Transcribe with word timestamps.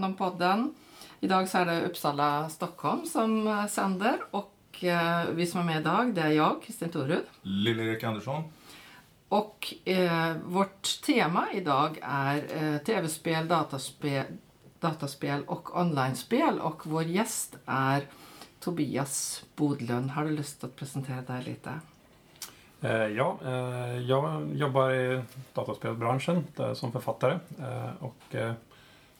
Fandompodden. 0.00 0.74
Idag 1.20 1.48
så 1.48 1.58
är 1.58 1.66
det 1.66 1.82
Uppsala 1.86 2.48
Stockholm 2.48 3.06
som 3.06 3.46
eh, 3.46 3.66
sänder 3.66 4.18
och 4.30 4.84
eh, 4.84 5.24
vi 5.32 5.46
som 5.46 5.60
är 5.60 5.64
med 5.64 5.80
idag 5.80 6.14
det 6.14 6.20
är 6.20 6.30
jag, 6.30 6.62
Kristin 6.62 6.88
Torud. 6.88 7.24
Lill-Erik 7.42 8.04
Andersson. 8.04 8.42
Och 9.28 9.74
eh, 9.84 10.36
vårt 10.44 11.02
tema 11.06 11.46
idag 11.52 11.98
är 12.02 12.36
eh, 12.36 12.78
tv-spel, 12.78 13.48
dataspel, 13.48 14.24
dataspel 14.78 15.42
och 15.46 15.80
online-spel 15.80 16.60
och 16.60 16.86
vår 16.86 17.02
gäst 17.02 17.56
är 17.66 18.02
Tobias 18.60 19.44
Bodlund. 19.56 20.10
Har 20.10 20.24
du 20.24 20.30
lust 20.30 20.64
att 20.64 20.76
presentera 20.76 21.22
dig 21.22 21.44
lite? 21.44 21.70
Eh, 22.80 22.90
ja, 22.92 23.38
eh, 23.44 24.00
jag 24.00 24.48
jobbar 24.54 24.90
i 24.90 25.22
dataspelsbranschen 25.54 26.44
som 26.74 26.92
författare 26.92 27.38
eh, 27.58 27.90
och 28.00 28.34
eh, 28.34 28.52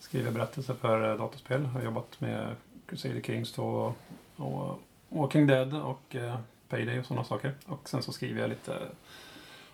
skriver 0.01 0.31
berättelser 0.31 0.75
för 0.75 1.11
eh, 1.11 1.17
datorspel, 1.17 1.19
dataspel. 1.19 1.63
Jag 1.63 1.69
har 1.69 1.83
jobbat 1.83 2.21
med 2.21 2.57
Crusader 2.87 3.21
Kings 3.21 3.53
2 3.53 3.95
och 4.37 4.81
Walking 5.09 5.47
Dead 5.47 5.75
och 5.75 6.17
eh, 6.17 6.39
Payday 6.69 6.99
och 7.01 7.07
sådana 7.07 7.25
saker. 7.25 7.55
Och 7.67 7.89
sen 7.89 8.03
så 8.03 8.13
skriver 8.13 8.41
jag 8.41 8.49
lite 8.51 8.79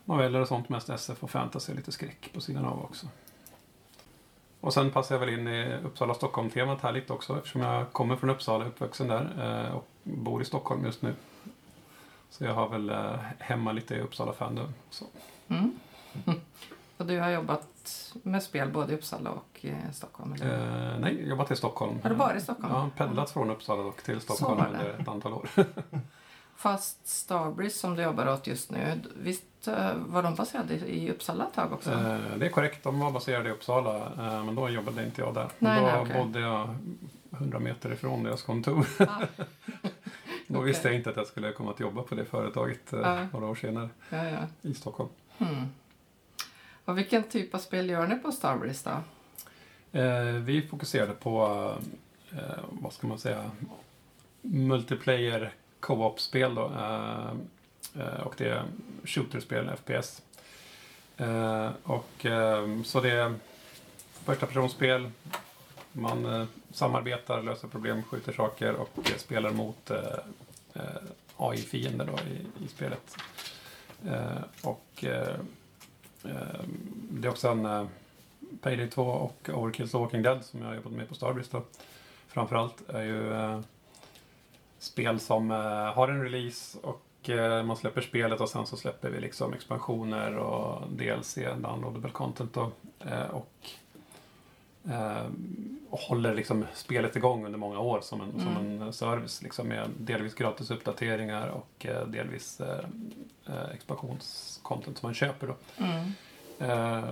noveller 0.04 0.40
och 0.40 0.48
sånt, 0.48 0.68
mest 0.68 0.88
SF 0.88 1.22
och 1.22 1.30
fantasy 1.30 1.72
och 1.72 1.76
lite 1.76 1.92
skräck 1.92 2.30
på 2.32 2.40
sidan 2.40 2.64
av 2.64 2.84
också. 2.84 3.06
Och 4.60 4.74
sen 4.74 4.90
passar 4.90 5.14
jag 5.14 5.20
väl 5.20 5.38
in 5.38 5.48
i 5.48 5.78
Uppsala-Stockholm-temat 5.84 6.80
här 6.80 6.92
lite 6.92 7.12
också 7.12 7.38
eftersom 7.38 7.60
jag 7.60 7.92
kommer 7.92 8.16
från 8.16 8.30
Uppsala, 8.30 8.64
uppvuxen 8.64 9.08
där 9.08 9.64
eh, 9.66 9.76
och 9.76 9.88
bor 10.02 10.42
i 10.42 10.44
Stockholm 10.44 10.84
just 10.84 11.02
nu. 11.02 11.14
Så 12.30 12.44
jag 12.44 12.54
har 12.54 12.68
väl 12.68 12.90
eh, 12.90 13.16
hemma 13.38 13.72
lite 13.72 13.94
i 13.94 14.00
Uppsala 14.00 14.32
Fandom. 14.32 14.74
Mm. 15.48 15.78
Och 16.96 17.06
du 17.06 17.20
har 17.20 17.30
jobbat 17.30 18.12
med 18.22 18.42
spel 18.42 18.70
både 18.70 18.92
i 18.92 18.96
Uppsala 18.96 19.30
och 19.30 19.64
i 19.64 19.74
Stockholm? 19.92 20.32
Eller? 20.32 20.92
Eh, 20.94 20.98
nej, 20.98 21.28
jobbat 21.28 21.50
i 21.50 21.56
Stockholm. 21.56 21.98
Har 22.02 22.10
du 22.10 22.16
varit 22.16 22.36
i 22.36 22.40
Stockholm? 22.40 22.74
Ja, 22.74 22.90
pendlat 22.96 23.30
från 23.30 23.50
Uppsala 23.50 23.82
och 23.82 24.02
till 24.02 24.20
Stockholm 24.20 24.60
under 24.66 24.96
ett 25.00 25.08
antal 25.08 25.32
år. 25.32 25.48
Fast 26.56 27.06
Starbreeze 27.06 27.78
som 27.78 27.96
du 27.96 28.02
jobbar 28.02 28.32
åt 28.32 28.46
just 28.46 28.70
nu, 28.70 29.00
visst 29.16 29.68
eh, 29.68 29.94
var 29.94 30.22
de 30.22 30.34
baserade 30.34 30.74
i 30.74 31.10
Uppsala 31.10 31.46
ett 31.46 31.54
tag 31.54 31.72
också? 31.72 31.90
Eh, 31.90 32.18
det 32.38 32.46
är 32.46 32.50
korrekt, 32.50 32.84
de 32.84 33.00
var 33.00 33.10
baserade 33.10 33.48
i 33.48 33.52
Uppsala 33.52 33.96
eh, 33.96 34.44
men 34.44 34.54
då 34.54 34.68
jobbade 34.68 35.04
inte 35.04 35.20
jag 35.20 35.34
där. 35.34 35.48
Nej, 35.58 35.80
då 35.80 35.86
nej, 35.86 36.00
okej. 36.00 36.24
bodde 36.24 36.40
jag 36.40 36.76
100 37.30 37.58
meter 37.58 37.92
ifrån 37.92 38.22
deras 38.22 38.42
kontor. 38.42 38.86
Ah, 38.98 39.20
Då 40.48 40.58
Okej. 40.58 40.66
visste 40.66 40.88
jag 40.88 40.94
inte 40.96 41.10
att 41.10 41.16
jag 41.16 41.26
skulle 41.26 41.52
komma 41.52 41.70
att 41.70 41.80
jobba 41.80 42.02
på 42.02 42.14
det 42.14 42.24
företaget 42.24 42.92
eh, 42.92 43.00
Ja. 43.00 43.26
några 43.32 43.46
år 43.46 43.54
senare 43.54 43.88
ja, 44.10 44.24
ja. 44.24 44.38
i 44.62 44.74
Stockholm. 44.74 45.08
Hmm. 45.38 45.66
Och 46.86 46.98
vilken 46.98 47.22
typ 47.22 47.54
av 47.54 47.58
spel 47.58 47.90
gör 47.90 48.06
ni 48.06 48.16
på 48.16 48.32
Starbreeze 48.32 48.90
då? 48.90 49.02
Eh, 49.98 50.24
vi 50.24 50.62
fokuserade 50.62 51.12
på, 51.12 51.44
eh, 52.32 52.64
vad 52.70 52.92
ska 52.92 53.06
man 53.06 53.18
säga, 53.18 53.50
multiplayer 54.40 55.52
co-op-spel 55.80 56.54
då. 56.54 56.64
Eh, 56.64 57.30
eh, 58.02 58.20
och 58.20 58.34
det 58.36 58.48
är 58.48 58.62
shooterspel, 59.04 59.70
FPS. 59.76 60.22
Eh, 61.16 61.70
och 61.82 62.26
eh, 62.26 62.82
så 62.82 63.00
det 63.00 63.10
är 63.10 63.34
första 64.24 64.46
personspel. 64.46 65.10
Man 65.92 66.24
eh, 66.24 66.46
samarbetar, 66.72 67.42
löser 67.42 67.68
problem, 67.68 68.02
skjuter 68.02 68.32
saker 68.32 68.74
och 68.74 69.10
eh, 69.10 69.16
spelar 69.16 69.50
mot 69.50 69.90
eh, 69.90 69.98
eh 70.74 70.82
AI-fiender 71.36 72.06
då 72.06 72.12
i, 72.12 72.64
i 72.64 72.68
spelet. 72.68 73.16
Eh, 74.06 74.42
och 74.62 75.04
eh, 75.04 75.36
det 77.10 77.28
är 77.28 77.30
också 77.30 77.48
en 77.48 77.66
eh, 77.66 77.86
Payday 78.60 78.90
2 78.90 79.02
och 79.02 79.50
Overkills 79.54 79.92
The 79.92 79.98
Walking 79.98 80.22
Dead 80.22 80.44
som 80.44 80.60
jag 80.60 80.68
har 80.68 80.74
jobbat 80.74 80.92
med 80.92 81.08
på 81.08 81.14
Starbreeze 81.14 81.50
då. 81.52 81.62
Framförallt 82.28 82.90
är 82.90 83.02
ju 83.02 83.32
eh, 83.32 83.60
spel 84.78 85.20
som 85.20 85.50
eh, 85.50 85.58
har 85.94 86.08
en 86.08 86.22
release 86.22 86.78
och 86.82 87.30
eh, 87.30 87.64
man 87.64 87.76
släpper 87.76 88.00
spelet 88.00 88.40
och 88.40 88.48
sen 88.48 88.66
så 88.66 88.76
släpper 88.76 89.10
vi 89.10 89.20
liksom 89.20 89.52
expansioner 89.52 90.36
och 90.36 90.82
DLC, 90.90 91.34
downloadable 91.34 92.10
content 92.10 92.54
då. 92.54 92.70
Eh, 93.00 93.30
och, 93.30 93.70
eh, 94.90 95.26
och 95.90 95.98
håller 95.98 96.34
liksom 96.34 96.64
spelet 96.74 97.16
igång 97.16 97.46
under 97.46 97.58
många 97.58 97.80
år 97.80 98.00
som 98.00 98.20
en, 98.20 98.40
som 98.40 98.56
en 98.56 98.92
service 98.92 99.42
liksom 99.42 99.68
med 99.68 99.90
delvis 99.98 100.34
gratis 100.34 100.70
uppdateringar 100.70 101.48
och 101.48 101.86
eh, 101.86 102.06
delvis 102.06 102.60
eh, 103.46 103.74
expansionscontent 103.74 104.98
som 104.98 105.06
man 105.06 105.14
köper 105.14 105.46
då. 105.46 105.54
Mm. 105.84 106.12
Eh, 106.58 107.10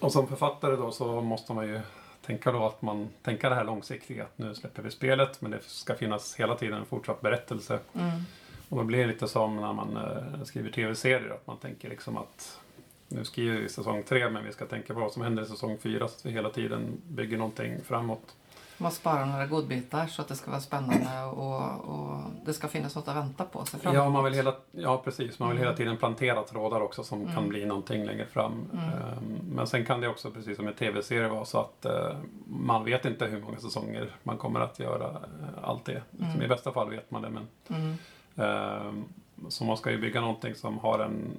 och 0.00 0.12
som 0.12 0.28
författare 0.28 0.76
då 0.76 0.90
så 0.90 1.20
måste 1.20 1.52
man 1.52 1.66
ju 1.66 1.80
tänka 2.26 2.52
då 2.52 2.66
att 2.66 2.82
man 2.82 3.08
tänker 3.22 3.50
det 3.50 3.56
här 3.56 3.64
långsiktiga. 3.64 4.24
Att 4.24 4.38
nu 4.38 4.54
släpper 4.54 4.82
vi 4.82 4.90
spelet 4.90 5.40
men 5.40 5.50
det 5.50 5.62
ska 5.62 5.94
finnas 5.94 6.36
hela 6.36 6.54
tiden 6.54 6.78
en 6.78 6.86
fortsatt 6.86 7.20
berättelse. 7.20 7.78
Mm. 7.94 8.20
Och 8.68 8.78
då 8.78 8.84
blir 8.84 8.98
det 8.98 9.06
lite 9.06 9.28
som 9.28 9.56
när 9.56 9.72
man 9.72 9.96
eh, 9.96 10.44
skriver 10.44 10.70
tv-serier. 10.70 11.30
Att 11.30 11.46
man 11.46 11.56
tänker 11.56 11.88
liksom 11.88 12.16
att 12.16 12.60
nu 13.08 13.24
skriver 13.24 13.56
vi 13.60 13.68
säsong 13.68 14.02
tre 14.02 14.30
men 14.30 14.44
vi 14.44 14.52
ska 14.52 14.66
tänka 14.66 14.94
på 14.94 15.00
vad 15.00 15.12
som 15.12 15.22
händer 15.22 15.42
i 15.42 15.46
säsong 15.46 15.78
fyra. 15.78 16.08
Så 16.08 16.14
att 16.14 16.26
vi 16.26 16.30
hela 16.30 16.50
tiden 16.50 17.00
bygger 17.08 17.38
någonting 17.38 17.80
framåt. 17.84 18.34
Man 18.78 18.92
sparar 18.92 19.26
några 19.26 19.46
godbitar 19.46 20.06
så 20.06 20.22
att 20.22 20.28
det 20.28 20.34
ska 20.36 20.50
vara 20.50 20.60
spännande 20.60 21.24
och, 21.24 21.84
och 21.84 22.20
det 22.44 22.54
ska 22.54 22.68
finnas 22.68 22.96
något 22.96 23.08
att 23.08 23.16
vänta 23.16 23.44
på 23.44 23.64
sig. 23.64 23.80
Ja, 23.82 24.08
man 24.08 24.24
vill 24.24 24.34
hela, 24.34 24.54
ja, 24.72 25.00
precis. 25.04 25.38
Man 25.38 25.48
vill 25.48 25.56
Mm. 25.58 25.66
hela 25.66 25.76
tiden 25.76 25.96
plantera 25.96 26.42
trådar 26.42 26.80
också 26.80 27.04
som 27.04 27.26
kan 27.34 27.48
bli 27.48 27.66
någonting 27.66 28.04
längre 28.04 28.26
fram. 28.26 28.52
Mm. 28.72 28.84
Ehm, 28.84 29.38
Men 29.54 29.66
sen 29.66 29.84
kan 29.86 30.00
det 30.00 30.08
också, 30.08 30.30
precis 30.30 30.56
som 30.56 30.68
en 30.68 30.74
tv-serie, 30.74 31.28
vara 31.28 31.44
så 31.44 31.58
att 31.60 31.84
eh, 31.84 32.16
man 32.46 32.84
vet 32.84 33.04
inte 33.04 33.26
hur 33.26 33.40
många 33.42 33.58
säsonger 33.58 34.10
man 34.22 34.38
kommer 34.38 34.60
att 34.60 34.78
göra 34.78 35.10
eh, 35.10 35.68
allt 35.68 35.84
det. 35.84 36.02
Liksom, 36.10 36.30
Mm. 36.30 36.42
I 36.42 36.48
bästa 36.48 36.72
fall 36.72 36.90
vet 36.90 37.10
man 37.10 37.22
det, 37.22 37.30
men 37.30 37.48
Mm. 37.68 37.96
ehm, 38.36 39.04
så 39.48 39.64
man 39.64 39.76
ska 39.76 39.90
ju 39.90 39.98
bygga 40.00 40.20
någonting 40.20 40.54
som 40.54 40.78
har 40.78 40.98
en, 40.98 41.38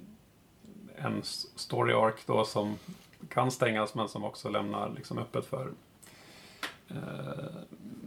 en 0.96 1.20
story 1.56 1.92
arc 1.92 2.14
då 2.26 2.44
som 2.44 2.76
kan 3.28 3.50
stängas 3.50 3.94
men 3.94 4.08
som 4.08 4.24
också 4.24 4.48
lämnar 4.48 4.90
liksom 4.96 5.18
öppet 5.18 5.46
för 5.46 5.70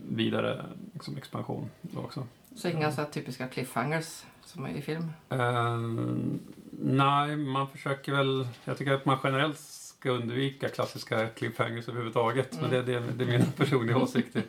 vidare 0.10 0.66
liksom, 0.94 1.18
expansion 1.18 1.70
då 1.82 2.00
också. 2.00 2.28
Så 2.56 2.68
inga 2.70 2.92
så 2.92 3.06
typiska 3.06 3.48
cliffhangers 3.48 4.24
som 4.46 4.66
är 4.66 4.70
i 4.70 4.82
film? 4.82 5.12
Ehm, 5.30 6.40
nej, 6.82 7.36
man 7.38 7.68
försöker 7.68 8.12
väl... 8.12 8.48
Jag 8.66 8.78
tycker 8.78 8.92
att 8.92 9.06
man 9.06 9.18
generellt 9.24 9.60
ska 9.60 10.10
undvika 10.12 10.70
klassiska 10.70 11.28
cliffhangers 11.28 11.88
överhuvudtaget. 11.88 12.62
Men 12.62 12.70
det, 12.70 12.82
det, 12.82 13.00
det 13.00 13.24
är 13.24 13.28
min 13.28 13.46
personliga 13.58 13.98
åsikt 13.98 14.36
i, 14.36 14.44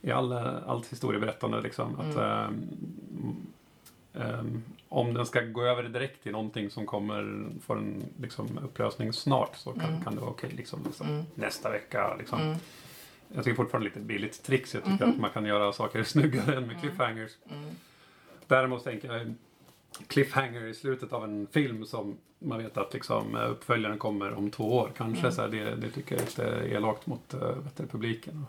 i 0.00 0.10
all, 0.10 0.32
allt 0.66 0.92
historieberättande. 0.92 1.60
Liksom, 1.60 2.00
att, 2.00 2.16
ehm, 2.16 2.66
ehm, 4.14 4.62
om 4.88 5.14
den 5.14 5.26
ska 5.26 5.40
gå 5.40 5.62
över 5.62 5.82
direkt 5.82 6.22
till 6.22 6.32
någonting 6.32 6.70
som 6.70 6.86
kommer 6.86 7.46
få 7.66 7.74
en 7.74 8.04
liksom, 8.20 8.58
upplösning 8.58 9.12
snart 9.12 9.56
så 9.56 9.72
kan, 9.72 9.84
Mm. 9.90 10.04
kan 10.04 10.14
det 10.14 10.20
vara 10.20 10.30
okej. 10.30 10.50
liksom, 10.56 10.80
liksom, 10.86 11.06
Mm. 11.08 11.24
Nästa 11.34 11.70
vecka. 11.70 12.16
Liksom. 12.18 12.54
Mm. 13.32 13.36
Jag 13.36 13.44
tycker 13.44 13.56
fortfarande 13.56 13.88
lite 13.88 14.00
billigt 14.00 14.42
tricks. 14.42 14.74
Jag 14.74 14.84
tycker 14.84 15.04
Mhm. 15.06 15.14
att 15.14 15.20
man 15.20 15.30
kan 15.30 15.44
göra 15.44 15.72
saker 15.72 16.04
snyggare 16.04 16.56
än 16.56 16.66
med 16.66 16.80
cliffhangers. 16.80 17.30
Mm. 17.50 17.70
Däremot 18.46 18.84
tänker 18.84 19.12
jag 19.12 19.34
cliffhanger 20.06 20.64
i 20.64 20.74
slutet 20.74 21.12
av 21.12 21.24
en 21.24 21.46
film 21.46 21.86
som 21.86 22.16
man 22.38 22.58
vet 22.62 22.76
att 22.76 22.92
liksom, 22.94 23.36
eh, 23.36 23.50
uppföljaren 23.50 23.98
kommer 23.98 24.32
om 24.34 24.50
två 24.50 24.76
år. 24.78 24.90
Kanske 24.96 25.20
Mm. 25.20 25.32
så 25.32 25.42
här, 25.42 25.48
det, 25.48 25.74
det 25.76 25.90
tycker 25.90 26.14
jag 26.14 26.22
är 26.22 26.26
lite 26.26 26.74
elakt 26.76 27.06
mot 27.06 27.34
du, 27.76 27.86
publiken. 27.86 28.46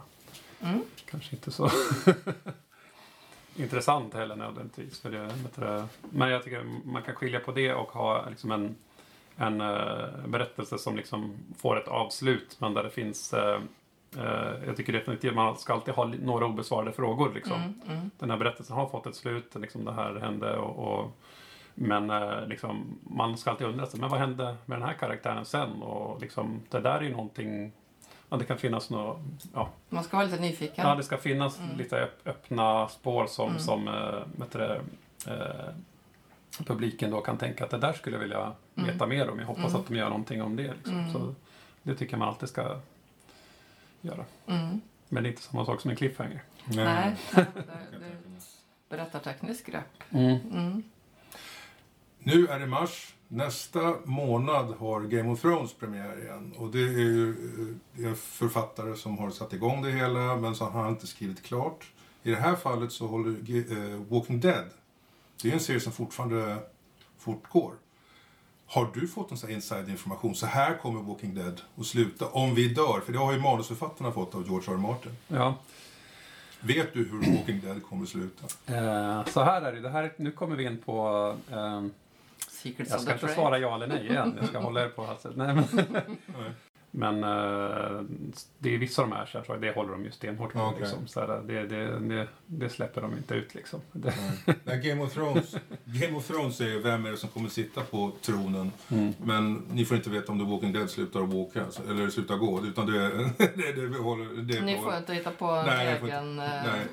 Mm. 0.61 0.81
Kanske 1.05 1.35
inte 1.35 1.51
så 1.51 1.69
intressant 3.55 4.13
heller 4.13 4.35
nödvändigtvis. 4.35 4.99
För 4.99 5.11
det, 5.11 5.87
men 6.09 6.29
jag 6.29 6.43
tycker 6.43 6.63
man 6.85 7.02
kan 7.02 7.16
skilja 7.16 7.40
på 7.40 7.52
det 7.52 7.73
och 7.73 7.91
ha 7.91 8.29
liksom 8.29 8.52
en, 8.52 8.75
en 9.37 9.61
eh, 9.61 10.28
berättelse 10.28 10.78
som 10.78 10.96
liksom 10.96 11.34
får 11.58 11.78
ett 11.81 11.87
avslut 11.87 12.55
men 12.59 12.73
där 12.73 12.84
det 12.84 12.90
finns 12.90 13.34
eh, 13.34 13.59
jag 14.65 14.77
tycker 14.77 14.93
definitivt 14.93 15.35
man 15.35 15.57
ska 15.57 15.73
alltid 15.73 15.93
ha 15.93 16.05
några 16.05 16.45
obesvarade 16.45 16.91
frågor. 16.91 17.31
Liksom 17.33 17.55
Mm. 17.61 17.73
Mm. 17.89 18.11
den 18.19 18.29
här 18.29 18.37
berättelsen 18.37 18.75
har 18.75 18.87
fått 18.87 19.07
ett 19.07 19.15
slut, 19.15 19.55
liksom 19.55 19.85
det 19.85 19.93
här 19.93 20.15
hände 20.15 20.57
och, 20.57 20.93
och 20.99 21.11
men 21.75 22.09
eh, 22.09 22.47
liksom, 22.47 22.99
man 23.03 23.37
ska 23.37 23.51
alltid 23.51 23.67
undra 23.67 23.85
sig, 23.85 23.99
men 23.99 24.09
vad 24.09 24.19
hände 24.19 24.55
med 24.65 24.79
den 24.79 24.87
här 24.87 24.93
karaktären 24.93 25.45
sen? 25.45 25.81
Och 25.81 26.21
liksom, 26.21 26.61
det 26.69 26.79
där 26.79 26.97
är 26.97 27.01
ju 27.01 27.11
någonting, 27.11 27.71
ja, 28.29 28.37
det 28.37 28.45
kan 28.45 28.57
finnas 28.57 28.89
något, 28.89 29.17
ja, 29.53 29.69
Man 29.89 30.03
ska 30.03 30.17
vara 30.17 30.27
lite 30.27 30.41
nyfiken. 30.41 30.87
ja 30.87 30.95
det 30.95 31.03
ska 31.03 31.17
finnas 31.17 31.59
Mm. 31.59 31.77
lite 31.77 31.95
öpp- 32.05 32.29
öppna 32.29 32.87
spår 32.87 33.25
som, 33.25 33.47
Mm. 33.49 33.59
som 33.59 33.87
äh, 33.87 34.45
det, 34.51 34.81
eh, 35.27 35.73
publiken 36.65 37.11
då 37.11 37.21
kan 37.21 37.37
tänka 37.37 37.63
att 37.63 37.69
det 37.69 37.77
där 37.77 37.93
skulle 37.93 38.15
jag 38.15 38.21
vilja 38.21 38.51
Mm. 38.75 38.89
veta 38.93 39.07
mer 39.07 39.29
om. 39.29 39.39
Jag 39.39 39.45
hoppas 39.47 39.69
Mm. 39.69 39.81
att 39.81 39.87
de 39.87 39.95
gör 39.95 40.09
någonting 40.09 40.41
om 40.41 40.55
det. 40.55 40.73
Liksom. 40.73 40.99
Mm. 40.99 41.13
Så 41.13 41.35
det 41.83 41.95
tycker 41.95 42.13
jag 42.13 42.19
man 42.19 42.27
alltid 42.27 42.49
ska 42.49 42.75
göra. 44.03 44.26
Mm. 44.47 44.82
Men 45.09 45.23
det 45.23 45.29
är 45.29 45.32
inte 45.32 45.41
samma 45.41 45.66
sak 45.66 45.82
som 45.82 45.90
en 45.91 45.96
cliffhanger. 45.96 46.44
Nej, 46.66 46.85
nej, 46.85 47.16
det, 47.35 47.46
det 48.00 48.05
är 48.05 48.38
ett 48.38 48.44
berättartekniskt 48.90 49.66
grepp. 49.66 50.03
Mm. 50.09 50.40
Mm. 50.52 50.84
Nu 52.20 52.47
är 52.47 52.59
det 52.59 52.67
mars. 52.67 53.16
nästa 53.28 53.96
månad 54.03 54.76
har 54.79 55.02
Game 55.02 55.29
of 55.29 55.41
Thrones 55.41 55.73
premiär 55.73 56.23
igen. 56.23 56.53
Och 56.58 56.72
det 56.72 56.79
är 56.79 57.00
ju 57.00 57.29
eh, 57.97 58.05
en 58.05 58.16
författare 58.16 58.96
som 58.96 59.17
har 59.17 59.29
satt 59.29 59.53
igång 59.53 59.82
det 59.82 59.91
hela, 59.91 60.35
men 60.35 60.56
så 60.56 60.66
har 60.66 60.82
han 60.82 60.91
inte 60.91 61.08
skrivit 61.08 61.44
klart. 61.44 61.91
I 62.23 62.32
det 62.32 62.38
här 62.38 62.56
fallet 62.56 62.91
så 62.91 63.08
håller 63.08 63.32
eh, 63.32 64.02
Walking 64.09 64.40
Dead, 64.40 64.66
det 65.41 65.49
är 65.49 65.53
en 65.53 65.59
serie 65.59 65.79
som 65.79 65.91
fortfarande 65.91 66.58
fortgår. 67.17 67.73
Har 68.73 68.90
du 68.93 69.08
fått 69.08 69.31
en 69.31 69.37
sån 69.37 69.49
inside-information? 69.49 70.35
Så 70.35 70.46
här 70.46 70.78
kommer 70.78 71.02
Walking 71.02 71.35
Dead 71.35 71.61
att 71.79 71.85
sluta 71.85 72.28
om 72.28 72.55
vi 72.55 72.67
dör. 72.67 73.02
För 73.05 73.11
det 73.14 73.20
har 73.20 73.34
ju 73.34 73.40
manusförfattarna 73.40 74.11
fått 74.11 74.35
av 74.35 74.46
George 74.47 74.72
R. 74.72 74.73
R. 74.73 74.78
Martin. 74.78 75.11
Ja. 75.28 75.55
Vet 76.59 76.93
du 76.93 76.99
hur 76.99 77.37
Walking 77.37 77.61
Dead 77.61 77.84
kommer 77.84 78.03
att 78.03 78.09
sluta? 78.09 78.46
Eh, 78.66 79.25
så 79.25 79.43
här 79.43 79.61
är 79.61 79.73
det. 79.73 79.79
det 79.79 79.90
här, 79.90 80.14
nu 80.17 80.31
kommer 80.31 80.55
vi 80.55 80.64
in 80.64 80.78
på... 80.85 81.35
Eh, 81.52 81.84
Secrets 82.47 82.91
jag 82.91 82.97
of 82.97 83.03
ska 83.03 83.17
the 83.17 83.22
inte 83.22 83.34
svara 83.34 83.58
ja 83.58 83.75
eller 83.75 83.87
nej 83.87 84.08
igen. 84.08 84.37
Jag 84.40 84.49
ska 84.49 84.59
hålla 84.59 84.84
er 84.84 84.90
på 84.90 85.05
halsen. 85.05 85.34
Nej, 85.35 85.55
men, 85.55 85.66
Nej. 85.72 86.52
Men 86.95 87.23
eh, 87.23 88.01
det 88.59 88.73
är 88.73 88.78
vissa 88.78 89.01
av 89.01 89.09
de 89.09 89.16
här, 89.16 89.25
så 89.25 89.37
jag 89.37 89.45
tror, 89.45 89.57
det 89.57 89.75
håller 89.75 89.91
de 89.91 90.05
ju 90.05 90.11
stenhårt 90.11 90.53
på. 90.53 90.59
Okej. 90.59 90.79
Liksom, 90.81 91.07
så 91.07 91.19
här, 91.19 91.41
det, 91.47 91.67
det, 91.67 91.99
det, 91.99 92.28
det 92.45 92.69
släpper 92.69 93.01
de 93.01 93.11
inte 93.17 93.35
ut 93.35 93.55
liksom. 93.55 93.81
Nej, 94.63 94.79
Game 94.84 95.03
of 95.03 95.13
Thrones, 95.13 95.55
Game 95.85 96.17
of 96.17 96.28
Thrones 96.28 96.57
säger 96.57 96.79
vem 96.79 97.05
är 97.05 97.11
det 97.11 97.17
som 97.17 97.29
kommer 97.29 97.49
sitta 97.49 97.81
på 97.81 98.11
tronen. 98.22 98.72
Mm. 98.91 99.13
Men 99.23 99.53
ni 99.72 99.85
får 99.85 99.97
inte 99.97 100.09
veta 100.09 100.31
om 100.31 100.40
The 100.40 100.45
Walking 100.45 100.73
Dead 100.73 100.90
slutar 100.90 101.19
walka, 101.19 101.66
eller 101.90 102.09
slutar 102.09 102.37
gå. 102.37 102.66
Utan 102.66 102.85
det, 102.85 103.09
det, 103.37 103.72
det, 103.75 103.87
vi 103.87 103.97
håller, 103.99 104.41
det 104.41 104.61
Ni 104.61 104.78
får 104.78 104.97
inte 104.97 105.13
hitta 105.13 105.31
på 105.31 105.46
en 105.46 105.66
Nej, 105.66 105.99
egen 106.03 106.39
eh, 106.39 106.46
Nej. 106.46 106.85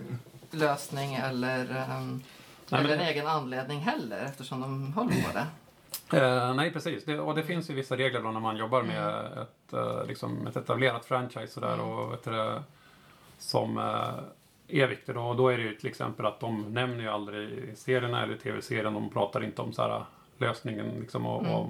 lösning 0.51 1.15
eller, 1.15 1.61
ehm, 1.61 2.23
Nej, 2.69 2.81
eller 2.81 2.97
men- 2.97 3.01
en 3.01 3.07
egen 3.07 3.27
anledning 3.27 3.81
heller 3.81 4.25
eftersom 4.25 4.61
de 4.61 4.93
håller 4.93 5.11
på 5.11 5.33
det. 5.33 5.47
Eh, 6.13 6.55
nej, 6.55 6.73
precis. 6.73 7.05
Det, 7.05 7.19
och 7.21 7.35
det 7.35 7.43
finns 7.43 7.71
ju 7.71 7.75
vissa 7.75 7.97
regler 7.97 8.23
då 8.23 8.31
när 8.31 8.41
man 8.41 8.57
jobbar 8.57 8.83
med 8.83 9.09
ett, 9.43 9.49
eh, 9.73 10.05
liksom 10.07 10.47
ett 10.47 10.57
etablerat 10.57 11.05
franchise 11.05 11.47
sådär, 11.47 11.75
Mm. 11.75 11.87
och 11.89 12.13
vet 12.13 12.25
du, 12.25 12.59
som 13.39 13.79
eh, 13.79 14.81
är 14.83 14.87
viktigt. 14.87 15.17
Och 15.17 15.37
då 15.37 15.49
är 15.49 15.57
det 15.59 15.63
ju 15.63 15.75
till 15.75 15.89
exempel 15.91 16.27
att 16.27 16.41
de 16.41 16.75
nämner 16.75 17.03
ju 17.05 17.09
aldrig 17.09 17.79
serierna 17.79 18.23
eller 18.23 18.37
tv-serien, 18.37 18.95
de 18.95 19.11
pratar 19.11 19.45
inte 19.45 19.63
om 19.63 19.73
så 19.73 19.83
här, 19.83 20.05
lösningen 20.39 20.87
liksom, 21.01 21.27
och, 21.27 21.41
Mm. 21.43 21.55
och 21.55 21.69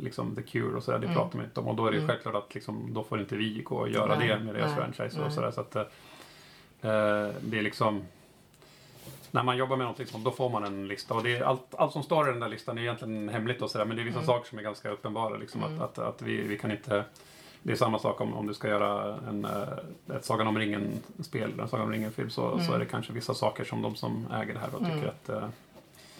liksom 0.00 0.34
the 0.36 0.42
cure 0.42 0.76
och 0.76 0.82
sådär. 0.82 0.98
Det 0.98 1.06
Mm. 1.06 1.16
pratar 1.18 1.36
man 1.36 1.44
inte 1.46 1.60
om. 1.60 1.66
Och 1.68 1.76
då 1.76 1.86
är 1.86 1.90
det 1.90 1.96
ju 1.96 2.02
Mm. 2.02 2.08
självklart 2.08 2.34
att 2.34 2.54
liksom, 2.54 2.94
då 2.94 3.04
får 3.04 3.20
inte 3.20 3.36
vi 3.36 3.62
gå 3.62 3.76
och 3.76 3.88
göra 3.88 4.18
Nej, 4.18 4.28
det 4.28 4.38
med 4.38 4.54
deras 4.54 4.66
nej, 4.66 4.76
franchise 4.76 5.18
nej. 5.18 5.26
och 5.26 5.32
sådär. 5.32 5.50
Så 5.50 5.60
att, 5.60 5.76
eh, 5.76 5.82
det 7.40 7.58
är 7.58 7.62
liksom 7.62 8.04
när 9.30 9.42
man 9.42 9.56
jobbar 9.56 9.76
med 9.76 9.84
någonting 9.84 10.06
sånt, 10.06 10.24
då 10.24 10.30
får 10.30 10.50
man 10.50 10.64
en 10.64 10.88
lista. 10.88 11.14
Och 11.14 11.22
det 11.22 11.36
är 11.36 11.42
allt, 11.42 11.74
allt 11.74 11.92
som 11.92 12.02
står 12.02 12.28
i 12.28 12.30
den 12.30 12.40
där 12.40 12.48
listan 12.48 12.78
är 12.78 12.82
egentligen 12.82 13.28
hemligt 13.28 13.62
och 13.62 13.70
sådär. 13.70 13.84
Men 13.84 13.96
det 13.96 14.02
är 14.02 14.04
vissa 14.04 14.18
Mm. 14.18 14.26
saker 14.26 14.48
som 14.48 14.58
är 14.58 14.62
ganska 14.62 14.90
uppenbara. 14.90 15.36
Liksom, 15.36 15.62
Mm. 15.64 15.82
att, 15.82 15.98
att, 15.98 16.08
att 16.14 16.22
vi, 16.22 16.42
vi 16.42 16.58
kan 16.58 16.70
inte... 16.70 17.04
Det 17.66 17.72
är 17.72 17.76
samma 17.76 17.98
sak 17.98 18.20
om, 18.20 18.34
om 18.34 18.46
du 18.46 18.54
ska 18.54 18.68
göra 18.68 19.18
en, 19.28 19.44
eh, 19.44 20.16
ett 20.16 20.24
Sagan 20.24 20.46
om 20.46 20.58
ringen-spel, 20.58 21.60
en 21.60 21.68
Sagan 21.68 21.84
om 21.86 21.92
ringen-film, 21.92 22.30
så, 22.30 22.52
Mm. 22.52 22.64
så 22.66 22.72
är 22.72 22.78
det 22.78 22.84
kanske 22.86 23.12
vissa 23.12 23.34
saker 23.34 23.64
som 23.64 23.82
de 23.82 23.96
som 23.96 24.26
äger 24.32 24.54
det 24.54 24.60
här 24.60 24.68
då 24.72 24.78
tycker 24.78 24.92
Mm. 24.92 25.08
att... 25.08 25.28
eh, 25.28 25.48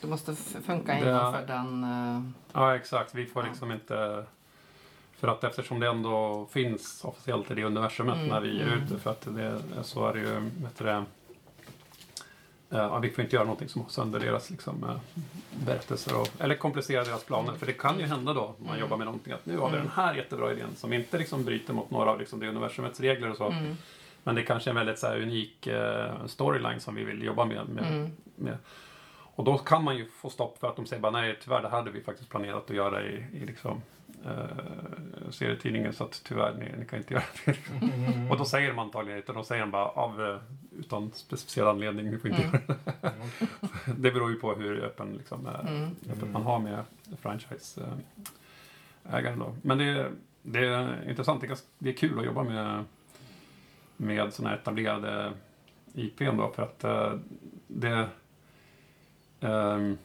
Det 0.01 0.07
måste 0.07 0.35
funka 0.35 0.93
Det- 0.95 1.01
innanför 1.01 1.47
den... 1.47 1.85
eh, 1.85 2.23
Ja, 2.53 2.77
exakt. 2.77 3.15
Vi 3.15 3.27
får 3.27 3.43
Ja. 3.43 3.49
liksom 3.49 3.73
inte... 3.73 4.25
För 5.19 5.29
att 5.29 5.45
eftersom 5.45 5.81
det 5.81 5.89
ändå 5.89 6.47
finns 6.51 7.05
officiellt 7.05 7.51
i 7.51 7.55
det 7.55 7.65
universumet 7.65 8.17
Mm, 8.17 8.29
när 8.29 8.41
vi 8.41 8.61
är 8.61 8.67
mm. 8.67 8.83
ute, 8.85 8.99
för 8.99 9.11
att 9.11 9.21
det, 9.35 9.61
så 9.83 10.07
är 10.09 10.13
det 10.15 10.21
ju, 10.21 10.41
vet 10.63 10.79
du 10.79 10.85
det, 10.85 11.05
ja, 12.69 12.99
vi 12.99 13.11
får 13.11 13.25
inte 13.25 13.37
göra 13.37 13.45
någonting 13.45 13.69
som 13.69 13.89
sönder 13.89 14.21
deras 14.21 14.51
liksom, 14.51 14.85
eh, 14.85 14.97
berättelser 15.67 16.21
och, 16.21 16.29
eller 16.39 16.55
komplicera 16.55 17.05
deras 17.05 17.25
planer. 17.25 17.53
För 17.53 17.67
det 17.67 17.73
kan 17.73 17.99
ju 17.99 18.07
hända 18.07 18.33
då, 18.33 18.55
om 18.59 18.67
man 18.67 18.79
jobbar 18.79 18.97
med 18.97 19.07
någonting, 19.07 19.33
att 19.33 19.47
nu 19.47 19.59
har 19.59 19.71
vi 19.71 19.77
den 19.77 19.91
här 19.95 20.15
jättebra 20.15 20.53
idén 20.53 20.77
som 20.77 20.93
inte 20.93 21.19
liksom 21.19 21.45
bryter 21.45 21.73
mot 21.73 21.91
några 21.91 22.11
av 22.11 22.19
liksom, 22.19 22.41
det 22.41 22.49
universumets 22.49 23.01
regler 23.01 23.31
och 23.31 23.37
så. 23.37 23.49
Mm, 23.49 23.77
Men 24.23 24.35
det 24.35 24.41
är 24.41 24.45
kanske 24.45 24.71
är 24.71 24.73
en 24.73 24.77
väldigt 24.77 24.99
så 24.99 25.07
här, 25.07 25.23
unik 25.23 25.67
eh, 25.67 26.27
storyline 26.27 26.81
som 26.81 26.95
vi 26.95 27.05
vill 27.05 27.23
jobba 27.23 27.45
med. 27.45 27.69
med, 27.69 27.85
mm, 27.85 28.11
med. 28.37 28.59
Och 29.37 29.45
då 29.45 29.59
kan 29.59 29.85
man 29.85 29.97
ju 29.97 30.07
få 30.07 30.31
stopp 30.31 30.59
för 30.59 30.69
att 30.69 30.77
de 30.77 30.87
säger 30.87 31.03
bara 31.03 31.13
nej, 31.13 31.39
tyvärr 31.45 31.63
det 31.63 31.69
här 31.69 31.77
hade 31.77 31.91
vi 31.91 32.01
faktiskt 32.01 32.31
planerat 32.31 32.71
att 32.71 32.77
göra 32.77 33.03
i, 33.07 33.27
i 33.33 33.47
liksom, 33.47 33.83
eh, 34.25 34.47
serietidningen 35.31 35.93
så 35.93 36.05
att 36.05 36.23
tyvärr, 36.25 36.55
ni, 36.55 36.73
ni 36.79 36.85
kan 36.87 36.99
inte 36.99 37.15
göra 37.15 37.25
det. 37.45 37.57
Mm. 37.83 38.31
Och 38.31 38.39
då 38.39 38.45
säger 38.45 38.69
de 38.69 38.79
antagligen 38.79 39.19
inte, 39.19 39.33
de 39.33 39.45
säger 39.45 39.61
de 39.63 39.71
bara 39.71 39.89
av, 39.89 40.23
eh, 40.23 40.37
utan 40.79 41.11
specificerad 41.15 41.69
anledning, 41.69 42.11
ni 42.11 42.19
får 42.19 42.31
inte 42.31 42.43
Mm. 42.43 42.61
göra 42.69 42.77
det. 43.01 43.11
Det 43.99 44.11
beror 44.11 44.31
ju 44.31 44.37
på 44.37 44.55
hur 44.55 44.85
öppen, 44.85 45.13
liksom, 45.13 45.47
eh, 45.47 45.61
mm, 45.77 45.91
öppet 46.13 46.29
man 46.33 46.43
har 46.43 46.59
med 46.59 46.85
franchise-ägaren 47.21 49.39
då. 49.39 49.55
Men 49.63 49.79
det, 49.79 49.85
är- 49.85 50.11
det 50.43 50.67
är 50.67 51.11
intressant, 51.11 51.41
det 51.41 51.47
är, 51.47 51.49
ganska, 51.49 51.67
det 51.79 51.89
är 51.91 51.95
kul 51.95 52.19
att 52.19 52.25
jobba 52.25 52.43
med, 52.43 52.85
med 53.97 54.33
sådana 54.35 54.51
här 54.51 54.57
etablerade 54.61 55.33
IPn 55.95 56.37
då, 56.37 56.53
för 56.55 56.63
att 56.63 56.85
eh, 56.85 57.13
det 57.67 58.09
ehm, 59.41 59.99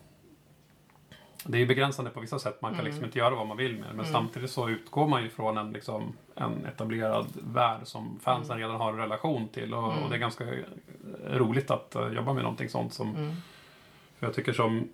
det 1.46 1.58
är 1.58 1.60
ju 1.60 1.66
begränsande 1.66 2.12
på 2.12 2.20
vissa 2.20 2.40
sätt. 2.40 2.62
Man 2.62 2.72
kan 2.72 2.80
Mm. 2.80 2.86
liksom 2.86 3.06
inte 3.06 3.20
göra 3.20 3.36
vad 3.36 3.48
man 3.48 3.58
vill 3.58 3.72
med 3.74 3.82
det. 3.90 3.94
Men 3.94 4.00
Mm. 4.06 4.12
samtidigt 4.12 4.52
så 4.52 4.70
utgår 4.70 5.08
man 5.08 5.24
ju 5.24 5.30
från 5.30 5.58
en, 5.58 5.72
liksom, 5.74 6.14
en 6.36 6.66
etablerad 6.66 7.28
värld 7.44 7.80
som 7.84 8.20
fansen 8.24 8.56
Mm. 8.58 8.68
redan 8.68 8.82
har 8.82 8.92
en 8.94 8.98
relation 9.00 9.48
till. 9.48 9.74
Och, 9.74 9.92
Mm. 9.92 10.04
och 10.04 10.10
det 10.10 10.16
är 10.16 10.20
ganska 10.20 10.44
eh, 10.44 10.60
roligt 11.28 11.72
att 11.72 11.96
eh, 11.96 12.08
jobba 12.08 12.34
med 12.34 12.44
någonting 12.44 12.70
sånt 12.70 12.94
som 12.94 13.16
mm, 13.16 13.36
för 14.20 14.26
jag 14.28 14.36
tycker 14.36 14.54
som, 14.54 14.90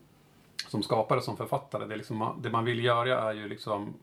som 0.68 0.84
skapare, 0.84 1.22
som 1.22 1.38
författare, 1.38 1.86
det, 1.86 1.96
liksom, 1.96 2.40
det 2.44 2.50
man 2.50 2.66
vill 2.66 2.84
göra 2.84 3.30
är 3.30 3.34
ju 3.34 3.48
liksom 3.50 3.94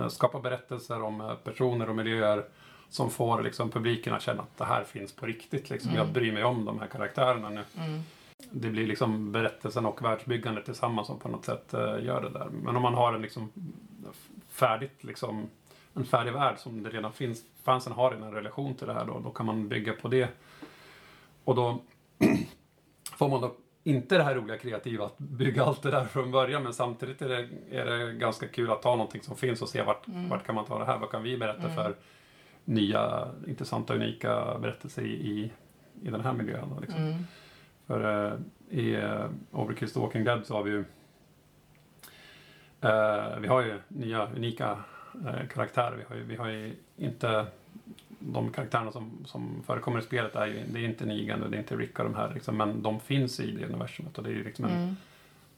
eh, 0.00 0.08
skapa 0.08 0.40
berättelser 0.40 1.02
om 1.02 1.36
personer 1.44 1.88
och 1.88 1.96
miljöer 1.96 2.44
som 2.88 3.10
får 3.10 3.42
liksom 3.42 3.70
publiken 3.70 4.14
att 4.14 4.22
känna 4.22 4.42
att 4.42 4.58
det 4.58 4.64
här 4.64 4.84
finns 4.84 5.12
på 5.12 5.26
riktigt. 5.26 5.70
Liksom. 5.70 5.90
Mm. 5.90 6.02
Jag 6.04 6.12
bryr 6.12 6.32
mig 6.32 6.44
om 6.44 6.64
de 6.64 6.78
här 6.80 6.86
karaktärerna 6.86 7.48
nu. 7.48 7.64
Det 8.50 8.70
blir 8.70 8.86
liksom 8.86 9.32
berättelsen 9.32 9.86
och 9.86 10.02
världsbyggandet 10.04 10.64
tillsammans 10.64 11.06
som 11.06 11.18
på 11.18 11.28
något 11.28 11.44
sätt 11.44 11.74
eh, 11.74 12.04
gör 12.04 12.22
det 12.22 12.38
där. 12.38 12.48
Men 12.50 12.76
om 12.76 12.82
man 12.82 12.94
har 12.94 13.12
en 13.14 13.22
liksom 13.22 13.52
färdigt, 14.48 15.04
liksom, 15.04 15.48
en 15.94 16.04
färdig 16.04 16.32
värld 16.32 16.58
som 16.58 16.82
det 16.82 16.90
redan 16.90 17.12
finns, 17.12 17.42
fansen 17.62 17.92
har 17.92 18.10
redan 18.10 18.28
en 18.28 18.34
relation 18.34 18.74
till 18.74 18.86
det 18.86 18.94
här 18.94 19.04
då, 19.04 19.18
då 19.24 19.30
kan 19.30 19.46
man 19.46 19.68
bygga 19.68 19.92
på 19.92 20.08
det. 20.08 20.28
Och 21.44 21.54
då 21.54 21.82
får 23.16 23.28
man 23.28 23.40
då 23.40 23.56
inte 23.84 24.16
det 24.16 24.22
här 24.24 24.34
roliga 24.34 24.58
kreativa 24.58 25.04
att 25.06 25.18
bygga 25.18 25.64
allt 25.64 25.82
det 25.82 25.90
där 25.90 26.04
från 26.04 26.30
början 26.30 26.62
men 26.62 26.74
samtidigt 26.74 27.22
är 27.22 27.28
det, 27.28 27.48
är 27.70 27.84
det 27.84 28.12
ganska 28.12 28.48
kul 28.48 28.70
att 28.70 28.82
ta 28.82 28.90
någonting 28.90 29.22
som 29.22 29.36
finns 29.36 29.62
och 29.62 29.68
se 29.68 29.82
vart, 29.82 30.08
Mm. 30.08 30.28
vart 30.28 30.46
kan 30.46 30.54
man 30.54 30.64
ta 30.64 30.78
det 30.78 30.84
här, 30.84 30.98
vad 30.98 31.10
kan 31.10 31.22
vi 31.22 31.36
berätta 31.38 31.62
Mm. 31.62 31.74
för 31.74 31.94
nya 32.64 33.28
intressanta 33.46 33.94
unika 33.94 34.58
berättelser 34.58 35.02
i, 35.02 35.10
i, 35.12 35.50
i 36.02 36.10
den 36.10 36.20
här 36.20 36.32
miljön. 36.32 36.68
Då, 36.74 36.80
liksom. 36.80 37.02
mm, 37.02 37.26
för 37.90 38.30
eh, 38.32 38.38
i 38.78 38.94
eh, 38.94 39.26
Overkill's 39.50 40.00
Walking 40.00 40.24
Dead 40.24 40.46
så 40.46 40.54
har 40.54 40.62
vi 40.62 40.70
ju 40.70 40.84
eh, 42.80 43.38
vi 43.40 43.48
har 43.48 43.62
ju 43.62 43.78
nya 43.88 44.28
unika 44.36 44.78
eh, 45.26 45.48
karaktärer. 45.54 45.96
Vi 45.96 46.04
har 46.08 46.16
ju, 46.16 46.22
vi 46.22 46.36
har 46.36 46.48
ju 46.48 46.74
inte 46.96 47.46
de 48.18 48.52
karaktärerna 48.52 48.92
som, 48.92 49.10
som 49.24 49.62
förekommer 49.66 49.98
i 49.98 50.02
spelet 50.02 50.36
är 50.36 50.46
ju 50.46 50.62
det 50.72 50.80
är 50.80 50.84
inte 50.84 51.06
Negan 51.06 51.42
och 51.42 51.50
det 51.50 51.56
är 51.56 51.58
inte 51.58 51.76
Rick 51.76 51.98
och 51.98 52.04
de 52.04 52.14
här 52.14 52.34
liksom, 52.34 52.56
men 52.56 52.82
de 52.82 53.00
finns 53.00 53.40
i 53.40 53.50
det 53.50 53.66
universumet 53.66 54.18
och 54.18 54.24
det 54.24 54.30
är 54.30 54.34
ju 54.34 54.44
liksom 54.44 54.64
en 54.64 54.70
mm, 54.70 54.96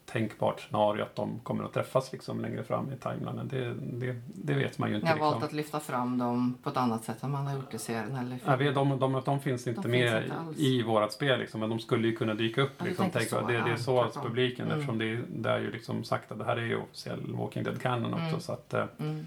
tänkbart 0.06 0.60
scenario 0.60 1.02
att 1.02 1.16
de 1.16 1.40
kommer 1.42 1.64
att 1.64 1.72
träffas 1.72 2.12
liksom 2.12 2.40
längre 2.40 2.62
fram 2.64 2.92
i 2.92 2.96
timelinen. 2.96 3.48
Det, 3.48 3.74
det, 3.74 4.16
det 4.26 4.54
vet 4.54 4.78
man 4.78 4.88
ju 4.90 4.94
inte 4.94 5.06
Jag 5.06 5.12
har 5.12 5.16
liksom. 5.16 5.30
valt 5.32 5.44
att 5.44 5.52
lyfta 5.52 5.80
fram 5.80 6.18
dem 6.18 6.54
på 6.62 6.70
ett 6.70 6.76
annat 6.76 7.04
sätt 7.04 7.22
än 7.22 7.30
man 7.30 7.46
har 7.46 7.54
gjort 7.54 7.74
i 7.74 7.78
serien 7.78 8.16
eller 8.16 8.38
Ja, 8.44 8.56
vi, 8.56 8.70
de, 8.70 8.98
de, 8.98 9.22
de 9.24 9.40
finns 9.40 9.66
inte 9.66 9.80
De 9.82 9.88
med 9.88 10.22
finns 10.22 10.34
inte 10.48 10.62
i 10.62 10.82
vårat 10.82 11.12
spel 11.12 11.38
liksom, 11.40 11.60
men 11.60 11.70
de 11.70 11.78
skulle 11.78 12.08
ju 12.08 12.16
kunna 12.16 12.34
dyka 12.34 12.62
upp. 12.62 12.72
Ja, 12.78 12.84
Liksom, 12.84 13.06
tänk, 13.12 13.28
så, 13.28 13.40
det, 13.40 13.52
det 13.52 13.70
är 13.70 13.76
så 13.76 14.00
att 14.02 14.14
publiken, 14.22 14.66
Mm. 14.66 14.78
eftersom 14.78 14.98
det, 14.98 15.20
det 15.28 15.50
är 15.50 15.58
ju 15.58 15.70
liksom 15.70 16.04
sagt 16.04 16.32
att 16.32 16.38
det 16.38 16.44
här 16.44 16.56
är 16.56 16.62
ju 16.66 16.76
officiell 16.76 17.32
Walking 17.34 17.62
Dead 17.62 17.80
Canon 17.80 18.12
också. 18.14 18.24
Mm. 18.26 18.40
Så 18.40 18.52
att, 18.52 18.74
eh, 18.74 18.84
Mm, 18.98 19.26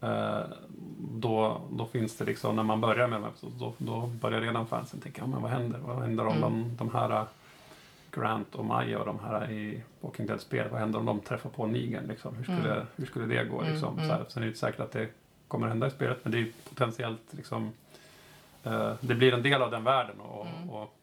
eh, 0.00 0.40
då, 0.98 1.60
då 1.70 1.86
finns 1.86 2.16
det 2.16 2.24
liksom, 2.24 2.56
när 2.56 2.62
man 2.62 2.80
börjar 2.80 3.08
med 3.08 3.20
dem, 3.22 3.30
då, 3.58 3.74
då 3.78 4.06
börjar 4.06 4.40
redan 4.40 4.66
fansen 4.66 5.00
tänka, 5.00 5.22
ja, 5.22 5.26
men 5.26 5.42
vad 5.42 5.50
händer? 5.50 5.78
Vad 5.78 5.96
händer 6.02 6.26
om 6.26 6.36
Mm. 6.36 6.40
de, 6.42 6.76
de 6.76 6.90
här 6.90 7.10
eh, 7.10 7.24
Grant 8.20 8.54
och 8.54 8.64
Maya 8.64 8.98
och 8.98 9.06
de 9.06 9.18
här 9.18 9.50
i 9.50 9.82
Walking 10.00 10.26
Dead-spel, 10.26 10.68
vad 10.70 10.80
händer 10.80 10.98
om 10.98 11.06
de 11.06 11.20
träffar 11.20 11.50
på 11.50 11.66
Negan? 11.66 12.04
Liksom? 12.06 12.34
Hur, 12.36 12.42
skulle, 12.42 12.74
Mm. 12.74 12.86
hur 12.96 13.06
skulle 13.06 13.26
det 13.26 13.44
gå? 13.44 13.60
Mm, 13.60 13.72
Liksom? 13.72 13.94
mm. 13.98 14.08
Så 14.08 14.14
här, 14.14 14.24
sen 14.28 14.42
är 14.42 14.46
det 14.46 14.48
inte 14.48 14.58
säkert 14.60 14.80
att 14.80 14.92
det 14.92 15.08
kommer 15.48 15.68
hända 15.68 15.86
i 15.86 15.90
spelet, 15.90 16.18
men 16.22 16.32
det 16.32 16.38
är 16.38 16.46
potentiellt 16.68 17.22
liksom, 17.30 17.72
eh, 18.64 18.92
det 19.00 19.14
blir 19.14 19.34
en 19.34 19.42
del 19.42 19.62
av 19.62 19.70
den 19.70 19.84
världen. 19.84 20.20
Och, 20.20 20.46
Mm. 20.46 20.70
och, 20.70 20.94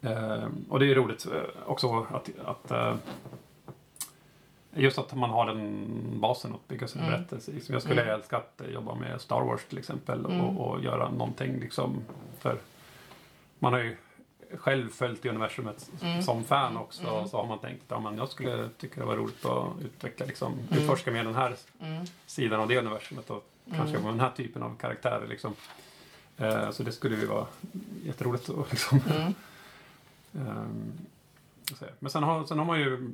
eh, 0.00 0.48
och 0.68 0.78
det 0.78 0.90
är 0.90 0.94
roligt 0.94 1.26
eh, 1.26 1.42
också 1.66 2.06
att, 2.10 2.30
att 2.44 2.70
eh, 2.70 2.96
Just 4.74 4.98
att 4.98 5.14
man 5.14 5.30
har 5.30 5.46
den 5.46 5.86
basen 6.20 6.54
att 6.54 6.68
bygga 6.68 6.88
sin 6.88 7.00
Mm. 7.02 7.12
berättelse 7.12 7.52
Jag 7.72 7.82
skulle 7.82 8.02
Mm. 8.02 8.14
älska 8.14 8.36
att 8.36 8.60
eh, 8.60 8.66
jobba 8.70 8.94
med 8.94 9.20
Star 9.20 9.40
Wars 9.40 9.64
till 9.68 9.78
exempel 9.78 10.24
Mm. 10.24 10.40
och, 10.40 10.68
och 10.70 10.82
göra 10.84 11.10
någonting 11.10 11.60
liksom 11.60 11.96
för 12.38 12.58
man 13.58 13.72
har 13.72 13.80
ju 13.80 13.96
själv 14.56 14.88
följt 14.90 15.22
det 15.22 15.28
universumet 15.28 15.90
Mm. 16.02 16.22
som 16.22 16.44
fan 16.44 16.76
också 16.76 17.08
Mm. 17.08 17.28
så 17.28 17.36
har 17.36 17.46
man 17.46 17.58
tänkt 17.58 17.92
att 17.92 18.02
ja, 18.04 18.12
jag 18.16 18.28
skulle 18.28 18.68
tycka 18.78 19.00
det 19.00 19.06
var 19.06 19.16
roligt 19.16 19.44
att 19.44 19.66
utveckla, 19.84 20.26
liksom, 20.26 20.52
Mm. 20.52 20.82
utforska 20.82 21.10
mer 21.10 21.24
den 21.24 21.34
här 21.34 21.56
Mm. 21.80 22.04
sidan 22.26 22.60
av 22.60 22.68
det 22.68 22.78
universumet 22.78 23.30
och 23.30 23.44
kanske 23.70 23.88
Mm. 23.96 24.02
med 24.02 24.12
den 24.12 24.20
här 24.20 24.30
typen 24.30 24.62
av 24.62 24.76
karaktärer. 24.80 25.26
Liksom. 25.28 25.54
Eh, 26.38 26.70
så 26.70 26.82
det 26.82 26.92
skulle 26.92 27.16
ju 27.16 27.26
vara 27.26 27.46
jätteroligt 28.04 28.50
att 28.50 28.70
liksom, 28.70 29.00
Mm. 30.34 30.92
Så. 31.78 31.84
Men 31.98 32.10
sen 32.10 32.22
har, 32.22 32.44
sen 32.44 32.58
har 32.58 32.64
man 32.66 32.80
ju 32.80 33.10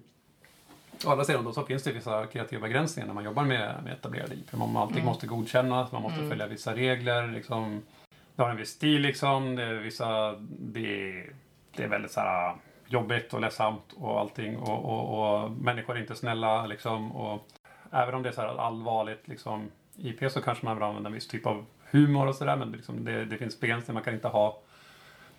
Å 1.06 1.10
andra 1.10 1.24
sidan 1.24 1.44
då 1.44 1.52
så 1.52 1.62
finns 1.66 1.82
det 1.82 1.92
vissa 1.92 2.26
kreativa 2.26 2.62
begränsningar 2.62 3.06
när 3.06 3.14
man 3.14 3.24
jobbar 3.24 3.44
med, 3.44 3.74
med 3.84 3.92
etablerade 3.92 4.34
IP. 4.34 4.52
Man 4.56 4.76
allting 4.76 4.96
Mm. 4.96 5.06
måste 5.06 5.26
godkännas, 5.26 5.92
man 5.92 6.02
måste 6.02 6.18
Mm. 6.18 6.30
följa 6.30 6.46
vissa 6.46 6.74
regler. 6.74 7.26
Liksom. 7.32 7.82
Det 8.36 8.42
har 8.42 8.50
en 8.50 8.56
viss 8.56 8.68
stil 8.70 9.00
liksom. 9.02 9.56
Det 9.56 9.62
är, 9.62 9.74
vissa, 9.74 10.32
det, 10.58 11.10
är- 11.20 11.32
det 11.76 11.82
är 11.84 11.88
väldigt 11.88 12.10
så 12.10 12.20
här, 12.20 12.54
jobbigt 12.86 13.34
och 13.34 13.40
ledsamt 13.40 13.92
och 13.96 14.20
allting. 14.20 14.56
Och, 14.56 14.84
och, 14.84 15.42
och 15.44 15.50
människor 15.50 15.96
är 15.96 16.00
inte 16.00 16.14
snälla 16.14 16.66
liksom. 16.66 17.12
Och 17.12 17.46
även 17.90 18.14
om 18.14 18.22
det 18.22 18.28
är 18.28 18.32
så 18.32 18.40
här 18.40 18.60
allvarligt 18.60 19.28
liksom, 19.28 19.70
IP 19.96 20.32
så 20.32 20.40
kanske 20.42 20.64
man 20.66 20.76
vill 20.76 20.82
använda 20.84 21.08
en 21.08 21.14
viss 21.14 21.28
typ 21.28 21.46
av 21.46 21.64
humor 21.90 22.26
och 22.26 22.34
sådär. 22.34 22.56
Men 22.56 22.72
liksom, 22.72 23.04
det, 23.04 23.24
det 23.24 23.36
finns 23.36 23.60
begränsningar. 23.60 23.94
Man 23.94 24.04
kan 24.04 24.14
inte 24.14 24.28
ha 24.28 24.58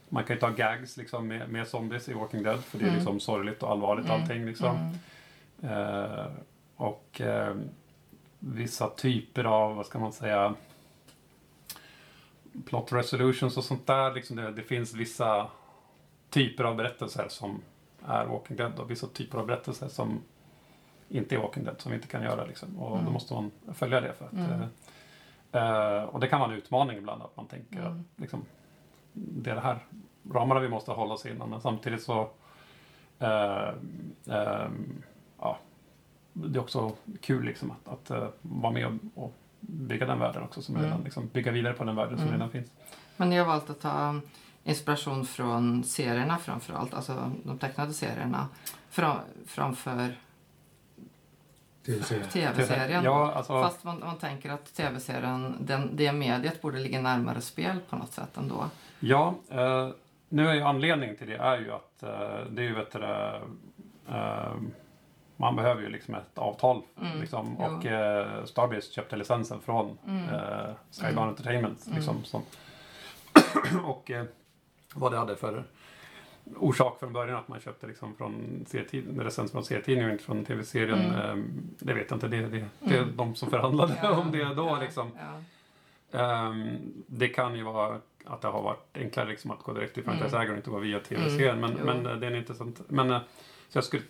man 0.10 0.24
kan 0.24 0.34
inte 0.34 0.46
ha 0.46 0.54
gags 0.54 0.98
liksom, 0.98 1.28
med, 1.28 1.50
med 1.50 1.68
zombies 1.68 2.10
i 2.10 2.14
Walking 2.14 2.44
Dead 2.44 2.64
för 2.64 2.78
det 2.78 2.84
är 2.84 2.88
Mm. 2.88 2.96
liksom 2.98 3.20
sorgligt 3.20 3.64
och 3.64 3.72
allvarligt 3.72 4.06
Mm. 4.06 4.22
allting. 4.22 4.46
Liksom. 4.46 4.94
Mm. 5.64 5.78
Eh, 6.14 6.26
och 6.76 7.22
eh, 7.22 7.56
vissa 8.40 8.90
typer 8.90 9.44
av, 9.44 9.76
vad 9.76 9.86
ska 9.86 10.00
man 10.00 10.14
säga, 10.14 10.54
plot 12.66 12.92
resolutions 12.94 13.58
och 13.58 13.64
sånt 13.64 13.88
där. 13.88 14.14
Liksom 14.14 14.36
det, 14.36 14.52
det 14.52 14.62
finns 14.64 14.94
vissa 14.94 15.48
typer 16.30 16.64
av 16.64 16.76
berättelser 16.76 17.26
som 17.30 17.62
är 18.06 18.26
Walking 18.26 18.58
Dead 18.58 18.80
och 18.80 18.92
vissa 18.92 19.08
typer 19.08 19.38
av 19.38 19.46
berättelser 19.48 19.88
som 19.88 20.22
inte 21.10 21.36
är 21.36 21.40
Walking 21.40 21.64
Dead, 21.64 21.82
som 21.82 21.92
vi 21.92 21.96
inte 21.96 22.08
kan 22.08 22.24
göra. 22.24 22.46
Liksom. 22.46 22.80
Och 22.80 22.92
Mm. 22.94 23.06
då 23.06 23.12
måste 23.12 23.34
man 23.34 23.52
följa 23.74 24.02
det. 24.02 24.14
För 24.14 24.26
att, 24.26 24.34
Mm. 24.34 24.62
eh, 25.52 25.98
eh, 25.98 26.04
och 26.04 26.20
det 26.20 26.28
kan 26.28 26.40
vara 26.40 26.52
en 26.52 26.58
utmaning 26.58 26.98
ibland 26.98 27.22
att 27.22 27.38
man 27.38 27.46
tänker 27.48 27.80
Mm. 27.80 27.92
att 28.00 28.22
liksom, 28.22 28.46
det 29.14 29.52
är 29.52 29.56
det 29.56 29.62
här 29.62 29.80
ramarna 30.32 30.60
vi 30.60 30.70
måste 30.70 30.92
hålla 30.92 31.14
oss 31.14 31.26
inom. 31.26 31.50
Men 31.50 31.62
samtidigt 31.62 32.04
så 32.04 32.30
eh, 33.20 33.70
eh, 34.30 34.68
ja, 35.40 35.58
det 36.34 36.58
är 36.60 36.62
också 36.62 36.92
kul 37.22 37.44
liksom 37.46 37.72
att, 37.72 37.88
att 37.94 38.10
eh, 38.12 38.28
vara 38.42 38.72
med 38.74 38.86
och, 38.86 39.24
och 39.24 39.34
bygga 39.68 40.06
den 40.06 40.20
världen 40.20 40.44
också. 40.44 40.62
Som 40.62 40.76
Mm. 40.76 40.88
redan, 40.88 41.04
liksom, 41.04 41.28
bygga 41.28 41.52
vidare 41.52 41.74
på 41.74 41.84
den 41.84 41.96
världen 41.96 42.18
som 42.18 42.28
Mm. 42.28 42.34
redan 42.34 42.50
finns. 42.52 42.72
Men 43.18 43.30
ni 43.30 43.38
har 43.38 43.46
valt 43.46 43.70
att 43.70 43.82
ta 43.82 44.20
inspiration 44.64 45.26
från 45.26 45.84
serierna 45.84 46.38
framför 46.38 46.74
allt, 46.74 46.94
alltså 46.94 47.32
de 47.44 47.58
tecknade 47.58 47.94
serierna, 47.94 48.48
fram, 48.90 49.18
framför 49.48 50.16
TV-serien. 51.86 53.04
Ja, 53.04 53.32
alltså, 53.32 53.62
Fast 53.62 53.84
man, 53.84 54.00
man 54.00 54.18
tänker 54.18 54.50
att 54.50 54.74
tv-serien, 54.76 55.56
den, 55.60 55.96
det 55.96 56.12
mediet 56.12 56.62
borde 56.62 56.80
ligga 56.80 57.02
närmare 57.02 57.42
spel 57.42 57.78
på 57.90 57.96
något 57.96 58.12
sätt 58.12 58.38
ändå. 58.38 58.66
Ja, 59.00 59.36
eh, 59.50 59.90
nu 60.30 60.48
är 60.50 60.54
ju 60.54 60.62
anledningen 60.62 61.16
till 61.16 61.28
det 61.28 61.36
är 61.38 61.58
ju 61.60 61.72
att 61.72 62.04
eh, 62.04 62.46
det 62.50 62.62
är 62.62 62.66
ju 62.68 62.76
vet 62.76 62.92
du, 62.92 63.04
eh, 64.10 64.54
man 65.38 65.56
behöver 65.56 65.82
ju 65.82 65.90
liksom 65.90 66.16
ett 66.16 66.38
avtal 66.38 66.82
Mm, 67.02 67.20
liksom, 67.22 67.58
och 67.58 67.86
eh, 67.86 68.46
Starbase 68.46 68.92
köpte 68.94 69.16
licensen 69.16 69.62
från 69.62 69.98
Mm. 70.08 70.24
eh, 70.30 70.70
Skybound 70.92 71.18
Mm. 71.18 71.30
Entertainment 71.30 71.86
Mm. 71.86 71.98
liksom, 71.98 72.24
som, 72.24 72.42
och 73.86 74.12
eh, 74.12 74.26
vad 74.94 75.12
det 75.12 75.18
hade 75.18 75.36
för 75.36 75.64
orsak 76.58 77.00
från 77.00 77.14
början 77.14 77.38
att 77.38 77.48
man 77.48 77.60
köpte 77.60 77.88
liksom 77.88 78.16
från 78.16 78.66
licens 79.24 79.52
från 79.52 79.64
serietidningen 79.66 80.06
och 80.10 80.12
inte 80.14 80.24
från 80.24 80.46
tv-serien. 80.46 81.00
Mm. 81.00 81.40
Eh, 81.40 81.46
det 81.80 81.94
vet 81.94 82.10
jag 82.10 82.18
inte, 82.18 82.28
det, 82.28 82.42
det, 82.42 82.66
det 82.80 82.96
är 82.96 83.02
Mm. 83.04 83.18
de 83.18 83.36
som 83.36 83.50
förhandlade 83.50 84.10
om 84.10 84.32
det 84.32 84.44
då 84.54 84.66
ja, 84.68 84.80
liksom. 84.80 85.12
Ja. 85.18 85.42
Ehm, 86.20 86.78
det 87.08 87.28
kan 87.28 87.56
ju 87.56 87.64
vara 87.64 88.00
att 88.26 88.42
det 88.42 88.48
har 88.48 88.62
varit 88.62 88.98
enklare 88.98 89.30
liksom 89.30 89.52
att 89.52 89.60
gå 89.64 89.74
direkt 89.74 89.94
till 89.94 90.04
franchiseägaren 90.04 90.52
och 90.52 90.58
inte 90.58 90.70
gå 90.70 90.80
via 90.80 91.00
tv-serien. 91.00 91.64
Mm, 91.64 91.72
Men, 91.72 91.86
men 92.04 92.06
eh, 92.14 92.18
det 92.20 92.28
är 92.28 92.32
en 92.32 92.38
intressant... 92.38 92.82
Men 92.88 93.12
eh, 93.12 93.20
så 93.70 93.78
jag 93.78 93.84
skulle... 93.84 94.04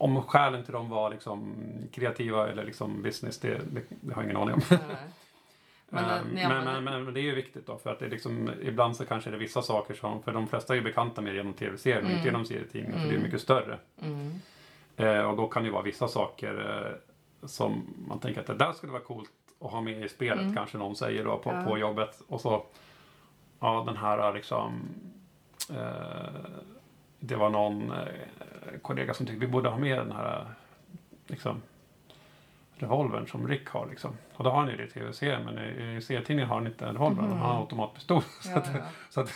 Om 0.00 0.22
skälen 0.22 0.64
till 0.64 0.72
dem 0.72 0.88
var 0.88 1.10
liksom 1.10 1.54
kreativa 1.92 2.48
eller 2.48 2.64
liksom 2.64 3.02
business, 3.02 3.38
det, 3.40 3.48
det, 3.72 3.82
det 4.00 4.14
har 4.14 4.22
jag 4.22 4.30
ingen 4.30 4.42
aning 4.42 4.54
om. 4.54 4.60
Men, 5.92 6.04
Men, 6.04 6.18
eh, 6.18 6.24
ni 6.34 6.48
men, 6.48 6.84
men, 6.84 7.04
men 7.04 7.14
det 7.14 7.20
är 7.20 7.22
ju 7.22 7.34
viktigt 7.34 7.66
då 7.66 7.78
för 7.78 7.90
att 7.92 7.98
det 7.98 8.04
är 8.06 8.10
liksom, 8.10 8.50
ibland 8.62 8.96
så 8.96 9.06
kanske 9.06 9.30
det 9.30 9.36
är 9.36 9.38
vissa 9.38 9.62
saker 9.62 9.94
som, 9.94 10.22
för 10.22 10.32
de 10.32 10.46
flesta 10.48 10.72
är 10.72 10.76
ju 10.76 10.82
bekanta 10.82 11.20
med 11.20 11.34
genom 11.34 11.52
tv-serien 11.52 11.98
och 11.98 12.04
Mm. 12.04 12.16
inte 12.16 12.28
genom 12.28 12.44
serietidningar 12.44 12.98
för 12.98 13.04
det 13.04 13.10
är 13.10 13.16
Mm. 13.16 13.22
mycket 13.22 13.40
större. 13.40 13.78
Mm. 14.02 14.32
Eh, 14.96 15.30
och 15.30 15.36
då 15.36 15.48
kan 15.48 15.62
det 15.62 15.66
ju 15.66 15.72
vara 15.72 15.82
vissa 15.82 16.08
saker 16.08 16.84
eh, 17.42 17.46
som 17.48 17.82
man 18.08 18.18
tänker 18.20 18.40
att 18.40 18.46
det 18.46 18.54
där 18.54 18.72
skulle 18.72 18.92
vara 18.92 19.02
coolt 19.02 19.30
att 19.60 19.70
ha 19.70 19.80
med 19.80 20.04
i 20.04 20.08
spelet 20.08 20.40
Mm. 20.42 20.54
kanske 20.56 20.78
någon 20.78 20.96
säger 20.96 21.24
då 21.24 21.38
på, 21.38 21.50
Ja. 21.50 21.64
på 21.64 21.78
jobbet. 21.78 22.22
Och 22.28 22.40
så, 22.40 22.66
ja 23.60 23.82
den 23.86 23.96
här 23.96 24.32
liksom, 24.34 24.80
eh, 25.70 26.40
det 27.20 27.36
var 27.36 27.50
någon 27.50 27.90
eh, 27.92 27.98
kollega 28.82 29.14
som 29.14 29.26
tyckte 29.26 29.40
vi 29.46 29.52
borde 29.52 29.68
ha 29.68 29.78
med 29.78 29.98
den 29.98 30.12
här 30.12 30.46
liksom, 31.26 31.62
revolvern 32.74 33.26
som 33.26 33.48
Rick 33.48 33.68
har 33.68 33.86
liksom. 33.90 34.10
Och 34.34 34.44
då 34.44 34.50
har 34.50 34.58
han 34.60 34.68
ju 34.70 34.76
det 34.76 34.84
i 34.84 34.90
tv-serien 34.90 35.44
men 35.44 35.58
i, 35.58 36.00
serietidningen 36.02 36.48
har 36.48 36.56
han 36.56 36.66
inte 36.66 36.86
en 36.86 36.92
revolver, 36.94 37.22
Mhm. 37.22 37.30
han 37.32 37.38
har 37.40 37.50
en 37.54 37.56
automatpistol. 37.60 38.22
så 38.40 38.50
Ja, 38.50 38.56
att, 38.56 38.70
ja. 38.74 38.80
så 39.10 39.20
att 39.20 39.30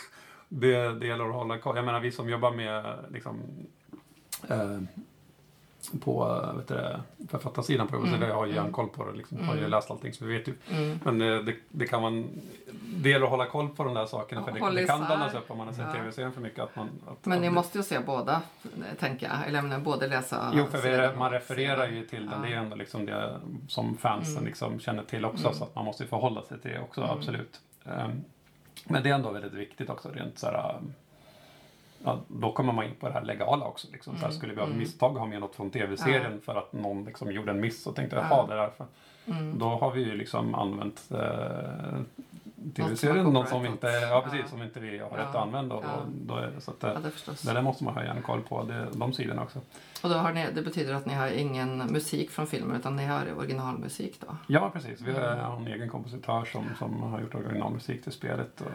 det, 0.49 0.99
det 0.99 1.07
gäller 1.07 1.25
att 1.29 1.33
hålla 1.35 1.57
koll. 1.57 1.75
Jag 1.75 1.85
menar 1.85 1.99
vi 1.99 2.11
som 2.11 2.29
jobbar 2.29 2.51
med 2.51 2.95
liksom, 3.11 3.41
eh, 4.49 4.79
på 6.03 6.41
vet 6.57 6.67
du, 6.67 6.95
författarsidan 7.27 7.87
på 7.87 7.95
Mm, 7.95 8.13
mm. 8.13 8.31
har 8.35 8.45
ju 8.45 8.51
mm. 8.51 8.63
järnkoll 8.63 8.89
på 8.89 9.05
det. 9.05 9.17
Liksom, 9.17 9.37
har 9.47 9.53
ju 9.53 9.59
Mm. 9.59 9.71
läst 9.71 9.91
allting 9.91 10.13
så 10.13 10.25
vi 10.25 10.37
vet 10.37 10.47
ju. 10.47 10.53
Mm. 10.71 10.99
Men 11.03 11.21
eh, 11.21 11.39
det, 11.43 11.55
det 11.69 11.87
kan 11.87 12.01
man... 12.01 12.29
Det 12.97 13.09
gäller 13.09 13.25
att 13.25 13.31
hålla 13.31 13.45
koll 13.45 13.69
på 13.69 13.83
de 13.83 13.93
där 13.93 14.05
sakerna 14.05 14.43
för 14.43 14.51
det, 14.51 14.81
det 14.81 14.87
kan 14.87 15.05
blandas 15.05 15.33
upp 15.33 15.51
om 15.51 15.57
man 15.57 15.67
har 15.67 15.73
sett 15.73 15.85
Ja. 15.87 15.93
tv-serien 15.93 16.31
för 16.33 16.41
mycket. 16.41 16.59
Att 16.59 16.75
man, 16.75 16.89
att, 17.07 17.25
Men 17.25 17.41
ni 17.41 17.49
måste 17.49 17.77
ju 17.77 17.83
se 17.83 17.99
båda, 17.99 18.41
tänker 18.99 19.27
jag. 19.27 19.47
Eller 19.47 19.69
jag 19.71 19.81
både 19.81 20.07
läsa 20.07 20.51
Jo, 20.55 20.65
för 20.71 20.81
vi, 21.11 21.17
man 21.17 21.31
refererar 21.31 21.87
ju 21.87 22.05
till 22.05 22.25
den. 22.29 22.41
Ja. 22.43 22.47
Det 22.49 22.53
är 22.53 22.57
ändå 22.57 22.75
liksom 22.75 23.05
det 23.05 23.39
som 23.67 23.97
fansen 23.97 24.33
Mm. 24.33 24.45
liksom 24.45 24.79
känner 24.79 25.03
till 25.03 25.25
också. 25.25 25.45
Mm. 25.47 25.57
Så 25.57 25.63
att 25.63 25.75
man 25.75 25.85
måste 25.85 26.03
ju 26.03 26.09
förhålla 26.09 26.41
sig 26.41 26.59
till 26.59 26.71
det 26.71 26.79
också, 26.79 27.01
Mm. 27.01 27.17
absolut. 27.17 27.61
Ehm, 27.85 28.23
men 28.85 29.03
det 29.03 29.09
är 29.09 29.13
ändå 29.13 29.31
väldigt 29.31 29.53
viktigt 29.53 29.89
också 29.89 30.09
rent 30.09 30.39
så 30.39 30.45
här... 30.47 30.75
Ja, 32.05 32.19
då 32.27 32.51
kommer 32.51 32.73
man 32.73 32.85
in 32.85 32.95
på 32.99 33.07
det 33.07 33.13
här 33.13 33.21
legala 33.23 33.65
också. 33.65 33.87
Liksom. 33.91 34.13
Så 34.13 34.19
här, 34.19 34.25
Mm. 34.27 34.37
skulle 34.37 34.53
vi 34.53 34.61
av 34.61 34.67
Mm. 34.67 34.79
misstag 34.79 35.09
ha 35.09 35.25
med 35.25 35.39
något 35.41 35.55
från 35.55 35.69
tv-serien 35.69 36.41
för 36.41 36.55
att 36.55 36.73
någon 36.73 37.05
liksom 37.05 37.31
gjorde 37.31 37.51
en 37.51 37.59
miss 37.59 37.87
och 37.87 37.95
tänkte 37.95 38.15
Ja. 38.15 38.21
jaha, 38.29 38.47
det 38.47 38.55
där. 38.55 38.69
För, 38.77 38.85
Mm. 39.27 39.59
då 39.59 39.65
har 39.65 39.91
vi 39.91 40.01
ju 40.03 40.15
liksom 40.15 40.55
använt 40.55 41.11
eh, 41.11 41.99
tv-serien, 42.75 43.25
något 43.25 43.49
som 43.49 43.65
inte, 43.65 43.87
ja, 43.87 44.21
precis, 44.25 44.39
Ja. 44.43 44.47
som 44.49 44.61
inte 44.61 44.79
vi 44.79 44.97
har 44.99 45.09
Ja. 45.11 45.17
rätt 45.17 45.27
att 45.29 45.35
använda. 45.35 45.75
Och 45.75 45.83
Ja. 45.83 45.89
då, 46.05 46.33
då 46.33 46.41
är, 46.41 46.47
det- 46.51 46.61
så 46.61 46.71
att, 46.71 46.77
Ja, 46.79 46.87
det, 46.87 46.99
det 47.03 47.11
förstås. 47.11 47.41
det 47.41 47.53
där 47.53 47.61
måste 47.61 47.83
man 47.83 47.93
ha 47.93 48.03
gärna 48.03 48.21
koll 48.21 48.41
på, 48.41 48.63
det, 48.63 48.87
de 48.93 49.13
sidorna 49.13 49.41
också. 49.43 49.59
Och 50.03 50.09
då 50.09 50.15
har 50.15 50.33
ni, 50.33 50.47
det 50.55 50.61
betyder 50.61 50.93
att 50.93 51.05
ni 51.05 51.13
har 51.13 51.27
ingen 51.27 51.77
musik 51.77 52.29
från 52.31 52.47
filmen 52.47 52.75
utan 52.77 52.95
ni 52.95 53.05
har 53.05 53.23
originalmusik 53.37 54.21
då? 54.21 54.37
Ja, 54.47 54.69
precis. 54.73 55.01
Vi 55.01 55.13
har 55.13 55.19
Mm. 55.21 55.45
en 55.61 55.67
egen 55.73 55.89
kompositör 55.89 56.45
som, 56.45 56.65
som 56.79 57.03
har 57.03 57.21
gjort 57.21 57.35
originalmusik 57.35 58.03
till 58.03 58.11
spelet. 58.11 58.61
Och, 58.61 58.67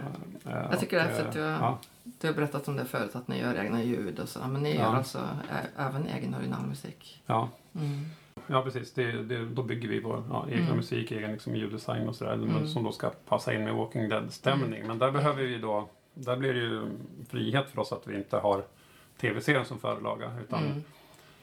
eh, 0.50 0.66
Jag 0.70 0.80
tycker 0.80 0.96
det 0.96 1.02
är 1.02 1.08
häftigt. 1.08 1.32
Du, 1.32 1.40
ja. 1.40 1.78
du 2.04 2.26
har 2.26 2.34
berättat 2.34 2.68
om 2.68 2.76
det 2.76 2.84
förut, 2.84 3.16
att 3.16 3.28
ni 3.28 3.40
gör 3.40 3.54
egna 3.64 3.82
ljud 3.82 4.18
och 4.20 4.28
så. 4.28 4.38
Men 4.48 4.62
ni 4.62 4.74
Ja. 4.76 4.80
gör 4.82 4.94
alltså 4.96 5.18
även 5.78 6.06
egen 6.08 6.34
originalmusik? 6.34 7.22
Ja, 7.26 7.48
Mm. 7.74 8.04
Ja, 8.46 8.62
precis. 8.62 8.92
Det, 8.92 9.12
det, 9.12 9.44
då 9.44 9.62
bygger 9.62 9.88
vi 9.88 10.00
vår 10.00 10.22
ja, 10.30 10.46
egna 10.50 10.64
Mm. 10.64 10.76
musik, 10.76 11.10
egen 11.12 11.32
liksom, 11.32 11.56
ljuddesign 11.56 12.08
och 12.08 12.16
sådär. 12.16 12.32
Mm. 12.32 12.66
Som 12.68 12.84
då 12.84 12.92
ska 12.92 13.10
passa 13.28 13.54
in 13.54 13.64
med 13.64 13.74
Walking 13.74 14.08
Dead-stämning. 14.08 14.86
Men 14.86 14.98
där 14.98 15.10
behöver 15.10 15.42
vi 15.44 15.58
då, 15.58 15.88
där 16.14 16.36
blir 16.36 16.54
det 16.54 16.60
ju 16.60 16.82
frihet 17.28 17.70
för 17.70 17.80
oss 17.80 17.92
att 17.92 18.06
vi 18.06 18.16
inte 18.16 18.36
har 18.38 18.64
tv-serien 19.20 19.64
som 19.64 19.78
förlaga. 19.78 20.32
Utan 20.46 20.64
Mm. 20.64 20.82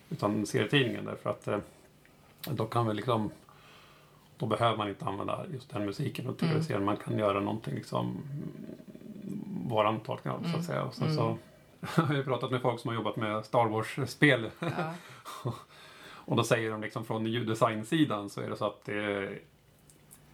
utan 0.09 0.45
serietidningen 0.45 1.05
därför 1.05 1.29
att 1.29 1.47
eh, 1.47 1.57
då 2.51 2.65
kan 2.65 2.87
vi 2.87 2.93
liksom 2.93 3.29
då 4.37 4.45
behöver 4.45 4.77
man 4.77 4.89
inte 4.89 5.05
använda 5.05 5.45
just 5.53 5.69
den 5.69 5.85
musiken 5.85 6.25
från 6.25 6.35
Mm. 6.41 6.49
tv-serien. 6.53 6.85
Man 6.85 6.97
kan 6.97 7.17
göra 7.19 7.39
någonting 7.39 7.75
liksom 7.75 8.05
mm, 8.07 9.69
våran 9.69 9.99
tolkning 9.99 10.33
av 10.33 10.41
det, 10.41 10.45
så 10.47 10.49
Mm. 10.49 10.59
att 10.59 10.65
säga. 10.65 10.83
Och 10.83 10.93
sen 10.95 11.03
Mm. 11.07 11.17
så 11.17 11.37
jag 12.01 12.03
har 12.03 12.15
jag 12.15 12.25
pratat 12.25 12.51
med 12.51 12.61
folk 12.61 12.79
som 12.81 12.87
har 12.87 12.95
jobbat 12.95 13.15
med 13.15 13.45
Star 13.45 13.65
Wars-spel 13.65 14.49
Ja. 14.59 14.93
och 16.27 16.35
då 16.35 16.43
säger 16.43 16.71
de 16.71 16.81
liksom 16.81 17.05
från 17.05 17.25
ljuddesign-sidan 17.25 18.29
så 18.29 18.41
är 18.41 18.49
det 18.49 18.55
så 18.55 18.65
att 18.65 18.85
det 18.85 18.93
är 19.03 19.39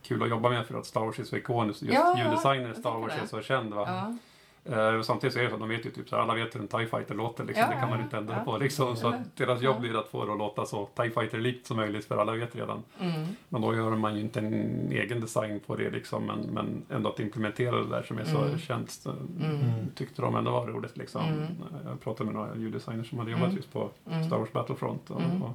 kul 0.01 0.23
att 0.23 0.29
jobba 0.29 0.49
med 0.49 0.65
för 0.65 0.79
att 0.79 0.85
Star 0.85 1.01
Wars 1.01 1.19
är 1.19 1.23
så 1.23 1.35
ikoniskt. 1.37 1.81
Just 1.81 1.93
Ja, 1.93 2.19
jag 2.19 2.39
Star 2.77 2.99
Wars 2.99 3.13
är 3.23 3.27
så 3.27 3.41
känd. 3.41 3.73
Va? 3.73 3.85
Ja. 3.87 4.17
Eh, 4.65 5.01
samtidigt 5.01 5.33
så 5.33 5.39
är 5.39 5.43
det 5.43 5.49
så 5.49 5.55
att 5.55 5.59
de 5.59 5.69
vet 5.69 5.85
ju 5.85 5.89
typ 5.91 6.09
så 6.09 6.15
här, 6.15 6.23
alla 6.23 6.33
vet 6.33 6.55
hur 6.55 6.61
en 6.61 6.67
TIE 6.67 6.85
Fighter 6.87 7.15
låter 7.15 7.43
liksom. 7.43 7.63
Ja, 7.69 7.75
det 7.75 7.79
kan 7.81 7.89
man 7.89 8.01
inte 8.01 8.17
ändra 8.17 8.35
ja. 8.37 8.51
på 8.51 8.57
liksom. 8.57 8.95
Så 8.95 9.07
att 9.07 9.35
deras 9.37 9.61
jobb 9.61 9.79
blir 9.81 9.99
att 9.99 10.07
få 10.07 10.25
det 10.25 10.31
att 10.31 10.37
låta 10.37 10.65
så 10.65 10.85
TIE 10.85 11.09
Fighter-likt 11.09 11.67
som 11.67 11.77
möjligt 11.77 12.05
för 12.05 12.17
alla 12.17 12.31
vet 12.31 12.55
redan. 12.55 12.83
Mm. 12.99 13.27
Men 13.49 13.61
då 13.61 13.75
gör 13.75 13.91
man 13.91 14.15
ju 14.15 14.21
inte 14.21 14.39
en 14.39 14.91
egen 14.91 15.21
design 15.21 15.59
på 15.65 15.75
det 15.75 15.89
liksom. 15.89 16.25
Men, 16.25 16.39
men 16.39 16.85
ändå 16.89 17.09
att 17.09 17.19
implementera 17.19 17.75
det 17.75 17.89
där 17.89 18.03
som 18.03 18.17
är 18.17 18.25
så 18.25 18.37
Mm. 18.43 18.59
känt. 18.59 18.91
så 18.91 19.09
Mm. 19.09 19.89
Tyckte 19.95 20.21
de 20.21 20.35
ändå 20.35 20.51
var 20.51 20.67
roligt 20.67 20.97
liksom. 20.97 21.21
Mm. 21.25 21.47
Jag 21.85 22.01
pratade 22.01 22.25
med 22.31 22.35
några 22.41 22.55
ljuddesigners 22.55 23.09
som 23.09 23.19
hade 23.19 23.31
jobbat 23.31 23.45
Mm. 23.45 23.55
just 23.55 23.73
på 23.73 23.89
Mm. 24.11 24.23
Star 24.23 24.37
Wars 24.37 24.51
Battlefront. 24.51 25.09
Och, 25.09 25.21
Mm. 25.21 25.43
och, 25.43 25.51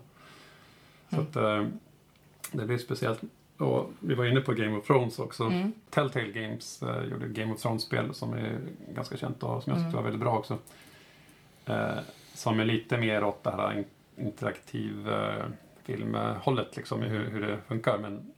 så 1.10 1.20
att 1.20 1.36
eh, 1.36 1.66
det 2.52 2.64
blir 2.66 2.78
speciellt. 2.78 3.20
Och 3.58 3.90
vi 4.00 4.14
var 4.14 4.24
inne 4.24 4.40
på 4.40 4.52
Game 4.52 4.76
of 4.76 4.86
Thrones 4.86 5.18
också. 5.18 5.44
Mm. 5.44 5.72
Telltale 5.90 6.28
Games 6.32 6.82
eh, 6.82 7.04
gjorde 7.04 7.28
Game 7.28 7.52
of 7.52 7.60
Thrones-spel 7.62 8.14
som 8.14 8.32
är 8.32 8.58
ganska 8.94 9.16
känt 9.16 9.42
och 9.42 9.62
som 9.62 9.72
jag 9.72 9.76
tyckte 9.82 9.88
Mm. 9.88 9.92
var 9.96 10.02
väldigt 10.02 10.20
bra 10.20 10.38
också. 10.38 10.58
Eh, 11.66 11.98
som 12.34 12.60
är 12.60 12.64
lite 12.64 12.98
mer 12.98 13.24
åt 13.24 13.44
det 13.44 13.50
här 13.50 13.78
in- 13.78 13.84
interaktiv 14.26 15.08
eh, 15.08 15.44
filmhållet, 15.82 16.76
liksom, 16.76 17.02
hur, 17.02 17.30
hur 17.30 17.40
det 17.46 17.58
funkar. 17.68 17.98
Men, 17.98 18.32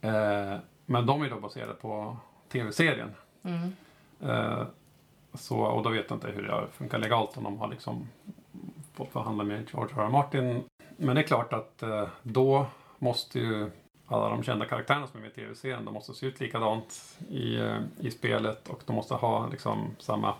eh, 0.00 0.58
men 0.86 1.06
de 1.06 1.22
är 1.22 1.30
då 1.30 1.40
baserade 1.40 1.74
på 1.74 2.16
tv-serien. 2.48 3.10
Mm. 3.42 3.72
Eh, 4.20 4.62
så, 5.34 5.58
och 5.60 5.82
då 5.82 5.90
vet 5.90 6.06
jag 6.10 6.16
inte 6.16 6.28
hur 6.30 6.42
det 6.42 6.66
funkar 6.72 6.98
legalt 6.98 7.36
om 7.36 7.44
de 7.44 7.58
har 7.58 7.68
liksom 7.68 8.08
fått 8.94 9.08
förhandla 9.12 9.44
med 9.44 9.68
George 9.72 9.94
R. 9.96 10.02
R. 10.04 10.08
Martin. 10.08 10.62
Men 11.02 11.14
det 11.14 11.20
är 11.20 11.26
klart 11.26 11.52
att 11.52 11.82
eh, 11.82 12.08
då 12.22 12.66
måste 12.98 13.38
ju 13.38 13.70
alla 14.06 14.28
de 14.28 14.42
kända 14.42 14.64
karaktärerna 14.64 15.06
som 15.06 15.18
är 15.18 15.22
med 15.22 15.30
i 15.30 15.34
tv-serien, 15.34 15.84
de 15.84 15.94
måste 15.94 16.14
se 16.14 16.26
ut 16.26 16.40
likadant 16.40 17.18
i, 17.28 17.56
eh, 17.56 17.78
i 18.00 18.10
spelet 18.10 18.68
och 18.68 18.82
de 18.86 18.96
måste 18.96 19.14
ha 19.14 19.48
liksom 19.48 19.96
samma... 19.98 20.34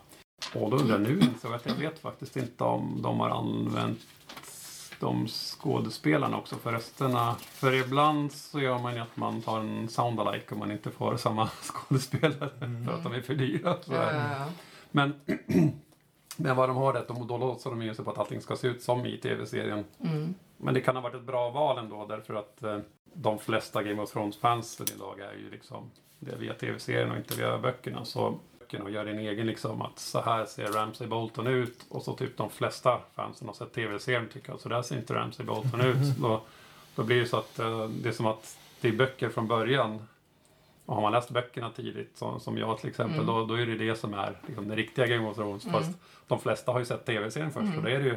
Och 0.55 0.71
då 0.71 0.77
undrar 0.77 0.95
jag 0.95 1.01
nu, 1.01 1.21
så 1.43 1.53
att 1.53 1.67
jag 1.67 1.75
vet 1.75 1.99
faktiskt 1.99 2.37
inte 2.37 2.65
om 2.65 2.99
de 3.03 3.21
har 3.21 3.31
använt 3.31 4.01
de 5.01 5.27
skådespelarna 5.29 6.39
också 6.39 6.57
för 6.57 6.73
rösterna. 6.73 7.35
För 7.41 7.75
ibland 7.75 8.33
så 8.33 8.61
gör 8.61 8.79
man 8.79 8.95
ju 8.95 9.01
att 9.01 9.17
man 9.17 9.43
tar 9.43 9.61
en 9.61 9.89
sound-alike 9.89 10.53
om 10.53 10.59
man 10.59 10.71
inte 10.71 10.91
får 10.91 11.17
samma 11.17 11.49
skådespelare 11.63 12.51
för 12.87 12.93
att 12.93 13.03
de 13.03 13.13
är 13.13 13.21
för 13.21 13.35
dyra. 13.35 13.77
Ja, 13.87 13.95
ja, 13.95 14.13
ja. 14.15 14.47
Men, 14.91 15.15
men 16.37 16.57
vad 16.57 16.69
de 16.69 16.77
har 16.77 16.93
rätt 16.93 17.09
då 17.09 17.39
låtsar 17.39 17.71
de 17.71 17.83
ju 17.83 17.95
sig 17.95 18.05
på 18.05 18.11
att 18.11 18.19
allting 18.19 18.41
ska 18.41 18.57
se 18.57 18.69
ut 18.69 18.83
som 18.83 19.07
i 19.07 19.19
tv-serien. 19.19 19.85
Mm. 20.01 20.35
Men 20.63 20.75
det 20.75 20.81
kan 20.81 20.97
ha 20.97 21.03
varit 21.03 21.15
ett 21.15 21.23
bra 21.23 21.51
val 21.51 21.79
ändå 21.79 22.07
därför 22.07 22.35
att 22.35 22.63
eh, 22.63 22.79
de 23.15 23.39
flesta 23.39 23.83
Game 23.83 24.03
of 24.03 24.11
Thrones-fansen 24.13 24.87
idag 24.95 25.21
är 25.21 25.33
ju 25.33 25.51
liksom 25.51 25.91
det 26.19 26.37
via 26.37 26.55
tv-serien 26.55 27.11
och 27.11 27.17
inte 27.17 27.37
via 27.37 27.59
böckerna. 27.59 28.05
Så 28.05 28.39
böckerna 28.59 28.91
gör 28.91 29.07
en 29.07 29.19
egen 29.19 29.47
liksom 29.47 29.83
att 29.83 29.99
så 29.99 30.21
här 30.21 30.45
ser 30.47 30.67
Ramsay 30.73 31.07
Bolton 31.07 31.47
ut 31.47 31.87
och 31.89 32.03
så 32.03 32.15
typ 32.17 32.37
de 32.37 32.51
flesta 32.51 33.01
fansen 33.15 33.47
har 33.49 33.55
sett 33.55 33.73
tv-serien 33.73 34.29
tycker 34.33 34.53
att 34.53 34.61
så 34.61 34.69
där 34.69 34.83
ser 34.83 34.97
inte 34.97 35.15
Ramsay 35.15 35.47
Bolton 35.47 35.81
ut. 35.81 35.97
Då, 36.21 36.41
då 36.95 37.03
blir 37.05 37.21
det 37.21 37.27
så 37.27 37.37
att 37.37 37.59
eh, 37.59 37.85
det 37.89 38.09
är 38.09 38.13
som 38.13 38.27
att 38.27 38.59
det 38.81 38.89
är 38.89 38.93
böcker 38.93 39.29
från 39.29 39.49
början. 39.49 40.07
Och 40.87 40.95
har 40.95 41.03
man 41.03 41.13
läst 41.13 41.31
böckerna 41.31 41.71
tidigt, 41.71 42.17
som, 42.17 42.41
som 42.41 42.59
jag 42.59 42.79
till 42.79 42.89
exempel, 42.89 43.15
Mm. 43.21 43.27
då, 43.27 43.45
då 43.45 43.55
är 43.55 43.67
det 43.67 43.77
det 43.77 43.97
som 43.97 44.15
är 44.15 44.39
liksom, 44.47 44.69
den 44.69 44.77
riktiga 44.77 45.07
Game 45.07 45.29
of 45.29 45.37
Thrones. 45.37 45.65
Mm. 45.67 45.81
Fast 45.81 45.99
de 46.29 46.41
flesta 46.41 46.73
har 46.73 46.79
ju 46.79 46.85
sett 46.85 47.07
tv-serien 47.07 47.51
först 47.51 47.63
Mm. 47.67 47.79
och 47.79 47.85
det 47.85 47.91
är 47.93 47.99
det 47.99 48.05
ju 48.05 48.17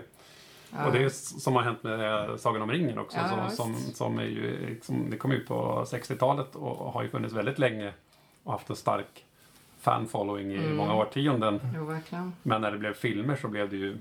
Ja. 0.77 0.85
och 0.85 0.93
det 0.93 1.03
är 1.03 1.09
som 1.09 1.55
har 1.55 1.61
hänt 1.63 1.83
med 1.83 2.29
eh, 2.29 2.35
Sagan 2.37 2.61
om 2.61 2.71
ringen 2.71 2.97
också. 2.99 3.17
Ja, 3.17 3.29
som, 3.29 3.43
visst. 3.45 3.55
som, 3.57 3.93
som 3.93 4.19
är 4.19 4.23
ju, 4.23 4.65
liksom, 4.69 5.09
det 5.09 5.17
kom 5.17 5.31
ut 5.31 5.47
på 5.47 5.83
60-talet 5.87 6.55
och 6.55 6.91
har 6.93 7.03
ju 7.03 7.09
funnits 7.09 7.33
väldigt 7.33 7.59
länge 7.59 7.93
och 8.43 8.51
haft 8.51 8.69
en 8.69 8.75
stark 8.75 9.25
fan-following 9.79 10.51
i 10.51 10.57
Mm. 10.57 10.75
många 10.75 10.93
årtionden. 10.95 11.59
Jo, 11.75 11.85
verkligen. 11.85 12.33
Men 12.43 12.61
när 12.61 12.71
det 12.71 12.77
blev 12.77 12.93
filmer 12.93 13.35
så 13.35 13.47
blev 13.47 13.69
det 13.69 13.75
ju 13.77 13.97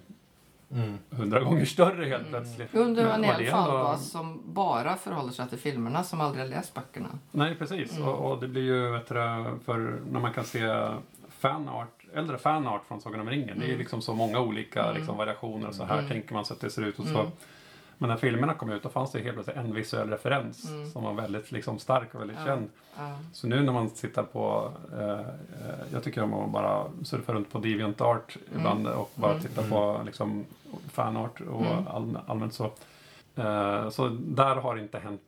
Mm. 0.75 0.99
hundra 1.11 1.41
gånger 1.41 1.65
större 1.65 2.05
helt 2.05 2.29
Mm. 2.29 2.31
plötsligt. 2.43 2.73
Men 2.73 2.99
en 2.99 3.25
hel 3.25 3.47
fanbas 3.51 4.11
som 4.11 4.41
bara 4.45 4.97
förhåller 4.97 5.33
sig 5.33 5.49
till 5.49 5.59
filmerna 5.59 6.05
som 6.05 6.21
aldrig 6.21 6.45
har 6.45 6.49
läst 6.51 6.75
böckerna. 6.75 7.09
Nej, 7.31 7.55
precis. 7.55 7.97
Mm. 7.97 8.09
Och, 8.09 8.31
och 8.33 8.41
det 8.41 8.49
blir 8.49 8.63
ju, 8.63 8.97
du, 8.97 9.59
för 9.65 10.01
när 10.11 10.21
man 10.21 10.33
kan 10.33 10.45
se 10.45 10.87
fanart, 11.29 12.02
äldre 12.15 12.39
fanart 12.39 12.83
från 12.89 13.01
Sagan 13.01 13.21
om 13.21 13.31
ringen. 13.31 13.59
Det 13.59 13.65
är 13.65 13.67
ju 13.67 13.73
Mm. 13.73 13.79
liksom 13.79 14.03
så 14.03 14.15
många 14.15 14.41
olika 14.41 14.83
Mm. 14.83 14.95
liksom, 14.97 15.17
variationer 15.17 15.69
och 15.69 15.75
så 15.75 15.85
här 15.85 15.99
Mm. 15.99 16.11
tänker 16.11 16.35
man 16.35 16.45
sig 16.45 16.55
att 16.55 16.61
det 16.61 16.71
ser 16.71 16.83
ut 16.83 16.99
och 16.99 17.07
så. 17.07 17.19
Mm. 17.21 17.33
Men 17.99 18.09
när 18.11 18.17
filmerna 18.17 18.55
kom 18.55 18.71
ut 18.73 18.83
då 18.83 18.89
fanns 18.89 19.13
det 19.13 19.21
helt 19.21 19.35
plötsligt 19.35 19.57
en 19.57 19.75
visuell 19.75 20.11
referens 20.11 20.69
Mm. 20.71 20.91
som 20.91 21.03
var 21.05 21.13
väldigt 21.15 21.53
liksom, 21.53 21.79
stark 21.79 22.15
och 22.15 22.21
väldigt 22.21 22.37
Ja. 22.41 22.45
känd. 22.47 22.71
Ja. 22.97 23.19
Så 23.33 23.47
nu 23.47 23.63
när 23.63 23.73
man 23.73 23.91
tittar 23.91 24.23
på, 24.23 24.73
eh, 24.93 25.11
eh, 25.11 25.27
jag 25.93 26.03
tycker 26.03 26.23
om 26.23 26.35
att 26.35 26.51
bara 26.51 26.85
surfa 27.05 27.33
runt 27.33 27.51
på 27.53 27.59
DeviantArt 27.59 28.37
ibland 28.57 28.87
och 28.87 29.11
bara 29.15 29.31
Mm. 29.33 29.43
titta 29.43 29.63
på 29.63 30.01
liksom, 30.07 30.45
fanart 30.93 31.41
och 31.41 31.67
Mm. 31.67 31.89
all, 31.89 32.19
allmänt 32.27 32.55
så. 32.55 32.65
Eh, 33.37 33.89
så 33.91 34.09
där 34.09 34.57
har 34.57 34.75
det 34.77 34.83
inte 34.83 34.99
hänt 34.99 35.21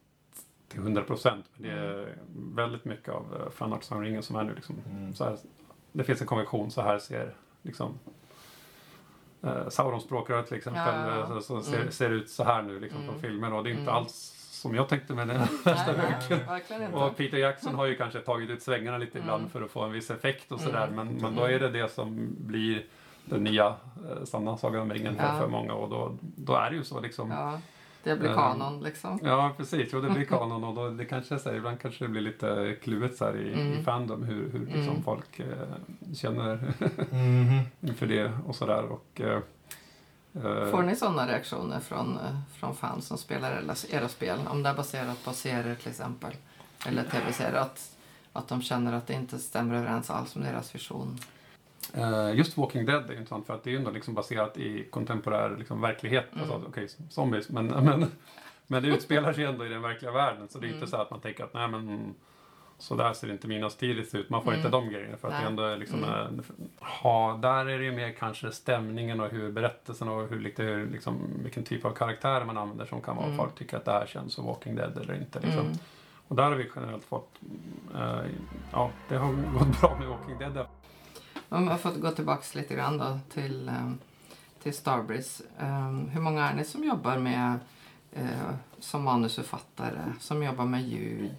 till 0.69 0.81
100 0.81 1.03
procent. 1.03 1.45
Men 1.55 1.71
det 1.71 1.77
är 1.77 2.15
väldigt 2.55 2.85
mycket 2.85 3.09
av 3.09 3.25
eh, 3.41 3.51
fanart 3.51 3.83
som 3.85 4.03
ringen 4.03 4.23
som 4.23 4.37
är 4.37 4.43
nu 4.45 4.55
liksom, 4.55 4.77
Mm. 4.91 5.15
så 5.15 5.25
här, 5.25 5.37
det 5.95 6.05
finns 6.05 6.21
en 6.21 6.27
konvention, 6.27 6.71
så 6.71 6.83
här 6.83 6.99
ser 6.99 7.35
liksom 7.63 7.99
eh, 9.43 9.69
Saurons 9.69 10.05
språkrör 10.05 10.43
till 10.43 10.57
exempel, 10.57 10.83
Ja, 10.85 11.41
så 11.41 11.63
ser, 11.63 11.77
Mm. 11.81 11.91
ser 11.93 12.11
ut 12.11 12.31
så 12.31 12.45
här 12.45 12.63
nu 12.63 12.81
liksom, 12.81 13.03
Mm. 13.03 13.15
på 13.15 13.21
filmer 13.21 13.53
och 13.53 13.65
det 13.65 13.69
är 13.71 13.73
inte 13.73 13.83
Mm. 13.83 13.95
alls 13.95 14.35
som 14.51 14.75
jag 14.75 14.89
tänkte 14.89 15.15
med 15.15 15.29
den 15.29 15.39
verkligen 15.65 16.83
inte. 16.83 16.97
Och 16.97 17.17
Peter 17.17 17.39
Jackson 17.39 17.75
har 17.75 17.87
ju 17.87 17.97
kanske 17.97 18.21
tagit 18.21 18.51
ut 18.51 18.63
svängarna 18.63 18.99
lite 18.99 19.19
Mm. 19.19 19.25
ibland 19.29 19.51
för 19.53 19.63
att 19.63 19.71
få 19.71 19.83
en 19.83 19.93
viss 19.93 20.11
effekt 20.11 20.53
och 20.53 20.61
sådär. 20.61 20.87
Mm. 20.89 20.95
Men, 20.97 21.15
men 21.23 21.37
då 21.37 21.43
är 21.45 21.59
det 21.61 21.69
det 21.71 21.89
som 21.93 22.29
blir 22.39 22.85
den 23.25 23.45
nya 23.45 23.67
eh, 23.67 24.25
sanna 24.25 24.57
Sagan 24.57 24.83
om 24.83 24.93
ringen 24.93 25.17
för, 25.17 25.23
Ja. 25.25 25.39
för 25.39 25.49
många 25.49 25.73
och 25.75 25.89
då, 25.89 26.17
då 26.21 26.55
är 26.55 26.71
det 26.71 26.77
ju 26.77 26.85
så 26.85 27.01
liksom. 27.01 27.31
Ja, 27.31 27.59
det 28.05 28.17
blir 28.17 28.29
Eh, 28.31 28.35
kanon 28.37 28.83
liksom. 28.83 29.19
precis. 29.57 29.89
Jo, 29.93 30.01
det 30.01 30.11
blir 30.11 30.25
kanon 30.29 30.65
och 30.65 30.75
då, 30.75 30.89
det 30.91 31.05
kanske 31.05 31.35
här, 31.35 31.55
ibland 31.55 31.81
kanske 31.81 32.05
det 32.05 32.09
blir 32.09 32.21
lite 32.23 32.77
kluvet 32.83 33.17
så 33.17 33.25
här 33.25 33.37
i, 33.37 33.53
Mm. 33.53 33.73
i 33.73 33.83
fandom 33.83 34.23
hur, 34.23 34.51
hur 34.51 34.61
liksom 34.67 34.83
Mm. 34.89 35.03
folk 35.03 35.39
eh, 35.41 35.47
känner 36.15 36.73
Mhm. 37.11 37.61
inför 37.81 38.07
det 38.07 38.33
och 38.47 38.55
sådär. 38.57 38.83
Och, 38.85 39.21
eh, 39.21 39.41
eh, 40.35 40.71
Får 40.71 40.83
ni 40.83 40.97
sådana 40.97 41.27
reaktioner 41.29 41.81
från, 41.81 42.19
eh, 42.19 42.39
från 42.59 42.75
fans 42.77 43.07
som 43.07 43.19
spelar 43.19 43.51
era, 43.53 43.75
era 43.91 44.09
spel? 44.09 44.39
Om 44.51 44.63
det 44.63 44.69
är 44.71 44.75
baserat 44.75 45.25
på 45.25 45.33
serier 45.33 45.75
till 45.75 45.89
exempel. 45.89 46.33
Eller 46.87 47.03
tv-serier. 47.05 47.53
Att, 47.61 47.97
att 48.33 48.49
de 48.49 48.63
känner 48.63 48.93
att 48.93 49.07
det 49.07 49.15
inte 49.15 49.39
stämmer 49.39 49.75
överens 49.75 50.11
alls 50.11 50.37
med 50.37 50.53
deras 50.53 50.75
vision. 50.75 51.19
Eh, 51.97 52.35
just 52.37 52.59
Walking 52.59 52.87
Dead 52.87 53.11
är 53.11 53.13
intressant 53.15 53.47
för 53.47 53.55
att 53.55 53.65
det 53.65 53.71
är 53.71 53.73
ju 53.73 53.79
ändå 53.79 53.91
liksom 53.91 54.15
baserat 54.15 54.57
i 54.59 54.85
kontemporär 54.91 55.57
liksom, 55.59 55.81
verklighet. 55.81 56.27
Mm. 56.35 56.51
Alltså, 56.51 56.69
okej, 56.69 56.89
zombies, 57.11 57.49
men, 57.49 57.67
men, 57.85 58.07
men 58.67 58.83
det 58.83 58.89
utspelar 58.89 59.33
sig 59.33 59.45
ändå 59.45 59.67
i 59.67 59.69
den 59.69 59.83
verkliga 59.83 60.13
världen. 60.13 60.49
Så 60.49 60.59
det 60.59 60.65
är 60.67 60.69
Mm. 60.69 60.79
inte 60.81 60.91
så 60.91 60.97
att 60.97 61.11
man 61.11 61.21
tänker 61.21 61.45
att 61.45 61.55
nej 61.55 61.69
men 61.69 62.15
så 62.79 62.95
där 62.95 63.13
ser 63.13 63.31
inte 63.33 63.49
mina 63.49 63.71
Tirith 63.71 64.17
ut. 64.17 64.31
Man 64.31 64.43
får 64.43 64.51
Mm. 64.51 64.59
inte 64.61 64.71
de 64.71 64.89
grejerna 64.91 65.17
för 65.17 65.29
att 65.29 65.35
Nej. 65.35 65.43
det 65.43 65.49
ändå 65.49 65.63
är 65.63 65.77
liksom 65.77 66.05
Mm. 66.05 66.41
eh, 66.41 66.87
ha, 67.03 67.37
där 67.37 67.67
är 67.69 67.79
det 67.79 67.85
ju 67.85 67.93
mer 67.93 68.13
kanske 68.19 68.53
stämningen 68.53 69.21
och 69.21 69.29
hur 69.31 69.53
berättelsen 69.53 70.09
och 70.09 70.29
hur, 70.29 70.41
lite, 70.41 70.63
hur, 70.63 70.87
liksom, 70.87 71.19
vilken 71.43 71.65
typ 71.65 71.85
av 71.85 71.91
karaktär 71.91 72.45
man 72.45 72.59
använder 72.59 72.87
som 72.87 73.01
kan 73.01 73.17
vara 73.17 73.27
Mm. 73.27 73.39
folk 73.39 73.55
tycker 73.55 73.77
att 73.77 73.85
det 73.85 73.93
här 73.93 74.07
känns 74.07 74.33
som 74.35 74.47
Walking 74.47 74.75
Dead 74.75 74.99
eller 74.99 75.15
inte. 75.15 75.41
Liksom. 75.41 75.61
Mm. 75.67 75.79
Och 76.29 76.37
där 76.37 76.43
har 76.43 76.55
vi 76.57 76.71
generellt 76.77 77.05
fått, 77.05 77.31
eh, 77.95 78.21
ja 78.73 78.91
det 79.09 79.17
har 79.17 79.33
gått 79.59 79.81
bra 79.81 79.97
med 80.01 80.09
Walking 80.09 80.39
Dead. 80.39 80.67
Om 81.55 81.69
jag 81.69 81.81
får 81.81 81.91
gå 81.91 82.11
tillbaks 82.11 82.55
lite 82.55 82.75
grann 82.75 82.99
då 82.99 83.19
till, 83.33 83.69
eh, 83.69 83.91
till 84.63 84.75
Starbreeze. 84.75 85.45
Eh, 85.59 85.91
hur 85.91 86.21
många 86.21 86.49
är 86.49 86.55
ni 86.55 86.65
som 86.65 86.85
jobbar 86.85 87.19
med 87.19 87.59
eh, 88.13 88.55
som 88.79 89.03
manusförfattare, 89.03 90.13
som 90.21 90.43
jobbar 90.43 90.65
med 90.65 90.83
ljud? 90.83 91.37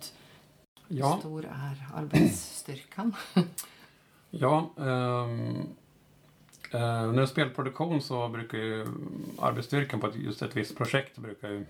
Ja. 0.87 1.13
Hur 1.13 1.19
stor 1.19 1.45
är 1.45 1.87
arbetsstyrkan? 1.95 3.15
Ja, 4.37 4.69
ehm, 4.77 5.55
eh, 6.71 6.79
när 6.79 7.13
det 7.13 7.21
är 7.21 7.25
spelproduktion 7.25 8.01
så 8.01 8.27
brukar 8.27 8.57
ju 8.57 8.87
arbetsstyrkan 9.39 9.99
på 9.99 10.07
ett, 10.07 10.15
just 10.15 10.41
ett 10.41 10.55
visst 10.55 10.77
projekt 10.77 11.17
brukar 11.17 11.49
ju 11.49 11.65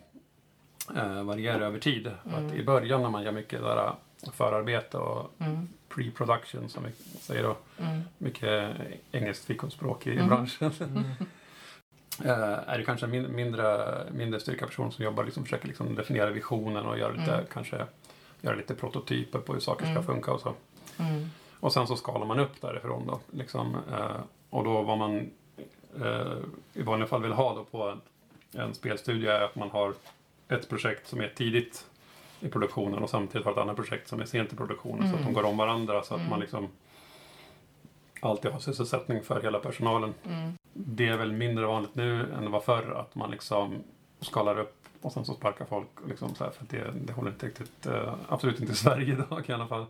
variera 1.24 1.66
över 1.66 1.80
tid. 1.80 2.12
Mm. 2.26 2.46
Att 2.48 2.54
I 2.54 2.64
början 2.64 3.02
när 3.02 3.10
man 3.10 3.24
gör 3.24 3.32
mycket 3.32 3.62
där, 3.62 3.96
förarbete 4.34 4.98
och 4.98 5.32
Mm, 5.40 5.68
pre-production 5.96 6.70
som 6.70 6.84
vi 6.84 6.92
säger 7.20 7.44
då, 7.44 7.58
mm, 7.80 8.02
mycket 8.18 8.76
engelskt 9.12 9.46
fikonspråk 9.46 10.08
i 10.08 10.12
Mm. 10.16 10.28
branschen. 10.28 10.72
Mm. 10.82 11.04
Eh, 12.26 12.70
är 12.70 12.78
det 12.78 12.84
kanske 12.86 13.06
en 13.06 13.12
min, 13.12 13.36
mindre, 13.36 13.98
mindre 14.12 14.40
styrka 14.40 14.66
person 14.66 14.92
som 14.92 15.04
jobbar 15.06 15.24
liksom 15.24 15.44
försöker 15.44 15.68
liksom 15.68 15.96
definiera 15.96 16.30
visionen 16.30 16.86
och 16.86 16.98
göra 17.00 17.12
lite, 17.12 17.34
Mm. 17.34 17.46
kanske 17.54 17.86
göra 18.42 18.56
lite 18.56 18.76
prototyper 18.76 19.40
på 19.40 19.54
hur 19.54 19.60
saker 19.60 19.86
ska 19.86 19.92
Mm. 19.92 20.04
funka 20.06 20.32
och 20.32 20.42
så. 20.42 20.54
mm, 21.00 21.30
Och 21.60 21.74
sen 21.74 21.88
så 21.88 21.96
skalar 21.96 22.26
man 22.26 22.40
upp 22.40 22.62
därifrån 22.62 23.08
då. 23.08 23.20
Liksom, 23.32 23.76
eh, 23.92 24.16
och 24.50 24.64
då 24.64 24.82
vad 24.82 24.98
man 24.98 25.30
eh, 26.02 26.38
i 26.74 26.82
vanliga 26.82 27.08
fall 27.08 27.22
vill 27.22 27.32
ha 27.34 27.56
då 27.56 27.64
på 27.64 27.90
en, 27.90 28.02
en 28.62 28.74
spelstudie 28.74 29.28
är 29.32 29.42
att 29.42 29.56
man 29.56 29.70
har 29.70 29.94
ett 30.48 30.70
projekt 30.70 31.08
som 31.08 31.22
är 31.22 31.28
tidigt 31.36 31.86
i 32.40 32.48
produktionen 32.50 33.04
och 33.04 33.10
samtidigt 33.10 33.46
har 33.46 33.52
ett 33.52 33.58
annat 33.58 33.76
projekt 33.76 34.08
som 34.08 34.22
är 34.22 34.26
sent 34.26 34.54
i 34.54 34.56
produktionen 34.56 35.02
så 35.10 35.16
att 35.16 35.22
de 35.22 35.22
Mm. 35.22 35.34
går 35.34 35.44
om 35.46 35.58
varandra 35.58 36.04
så 36.04 36.14
att 36.14 36.20
Mm. 36.20 36.30
man 36.30 36.40
liksom 36.40 36.68
alltid 38.20 38.52
ha 38.52 38.60
sysselsättning 38.60 39.24
för 39.24 39.42
hela 39.42 39.60
personalen. 39.60 40.14
Mm. 40.26 40.52
Det 40.74 41.08
är 41.08 41.18
väl 41.18 41.32
mindre 41.32 41.66
vanligt 41.66 41.96
nu 41.96 42.34
än 42.34 42.44
det 42.44 42.50
var 42.50 42.60
förr 42.60 42.92
att 43.00 43.16
man 43.16 43.32
liksom 43.32 43.74
skalar 44.22 44.60
upp 44.60 44.76
och 45.02 45.12
sen 45.12 45.26
så 45.26 45.34
sparkar 45.34 45.66
folk. 45.66 45.88
Liksom 46.08 46.36
så 46.36 46.44
här, 46.44 46.52
för 46.52 46.66
det, 46.70 46.94
det 47.06 47.14
håller 47.14 47.32
inte 47.32 47.46
riktigt, 47.48 47.86
eh, 47.86 48.14
absolut 48.30 48.60
inte 48.60 48.74
i 48.74 48.76
Sverige 48.76 49.14
idag 49.30 49.44
i 49.50 49.52
alla 49.52 49.68
fall. 49.68 49.86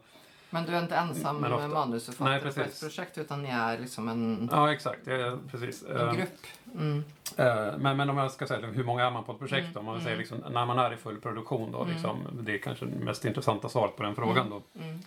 Men 0.56 0.66
du 0.66 0.72
är 0.76 0.82
inte 0.82 0.96
ensam 0.96 1.44
ofta- 1.44 1.68
manusförfattare 1.68 2.30
Nej, 2.44 2.54
på 2.54 2.62
ett 2.62 2.80
projekt 2.80 3.18
utan 3.18 3.44
ni 3.44 3.50
är 3.50 3.78
liksom 3.80 4.10
en, 4.10 4.50
Ja, 4.52 4.72
exakt. 4.74 5.08
Är, 5.08 5.38
precis. 5.52 5.84
en 5.84 5.98
Eh, 6.08 6.14
grupp. 6.14 6.30
Mm. 6.76 7.04
Eh, 7.38 7.78
Men, 7.78 7.98
men 7.98 8.10
om 8.10 8.18
jag 8.18 8.32
ska 8.32 8.48
säga 8.48 8.68
hur 8.68 8.84
många 8.84 9.06
är 9.06 9.12
man 9.12 9.24
på 9.24 9.32
ett 9.32 9.40
projekt 9.40 9.62
Mm, 9.62 9.74
då? 9.74 9.80
Om 9.80 9.86
man 9.86 9.94
mm. 9.96 10.06
säger 10.06 10.18
liksom, 10.18 10.38
när 10.52 10.66
man 10.66 10.80
är 10.80 10.94
i 10.94 10.98
full 10.98 11.22
produktion 11.22 11.72
då, 11.72 11.82
Mm. 11.82 11.94
liksom, 11.94 12.18
det 12.32 12.54
är 12.54 12.58
kanske 12.58 12.86
det 12.86 13.06
mest 13.06 13.26
intressanta 13.26 13.70
svaret 13.70 13.96
på 13.96 14.04
den 14.04 14.16
frågan 14.16 14.50
då. 14.50 14.62
Mm. 14.82 15.00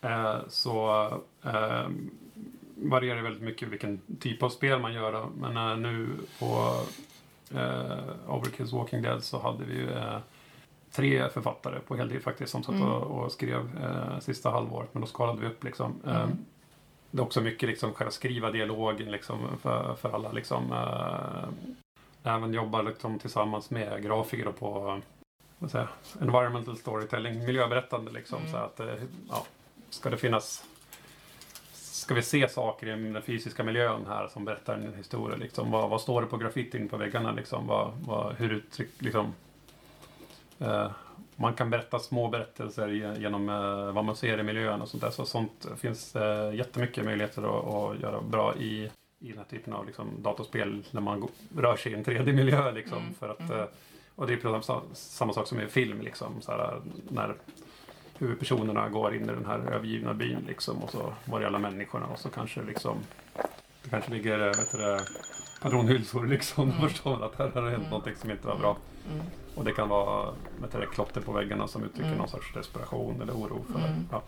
Eh, 0.00 0.36
så 0.48 1.04
eh, 1.44 1.86
varierar 2.76 3.16
det 3.16 3.22
väldigt 3.22 3.42
mycket 3.42 3.68
vilken 3.68 4.00
typ 4.20 4.42
av 4.42 4.50
spel 4.50 4.80
man 4.80 4.92
gör. 4.92 5.12
Då. 5.12 5.28
Men 5.40 5.56
eh, 5.56 5.76
nu 5.76 6.08
på 6.38 6.80
eh, 7.54 7.98
Overkills 8.34 8.72
Walking 8.72 9.02
Dead 9.02 9.24
så 9.24 9.38
hade 9.42 9.64
vi 9.64 9.74
ju 9.74 9.90
tre 10.92 11.28
författare 11.28 11.80
på 11.80 11.96
heltid 11.96 12.22
faktiskt 12.22 12.52
som 12.52 12.62
satt 12.62 12.74
Mm. 12.74 12.88
och, 12.88 13.24
och 13.24 13.32
skrev 13.32 13.70
eh, 13.82 14.18
sista 14.20 14.50
halvåret. 14.50 14.88
Men 14.92 15.00
då 15.00 15.06
skalade 15.06 15.40
vi 15.40 15.46
upp 15.46 15.64
liksom. 15.64 16.00
Eh, 16.06 16.22
Mm. 16.22 16.38
Det 17.10 17.18
är 17.18 17.22
också 17.22 17.40
mycket 17.40 17.68
liksom 17.68 17.92
själva 17.94 18.10
skriva 18.10 18.50
dialogen 18.50 19.10
liksom 19.10 19.38
för, 19.62 19.94
för 19.94 20.14
alla 20.14 20.32
liksom. 20.32 20.72
Eh, 20.72 21.48
även 22.34 22.52
jobba 22.54 22.82
liksom 22.82 23.18
tillsammans 23.18 23.70
med 23.70 24.02
grafiker 24.02 24.52
på 24.52 25.00
vad 25.58 25.70
säger, 25.70 25.88
environmental 26.20 26.76
storytelling, 26.76 27.44
miljöberättande 27.44 28.10
liksom. 28.12 28.38
Mm. 28.38 28.52
Så 28.52 28.56
att, 28.58 28.80
eh, 28.80 28.94
ja, 29.28 29.44
ska 29.90 30.10
det 30.10 30.16
finnas 30.16 30.64
Ska 31.72 32.14
vi 32.14 32.22
se 32.22 32.48
saker 32.48 32.86
i 32.86 32.90
den 32.90 33.22
fysiska 33.22 33.64
miljön 33.64 34.06
här 34.08 34.28
som 34.28 34.44
berättar 34.44 34.74
en 34.74 34.94
historia? 34.96 35.36
Liksom? 35.36 35.70
Vad, 35.70 35.90
vad 35.90 36.00
står 36.00 36.20
det 36.20 36.26
på 36.26 36.36
graffitin 36.36 36.88
på 36.88 36.96
väggarna? 36.96 37.32
Liksom? 37.32 37.66
Vad, 37.66 37.92
vad, 38.06 38.34
hur 38.34 38.52
uttryck, 38.52 38.88
liksom, 38.98 39.26
eh, 39.26 39.32
man 41.36 41.54
kan 41.54 41.70
berätta 41.70 41.98
små 41.98 42.28
berättelser 42.28 42.88
ge- 42.88 43.18
genom 43.20 43.48
eh, 43.48 43.92
vad 43.92 44.04
man 44.04 44.16
ser 44.16 44.38
i 44.38 44.42
miljön 44.42 44.82
och 44.82 44.88
sånt 44.88 45.02
där. 45.02 45.10
Så 45.10 45.24
sånt 45.26 45.66
finns 45.76 46.16
eh, 46.16 46.54
jättemycket 46.54 47.04
möjligheter 47.04 47.42
att, 47.42 47.64
att 47.74 48.00
göra 48.02 48.20
bra 48.20 48.54
i, 48.56 48.90
i 49.18 49.28
den 49.28 49.38
här 49.38 49.44
typen 49.44 49.72
av 49.72 49.86
liksom, 49.86 50.08
datorspel 50.22 50.84
när 50.90 51.00
man 51.00 51.28
rör 51.56 51.76
sig 51.76 51.92
i 51.92 51.94
en 51.94 52.04
3D-miljö. 52.04 52.72
Liksom, 52.72 52.98
Mm, 52.98 53.14
för 53.14 53.28
att, 53.28 53.40
mm. 53.40 53.58
eh, 53.58 53.66
och 54.14 54.26
det 54.26 54.32
är 54.32 54.36
precis 54.36 54.98
samma, 54.98 55.32
sak 55.32 55.46
som 55.46 55.60
i 55.60 55.66
film. 55.66 56.00
Liksom, 56.00 56.40
så 56.40 56.52
här, 56.52 56.80
när 57.08 57.34
huvudpersonerna 58.18 58.88
går 58.88 59.14
in 59.14 59.22
i 59.22 59.26
den 59.26 59.46
här 59.46 59.58
övergivna 59.58 60.14
byn 60.14 60.44
liksom, 60.46 60.82
och 60.82 60.90
så 60.90 61.12
var 61.24 61.40
det 61.40 61.46
alla 61.46 61.58
människorna 61.58 62.06
och 62.06 62.18
så 62.18 62.28
kanske 62.28 62.62
liksom 62.62 62.98
det 63.82 63.90
kanske 63.90 64.10
ligger 64.12 64.38
eh, 64.38 64.46
vet 64.46 64.72
du, 64.72 64.98
patronhylsor 65.60 66.26
liksom. 66.26 66.64
Mm. 66.64 66.76
Mm. 66.76 66.88
Förstår 66.90 67.10
man 67.10 67.22
att 67.22 67.38
här 67.38 67.48
har 67.48 67.62
det 67.62 67.70
hänt 67.70 67.78
Mm. 67.78 67.90
någonting 67.90 68.14
som 68.16 68.30
inte 68.30 68.46
var 68.46 68.56
bra. 68.58 68.76
Mm. 69.12 69.26
Och 69.54 69.64
det 69.64 69.72
kan 69.72 69.88
vara 69.88 70.34
det, 70.72 70.86
klotter 70.86 71.20
på 71.20 71.32
väggarna 71.32 71.68
som 71.68 71.84
uttrycker 71.84 72.06
Mm. 72.06 72.18
någon 72.18 72.28
sorts 72.28 72.52
desperation 72.54 73.22
eller 73.22 73.32
oro. 73.32 73.64
För 73.72 73.78
Mm. 73.78 74.08
Ja. 74.12 74.22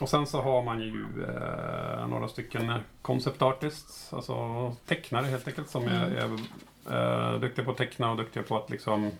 Och 0.00 0.08
sen 0.08 0.26
så 0.26 0.42
har 0.42 0.62
man 0.62 0.80
ju 0.80 1.04
eh, 1.28 2.08
några 2.08 2.28
stycken 2.28 2.72
concept 3.02 3.42
artists, 3.42 4.12
alltså 4.12 4.76
tecknare 4.86 5.26
helt 5.26 5.48
enkelt 5.48 5.70
som 5.70 5.84
är, 5.84 6.06
Mm. 6.24 6.38
är 6.86 7.32
eh, 7.34 7.40
duktiga 7.40 7.64
på 7.64 7.70
att 7.70 7.76
teckna 7.76 8.10
och 8.10 8.16
duktiga 8.16 8.42
på 8.42 8.56
att 8.56 8.70
liksom 8.70 9.10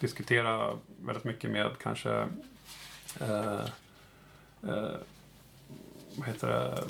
diskutera 0.00 0.70
väldigt 1.00 1.24
mycket 1.24 1.50
med 1.50 1.70
kanske 1.82 2.10
eh, 3.20 3.60
eh, 4.62 4.96
vad 6.16 6.26
heter 6.26 6.48
det 6.48 6.84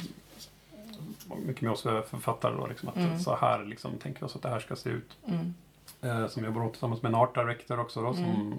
mycket 1.46 1.62
med 1.62 1.72
oss 1.72 1.82
författare 1.82 2.54
då, 2.56 2.66
liksom, 2.66 2.88
att 2.88 2.96
Mm. 2.96 3.18
så 3.18 3.36
här 3.36 3.64
liksom, 3.64 3.98
tänker 3.98 4.20
vi 4.20 4.26
oss 4.26 4.36
att 4.36 4.42
det 4.42 4.48
här 4.48 4.60
ska 4.60 4.76
se 4.76 4.90
ut. 4.90 5.16
Mm. 5.26 5.54
Eh, 6.02 6.28
som 6.28 6.44
jobbar 6.44 6.68
tillsammans 6.68 7.02
med 7.02 7.08
en 7.08 7.14
art 7.14 7.34
director 7.34 7.80
också 7.80 8.02
då, 8.02 8.14
som 8.14 8.24
Mm. 8.24 8.52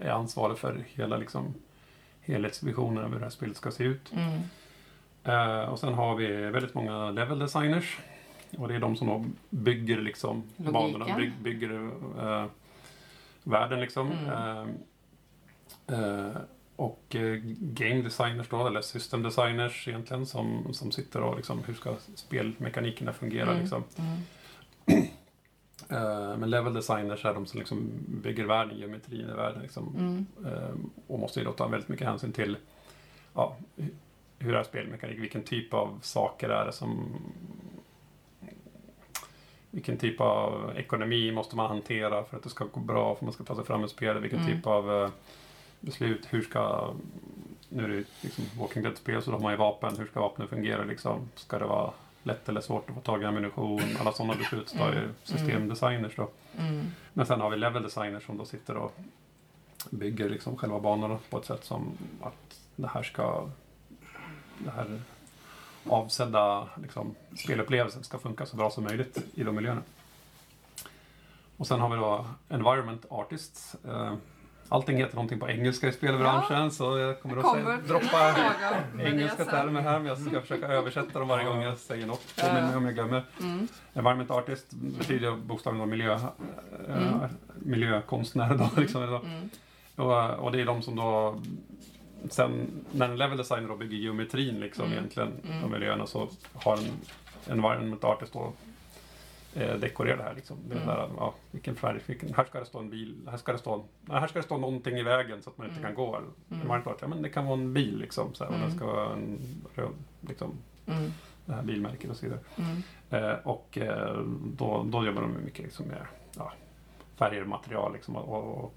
är 0.00 0.10
ansvarig 0.10 0.58
för 0.58 0.84
hela 0.88 1.16
liksom, 1.16 1.54
helhetsvisionen 2.20 3.04
av 3.04 3.10
hur 3.10 3.18
det 3.18 3.24
här 3.24 3.30
spelet 3.30 3.56
ska 3.56 3.70
se 3.70 3.84
ut. 3.84 4.12
Mm. 4.12 4.40
Eh, 5.24 5.68
och 5.68 5.78
sen 5.78 5.94
har 5.94 6.14
vi 6.16 6.26
väldigt 6.26 6.74
många 6.74 7.10
level 7.10 7.38
designers. 7.38 7.98
Och 8.58 8.68
det 8.68 8.74
är 8.74 8.80
de 8.80 8.96
som 8.96 9.06
då 9.08 9.24
bygger 9.50 10.00
liksom 10.00 10.42
Logiken. 10.56 10.72
banorna, 10.72 11.16
byg, 11.16 11.32
bygger 11.42 11.90
eh, 12.18 12.44
världen 13.42 13.80
liksom. 13.80 14.10
Mm. 14.12 14.28
Eh, 15.88 15.98
eh, 15.98 16.32
och 16.78 17.16
eh, 17.16 17.40
game 17.60 18.02
designers 18.02 18.48
då, 18.48 18.66
eller 18.66 18.80
system 18.80 19.22
designers 19.22 19.88
egentligen, 19.88 20.26
som, 20.26 20.74
som 20.74 20.90
sitter 20.92 21.20
och 21.20 21.36
liksom, 21.36 21.64
hur 21.66 21.74
ska 21.74 21.94
spelmekanikerna 22.14 23.12
fungera 23.12 23.50
Mm. 23.50 23.60
liksom. 23.60 23.84
Mm. 23.96 25.02
Eh, 25.90 26.36
men 26.36 26.50
level 26.50 26.74
designers 26.74 27.24
är 27.24 27.34
de 27.34 27.46
som 27.46 27.58
liksom 27.58 27.90
bygger 28.22 28.44
världen, 28.44 28.78
geometrin 28.78 29.28
i 29.30 29.32
världen. 29.34 29.62
Liksom. 29.62 29.94
Mm. 29.98 30.26
Eh, 30.52 30.74
och 31.06 31.18
måste 31.18 31.38
ju 31.40 31.44
då 31.46 31.52
ta 31.52 31.68
väldigt 31.68 31.88
mycket 31.88 32.06
hänsyn 32.06 32.32
till 32.32 32.56
ja, 33.34 33.56
hu- 33.76 33.94
hur 34.38 34.54
är 34.54 34.62
spelmekanik, 34.62 35.18
vilken 35.18 35.42
typ 35.42 35.74
av 35.74 35.98
saker 36.02 36.48
är 36.48 36.66
det 36.66 36.72
som 36.72 37.16
vilken 39.70 39.96
typ 39.98 40.20
av 40.20 40.72
ekonomi 40.76 41.32
måste 41.32 41.56
man 41.56 41.66
hantera 41.68 42.24
för 42.24 42.36
att 42.36 42.42
det 42.42 42.48
ska 42.50 42.64
gå 42.64 42.80
bra, 42.80 43.04
för 43.04 43.12
att 43.14 43.20
man 43.22 43.32
ska 43.32 43.44
ta 43.44 43.54
sig 43.56 43.64
fram 43.64 43.84
i 43.84 43.88
spelet, 43.88 44.22
vilken 44.22 44.40
Mm. 44.40 44.52
typ 44.56 44.66
av 44.66 45.02
eh, 45.02 45.10
beslut, 45.80 46.26
hur 46.30 46.42
ska 46.42 46.92
nu 47.68 47.84
är 47.84 47.88
det 47.88 48.04
liksom 48.20 48.44
Walking 48.58 48.82
Dead-spel 48.82 49.22
så 49.22 49.30
de 49.30 49.42
har 49.42 49.50
ju 49.50 49.56
vapen, 49.56 49.96
hur 49.98 50.06
ska 50.06 50.20
vapnen 50.20 50.48
fungera 50.48 50.84
liksom? 50.84 51.28
Ska 51.34 51.58
det 51.58 51.64
vara 51.64 51.90
lätt 52.22 52.48
eller 52.48 52.60
svårt 52.60 52.88
att 52.88 52.94
få 52.94 53.00
tag 53.00 53.22
i 53.22 53.24
ammunition? 53.24 53.80
Alla 54.00 54.12
sådana 54.12 54.34
beslut 54.34 54.74
tar 54.78 54.92
ju 54.92 54.98
Mm. 54.98 55.14
systemdesigners 55.24 56.16
då. 56.16 56.30
Mm. 56.58 56.86
Men 57.12 57.26
sen 57.26 57.40
har 57.40 57.50
vi 57.50 57.56
level 57.56 57.82
designers 57.82 58.26
som 58.26 58.36
då 58.36 58.44
sitter 58.44 58.76
och 58.76 58.96
bygger 59.90 60.28
liksom 60.30 60.56
själva 60.56 60.80
banorna 60.80 61.18
på 61.30 61.38
ett 61.38 61.44
sätt 61.44 61.64
som 61.64 61.92
att 62.22 62.60
det 62.76 62.88
här 62.88 63.02
ska 63.02 63.48
det 64.58 64.70
här 64.70 65.02
avsedda 65.86 66.68
liksom, 66.82 67.14
spelupplevelsen 67.36 68.04
ska 68.04 68.18
funka 68.18 68.46
så 68.46 68.56
bra 68.56 68.70
som 68.70 68.84
möjligt 68.84 69.18
i 69.34 69.42
de 69.44 69.54
miljöerna. 69.56 69.82
Och 71.56 71.66
sen 71.66 71.80
har 71.80 71.88
vi 71.88 71.96
då 71.96 72.26
Environment 72.48 73.06
Artists. 73.10 73.76
Eh, 74.70 74.74
Allting 74.74 74.96
heter 74.96 75.14
någonting 75.14 75.38
på 75.40 75.48
engelska 75.50 75.88
i 75.88 75.92
spelbranschen 75.92 76.70
så 76.70 76.98
jag 76.98 77.22
kommer 77.22 77.36
att 77.36 77.42
kommer 77.44 77.64
säga, 77.64 77.78
till 77.78 77.88
droppa 77.88 78.34
engelska 79.04 79.44
termer 79.44 79.80
här 79.80 79.98
men 79.98 80.06
jag 80.06 80.18
ska 80.18 80.40
försöka 80.40 80.66
översätta 80.66 81.18
dem 81.18 81.28
varje 81.28 81.44
gång 81.44 81.62
jag 81.62 81.78
säger 81.78 82.06
något. 82.06 82.22
Ja. 82.36 82.44
Påminn 82.48 82.66
mig 82.66 82.76
om 82.76 82.84
jag 82.84 82.94
glömmer. 82.94 83.24
Mm. 83.40 83.68
Environment 83.94 84.30
artist 84.30 84.66
betyder 84.72 85.36
bokstavligen 85.36 85.88
miljö, 85.88 86.18
Mm. 86.88 87.02
eh, 87.08 87.30
miljökonstnär. 87.58 88.54
Då, 88.54 88.80
liksom, 88.80 89.02
eller 89.02 89.18
så. 89.18 89.24
Mm. 89.24 89.48
och, 89.96 90.44
och 90.44 90.52
det 90.52 90.60
är 90.60 90.64
de 90.66 90.82
som 90.82 90.96
då 90.96 91.40
Sen 92.30 92.66
när 92.92 93.08
en 93.08 93.16
level 93.16 93.36
designer 93.38 93.68
då 93.68 93.76
bygger 93.76 93.96
geometrin 93.96 94.60
liksom 94.60 94.84
Mm. 94.84 94.98
egentligen 94.98 95.32
Mm. 95.48 95.64
av 95.64 95.70
miljöerna 95.70 96.06
så 96.06 96.28
har 96.54 96.76
en 96.76 96.88
environment 97.52 98.04
artist 98.04 98.32
då 98.32 98.52
eh, 99.54 99.74
dekorerar 99.76 100.16
det 100.16 100.22
här 100.22 100.34
liksom. 100.34 100.56
Det 100.68 100.74
Mm. 100.74 100.86
där, 100.86 101.08
ja, 101.16 101.34
vilken 101.50 101.76
färg, 101.76 102.00
vilken, 102.06 102.34
här 102.34 102.44
ska 102.44 102.58
det 102.60 102.66
stå 102.66 102.78
en 102.78 102.90
bil, 102.90 103.16
här 103.30 103.36
ska 103.36 103.52
det 103.52 103.58
stå, 103.58 103.84
nej, 104.04 104.20
här 104.20 104.26
ska 104.26 104.38
det 104.38 104.42
stå 104.44 104.58
någonting 104.58 104.96
i 104.96 105.02
vägen 105.02 105.42
så 105.42 105.50
att 105.50 105.58
man 105.58 105.66
inte 105.66 105.78
Mm. 105.80 105.88
kan 105.88 106.04
gå. 106.04 106.16
Mm. 106.16 106.30
Environment 106.50 106.86
artist, 106.86 107.02
ja 107.02 107.08
men 107.08 107.22
det 107.22 107.28
kan 107.28 107.44
vara 107.46 107.58
en 107.58 107.74
bil 107.74 107.98
liksom 107.98 108.34
så 108.34 108.44
här, 108.44 108.50
och 108.50 108.56
Mm. 108.56 108.68
den 108.68 108.76
ska 108.78 108.86
vara 108.86 109.12
en 109.12 109.38
röd, 109.74 109.92
liksom, 110.20 110.52
Mm. 110.86 111.10
det 111.46 111.52
här 111.52 111.62
bilmärket 111.62 112.10
och 112.10 112.16
så 112.16 112.26
vidare. 112.26 112.40
Mm. 112.56 112.82
Eh, 113.30 113.38
och 113.44 113.78
eh, 113.78 114.22
då, 114.44 114.82
då 114.88 115.06
jobbar 115.06 115.22
de 115.22 115.44
mycket 115.44 115.64
liksom 115.64 115.86
med 115.86 116.06
ja, 116.36 116.52
färger 117.16 117.42
och 117.42 117.48
material. 117.48 117.92
Liksom, 117.92 118.16
och, 118.16 118.64
och 118.64 118.74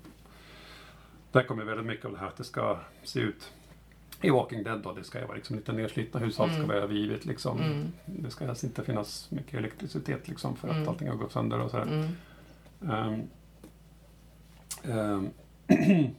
där 1.32 1.44
kommer 1.44 1.64
väldigt 1.64 1.86
mycket 1.86 2.06
av 2.06 2.12
det 2.12 2.18
här 2.20 2.28
att 2.28 2.38
det 2.38 2.44
ska 2.44 2.78
se 3.04 3.20
ut 3.20 3.54
i 4.22 4.30
Walking 4.30 4.64
Dead 4.64 4.82
då, 4.82 4.94
det 4.94 5.04
ska 5.04 5.20
ju 5.20 5.26
vara 5.26 5.36
liksom 5.36 5.56
lite 5.56 5.74
nedslitna 5.74 6.20
hus, 6.20 6.40
allt 6.40 6.52
ska 6.52 6.58
Mm. 6.58 6.68
vara 6.68 6.78
övergivet 6.78 7.26
liksom. 7.26 7.60
Mm. 7.62 7.92
Det 8.06 8.30
ska 8.32 8.46
helst 8.46 8.64
inte 8.64 8.84
finnas 8.84 9.32
mycket 9.32 9.54
elektricitet 9.54 10.28
liksom 10.28 10.56
för 10.56 10.68
Mm. 10.70 10.82
att 10.82 10.88
allting 10.88 11.08
har 11.10 11.16
gått 11.16 11.32
sönder 11.32 11.60
och 11.60 11.72
sådär. 11.72 11.86
Mm. 11.86 12.08
Ehm, 12.92 13.28
ehm, 14.84 15.30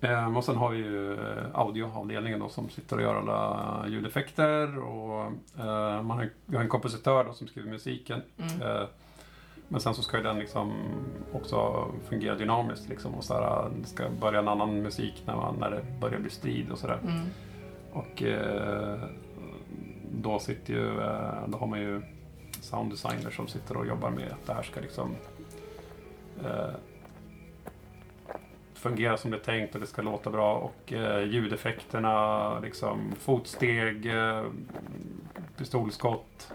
ehm, 0.00 0.36
och 0.36 0.44
sen 0.44 0.56
har 0.56 0.70
vi 0.70 0.78
ju 0.78 1.12
eh, 1.14 1.44
audioavdelningen 1.54 2.38
då 2.40 2.48
som 2.48 2.68
sitter 2.70 2.96
och 2.96 3.02
gör 3.02 3.14
alla 3.14 3.84
ljudeffekter 3.88 4.78
och 4.78 5.24
eh, 5.58 6.02
man 6.02 6.18
har, 6.18 6.30
vi 6.46 6.56
har 6.56 6.62
en 6.62 6.68
kompositör 6.68 7.24
då 7.24 7.32
som 7.32 7.46
skriver 7.46 7.70
musiken. 7.70 8.22
Mm. 8.38 8.62
Eh, 8.62 8.82
men 9.72 9.80
sen 9.80 9.94
så 9.94 10.02
ska 10.02 10.16
ju 10.16 10.22
den 10.22 10.38
liksom 10.38 10.72
också 11.32 11.88
fungera 12.08 12.34
dynamiskt 12.34 12.88
liksom 12.88 13.14
och 13.14 13.24
sådär, 13.24 13.70
det 13.80 13.86
ska 13.86 14.08
börja 14.20 14.38
en 14.38 14.48
annan 14.48 14.82
musik 14.82 15.22
när, 15.26 15.36
man, 15.36 15.56
när 15.60 15.70
det 15.70 15.84
börjar 16.00 16.18
bli 16.18 16.30
strid 16.30 16.70
och 16.70 16.78
sådär. 16.78 16.98
Mm. 17.02 17.26
Och 17.92 18.22
eh, 18.22 18.98
då 20.12 20.38
sitter 20.38 20.74
ju, 20.74 21.00
eh, 21.00 21.48
då 21.48 21.58
har 21.58 21.66
man 21.66 21.80
ju 21.80 22.02
sound 22.60 22.90
designer 22.90 23.30
som 23.30 23.48
sitter 23.48 23.76
och 23.76 23.86
jobbar 23.86 24.10
med 24.10 24.32
att 24.32 24.46
det 24.46 24.54
här 24.54 24.62
ska 24.62 24.80
liksom 24.80 25.16
eh, 26.44 26.74
fungera 28.74 29.16
som 29.16 29.30
det 29.30 29.36
är 29.36 29.40
tänkt 29.40 29.74
och 29.74 29.80
det 29.80 29.86
ska 29.86 30.02
låta 30.02 30.30
bra 30.30 30.54
och 30.54 30.92
eh, 30.92 31.24
ljudeffekterna, 31.24 32.58
liksom 32.58 33.12
fotsteg, 33.18 34.06
eh, 34.06 34.44
pistolskott, 35.56 36.52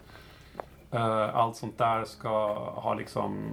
allt 1.01 1.55
sånt 1.55 1.77
där 1.77 2.05
ska 2.05 2.53
ha 2.60 2.93
liksom 2.93 3.51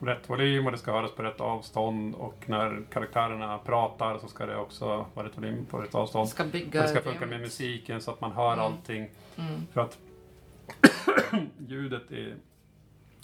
rätt 0.00 0.30
volym 0.30 0.66
och 0.66 0.72
det 0.72 0.78
ska 0.78 0.92
höras 0.92 1.12
på 1.12 1.22
rätt 1.22 1.40
avstånd 1.40 2.14
och 2.14 2.44
när 2.46 2.82
karaktärerna 2.92 3.58
pratar 3.58 4.18
så 4.18 4.28
ska 4.28 4.46
det 4.46 4.56
också 4.56 5.06
vara 5.14 5.26
rätt 5.26 5.38
volym 5.38 5.66
på 5.66 5.78
rätt 5.78 5.94
avstånd. 5.94 6.26
Det 6.26 6.30
ska 6.30 6.44
bygga... 6.44 6.82
det 6.82 6.88
ska 6.88 7.00
funka 7.00 7.26
med 7.26 7.40
musiken 7.40 8.00
så 8.00 8.10
att 8.10 8.20
man 8.20 8.32
hör 8.32 8.52
Mm. 8.52 8.64
allting. 8.64 9.10
Mm. 9.38 9.66
För 9.72 9.80
att 9.80 9.98
ljudet 11.68 12.12
i, 12.12 12.34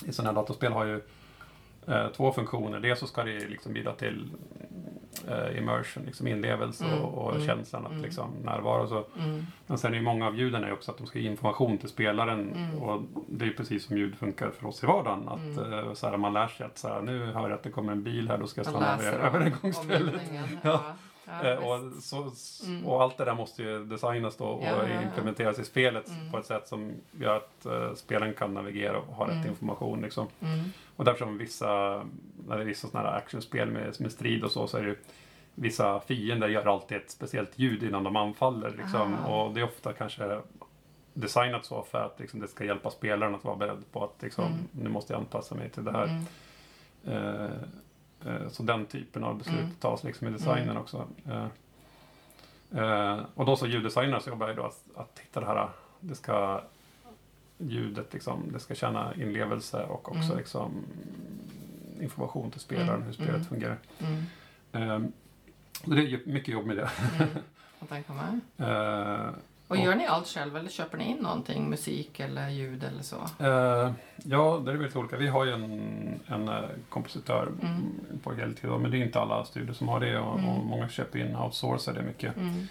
i 0.06 0.12
sådana 0.12 0.30
här 0.30 0.34
dataspel 0.34 0.72
har 0.72 0.84
ju 0.84 1.00
eh, 1.86 2.08
två 2.08 2.32
funktioner. 2.32 2.80
Dels 2.80 3.00
så 3.00 3.06
ska 3.06 3.24
det 3.24 3.48
liksom 3.48 3.72
bidra 3.72 3.92
till 3.92 4.30
eh, 5.28 5.58
immersion, 5.58 6.04
liksom 6.04 6.26
inlevelse 6.26 6.84
Mm, 6.84 7.02
och, 7.02 7.24
och 7.24 7.34
mm, 7.34 7.46
känslan 7.46 7.86
att 7.86 7.92
mm. 7.92 8.02
liksom 8.02 8.30
närvara 8.44 8.86
så. 8.86 9.04
Mm. 9.18 9.46
Men 9.66 9.78
sen 9.78 9.92
är 9.92 9.96
ju 9.96 10.02
många 10.02 10.26
av 10.26 10.36
ljuden 10.36 10.64
är 10.64 10.72
också 10.72 10.90
att 10.90 10.98
de 10.98 11.06
ska 11.06 11.18
ge 11.18 11.30
information 11.30 11.78
till 11.78 11.88
spelaren 11.88 12.56
och 12.80 13.02
det 13.28 13.44
är 13.44 13.48
ju 13.48 13.54
precis 13.54 13.84
som 13.84 13.96
ljud 13.96 14.16
funkar 14.18 14.50
för 14.50 14.66
oss 14.66 14.82
i 14.82 14.86
vardagen. 14.86 15.28
Att 15.28 15.72
eh, 15.72 15.92
så 15.94 16.08
här, 16.08 16.16
man 16.16 16.32
lär 16.32 16.48
sig 16.48 16.66
att 16.66 16.78
så 16.78 16.88
här, 16.88 17.02
nu 17.02 17.26
hör 17.26 17.42
jag 17.42 17.52
att 17.52 17.62
det 17.62 17.70
kommer 17.70 17.92
en 17.92 18.02
bil 18.02 18.28
här, 18.28 18.38
då 18.38 18.46
ska 18.46 18.58
jag 18.58 18.66
stanna 18.66 18.96
vid 18.96 19.06
övergångsstället. 19.06 20.22
Ja. 20.62 20.82
Ja. 21.28 21.48
Eh, 21.48 21.58
och, 21.58 22.02
så, 22.02 22.32
Mm. 22.66 22.86
och 22.86 23.02
allt 23.02 23.16
det 23.18 23.24
där 23.24 23.34
måste 23.34 23.62
ju 23.62 23.84
designas 23.84 24.36
då 24.36 24.44
och 24.44 24.64
Ja, 24.64 25.02
implementeras 25.02 25.58
i 25.58 25.64
spelet 25.64 26.08
Mm. 26.08 26.30
på 26.32 26.38
ett 26.38 26.46
sätt 26.46 26.68
som 26.68 26.92
gör 27.20 27.36
att 27.36 27.66
uh, 27.66 27.94
spelaren 27.94 28.34
kan 28.34 28.54
navigera 28.54 28.98
och 28.98 29.14
ha 29.14 29.24
rätt 29.26 29.32
Mm. 29.34 29.48
information. 29.48 30.00
Liksom. 30.00 30.26
Mm. 30.40 30.64
Och 30.96 31.04
därför 31.04 31.24
som 31.24 31.38
vissa, 31.38 31.66
när 32.48 32.56
det 32.56 32.62
är 32.62 32.66
vissa 32.66 32.88
sådana 32.88 33.08
här 33.10 33.16
actionspel 33.16 33.70
med, 33.70 34.00
med 34.00 34.12
strid 34.12 34.44
och 34.44 34.50
så, 34.50 34.66
så 34.66 34.76
är 34.78 34.82
det 34.82 34.88
ju 34.88 34.96
vissa 35.54 36.00
fiender 36.00 36.48
gör 36.48 36.66
alltid 36.66 36.96
ett 36.96 37.10
speciellt 37.10 37.58
ljud 37.58 37.82
innan 37.82 38.04
de 38.04 38.16
anfaller. 38.16 38.70
Liksom. 38.78 39.16
Ah. 39.26 39.28
Och 39.42 39.54
det 39.54 39.60
är 39.60 39.64
ofta 39.64 39.92
kanske 39.92 40.40
designat 41.14 41.64
så 41.64 41.82
för 41.82 41.98
att 42.04 42.20
liksom, 42.20 42.40
det 42.40 42.48
ska 42.48 42.64
hjälpa 42.64 42.90
spelaren 42.90 43.34
att 43.34 43.44
vara 43.44 43.56
beredd 43.56 43.82
på 43.92 44.04
att 44.04 44.22
liksom, 44.22 44.44
Mm. 44.44 44.58
nu 44.72 44.88
måste 44.88 45.12
jag 45.12 45.20
anpassa 45.20 45.54
mig 45.54 45.70
till 45.70 45.84
det 45.84 45.92
här. 45.92 46.04
Mm. 47.06 47.52
Eh, 48.26 48.48
så 48.48 48.62
den 48.62 48.86
typen 48.86 49.24
av 49.24 49.38
beslut 49.38 49.58
Mm. 49.60 49.70
tas 49.80 50.04
liksom 50.04 50.26
i 50.26 50.30
designen 50.30 50.76
också. 50.76 51.06
Eh, 51.26 51.46
eh, 52.82 53.20
och 53.34 53.46
då 53.46 53.56
som 53.56 53.68
ljuddesigner 53.70 54.20
så 54.20 54.30
jobbar 54.30 54.48
jag 54.48 54.56
då 54.56 54.62
att, 54.64 54.84
att 54.94 55.18
hitta 55.18 55.40
det 55.40 55.46
här, 55.46 55.68
det 56.00 56.14
ska 56.14 56.60
ljudet 57.58 58.12
liksom, 58.12 58.52
det 58.52 58.60
ska 58.60 58.74
känna 58.74 59.14
inlevelse 59.14 59.84
och 59.84 60.08
också 60.08 60.22
Mm. 60.32 60.36
liksom 60.38 60.84
information 62.00 62.50
till 62.50 62.60
spelaren, 62.60 62.88
Mm. 62.94 63.02
hur 63.06 63.12
spelet 63.12 63.30
Mm. 63.34 63.44
fungerar. 63.44 63.78
Mm. 64.72 65.12
Så 65.84 65.90
det 65.90 66.02
är 66.02 66.20
mycket 66.26 66.48
jobb 66.48 66.66
med 66.66 66.76
det. 66.76 66.90
Mm. 67.18 67.28
Eh, 69.68 69.70
Och 69.70 69.76
gör 69.76 69.94
ni 69.94 70.06
allt 70.06 70.26
själv 70.26 70.56
eller 70.56 70.70
köper 70.70 70.98
ni 70.98 71.04
in 71.10 71.16
någonting? 71.16 71.70
Musik 71.70 72.20
eller 72.20 72.48
ljud 72.48 72.84
eller 72.84 73.02
så? 73.02 73.16
Eh, 73.16 73.92
ja, 74.24 74.62
det 74.64 74.70
är 74.70 74.76
väldigt 74.76 74.96
olika. 74.96 75.16
Vi 75.16 75.26
har 75.28 75.44
ju 75.44 75.52
en, 75.52 76.20
en 76.26 76.48
eh, 76.48 76.60
kompositör 76.88 77.48
Mm. 77.62 77.92
på 78.22 78.34
heltid, 78.34 78.70
då, 78.70 78.78
men 78.78 78.90
det 78.90 78.96
är 78.98 79.04
inte 79.04 79.20
alla 79.20 79.44
studier 79.44 79.72
som 79.74 79.88
har 79.88 80.00
det 80.00 80.18
och, 80.18 80.38
Mm. 80.38 80.48
och 80.50 80.64
många 80.66 80.88
köper 80.88 81.18
in 81.18 81.36
outsourcar 81.36 81.92
det 81.92 82.02
mycket. 82.02 82.36
Mm. 82.36 82.66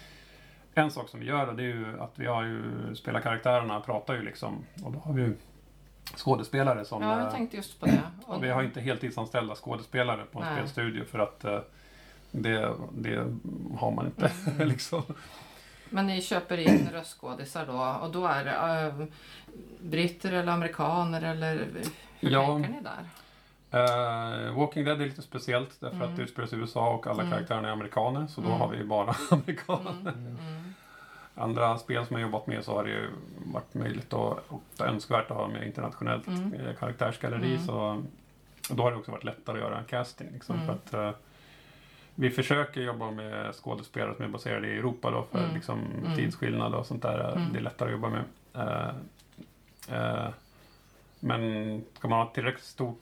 En 0.74 0.90
sak 0.90 1.08
som 1.08 1.20
vi 1.20 1.26
gör 1.26 1.52
det 1.52 1.62
är 1.62 1.66
ju 1.66 2.00
att 2.00 2.12
vi 2.14 2.26
har 2.26 2.42
ju 2.44 2.62
spelarkaraktärerna 2.94 3.80
pratar 3.80 4.14
ju 4.14 4.22
liksom 4.22 4.64
och 4.84 4.92
då 4.92 4.98
har 4.98 5.12
vi 5.12 5.22
ju 5.22 5.36
skådespelare 6.16 6.84
som 6.84 7.02
Ja, 7.02 7.12
eh, 7.12 7.18
jag 7.24 7.32
tänkte 7.32 7.56
just 7.56 7.80
på 7.80 7.86
det. 7.86 8.00
och 8.26 8.44
vi 8.44 8.50
har 8.50 8.62
inte 8.62 8.80
heltidsanställda 8.80 9.54
skådespelare 9.54 10.24
på 10.32 10.38
en 10.38 10.44
Nej. 10.46 10.56
spelstudio 10.56 11.04
för 11.04 11.18
att 11.18 11.44
eh, 11.44 11.58
det, 12.30 12.72
det 12.92 13.26
har 13.78 13.90
man 13.90 14.06
inte. 14.06 14.30
Mm. 14.56 14.68
liksom. 14.68 15.02
Men 15.90 16.06
ni 16.06 16.22
köper 16.22 16.58
in 16.58 16.88
röstskådisar 16.92 17.66
då 17.66 18.06
och 18.06 18.12
då 18.12 18.26
är 18.26 18.44
det 18.44 18.86
äh, 19.00 19.06
britter 19.80 20.32
eller 20.32 20.52
amerikaner 20.52 21.22
eller 21.22 21.54
hur 22.20 22.30
Ja. 22.30 22.46
tänker 22.46 22.70
ni 22.70 22.80
där? 22.80 23.04
Eh, 23.70 24.54
Walking 24.56 24.84
Dead 24.84 25.00
är 25.00 25.06
lite 25.06 25.22
speciellt 25.22 25.80
därför 25.80 25.96
Mm. 25.96 26.10
att 26.10 26.16
det 26.16 26.22
utspelar 26.22 26.48
sig 26.48 26.58
i 26.58 26.60
USA 26.60 26.90
och 26.94 27.06
alla 27.06 27.22
Mm. 27.22 27.32
karaktärerna 27.32 27.68
är 27.68 27.72
amerikaner 27.72 28.26
så 28.26 28.40
då 28.40 28.46
Mm. 28.48 28.60
har 28.60 28.68
vi 28.68 28.84
bara 28.84 29.14
amerikaner. 29.30 29.90
Mm. 30.12 30.36
Mm. 30.40 30.74
Andra 31.34 31.78
spel 31.78 32.06
som 32.06 32.16
jag 32.16 32.22
jobbat 32.22 32.46
med 32.46 32.64
så 32.64 32.74
har 32.76 32.84
det 32.84 32.90
ju 32.90 33.10
varit 33.52 33.74
möjligt 33.74 34.12
och, 34.12 34.38
och 34.48 34.62
önskvärt 34.86 35.30
att 35.30 35.36
ha 35.36 35.48
med 35.48 35.66
internationellt 35.66 36.26
Mm. 36.26 36.52
eh, 36.54 36.74
karaktärsgalleri. 36.74 37.58
Så, 37.58 38.02
och 38.70 38.76
då 38.76 38.82
har 38.82 38.90
det 38.90 38.96
också 38.96 39.10
varit 39.12 39.24
lättare 39.24 39.56
att 39.56 39.62
göra 39.62 39.78
en 39.78 39.84
casting. 39.84 40.28
Liksom, 40.32 40.56
för 40.66 40.72
att, 40.72 40.94
eh, 40.94 41.18
vi 42.20 42.30
försöker 42.30 42.80
jobba 42.80 43.10
med 43.10 43.54
skådespelare 43.54 44.14
som 44.14 44.24
är 44.24 44.28
baserade 44.28 44.68
i 44.68 44.78
Europa 44.78 45.10
då, 45.10 45.22
för 45.32 45.38
Mm. 45.38 45.54
liksom, 45.54 45.78
Mm. 46.04 46.16
tidsskillnad 46.16 46.74
och 46.74 46.86
sånt 46.86 47.02
där. 47.02 47.32
Mm. 47.36 47.52
Det 47.52 47.58
är 47.58 47.62
lättare 47.62 47.88
att 47.88 47.92
jobba 47.92 48.08
med. 48.08 48.24
Eh, 48.54 48.88
eh, 49.96 50.28
men 51.20 51.82
ska 51.94 52.08
man 52.08 52.18
ha 52.18 52.32
tillräckligt 52.32 52.64
stort 52.64 53.00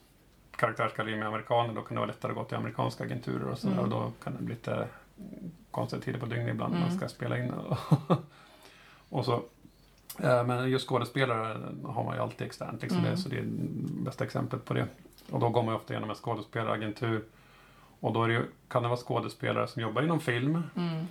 karaktärsgalleri 0.56 1.16
med 1.16 1.28
amerikaner 1.28 1.74
då 1.74 1.82
kan 1.82 1.94
det 1.94 2.00
vara 2.00 2.06
lättare 2.10 2.32
att 2.32 2.38
gå 2.38 2.44
till 2.44 2.56
amerikanska 2.56 3.04
agenturer 3.04 3.44
och 3.50 3.58
sådär. 3.58 3.72
Mm. 3.74 3.84
Och 3.84 3.90
då 3.90 4.12
kan 4.24 4.36
det 4.36 4.42
bli 4.42 4.54
lite 4.54 4.88
konstiga 5.70 6.02
tider 6.02 6.18
på 6.20 6.26
dygnet 6.26 6.48
ibland 6.48 6.72
när 6.72 6.80
Mm. 6.80 6.88
man 6.90 6.98
ska 6.98 7.08
spela 7.08 7.38
in. 7.38 7.52
och 9.08 9.24
så. 9.24 9.42
Eh, 10.22 10.44
Men 10.46 10.70
just 10.70 10.88
skådespelare 10.88 11.58
har 11.84 12.04
man 12.04 12.14
ju 12.16 12.22
alltid 12.22 12.46
externt. 12.46 12.82
Liksom 12.82 12.98
Mm. 12.98 13.10
det, 13.10 13.16
så 13.16 13.28
det 13.28 13.36
är 13.38 13.42
det 13.42 14.02
bästa 14.04 14.24
exemplet 14.24 14.64
på 14.64 14.74
det. 14.74 14.86
Och 15.30 15.40
då 15.40 15.48
går 15.48 15.62
man 15.62 15.74
ju 15.74 15.76
ofta 15.80 15.92
igenom 15.92 16.10
en 16.10 16.16
skådespelaragentur. 16.16 17.24
Och 18.00 18.12
då 18.12 18.24
är 18.24 18.28
det, 18.28 18.34
ju- 18.34 18.50
kan 18.68 18.82
det 18.82 18.88
vara 18.88 18.98
skådespelare 18.98 19.68
som 19.68 19.82
jobbar 19.82 20.02
inom 20.02 20.20
film. 20.20 20.62
Mm. 20.76 21.06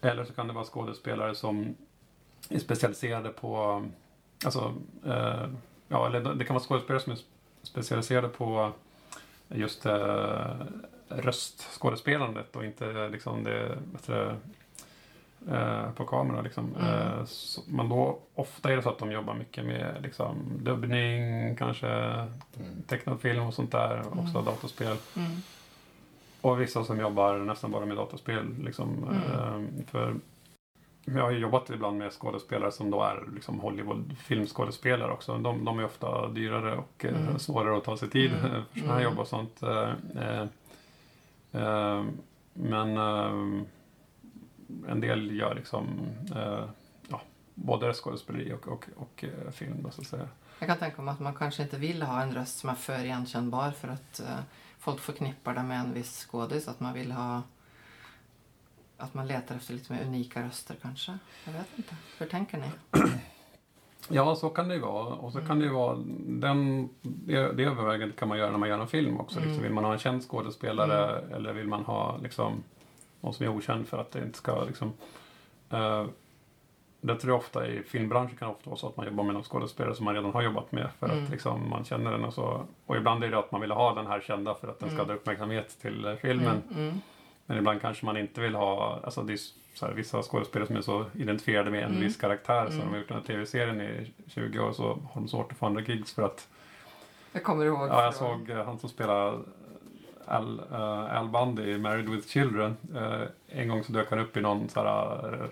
Eller 0.00 0.24
så 0.24 0.32
kan 0.32 0.46
det 0.46 0.52
vara 0.52 0.64
skådespelare 0.64 1.34
som 1.34 1.74
är 2.48 2.58
specialiserade 2.58 3.28
på... 3.28 3.84
Alltså, 4.44 4.74
eh, 5.06 5.46
ja, 5.88 6.06
eller 6.06 6.34
det 6.34 6.44
kan 6.44 6.54
vara 6.54 6.64
skådespelare 6.64 7.02
som 7.02 7.12
är 7.12 7.18
specialiserade 7.62 8.28
på 8.28 8.72
just 9.48 9.86
eh, 9.86 10.54
röstskådespelandet 11.08 12.56
och 12.56 12.64
inte 12.64 13.08
liksom 13.08 13.44
det, 13.44 13.78
du, 14.06 14.36
eh, 15.50 15.90
på 15.90 16.04
kamera. 16.04 16.40
Liksom. 16.42 16.74
Mm. 16.80 16.86
Eh, 17.18 17.24
så, 17.24 17.60
men 17.66 17.88
då 17.88 18.18
ofta 18.34 18.72
är 18.72 18.76
det 18.76 18.82
så 18.82 18.88
att 18.90 18.98
de 18.98 19.12
jobbar 19.12 19.34
mycket 19.34 19.64
med 19.64 19.96
liksom, 20.02 20.36
dubbning, 20.62 21.56
kanske 21.56 21.88
Mm. 21.88 22.82
tecknad 22.86 23.20
film 23.20 23.42
och 23.42 23.54
sånt 23.54 23.72
där. 23.72 23.98
Också 24.08 24.38
Mm. 24.38 24.44
dataspel. 24.44 24.96
Mm. 25.16 25.30
Och 26.44 26.60
vissa 26.60 26.84
som 26.84 27.00
jobbar 27.00 27.38
nästan 27.38 27.70
bara 27.70 27.86
med 27.86 27.96
dataspel. 27.96 28.54
Liksom, 28.64 29.04
Mm. 29.04 29.16
eh, 29.16 29.84
för 29.86 30.16
jag 31.04 31.22
har 31.22 31.30
ju 31.30 31.38
jobbat 31.38 31.70
ibland 31.70 31.98
med 31.98 32.12
skådespelare 32.12 32.72
som 32.72 32.90
då 32.90 33.02
är 33.02 33.24
liksom 33.34 33.60
Hollywood-filmskådespelare 33.60 35.12
också. 35.12 35.38
De, 35.38 35.64
de 35.64 35.78
är 35.78 35.84
ofta 35.84 36.28
dyrare 36.28 36.76
och 36.76 37.04
eh, 37.04 37.22
Mm. 37.22 37.38
svårare 37.38 37.76
att 37.76 37.84
ta 37.84 37.96
sig 37.96 38.10
tid 38.10 38.32
Mm. 38.32 38.40
för 38.72 38.80
sådana 38.80 38.92
här 38.94 39.00
Mm. 39.00 39.02
jobb 39.12 39.18
och 39.18 39.26
sånt. 39.28 39.62
Eh, 41.52 42.04
men 42.52 42.96
en 44.88 45.00
del 45.00 45.36
gör 45.36 45.54
liksom 45.54 45.86
ja, 47.10 47.20
både 47.54 47.92
skådespeleri 47.94 48.52
och, 48.52 48.68
och, 48.68 48.88
och 48.96 49.24
film. 49.52 49.82
Då, 49.82 49.90
så 49.90 50.00
att 50.00 50.06
säga. 50.06 50.28
Jag 50.58 50.68
kan 50.68 50.78
tänka 50.78 51.02
mig 51.02 51.12
att 51.12 51.20
man 51.20 51.34
kanske 51.34 51.62
inte 51.62 51.76
vill 51.78 52.02
ha 52.02 52.22
en 52.22 52.34
röst 52.34 52.58
som 52.58 52.70
är 52.70 52.74
för 52.74 53.04
igenkännbar 53.04 53.70
för 53.70 53.88
att 53.88 54.20
folk 54.84 55.00
förknippar 55.00 55.54
det 55.54 55.62
med 55.62 55.80
en 55.80 55.94
viss 55.94 56.26
skådis. 56.30 56.68
Att 56.68 56.80
man 56.80 56.94
vill 56.94 57.12
ha 57.12 57.42
att 58.96 59.14
man 59.14 59.26
letar 59.26 59.56
efter 59.56 59.74
lite 59.74 59.92
mer 59.92 60.02
unika 60.02 60.42
röster 60.42 60.76
kanske. 60.82 61.18
Jag 61.44 61.52
vet 61.52 61.66
inte. 61.76 61.96
Hur 62.18 62.26
tänker 62.26 62.58
ni? 62.58 62.70
Ja, 64.08 64.36
så 64.36 64.48
kan 64.48 64.68
det 64.68 64.74
ju 64.74 64.80
vara. 64.80 65.14
Och 65.14 65.32
så 65.32 65.40
kan 65.40 65.58
det 65.58 65.64
ju 65.64 65.70
vara 65.70 65.98
den, 66.26 66.88
det, 67.02 67.52
det 67.52 67.64
övervägandet 67.64 68.18
kan 68.18 68.28
man 68.28 68.38
göra 68.38 68.50
när 68.50 68.58
man 68.58 68.68
gör 68.68 68.78
en 68.78 68.88
film 68.88 69.20
också. 69.20 69.36
Mm. 69.36 69.48
Liksom, 69.48 69.62
vill 69.62 69.72
man 69.72 69.84
ha 69.84 69.92
en 69.92 69.98
känd 69.98 70.22
skådespelare 70.22 71.24
eller 71.36 71.52
vill 71.52 71.68
man 71.68 71.84
ha 71.84 72.18
liksom, 72.22 72.62
någon 73.20 73.34
som 73.34 73.46
är 73.46 73.50
okänd 73.50 73.88
för 73.88 73.98
att 73.98 74.10
det 74.10 74.24
inte 74.24 74.38
ska 74.38 74.64
liksom... 74.64 74.92
Uh, 75.72 76.06
det 77.06 77.16
tror 77.16 77.30
jag 77.32 77.38
ofta 77.38 77.66
i 77.66 77.82
filmbranschen 77.82 78.36
kan 78.36 78.48
ofta 78.48 78.70
vara 78.70 78.78
så 78.78 78.88
att 78.88 78.96
man 78.96 79.06
jobbar 79.06 79.24
med 79.24 79.34
någon 79.34 79.42
skådespelare 79.42 79.94
som 79.94 80.04
man 80.04 80.14
redan 80.14 80.32
har 80.32 80.42
jobbat 80.42 80.72
med 80.72 80.88
för 80.98 81.08
Mm. 81.08 81.24
att 81.24 81.30
liksom, 81.30 81.70
man 81.70 81.84
känner 81.84 82.10
den 82.10 82.24
och 82.24 82.34
så. 82.34 82.66
Och 82.86 82.96
ibland 82.96 83.24
är 83.24 83.30
det 83.30 83.38
att 83.38 83.52
man 83.52 83.60
vill 83.60 83.70
ha 83.70 83.94
den 83.94 84.06
här 84.06 84.20
kända 84.20 84.54
för 84.54 84.68
att 84.68 84.80
den 84.80 84.88
ska 84.88 84.96
Mm. 84.96 85.06
dra 85.08 85.14
uppmärksamhet 85.14 85.78
till 85.80 86.04
eh, 86.04 86.14
filmen. 86.14 86.62
Mm, 86.70 86.82
mm, 86.88 87.00
Men 87.46 87.58
ibland 87.58 87.80
kanske 87.80 88.06
man 88.06 88.16
inte 88.16 88.40
vill 88.40 88.54
ha, 88.54 89.00
alltså 89.04 89.22
det 89.22 89.32
är 89.32 89.38
så 89.74 89.86
här, 89.86 89.92
vissa 89.92 90.22
skådespelare 90.22 90.66
som 90.66 90.76
är 90.76 90.80
så 90.80 91.04
identifierade 91.14 91.70
med 91.70 91.82
en 91.82 91.88
Mm. 91.90 92.00
viss 92.00 92.16
karaktär 92.16 92.66
så 92.66 92.72
Mm. 92.72 92.84
de 92.86 92.90
har 92.90 92.98
gjort 92.98 93.08
den 93.08 93.16
här 93.16 93.24
tv-serien 93.24 93.80
i 93.80 94.12
20 94.26 94.58
år 94.60 94.72
så 94.72 94.82
har 94.88 94.98
de 95.14 95.28
svårt 95.28 95.52
att 95.52 95.58
få 95.58 95.66
andra 95.66 95.80
gigs 95.82 96.14
för 96.14 96.22
att 96.22 96.48
Jag 97.32 97.42
kommer 97.44 97.64
ihåg. 97.66 97.88
Ja, 97.88 98.04
jag 98.04 98.14
såg 98.14 98.50
eh, 98.50 98.64
han 98.64 98.78
som 98.78 98.88
spelar 98.88 99.38
Al, 100.26 100.60
uh, 100.72 101.16
Al 101.18 101.28
Bundy 101.28 101.62
i 101.62 101.78
Married 101.78 102.08
with 102.08 102.28
Children. 102.28 102.76
Eh, 102.96 103.22
en 103.60 103.68
gång 103.68 103.84
så 103.84 103.92
dök 103.92 104.10
han 104.10 104.18
upp 104.18 104.36
i 104.36 104.40
någon 104.40 104.68
så 104.68 104.80
här, 104.80 105.50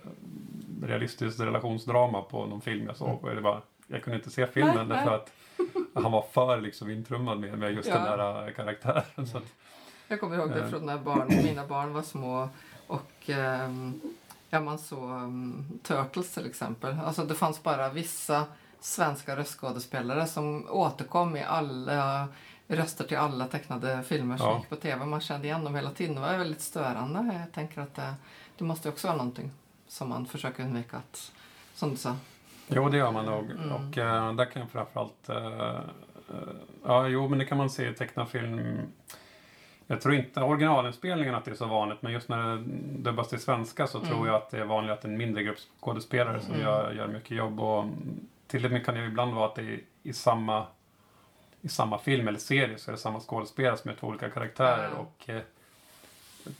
eh, 0.82 0.88
realistisk 0.88 1.40
relationsdrama 1.40 2.22
på 2.22 2.46
någon 2.46 2.60
film 2.60 2.86
jag 2.86 2.96
såg. 2.96 3.24
Och 3.24 3.34
det 3.34 3.40
bara, 3.40 3.60
jag 3.86 4.02
kunde 4.02 4.16
inte 4.18 4.30
se 4.30 4.46
filmen 4.46 4.76
Nej, 4.76 4.86
därför 4.98 5.14
att 5.14 5.32
han 5.94 6.12
var 6.12 6.24
för 6.32 6.60
liksom 6.60 6.90
intrummad 6.90 7.40
med, 7.40 7.58
med 7.58 7.72
just 7.72 7.88
Ja. 7.88 7.94
den 7.94 8.04
där 8.18 8.48
eh, 8.48 8.54
karaktären. 8.54 9.26
Så 9.26 9.38
att, 9.38 9.44
Jag 10.08 10.20
kommer 10.20 10.36
ihåg 10.36 10.50
det 10.50 10.60
Eh. 10.62 10.68
från 10.68 10.86
när 10.86 10.98
barn, 10.98 11.28
mina 11.44 11.66
barn 11.66 11.92
var 11.92 12.02
små 12.02 12.48
och 12.86 13.12
ehm, 13.26 14.00
ja, 14.50 14.60
man 14.60 14.78
såg 14.78 15.10
um, 15.10 15.64
Turtles 15.82 16.34
till 16.34 16.46
exempel. 16.46 16.96
Alltså 17.04 17.24
det 17.24 17.34
fanns 17.34 17.62
bara 17.62 17.88
vissa 17.88 18.44
svenska 18.80 19.36
röstskådespelare 19.36 20.26
som 20.26 20.66
återkom 20.70 21.36
i 21.36 21.42
alla 21.44 22.28
röster 22.68 23.04
till 23.04 23.16
alla 23.16 23.46
tecknade 23.46 24.02
filmer 24.02 24.36
som 24.36 24.46
Ja. 24.46 24.58
gick 24.58 24.68
på 24.68 24.76
tv. 24.76 25.04
Man 25.06 25.20
kände 25.20 25.46
igen 25.46 25.64
dem 25.64 25.74
hela 25.74 25.90
tiden. 25.90 26.14
Det 26.14 26.20
var 26.20 26.38
väldigt 26.38 26.60
störande. 26.60 27.38
Jag 27.44 27.52
tänker 27.54 27.80
att 27.80 27.94
det, 27.94 28.14
det 28.58 28.64
måste 28.64 28.88
också 28.88 29.06
vara 29.08 29.16
någonting 29.16 29.50
som 29.92 30.08
man 30.08 30.26
försöker 30.26 30.62
undvika 30.62 30.96
att, 30.96 31.32
som 31.74 31.90
du 31.90 31.96
sa. 31.96 32.16
Jo, 32.68 32.88
det 32.88 32.96
gör 32.96 33.12
man 33.12 33.24
nog. 33.26 33.50
Mm. 33.50 33.72
Och 33.72 33.98
eh, 33.98 34.34
där 34.34 34.44
kan 34.44 34.62
jag 34.62 34.70
framförallt... 34.70 35.30
Uh, 35.30 35.80
ja, 36.84 37.08
jo, 37.08 37.28
men 37.28 37.38
det 37.38 37.44
kan 37.44 37.58
man 37.58 37.70
se 37.70 37.88
i 37.88 37.94
tecknad 37.94 38.28
film. 38.28 38.78
Jag 39.86 40.00
tror 40.00 40.14
inte 40.14 40.40
originalinspelningen 40.42 41.34
att 41.34 41.44
det 41.44 41.50
är 41.50 41.54
så 41.54 41.66
vanligt, 41.66 42.02
men 42.02 42.12
just 42.12 42.28
när 42.28 42.56
det 42.56 42.62
dubbas 43.02 43.28
till 43.28 43.40
svenska 43.40 43.86
så 43.86 43.98
Mm. 43.98 44.10
tror 44.10 44.26
jag 44.26 44.36
att 44.36 44.50
det 44.50 44.58
är 44.58 44.64
vanligt 44.64 44.92
att 44.92 45.02
det 45.02 45.08
är 45.08 45.12
en 45.12 45.18
mindre 45.18 45.42
grupp 45.42 45.58
skådespelare 45.80 46.40
som 46.40 46.54
Mm. 46.54 46.66
gör, 46.66 46.92
gör 46.92 47.06
mycket 47.08 47.30
jobb. 47.36 47.60
Och 47.60 47.84
till 48.46 48.64
och 48.64 48.70
med 48.70 48.84
kan 48.86 48.94
det 48.94 49.04
ibland 49.06 49.34
vara 49.34 49.46
att 49.46 49.54
det 49.54 49.62
är 49.62 49.80
i 50.02 50.12
samma, 50.12 50.66
i 51.60 51.68
samma 51.68 51.98
film 51.98 52.28
eller 52.28 52.38
serie 52.38 52.78
så 52.78 52.90
är 52.90 52.92
det 52.92 52.98
samma 52.98 53.20
skådespelare 53.20 53.76
som 53.76 53.90
är 53.90 53.94
två 53.94 54.06
olika 54.06 54.30
karaktärer. 54.30 54.90
Och 54.92 55.28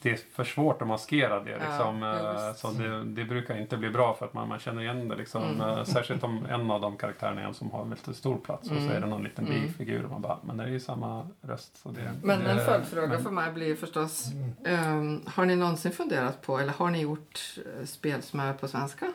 det 0.02 0.10
är 0.10 0.18
för 0.32 0.44
svårt 0.44 0.82
att 0.82 0.88
maskera 0.88 1.40
det. 1.40 1.58
Liksom. 1.58 2.02
ja, 2.02 2.48
eh, 2.48 2.54
så 2.54 2.70
det, 2.70 3.04
det 3.04 3.24
brukar 3.24 3.58
inte 3.58 3.76
bli 3.76 3.90
bra 3.90 4.14
för 4.14 4.26
att 4.26 4.34
man, 4.34 4.48
man 4.48 4.58
känner 4.58 4.82
igen 4.82 5.08
det. 5.08 5.16
Liksom. 5.16 5.42
Mm. 5.44 5.60
Eh, 5.60 5.84
Särskilt 5.84 6.24
om 6.24 6.46
en 6.46 6.70
av 6.70 6.80
de 6.80 6.96
karaktärerna 6.96 7.40
är 7.40 7.44
en 7.46 7.54
som 7.54 7.70
har 7.70 7.84
väldigt 7.84 8.16
stor 8.16 8.38
plats 8.38 8.62
och 8.70 8.76
så 8.76 8.82
Mm. 8.82 8.96
är 8.96 9.00
det 9.00 9.06
någon 9.06 9.22
liten 9.22 9.46
Mm. 9.46 9.62
bifigur 9.62 10.04
och 10.04 10.10
man 10.10 10.22
bara, 10.22 10.38
men 10.42 10.56
det 10.56 10.64
är 10.64 10.68
ju 10.68 10.80
samma 10.80 11.26
röst. 11.42 11.76
Så 11.82 11.88
det, 11.88 12.12
Men 12.22 12.42
en 12.46 12.56
det- 12.56 12.64
följdfråga 12.64 13.06
men- 13.06 13.22
för 13.22 13.30
mig 13.30 13.52
blir 13.52 13.76
förstås, 13.76 14.26
ehm, 14.64 15.20
har 15.26 15.44
ni 15.44 15.56
någonsin 15.56 15.92
funderat 15.92 16.42
på, 16.42 16.58
eller 16.58 16.72
har 16.72 16.90
ni 16.90 17.00
gjort 17.00 17.40
eh, 17.80 17.86
spel 17.86 18.22
som 18.22 18.40
är 18.40 18.52
på 18.52 18.68
svenska? 18.68 19.12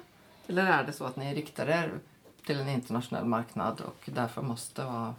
Eller 0.47 0.65
är 0.65 0.83
det 0.83 0.91
så 0.93 1.05
att 1.05 1.15
ni 1.15 1.33
riktar 1.35 1.67
er 1.69 1.91
till 2.45 2.59
en 2.59 2.67
internationell 2.69 3.25
marknad 3.25 3.81
och 3.81 4.09
därför 4.15 4.41
måste, 4.41 4.83
vara, 4.83 5.15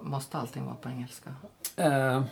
måste 0.00 0.38
allting 0.38 0.64
vara 0.64 0.74
på 0.74 0.88
engelska? 0.88 1.30
Eh, 1.76 2.22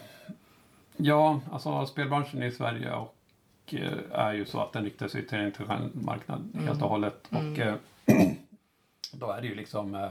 ja, 0.96 1.40
alltså 1.52 1.86
spelbranschen 1.86 2.42
i 2.42 2.50
Sverige 2.52 2.92
och, 2.92 3.14
eh, 3.74 3.92
är 4.12 4.32
ju 4.32 4.44
så 4.46 4.60
att 4.60 4.72
den 4.72 4.84
riktar 4.84 5.08
sig 5.08 5.26
till 5.26 5.38
en 5.38 5.46
internationell 5.46 5.90
marknad 5.94 6.50
Mm. 6.54 6.66
helt 6.66 6.82
och 6.82 6.88
hållet. 6.88 7.28
Mm. 7.32 7.52
Och 7.52 7.58
eh, 7.58 7.74
då 9.12 9.30
är 9.30 9.40
det 9.40 9.46
ju 9.46 9.54
liksom 9.54 9.94
eh, 9.94 10.08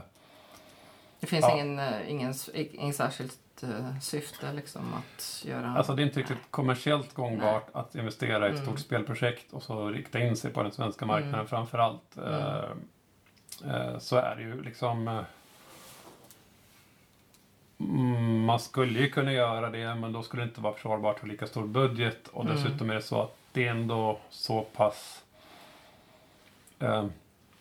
Det 1.20 1.26
finns 1.26 1.44
Ja. 1.48 1.54
ingen, 1.54 1.78
eh, 1.78 2.10
ingen, 2.10 2.34
ingen 2.54 2.94
särskilt 2.94 3.62
eh, 3.62 3.98
syfte 4.00 4.52
liksom 4.52 4.82
att 4.94 5.42
göra... 5.46 5.68
Alltså 5.76 5.94
det 5.94 6.02
är 6.02 6.06
inte 6.06 6.20
riktigt 6.20 6.38
kommersiellt 6.50 7.14
gångbart 7.14 7.68
att 7.72 7.94
investera 7.94 8.46
i 8.46 8.50
ett 8.50 8.54
Mm. 8.54 8.66
stort 8.66 8.78
spelprojekt 8.78 9.52
och 9.52 9.62
så 9.62 9.88
rikta 9.90 10.18
in 10.20 10.36
sig 10.36 10.52
på 10.52 10.62
den 10.62 10.72
svenska 10.72 11.06
marknaden 11.06 11.34
Mm. 11.34 11.46
framför 11.46 11.78
allt. 11.78 12.16
Mm. 12.16 12.86
Eh, 13.64 13.98
så 13.98 14.16
är 14.16 14.36
det 14.36 14.42
ju 14.42 14.62
liksom... 14.62 15.24
Mm, 17.80 18.44
man 18.44 18.60
skulle 18.60 19.00
ju 19.00 19.10
kunna 19.10 19.32
göra 19.32 19.70
det 19.70 19.94
men 19.94 20.12
då 20.12 20.22
skulle 20.22 20.42
det 20.42 20.48
inte 20.48 20.60
vara 20.60 20.74
försvarbart 20.74 21.18
för 21.20 21.26
lika 21.26 21.46
stor 21.46 21.66
budget 21.66 22.28
och 22.28 22.44
Mm. 22.44 22.56
dessutom 22.56 22.90
är 22.90 22.94
det 22.94 23.02
så 23.02 23.22
att 23.22 23.36
det 23.52 23.66
är 23.66 23.70
ändå 23.70 24.18
så 24.30 24.62
pass... 24.62 25.24
Eh, 26.78 27.04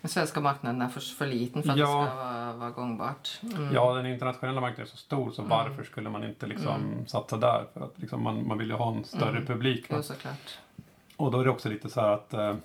Den 0.01 0.09
svenska 0.09 0.39
marknaden 0.41 0.81
är 0.81 0.89
för, 0.89 0.99
för 0.99 1.25
liten 1.27 1.63
för 1.63 1.69
att 1.71 1.77
Ja. 1.77 2.01
det 2.01 2.05
ska 2.07 2.15
vara, 2.15 2.53
vara 2.53 2.69
gångbart. 2.69 3.39
Mm. 3.43 3.73
Ja, 3.73 3.93
den 3.93 4.05
internationella 4.05 4.61
marknaden 4.61 4.85
är 4.85 4.89
så 4.89 4.97
stor 4.97 5.31
så 5.31 5.41
Mm. 5.41 5.49
varför 5.49 5.83
skulle 5.83 6.09
man 6.09 6.23
inte 6.23 6.47
liksom 6.47 6.75
Mm. 6.75 7.07
satsa 7.07 7.37
där? 7.37 7.65
För 7.73 7.81
att 7.85 7.93
liksom 7.99 8.23
man, 8.23 8.47
man 8.47 8.57
vill 8.57 8.67
ju 8.67 8.73
ha 8.75 8.91
en 8.95 9.03
större 9.03 9.41
publik. 9.45 9.85
såklart. 10.03 10.57
Och 11.17 11.31
då 11.31 11.39
är 11.39 11.43
det 11.43 11.49
också 11.49 11.69
lite 11.69 11.89
så 11.89 12.01
här 12.01 12.09
att 12.09 12.33
eh, 12.33 12.55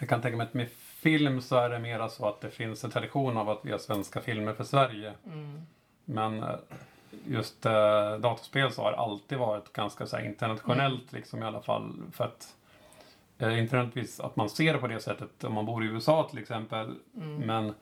jag 0.00 0.08
kan 0.08 0.20
tänka 0.22 0.36
mig 0.36 0.46
att 0.46 0.54
med 0.54 0.68
film 0.78 1.40
så 1.40 1.56
är 1.56 1.68
det 1.70 1.78
mera 1.78 2.08
så 2.08 2.28
att 2.28 2.40
det 2.40 2.50
finns 2.50 2.84
en 2.84 2.90
tradition 2.90 3.36
av 3.36 3.50
att 3.50 3.60
vi 3.62 3.70
har 3.72 3.78
svenska 3.78 4.20
filmer 4.20 4.52
för 4.54 4.64
Sverige. 4.64 5.12
Mm. 6.08 6.38
Men 6.38 6.42
eh, 6.50 6.56
just 7.26 7.66
eh, 7.66 8.12
datorspel 8.18 8.72
så 8.72 8.82
har 8.82 8.92
alltid 8.92 9.38
varit 9.38 9.72
ganska 9.72 10.06
så 10.06 10.16
här, 10.16 10.24
internationellt 10.24 11.12
liksom 11.12 11.42
i 11.42 11.46
alla 11.46 11.60
fall. 11.62 11.92
För 12.12 12.24
att 12.24 12.56
eh, 13.38 13.58
inte 13.58 13.76
nödvändigtvis 13.76 14.20
att 14.20 14.36
man 14.36 14.50
ser 14.50 14.72
det 14.72 14.78
på 14.78 14.86
det 14.86 15.00
sättet 15.00 15.44
om 15.44 15.54
man 15.54 15.66
bor 15.66 15.84
i 15.84 15.86
USA 15.86 16.28
till 16.30 16.38
exempel. 16.38 16.94
Mm. 17.16 17.36
Men 17.36 17.74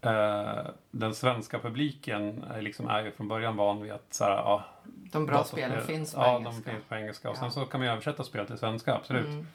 eh, 0.00 0.64
den 0.90 1.14
svenska 1.14 1.58
publiken 1.58 2.44
är, 2.54 2.62
liksom, 2.62 2.88
är 2.88 3.04
ju 3.04 3.10
från 3.12 3.28
början 3.28 3.56
van 3.56 3.82
vid 3.82 3.92
att 3.92 4.06
så 4.14 4.24
här, 4.24 4.30
ja, 4.30 4.64
De 4.84 5.26
bra 5.26 5.44
spelen 5.44 5.80
finns 5.86 6.14
på 6.14 6.20
ja, 6.20 6.36
engelska. 6.36 6.62
de 6.64 6.70
finns 6.72 6.84
på 6.88 6.94
engelska. 6.94 7.30
Och 7.30 7.36
Ja. 7.36 7.40
sen 7.40 7.50
så 7.50 7.66
kan 7.66 7.80
man 7.80 7.86
ju 7.86 7.92
översätta 7.92 8.24
spel 8.24 8.46
till 8.46 8.58
svenska, 8.58 8.94
absolut. 8.94 9.26
Mm. 9.26 9.46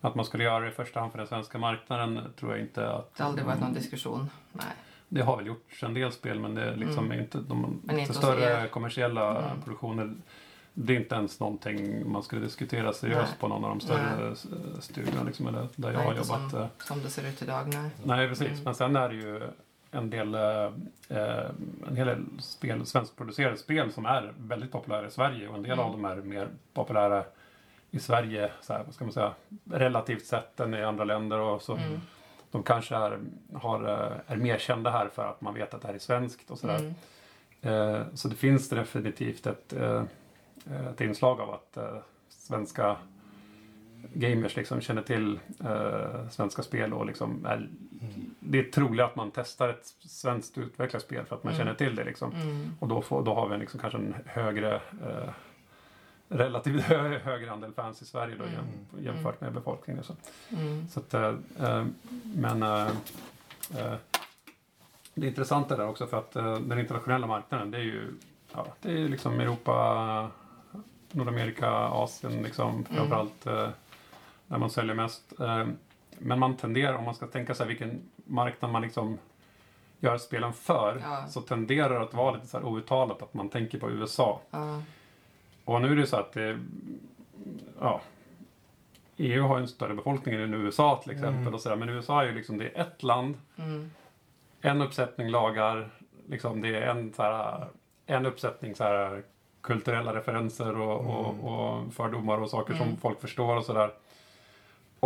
Att 0.00 0.14
man 0.14 0.24
skulle 0.24 0.44
göra 0.44 0.60
det 0.60 0.68
i 0.68 0.70
första 0.70 1.00
hand 1.00 1.12
för 1.12 1.18
den 1.18 1.26
svenska 1.28 1.58
marknaden 1.58 2.32
tror 2.38 2.52
jag 2.52 2.60
inte 2.60 2.90
att... 2.90 3.14
Det 3.14 3.22
har 3.22 3.30
aldrig 3.30 3.46
varit 3.46 3.60
någon 3.60 3.74
diskussion. 3.74 4.30
Nej. 4.52 4.66
Det 5.14 5.22
har 5.22 5.36
väl 5.36 5.46
gjorts 5.46 5.82
en 5.82 5.94
del 5.94 6.12
spel 6.12 6.40
men 6.40 6.54
det 6.54 6.62
är 6.64 6.76
liksom 6.76 7.04
Mm. 7.04 7.20
inte 7.20 7.38
de 7.38 7.80
Men 7.84 7.98
inte 7.98 8.14
större 8.14 8.44
er. 8.62 8.66
kommersiella 8.66 9.38
Mm. 9.44 9.62
produktioner. 9.64 10.14
Det 10.74 10.92
är 10.92 11.00
inte 11.00 11.14
ens 11.14 11.40
någonting 11.40 12.10
man 12.12 12.22
skulle 12.22 12.42
diskutera 12.42 12.92
seriöst 12.92 13.30
Nej. 13.30 13.38
på 13.40 13.48
någon 13.48 13.64
av 13.64 13.70
de 13.70 13.80
större 13.80 14.32
s- 14.32 14.46
studierna 14.80 15.22
liksom, 15.22 15.46
eller 15.46 15.68
där 15.76 15.88
jag 15.92 15.96
Nej, 15.98 16.06
har 16.06 16.14
jobbat. 16.14 16.50
som- 16.50 16.60
eh. 16.60 16.66
Som 16.78 17.02
det 17.02 17.08
ser 17.10 17.28
ut 17.28 17.42
idag, 17.42 17.68
nej. 17.74 17.90
Nej, 18.04 18.28
precis. 18.28 18.48
Mm. 18.48 18.64
Men 18.64 18.74
sen 18.74 18.96
är 18.96 19.08
det 19.08 19.14
ju 19.14 19.40
en 19.90 20.10
del, 20.10 20.34
eh, 20.34 20.40
eh, 21.08 21.44
en 21.88 21.96
hel 21.96 22.06
del 22.06 22.24
spel, 22.38 22.86
svenskproducerade 22.86 23.56
spel 23.56 23.92
som 23.92 24.06
är 24.06 24.32
väldigt 24.38 24.72
populära 24.72 25.06
i 25.06 25.10
Sverige 25.10 25.48
och 25.48 25.56
en 25.56 25.62
del 25.62 25.72
Mm. 25.72 25.84
av 25.84 25.92
dem 25.92 26.04
är 26.04 26.16
mer 26.16 26.48
populära 26.72 27.24
i 27.90 27.98
Sverige, 28.00 28.50
så 28.60 28.72
här, 28.72 28.82
vad 28.84 28.94
ska 28.94 29.04
man 29.04 29.12
säga, 29.12 29.32
relativt 29.70 30.26
sett 30.26 30.60
än 30.60 30.74
i 30.74 30.82
andra 30.82 31.04
länder. 31.04 31.38
Och 31.38 31.62
så. 31.62 31.76
Mm. 31.76 32.00
De 32.54 32.62
kanske 32.62 32.96
är, 32.96 33.18
har, 33.54 33.82
eh, 33.88 34.32
är 34.32 34.36
mer 34.36 34.58
kända 34.58 34.90
här 34.90 35.08
för 35.08 35.26
att 35.26 35.40
man 35.40 35.54
vet 35.54 35.74
att 35.74 35.82
det 35.82 35.88
här 35.88 35.94
är 35.94 35.98
svenskt 35.98 36.50
och 36.50 36.58
sådär. 36.58 36.78
Mm. 36.78 36.94
Eh, 37.94 38.02
så 38.14 38.28
det 38.28 38.34
finns 38.34 38.68
definitivt 38.68 39.46
ett, 39.46 39.72
eh, 39.72 40.02
ett 40.90 41.00
inslag 41.00 41.40
av 41.40 41.50
att 41.50 41.76
eh, 41.76 41.96
svenska 42.28 42.96
gamers 44.14 44.56
liksom 44.56 44.80
känner 44.80 45.02
till 45.02 45.38
svenska 46.30 46.62
spel 46.62 46.92
och 46.92 47.06
liksom 47.06 47.46
är, 47.46 47.68
det 48.40 48.58
är 48.58 48.62
troligt 48.62 49.04
att 49.04 49.16
man 49.16 49.30
testar 49.34 49.68
ett 49.68 49.86
svenskt 50.00 50.58
utvecklat 50.58 51.02
spel 51.02 51.24
för 51.24 51.36
att 51.36 51.44
man 51.44 51.52
Mm. 51.52 51.64
känner 51.66 51.78
till 51.78 51.96
det 51.96 52.04
liksom. 52.04 52.32
Mm. 52.32 52.70
Och 52.80 52.88
då, 52.88 53.02
får, 53.02 53.24
då 53.24 53.34
har 53.34 53.48
vi 53.48 53.58
liksom 53.58 53.80
kanske 53.80 53.98
en 53.98 54.14
högre 54.26 54.80
relativt 56.28 56.82
hö, 56.84 57.18
högre 57.18 57.52
andel 57.52 57.72
fans 57.72 58.02
i 58.02 58.04
Sverige 58.04 58.34
då, 58.36 58.44
Mm. 58.44 58.54
jäm, 58.54 59.04
jämfört 59.04 59.40
med 59.40 59.52
befolkningen. 59.52 60.00
och 60.00 60.06
Så. 60.06 60.14
Mm. 60.56 60.88
Så 60.88 61.00
att, 61.00 61.14
eh, 61.14 61.34
men 62.34 62.62
eh, 62.62 62.86
eh, 63.78 63.94
det 65.14 65.26
intressanta 65.26 65.76
där 65.76 65.88
också 65.88 66.06
för 66.06 66.18
att 66.18 66.32
den 66.68 66.78
internationella 66.78 67.26
marknaden 67.26 67.70
det 67.70 67.78
är 67.78 67.82
ju 67.82 68.14
ja, 68.54 68.66
det 68.82 68.92
är 68.92 69.08
liksom 69.08 69.40
Europa, 69.40 70.30
Nordamerika, 71.12 71.70
Asien 71.70 72.42
liksom 72.42 72.84
framförallt 72.84 73.46
eh, 73.46 73.68
där 74.46 74.58
man 74.58 74.70
säljer 74.70 74.94
mest. 74.94 75.32
Men 76.18 76.38
man 76.38 76.56
tenderar, 76.56 76.94
om 76.94 77.04
man 77.04 77.14
ska 77.14 77.26
tänka 77.26 77.54
sig 77.54 77.66
vilken 77.66 78.00
marknad 78.24 78.70
man 78.72 78.82
liksom 78.82 79.18
gör 80.00 80.18
spelen 80.18 80.52
för, 80.52 81.00
Ja. 81.04 81.26
så 81.28 81.40
tenderar 81.40 81.94
det 81.98 82.00
att 82.04 82.14
vara 82.14 82.34
lite 82.34 82.46
så 82.46 82.58
här 82.58 82.64
outtalat 82.66 83.22
att 83.22 83.34
man 83.34 83.48
tänker 83.48 83.78
på 83.78 83.90
USA. 83.90 84.40
Ja. 84.50 84.82
Och 85.64 85.82
nu 85.82 85.92
är 85.92 85.96
det 85.96 86.06
så 86.06 86.16
att 86.16 86.32
det, 86.32 86.58
ja, 87.80 88.00
EU 89.16 89.42
har 89.42 89.56
ju 89.56 89.62
en 89.62 89.68
större 89.68 89.94
befolkning 89.94 90.34
än 90.34 90.54
USA 90.54 91.00
till 91.02 91.12
exempel. 91.12 91.40
Mm. 91.40 91.54
Och 91.54 91.60
så 91.60 91.68
där, 91.68 91.76
men 91.76 91.88
USA 91.88 92.22
är 92.22 92.26
ju 92.26 92.34
liksom, 92.34 92.58
det 92.58 92.64
är 92.68 92.80
ett 92.80 93.02
land, 93.02 93.36
Mm. 93.58 93.90
en 94.60 94.82
uppsättning 94.82 95.28
lagar, 95.28 95.90
liksom 96.28 96.60
det 96.60 96.68
är 96.76 96.82
en, 96.88 97.12
så 97.14 97.22
här, 97.22 97.66
en 98.06 98.26
uppsättning 98.26 98.74
så 98.74 98.84
här, 98.84 99.22
kulturella 99.60 100.14
referenser 100.14 100.80
och, 100.80 101.00
Mm. 101.00 101.10
och, 101.16 101.74
och 101.84 101.92
fördomar 101.94 102.38
och 102.40 102.50
saker 102.50 102.74
som 102.74 102.86
Mm. 102.86 102.96
folk 102.96 103.20
förstår 103.20 103.56
och 103.56 103.64
sådär. 103.64 103.90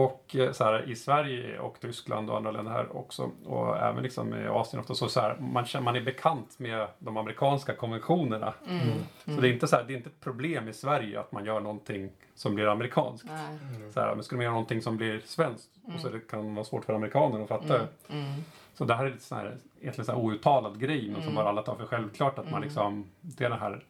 Och 0.04 0.36
eh, 0.36 0.52
så 0.52 0.64
här, 0.64 0.90
i 0.90 0.96
Sverige 0.96 1.58
och 1.58 1.80
Tyskland 1.80 2.30
och 2.30 2.36
andra 2.36 2.50
länder 2.50 2.72
här 2.72 2.96
också 2.96 3.30
och 3.46 3.76
även 3.76 4.02
liksom 4.02 4.34
i 4.34 4.46
Asien 4.46 4.80
ofta 4.80 4.94
så, 4.94 5.08
så 5.08 5.20
här, 5.20 5.36
man, 5.40 5.64
känner, 5.64 5.84
man 5.84 5.96
är 5.96 6.00
bekant 6.00 6.58
med 6.58 6.86
de 6.98 7.16
amerikanska 7.16 7.74
konventionerna. 7.74 8.54
Mm. 8.68 8.88
Så 9.24 9.40
det 9.40 9.48
är, 9.48 9.52
inte 9.52 9.66
så 9.68 9.76
här, 9.76 9.84
det 9.84 9.92
är 9.92 9.96
inte 9.96 10.08
ett 10.08 10.20
problem 10.20 10.68
i 10.68 10.72
Sverige 10.72 11.20
att 11.20 11.32
man 11.32 11.44
gör 11.44 11.60
någonting 11.60 12.10
som 12.34 12.54
blir 12.54 12.66
amerikanskt. 12.72 13.26
Nej. 13.28 13.92
Så 13.92 14.00
här, 14.00 14.14
men 14.14 14.24
skulle 14.24 14.36
man 14.36 14.44
göra 14.44 14.52
någonting 14.54 14.82
som 14.82 14.96
blir 14.96 15.20
svenskt 15.24 15.70
och 15.94 16.00
så 16.00 16.08
det 16.08 16.20
kan 16.30 16.54
vara 16.54 16.64
svårt 16.64 16.84
för 16.84 16.92
amerikaner 16.94 17.42
att 17.42 17.48
fatta 17.48 17.74
Mm. 17.76 17.88
Mm. 18.08 18.44
Så 18.74 18.84
det 18.84 18.94
här 18.94 19.04
är 19.06 19.10
lite 19.10 19.24
så 19.24 19.34
här, 19.34 19.56
egentligen 19.80 20.06
så 20.06 20.12
här 20.12 20.18
outtalad 20.18 20.80
grej 20.80 21.02
men 21.06 21.14
som 21.14 21.22
Mm. 21.22 21.34
bara 21.34 21.48
alla 21.48 21.62
tar 21.62 21.74
för 21.74 21.86
självklart 21.86 22.38
att 22.38 22.44
man 22.44 22.54
Mm. 22.54 22.62
liksom, 22.62 23.04
det 23.20 23.44
är 23.44 23.50
det 23.50 23.56
här 23.56 23.84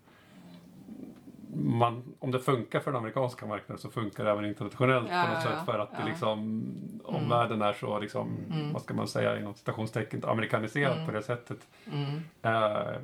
man, 1.55 2.03
om 2.19 2.31
det 2.31 2.39
funkar 2.39 2.81
för 2.81 2.91
den 2.93 2.99
amerikanska 3.01 3.47
marknaden 3.47 3.79
så 3.79 3.91
funkar 3.91 4.25
det 4.25 4.31
även 4.31 4.45
internationellt 4.45 5.09
Ja, 5.11 5.23
på 5.27 5.33
något 5.35 5.45
ja, 5.45 5.51
sätt 5.51 5.65
för 5.67 5.79
att 5.79 5.89
ja. 5.93 5.99
det 5.99 6.05
liksom 6.11 6.65
omvärlden 7.05 7.63
är 7.63 7.73
så 7.73 7.99
liksom, 7.99 8.37
Mm. 8.51 8.73
vad 8.73 8.83
ska 8.83 8.95
man 8.95 9.09
säga 9.09 9.39
inom 9.39 9.55
citationstecken, 9.55 10.25
amerikaniserad 10.25 10.93
Mm. 10.95 11.07
på 11.07 11.13
det 11.13 11.23
sättet. 11.23 11.59
Mm. 11.93 12.21
Eh, 12.43 12.97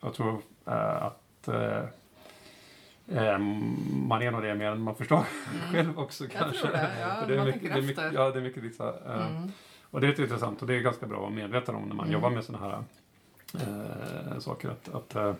jag 0.00 0.14
tror 0.14 0.38
eh, 0.66 1.02
att 1.02 1.48
eh, 1.48 1.82
Eh, 3.08 3.38
man 4.08 4.22
är 4.22 4.30
nog 4.30 4.42
det 4.42 4.54
mer 4.54 4.70
än 4.70 4.80
man 4.80 4.94
förstår 4.94 5.24
själv 5.72 5.98
också 5.98 6.24
Jag 6.24 6.32
kanske. 6.32 6.66
det, 6.68 6.90
ja, 7.00 7.26
det 7.26 7.34
är 7.36 7.44
mycket, 7.44 7.62
det 7.62 7.78
är 7.78 7.82
mycket, 7.82 8.12
ja, 8.12 8.30
det 8.30 8.38
är 8.38 8.42
mycket 8.42 8.80
Mm. 8.80 9.52
Och 9.90 10.00
det 10.00 10.06
är 10.06 10.20
intressant 10.20 10.60
och 10.62 10.66
det 10.68 10.74
är 10.76 10.80
ganska 10.80 11.06
bra 11.06 11.16
att 11.16 11.22
vara 11.22 11.30
medveten 11.30 11.74
om 11.74 11.82
när 11.82 11.94
man 11.94 12.06
Mm. 12.06 12.12
jobbar 12.12 12.30
med 12.30 12.44
sådana 12.44 12.66
här 12.66 12.84
eh, 13.54 14.38
saker. 14.38 14.68
Att, 14.68 14.94
att, 14.94 15.14
eh, 15.14 15.34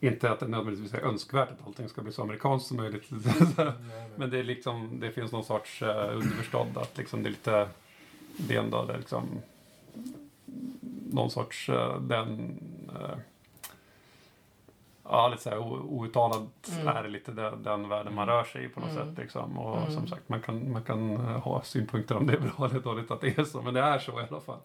inte 0.00 0.30
att 0.30 0.40
det 0.40 0.48
nödvändigtvis 0.48 0.94
är 0.94 1.00
önskvärt 1.06 1.50
att 1.50 1.66
allting 1.66 1.88
ska 1.88 2.02
bli 2.02 2.12
så 2.12 2.22
amerikanskt 2.22 2.68
som 2.68 2.76
möjligt. 2.76 3.10
Men 4.16 4.30
det, 4.30 4.38
är 4.38 4.42
liksom, 4.44 5.00
det 5.00 5.10
finns 5.10 5.32
någon 5.32 5.44
sorts 5.44 5.82
uh, 5.82 5.88
underförstådd 5.88 6.78
att 6.78 6.98
liksom 6.98 7.22
det 7.22 7.28
är 7.28 7.30
lite 7.30 7.68
det 8.36 8.54
är 8.56 8.60
ändå 8.60 8.84
det 8.84 8.96
liksom 8.98 9.24
någon 11.12 11.30
sorts 11.30 11.68
eh, 11.68 12.00
den 12.00 12.58
eh, 13.00 13.18
Ja, 15.10 15.28
lite 15.28 15.42
såhär 15.42 15.58
o- 15.58 15.86
outtalat 15.88 16.42
Mm. 16.72 16.88
är 16.88 17.08
lite 17.08 17.32
den, 17.32 17.62
den 17.62 17.88
världen 17.88 18.14
man 18.14 18.26
rör 18.26 18.44
sig 18.44 18.64
i 18.64 18.68
på 18.68 18.80
något 18.80 18.90
Mm. 18.90 19.08
sätt. 19.08 19.18
Liksom. 19.18 19.58
Och 19.58 19.78
Mm. 19.78 19.90
som 19.92 20.06
sagt, 20.06 20.28
man 20.28 20.40
kan, 20.42 20.72
man 20.72 20.82
kan 20.82 21.12
eh, 21.12 21.20
ha 21.40 21.62
synpunkter 21.62 22.16
om 22.16 22.26
det 22.26 22.32
är 22.32 22.40
bra 22.40 22.66
eller 22.66 22.80
dåligt 22.80 23.10
att 23.10 23.20
det 23.20 23.38
är 23.38 23.44
så, 23.44 23.62
men 23.62 23.74
det 23.74 23.80
är 23.80 23.98
så 23.98 24.20
i 24.20 24.24
alla 24.30 24.40
fall. 24.40 24.58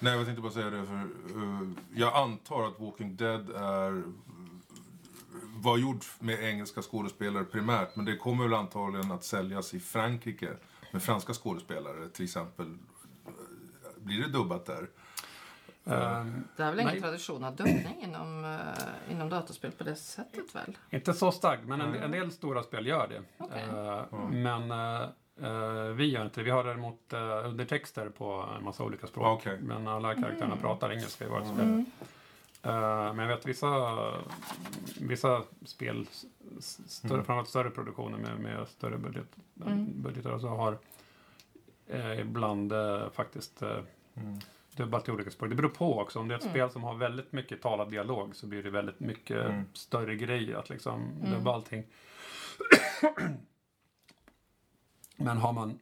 Nej, 0.00 0.16
jag 0.16 0.24
tänkte 0.26 0.42
bara 0.42 0.52
säga 0.52 0.70
det 0.70 0.86
för 0.86 0.94
eh, 0.94 1.68
jag 1.94 2.14
antar 2.16 2.66
att 2.66 2.80
Walking 2.80 3.16
Dead 3.16 3.50
är 3.50 4.02
var 5.62 5.78
gjord 5.78 6.04
med 6.18 6.44
engelska 6.44 6.82
skådespelare 6.82 7.44
primärt, 7.44 7.96
men 7.96 8.04
det 8.04 8.16
kommer 8.16 8.44
väl 8.44 8.54
antagligen 8.54 9.12
att 9.12 9.24
säljas 9.24 9.74
i 9.74 9.80
Frankrike 9.80 10.50
med 10.92 11.02
franska 11.02 11.34
skådespelare 11.34 12.08
till 12.08 12.24
exempel. 12.24 12.78
Blir 13.96 14.22
det 14.22 14.28
dubbat 14.28 14.66
där? 14.66 14.88
Ehm, 15.84 16.44
Det 16.56 16.62
är 16.62 16.70
väl 16.70 16.80
ingen 16.80 16.92
Nej. 16.92 17.00
tradition 17.00 17.44
av 17.44 17.56
dubbning 17.56 17.96
inom, 18.02 18.44
eh, 18.44 19.12
inom 19.12 19.28
dataspel 19.28 19.70
på 19.72 19.84
det 19.84 19.96
sättet 19.96 20.54
väl? 20.54 20.78
Inte 20.90 21.14
så 21.14 21.32
starkt, 21.32 21.64
men 21.64 21.80
en, 21.80 21.94
en 21.94 22.10
del 22.10 22.32
stora 22.32 22.62
spel 22.62 22.86
gör 22.86 23.08
det. 23.08 23.22
Okej. 23.38 23.62
Eh, 23.62 24.28
Men 24.30 24.70
eh, 24.70 25.02
eh, 25.02 25.08
vi 25.94 26.04
gör 26.06 26.24
inte 26.24 26.40
det. 26.40 26.44
Vi 26.44 26.50
har 26.50 26.64
däremot 26.64 27.12
uh, 27.12 27.20
undertexter 27.48 28.08
på 28.08 28.44
en 28.58 28.64
massa 28.64 28.84
olika 28.84 29.06
språk. 29.06 29.26
Okej. 29.40 29.58
Men 29.62 29.88
alla 29.88 30.14
karaktärerna 30.14 30.56
pratar 30.56 30.90
engelska 30.92 31.24
i 31.24 31.28
vårt 31.28 31.46
spel. 31.46 31.60
Mm. 31.60 31.86
Eh, 32.62 33.14
men 33.14 33.18
jag 33.18 33.36
vet 33.36 33.46
vissa, 33.46 33.96
vissa 35.00 35.42
spel, 35.64 36.06
större, 36.60 37.12
Mm. 37.12 37.24
framförallt 37.24 37.48
större 37.48 37.70
produktioner 37.70 38.18
med, 38.18 38.38
med 38.40 38.68
större 38.68 38.98
budget, 38.98 39.28
Mm. 39.66 40.02
budgetar 40.02 40.30
och 40.30 40.40
så 40.40 40.48
har 40.48 40.78
eh, 41.86 42.20
ibland 42.20 42.72
eh, 42.72 43.10
faktiskt 43.10 43.62
eh, 43.62 43.78
Mm. 44.16 44.38
dubbat 44.76 45.04
till 45.04 45.14
olika 45.14 45.30
språk. 45.30 45.50
Det 45.50 45.56
beror 45.56 45.68
på 45.68 45.98
också. 46.00 46.18
Om 46.18 46.28
det 46.28 46.34
är 46.34 46.38
ett 46.38 46.42
Mm. 46.44 46.52
spel 46.54 46.70
som 46.70 46.84
har 46.84 46.94
väldigt 46.94 47.32
mycket 47.32 47.62
talad 47.62 47.90
dialog 47.90 48.36
så 48.36 48.46
blir 48.46 48.62
det 48.62 48.70
väldigt 48.70 49.00
mycket 49.00 49.46
Mm. 49.46 49.64
större 49.72 50.14
grej 50.16 50.54
att 50.54 50.70
liksom 50.70 51.00
Mm. 51.22 51.30
dubba 51.32 51.54
allting. 51.54 51.84
Men 55.20 55.36
har 55.38 55.52
man 55.52 55.78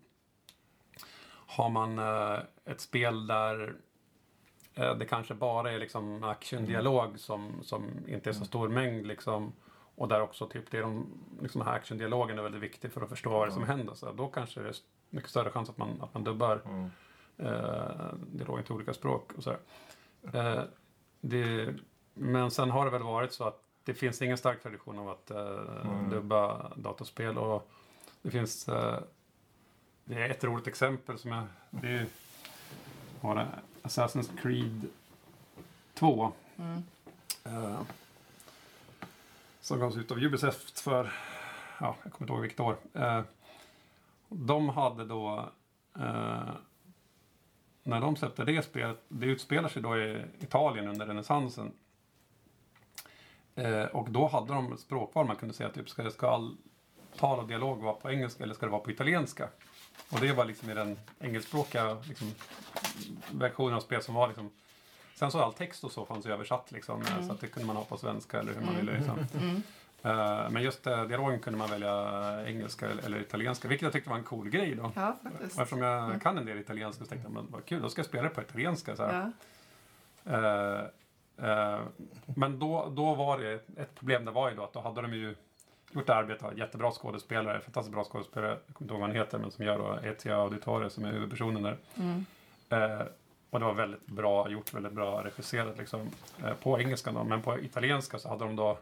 har 1.47 1.68
man 1.68 1.99
eh, 1.99 2.39
ett 2.64 2.80
spel 2.80 3.26
där 3.26 3.74
eh, 4.74 4.95
det 4.97 5.05
kanske 5.05 5.34
bara 5.34 5.72
är 5.72 5.78
liksom 5.78 6.24
actiondialog 6.24 7.18
som, 7.18 7.53
som 7.62 7.84
inte 8.09 8.30
är 8.30 8.34
så 8.34 8.45
stor 8.45 8.68
mängd 8.68 9.07
liksom 9.07 9.53
och 9.95 10.09
där 10.09 10.20
också 10.20 10.47
typ 10.47 10.70
det 10.70 10.78
är 10.78 10.82
de 10.82 11.07
liksom 11.43 11.61
här 11.61 11.72
actiondialogen 11.72 12.39
är 12.39 12.43
väldigt 12.43 12.62
viktig 12.62 12.93
för 12.93 13.01
att 13.01 13.09
förstå 13.09 13.30
vad 13.30 13.49
det 13.49 13.51
är 13.51 13.55
som 13.55 13.62
Ja. 13.62 13.68
händer. 13.68 13.95
Så 13.95 14.12
då 14.12 14.28
kanske 14.28 14.61
det 14.62 14.68
är 14.68 14.74
mycket 15.11 15.30
större 15.30 15.51
chans 15.51 15.70
att 15.70 15.78
man, 15.78 16.03
att 16.03 16.14
man 16.14 16.24
dubbar 16.24 16.61
Mm. 16.64 16.91
eh, 17.36 18.14
dialogen 18.26 18.64
till 18.64 18.74
olika 18.74 18.95
språk 18.95 19.32
och 19.36 19.43
sådär. 19.43 19.59
Eh, 20.32 20.62
det, 21.20 21.74
men 22.14 22.51
sen 22.51 22.70
har 22.70 22.84
det 22.84 22.91
väl 22.91 23.03
varit 23.03 23.32
så 23.32 23.45
att 23.45 23.62
det 23.84 23.95
finns 23.95 24.22
ingen 24.22 24.39
stark 24.39 24.62
tradition 24.62 24.99
av 24.99 25.09
att 25.09 25.30
eh, 25.30 25.39
Mm. 25.84 26.11
dubba 26.11 26.72
datorspel 26.76 27.39
och 27.39 27.70
det 28.22 28.30
finns 28.30 28.68
eh, 28.68 28.99
det 30.09 30.22
är 30.22 30.30
ett 30.30 30.44
roligt 30.44 30.66
exempel 30.66 31.18
som 31.18 31.32
jag 31.32 31.44
det 31.70 31.88
är, 31.88 32.06
var 33.20 33.34
det 33.34 33.48
Assassin's 33.82 34.40
Creed 34.42 34.86
2 35.94 36.32
Mm. 36.56 36.82
eh, 37.44 37.80
som 39.61 39.80
gavs 39.80 39.96
ut 39.96 40.11
av 40.11 40.18
Ubisoft 40.18 40.80
för 40.80 41.12
ja, 41.80 41.96
jag 42.02 42.12
kommer 42.12 42.24
inte 42.24 42.32
ihåg 42.32 42.40
vilket 42.40 42.61
år. 42.61 42.76
Eh, 42.94 43.22
de 44.28 44.68
hade 44.68 45.04
då 45.04 45.48
eh, 45.94 46.50
när 47.82 48.00
de 48.00 48.16
släppte 48.16 48.44
det 48.44 48.62
spelet, 48.62 49.00
det 49.09 49.26
utspelar 49.26 49.68
sig 49.68 49.82
då 49.82 49.98
i 49.98 50.24
Italien 50.40 50.88
under 50.88 51.06
renässansen. 51.06 51.72
Och 53.92 54.11
då 54.11 54.26
hade 54.26 54.54
de 54.54 54.78
språkval 54.78 55.26
man 55.26 55.36
kunde 55.36 55.54
säga 55.54 55.70
typ, 55.70 55.88
ska, 55.90 56.11
ska 56.11 56.30
all 56.30 56.56
tal 57.16 57.38
och 57.38 57.48
dialog 57.48 57.78
vara 57.82 57.94
på 57.94 58.11
engelska 58.11 58.44
eller 58.44 58.54
ska 58.54 58.66
det 58.66 58.72
vara 58.72 58.82
på 58.82 58.90
italienska? 58.90 59.48
Och 60.11 60.20
det 60.20 60.32
var 60.32 60.44
liksom 60.44 60.70
i 60.70 60.74
den 60.74 60.99
engelskspråkiga 61.20 61.96
liksom, 62.09 62.34
versionen 63.32 63.74
av 63.74 63.80
spel 63.80 64.03
som 64.03 64.14
var 64.14 64.26
liksom 64.28 64.51
Sen 65.14 65.30
så 65.30 65.40
all 65.42 65.53
text 65.53 65.84
och 65.84 65.92
så 65.92 66.05
fanns 66.05 66.26
ju 66.26 66.32
översatt 66.32 66.70
liksom, 66.72 67.03
eh, 67.03 67.26
så 67.26 67.32
att 67.32 67.40
det 67.40 67.46
kunde 67.46 67.66
man 67.66 67.76
ha 67.76 67.84
på 67.84 67.96
svenska 67.96 68.38
eller 68.40 68.53
hur 68.53 68.61
man 68.61 68.74
Mm. 68.74 68.86
ville. 68.86 68.99
Liksom. 68.99 69.18
Mm. 69.42 69.62
Eh, 70.03 70.51
men 70.51 70.62
just 70.62 70.86
uh, 70.86 71.03
dialogen 71.05 71.40
kunde 71.40 71.59
man 71.59 71.70
välja 71.70 72.44
engelska 72.46 72.90
eller, 72.90 73.03
eller 73.03 73.20
italienska, 73.20 73.68
vilket 73.68 73.82
jag 73.84 73.92
tyckte 73.92 74.11
var 74.11 74.16
en 74.16 74.24
cool 74.24 74.49
grej 74.51 74.74
då. 74.74 74.92
Ja, 74.94 75.16
Och 75.24 75.30
faktiskt. 75.32 75.59
eftersom 75.59 75.82
jag 75.82 76.05
Mm. 76.05 76.20
kan 76.20 76.38
en 76.38 76.46
del 76.46 76.59
italienska 76.59 77.05
så 77.05 77.09
tänkte 77.09 77.26
jag, 77.28 77.34
men 77.34 77.46
vad 77.51 77.64
kul, 77.64 77.82
då 77.82 77.88
ska 77.90 77.99
jag 77.99 78.07
spela 78.07 78.22
det 78.22 78.28
på 78.34 78.40
italienska. 78.40 78.96
Så. 78.96 79.03
Ja. 79.03 79.30
Eh, 80.24 80.84
eh, 81.51 81.80
men 82.24 82.59
då, 82.59 82.92
då 82.96 83.14
var 83.14 83.38
det 83.38 83.53
ett 83.76 83.94
problem, 83.94 84.24
det 84.24 84.30
var 84.30 84.51
ju 84.51 84.57
då 84.57 84.64
att 84.64 84.72
då 84.72 84.80
hade 84.80 85.03
de 85.03 85.14
ju 85.14 85.34
gjort 85.93 86.09
arbetet, 86.09 86.43
har 86.43 86.53
jättebra 86.53 86.91
skådespelare, 86.91 87.61
fantastiskt 87.61 87.95
bra 87.95 88.05
skådespelare, 88.05 88.51
jag 88.66 88.74
kommer 88.74 88.84
inte 88.84 88.93
ihåg 88.95 89.01
vad 89.01 89.09
han 89.11 89.16
heter, 89.16 89.39
men 89.39 89.51
som 89.51 89.64
gör 89.64 89.78
då 89.78 90.09
Etia 90.09 90.36
Auditore 90.36 90.91
som 90.91 91.05
är 91.05 91.12
huvudpersonen 91.12 91.62
där. 91.62 91.76
Mm. 91.97 92.24
Eh, 92.70 93.07
och 93.51 93.59
det 93.61 93.64
var 93.66 93.74
väldigt 93.74 94.07
bra 94.07 94.49
gjort, 94.51 94.74
väldigt 94.74 94.93
bra 94.93 95.24
regisserat 95.24 95.78
liksom, 95.78 96.01
eh, 96.45 96.55
på 96.55 96.80
engelska 96.80 97.12
då. 97.12 97.24
Men 97.24 97.43
på 97.43 97.59
italienska 97.59 98.18
så 98.18 98.28
hade 98.28 98.45
de 98.45 98.57
då 98.57 98.78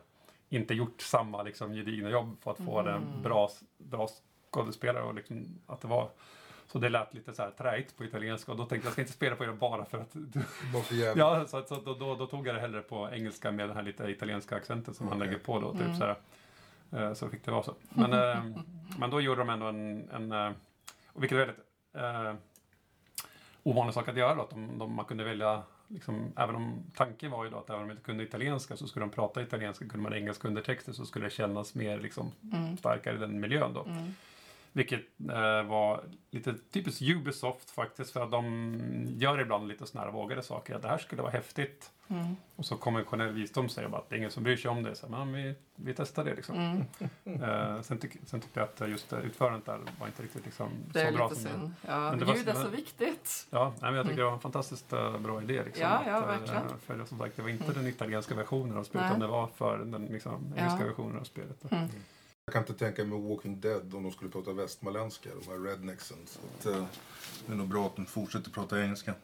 inte 0.49 0.75
gjort 0.75 1.01
samma 1.01 1.43
liksom, 1.43 1.73
gedigna 1.75 2.11
jobb 2.11 2.37
för 2.43 2.51
att 2.51 2.57
få 2.57 2.81
Mm. 2.81 2.95
en 2.95 3.23
bra, 3.23 3.51
bra 3.79 4.09
skådespelare. 4.51 5.03
Och 5.03 5.15
liksom, 5.15 5.59
att 5.67 5.81
det 5.81 5.89
var, 5.89 6.09
så 6.67 6.79
det 6.79 6.89
lät 6.89 7.15
lite 7.15 7.33
så 7.33 7.43
här 7.43 7.51
träigt 7.51 7.97
på 7.97 8.05
italienska 8.05 8.53
och 8.53 8.59
då 8.59 8.65
tänkte 8.65 8.77
jag, 8.87 8.87
jag 8.87 8.93
ska 8.93 9.03
inte 9.03 9.13
spela 9.13 9.37
på 9.37 9.45
det 9.45 9.53
bara 9.53 9.85
för 9.85 9.99
att. 9.99 10.17
Ja, 11.17 11.45
så, 11.47 11.57
att- 11.57 11.69
så 11.69 11.75
då, 11.85 11.95
då, 11.95 12.15
då 12.15 12.27
tog 12.27 12.47
jag 12.49 12.55
det 12.55 12.61
hellre 12.61 12.81
på 12.81 13.09
engelska 13.13 13.53
med 13.53 13.69
den 13.69 13.77
här 13.77 13.83
lite 13.85 14.05
italienska 14.11 14.57
accenten 14.57 14.95
som 14.95 15.09
han 15.09 15.17
Okej. 15.17 15.27
lägger 15.29 15.45
på 15.45 15.61
då. 15.61 15.73
Typ, 15.73 15.81
Mm. 15.81 15.97
så, 15.97 16.05
här. 16.05 16.17
Eh, 16.93 17.13
så 17.15 17.29
fick 17.29 17.45
det 17.45 17.51
vara 17.51 17.63
så. 17.63 17.75
Men, 17.89 18.13
eh, 18.13 18.45
men 18.99 19.11
då 19.11 19.21
gjorde 19.21 19.41
de 19.41 19.51
ändå 19.51 19.67
en, 19.67 20.11
en 20.11 20.33
eh, 20.33 20.53
och 21.13 21.23
vilket 21.23 21.39
är 21.39 21.47
väldigt 21.47 21.65
eh, 21.95 22.35
ovanlig 23.63 23.95
sak 23.95 24.09
att 24.09 24.17
göra 24.17 24.35
då, 24.35 24.43
att 24.43 24.51
de, 24.51 24.79
de, 24.79 24.95
man 24.95 25.05
kunde 25.05 25.25
välja 25.25 25.63
Liksom, 25.89 26.33
även 26.37 26.57
om 26.57 26.83
tanken 26.95 27.31
var 27.31 27.45
ju 27.45 27.51
då 27.51 27.59
att 27.59 27.71
även 27.71 27.83
om 27.83 27.89
de 27.89 27.93
inte 27.93 28.05
kunde 28.05 28.25
italienska 28.25 28.77
så 28.77 28.87
skulle 28.87 29.05
de 29.05 29.11
prata 29.11 29.43
italienska, 29.43 29.89
kunde 29.89 30.03
man 30.03 30.15
engelska 30.15 30.49
undertexter 30.49 30.93
så 30.93 31.07
skulle 31.07 31.27
det 31.27 31.31
kännas 31.31 31.75
mer 31.75 32.01
liksom, 32.01 32.33
Mm. 32.53 32.77
starkare 32.77 33.17
i 33.17 33.19
den 33.19 33.41
miljön 33.41 33.73
då. 33.75 33.85
Mm. 33.85 34.15
Vilket 34.77 35.01
eh, 35.31 35.63
var 35.63 36.05
lite 36.31 36.55
typiskt 36.73 37.03
Ubisoft 37.03 37.71
faktiskt 37.71 38.11
för 38.11 38.21
att 38.25 38.31
de 38.31 38.81
gör 39.17 39.41
ibland 39.41 39.69
lite 39.69 39.87
sådana 39.87 40.07
här 40.07 40.13
vågade 40.13 40.43
saker. 40.43 40.75
Att 40.75 40.83
det 40.83 40.89
här 40.89 40.99
skulle 40.99 41.23
vara 41.23 41.33
häftigt. 41.33 41.91
Mm. 42.09 42.37
Och 42.57 42.65
så 42.67 42.77
konventionell 42.77 43.33
visdom 43.33 43.69
säger 43.69 43.89
bara 43.89 44.01
att 44.01 44.09
det 44.09 44.15
är 44.15 44.19
ingen 44.19 44.31
som 44.31 44.43
bryr 44.43 44.57
sig 44.57 44.71
om 44.71 44.83
det. 44.83 44.95
Så, 44.95 45.09
men 45.09 45.33
vi, 45.33 45.55
vi 45.77 45.95
testar 45.95 46.25
det 46.25 46.35
liksom. 46.35 46.57
Mm. 46.59 46.83
Eh, 47.43 47.81
sen, 47.83 47.99
tyck, 47.99 48.13
sen 48.27 48.41
tyckte 48.41 48.61
jag 48.61 48.69
att 48.85 48.91
just 48.91 49.13
utförandet 49.13 49.67
där 49.67 49.81
var 50.01 50.07
inte 50.07 50.23
riktigt 50.23 50.45
liksom, 50.45 50.69
Det 50.93 51.01
är 51.01 51.11
så 51.11 51.17
bra 51.17 51.29
lite 51.29 51.41
som 51.41 51.51
synd. 51.53 51.73
Ja, 51.87 52.11
Men 52.11 52.19
det 52.19 52.25
var 52.25 52.35
ljud 52.35 52.49
är 52.49 52.55
så- 52.55 52.69
viktigt. 52.69 53.47
Ja, 53.51 53.65
nej, 53.81 53.91
men 53.91 53.95
jag 53.95 54.05
tycker 54.07 54.19
det 54.19 54.25
var 54.25 54.33
en 54.33 54.41
fantastiskt 54.41 54.93
eh, 54.93 55.19
bra 55.19 55.43
idé. 55.43 55.63
Liksom, 55.65 55.83
Ja, 55.83 56.03
ja, 56.07 56.15
att, 56.17 56.23
eh, 56.23 56.29
verkligen. 56.29 56.63
För 56.87 57.05
som 57.05 57.19
sagt, 57.19 57.37
det 57.37 57.43
var 57.43 57.49
inte 57.49 57.73
den 57.73 57.87
italienska 57.87 58.35
versionen 58.35 58.77
av 58.77 58.85
spelet 58.85 59.03
Nej. 59.05 59.11
utan 59.11 59.21
det 59.21 59.27
var 59.27 59.47
för 59.47 59.79
den 59.79 60.05
liksom, 60.07 60.55
engelska 60.57 60.81
Ja. 60.81 60.87
versionen 60.87 61.19
av 61.19 61.25
spelet. 61.25 61.65
Jag 62.49 62.53
kan 62.53 62.63
inte 62.63 62.75
tänka 62.75 63.05
mig 63.05 63.21
Walking 63.21 63.61
Dead 63.61 63.95
om 63.95 64.03
de 64.03 64.13
skulle 64.13 64.31
prata 64.31 64.53
västmanländska, 64.53 65.29
de 65.41 65.51
här 65.51 65.59
rednecksen. 65.59 66.17
Så 66.27 66.39
att, 66.41 66.67
eh, 66.77 66.85
det 67.47 67.53
är 67.53 67.57
nog 67.57 67.69
bra 67.69 67.87
att 67.87 67.97
de 67.97 68.07
fortsätter 68.07 68.51
prata 68.51 68.83
engelska. 68.83 69.15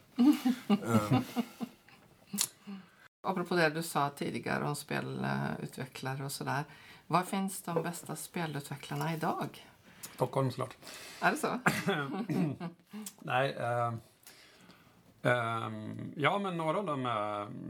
Eh, 0.68 1.20
Apropå 3.20 3.54
det 3.54 3.70
du 3.70 3.82
sa 3.82 4.10
tidigare 4.10 4.64
om 4.64 4.76
spelutvecklare 4.76 6.24
och 6.24 6.32
sådär. 6.32 6.64
Var 7.06 7.22
finns 7.22 7.62
de 7.62 7.82
bästa 7.82 8.16
spelutvecklarna 8.16 9.14
idag? 9.14 9.66
Stockholm 10.14 10.50
såklart. 10.50 10.76
Är 11.20 11.30
det 11.30 11.36
så? 11.36 11.60
Nej, 13.18 13.52
ehm, 13.54 14.00
ehm, 15.22 16.12
ja 16.16 16.38
men 16.38 16.56
några 16.56 16.78
av 16.78 16.86
de 16.86 17.02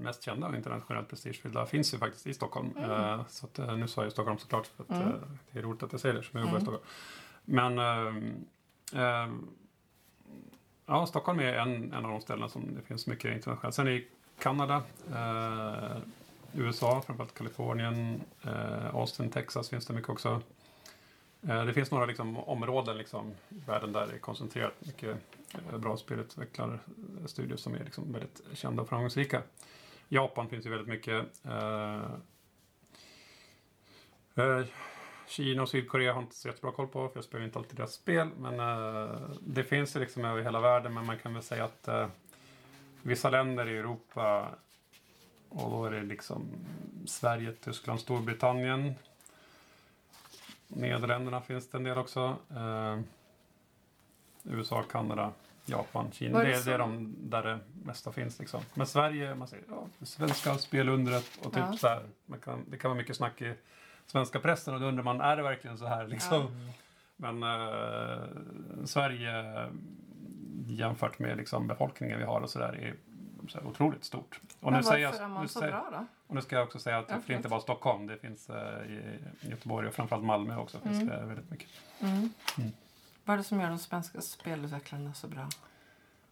mest 0.02 0.22
kända 0.22 0.46
och 0.48 0.54
internationellt 0.56 1.08
prestigefyllda 1.08 1.66
finns 1.66 1.94
ju 1.94 1.98
faktiskt 1.98 2.26
i 2.26 2.34
Stockholm. 2.34 2.70
Eh, 2.76 3.26
så 3.28 3.46
att, 3.46 3.58
eh, 3.58 3.76
nu 3.76 3.88
sa 3.88 4.02
jag 4.02 4.12
Stockholm 4.12 4.38
såklart 4.38 4.66
för 4.66 4.82
att 4.82 4.90
Mm. 4.90 5.02
eh, 5.08 5.14
det 5.50 5.58
är 5.58 5.62
roligt 5.62 5.82
att 5.82 5.92
jag 5.92 6.00
säger 6.00 6.14
det 6.14 6.22
som 6.22 6.38
jag 6.40 6.46
jobbar 6.46 6.58
i 6.58 6.62
Mm. 6.62 6.66
Stockholm. 6.66 6.84
Men 7.44 7.78
ehm, 7.78 8.44
ja, 10.86 11.06
Stockholm 11.06 11.40
är 11.40 11.54
en, 11.54 11.92
en 11.92 12.04
av 12.04 12.10
de 12.10 12.20
ställen 12.20 12.48
som 12.48 12.74
det 12.74 12.82
finns 12.82 13.06
mycket 13.06 13.34
internationellt. 13.36 13.74
Sen 13.74 13.88
i 13.88 14.06
Kanada, 14.38 14.82
eh, 15.14 15.96
USA, 16.54 17.02
framförallt 17.06 17.34
Kalifornien, 17.34 18.20
Austin, 18.92 19.30
Texas 19.30 19.68
finns 19.70 19.86
det 19.86 19.94
mycket 19.94 20.08
också. 20.10 20.40
Eh, 21.48 21.64
det 21.64 21.72
finns 21.72 21.90
några 21.90 22.06
liksom, 22.06 22.36
områden 22.36 22.98
liksom, 22.98 23.34
i 23.48 23.60
världen 23.66 23.92
där 23.92 24.06
det 24.06 24.14
är 24.14 24.18
koncentrerat 24.18 24.74
mycket 24.78 25.16
eh, 25.54 25.78
bra 25.78 25.96
spelutvecklarstudier 25.96 27.52
eh, 27.52 27.56
som 27.56 27.74
är 27.74 27.84
liksom, 27.84 28.12
väldigt 28.12 28.40
kända 28.52 28.82
och 28.82 28.88
framgångsrika. 28.88 29.42
Japan 30.08 30.48
finns 30.48 30.66
ju 30.66 30.70
väldigt 30.70 30.88
mycket. 30.88 31.26
Eh, 31.44 32.02
eh, 34.34 34.64
Kina 35.26 35.62
och 35.62 35.68
Sydkorea 35.68 36.12
har 36.12 36.20
jag 36.20 36.24
inte 36.24 36.36
så 36.36 36.48
jättebra 36.48 36.72
koll 36.72 36.88
på 36.88 37.08
för 37.08 37.16
jag 37.16 37.24
spelar 37.24 37.44
inte 37.44 37.58
alltid 37.58 37.76
deras 37.76 37.92
spel. 37.92 38.28
Men 38.38 38.60
eh, 38.60 39.20
det 39.40 39.64
finns 39.64 39.96
ju 39.96 40.00
liksom 40.00 40.24
över 40.24 40.42
hela 40.42 40.60
världen 40.60 40.94
men 40.94 41.06
man 41.06 41.18
kan 41.18 41.34
väl 41.34 41.42
säga 41.42 41.64
att 41.64 41.88
eh, 41.88 42.06
vissa 43.02 43.30
länder 43.30 43.68
i 43.68 43.76
Europa 43.76 44.48
och 45.48 45.70
då 45.70 45.84
är 45.84 45.90
det 45.90 46.02
liksom 46.02 46.48
Sverige, 47.06 47.52
Tyskland, 47.52 48.00
Storbritannien. 48.00 48.94
Nederländerna 50.76 51.40
finns 51.40 51.70
det 51.70 51.78
en 51.78 51.84
del 51.84 51.98
också. 51.98 52.36
Eh, 52.50 53.00
USA, 54.44 54.82
Kanada, 54.82 55.32
Japan, 55.66 56.10
Kina. 56.12 56.38
Var 56.38 56.44
det 56.44 56.50
Det, 56.56 56.64
det 56.64 56.74
är 56.74 56.78
de 56.78 57.14
där 57.20 57.42
det 57.42 57.58
mesta 57.84 58.12
finns. 58.12 58.38
Liksom. 58.38 58.60
Men 58.74 58.86
Sverige, 58.86 59.34
man 59.34 59.48
säger 59.48 59.64
ja, 59.68 59.86
svenska 60.06 60.54
spelundret 60.58 61.24
och 61.44 61.52
typ 61.52 61.62
Ja. 61.70 61.76
så 61.76 61.86
här. 61.88 62.02
Kan, 62.44 62.64
det 62.70 62.76
kan 62.78 62.90
vara 62.90 62.98
mycket 62.98 63.16
snack 63.16 63.42
i 63.42 63.54
svenska 64.06 64.40
pressen 64.40 64.74
och 64.74 64.80
då 64.80 64.86
undrar 64.86 65.04
man, 65.04 65.20
är 65.20 65.36
det 65.36 65.42
verkligen 65.42 65.78
så 65.78 65.86
här? 65.86 66.06
Liksom? 66.06 66.70
Men 67.16 67.42
eh, 67.42 68.84
Sverige 68.84 69.66
jämfört 70.66 71.18
med 71.18 71.36
liksom, 71.36 71.66
befolkningen 71.66 72.18
vi 72.18 72.24
har 72.24 72.40
och 72.40 72.50
sådär 72.50 72.72
är 72.72 72.94
så 73.48 73.58
här 73.58 73.66
otroligt 73.66 74.04
stort. 74.04 74.40
Och 74.60 74.72
Men 74.72 74.80
nu, 74.80 74.82
säger 74.82 75.06
varför 75.06 75.20
jag, 75.22 75.30
är 75.30 75.34
man 75.34 75.48
så 75.48 75.60
säger, 75.60 75.72
bra 75.72 75.88
då? 75.92 76.06
och 76.26 76.34
nu 76.34 76.40
ska 76.42 76.56
jag 76.56 76.64
också 76.64 76.78
säga 76.78 76.98
att 76.98 77.06
Ja, 77.08 77.16
det 77.26 77.32
är 77.32 77.36
inte 77.36 77.48
bara 77.48 77.60
Stockholm, 77.60 78.06
det 78.06 78.16
finns 78.16 78.50
eh, 78.50 78.82
i 78.86 79.18
Göteborg 79.40 79.88
och 79.88 79.94
framförallt 79.94 80.24
Malmö 80.24 80.56
också. 80.56 80.78
finns 80.78 81.02
Mm. 81.02 81.06
det 81.08 81.26
väldigt 81.26 81.50
mycket. 81.50 81.68
Mm. 82.00 82.30
Mm. 82.58 82.72
Vad 83.24 83.34
är 83.34 83.38
det 83.38 83.44
som 83.44 83.60
gör 83.60 83.68
de 83.68 83.78
svenska 83.78 84.20
spelutvecklarna 84.20 85.14
så 85.14 85.28
bra? 85.28 85.48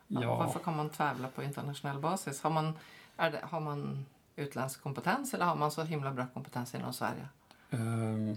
Ja. 0.06 0.36
Varför 0.36 0.60
kan 0.60 0.76
man 0.76 0.90
tävla 0.90 1.28
på 1.28 1.42
internationell 1.42 1.98
basis? 1.98 2.42
Har 2.42 2.50
man, 2.50 2.78
det, 3.16 3.40
har 3.42 3.60
man 3.60 4.06
utländsk 4.36 4.82
kompetens 4.82 5.34
eller 5.34 5.44
har 5.44 5.56
man 5.56 5.70
så 5.70 5.82
himla 5.82 6.10
bra 6.12 6.26
kompetens 6.34 6.74
inom 6.74 6.92
Sverige? 6.92 7.28
Ehm, 7.70 8.36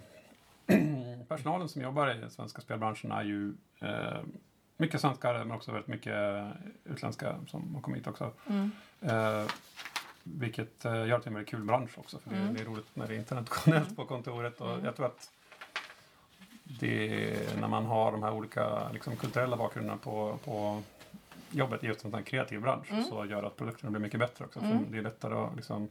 personalen 1.28 1.70
som 1.70 1.82
jobbar 1.82 2.16
i 2.16 2.20
den 2.20 2.32
svenska 2.32 2.62
spelbranschen 2.62 3.12
är 3.12 3.24
ju 3.24 3.54
eh, 3.80 4.22
mycket 4.84 5.02
svenskar 5.02 5.34
men 5.34 5.52
också 5.52 5.72
väldigt 5.72 5.88
mycket 5.88 6.44
utländska 6.84 7.36
som 7.48 7.76
har 7.76 7.82
kommit 7.82 8.00
hit 8.00 8.08
också. 8.08 8.32
Mm. 8.50 8.72
Eh, 9.02 9.46
vilket 10.24 10.86
eh, 10.86 11.06
gör 11.08 11.20
till 11.20 11.28
en 11.28 11.34
väldigt 11.34 11.50
kul 11.52 11.64
bransch 11.64 11.98
också. 12.00 12.20
För 12.20 12.30
det, 12.30 12.36
Mm. 12.36 12.54
det 12.54 12.62
är 12.62 12.66
roligt 12.66 12.88
när 12.94 13.08
det 13.08 13.14
är 13.16 13.18
internationellt 13.18 13.96
på 13.96 14.06
kontoret. 14.06 14.62
Och 14.62 14.72
Mm. 14.74 14.86
Jag 14.86 14.96
tror 14.96 15.06
att 15.06 15.32
det 16.64 17.08
är 17.34 17.58
när 17.60 17.68
man 17.68 17.86
har 17.86 18.12
de 18.12 18.24
här 18.24 18.32
olika 18.34 18.90
liksom, 18.90 19.16
kulturella 19.16 19.58
bakgrunderna 19.58 19.98
på, 19.98 20.40
på 20.46 20.84
jobbet 21.52 21.84
i 21.84 21.88
just 21.88 22.06
en 22.06 22.12
sån 22.12 22.18
här 22.20 22.26
kreativ 22.26 22.62
bransch 22.62 22.92
Mm. 22.92 23.04
så 23.04 23.26
gör 23.26 23.44
att 23.44 23.58
produkterna 23.58 23.92
blir 23.92 24.02
mycket 24.02 24.20
bättre 24.20 24.46
också. 24.46 24.60
Mm. 24.60 24.86
För 24.86 24.92
det 24.92 24.98
är 24.98 25.02
lättare 25.02 25.34
att 25.36 25.56
liksom... 25.56 25.90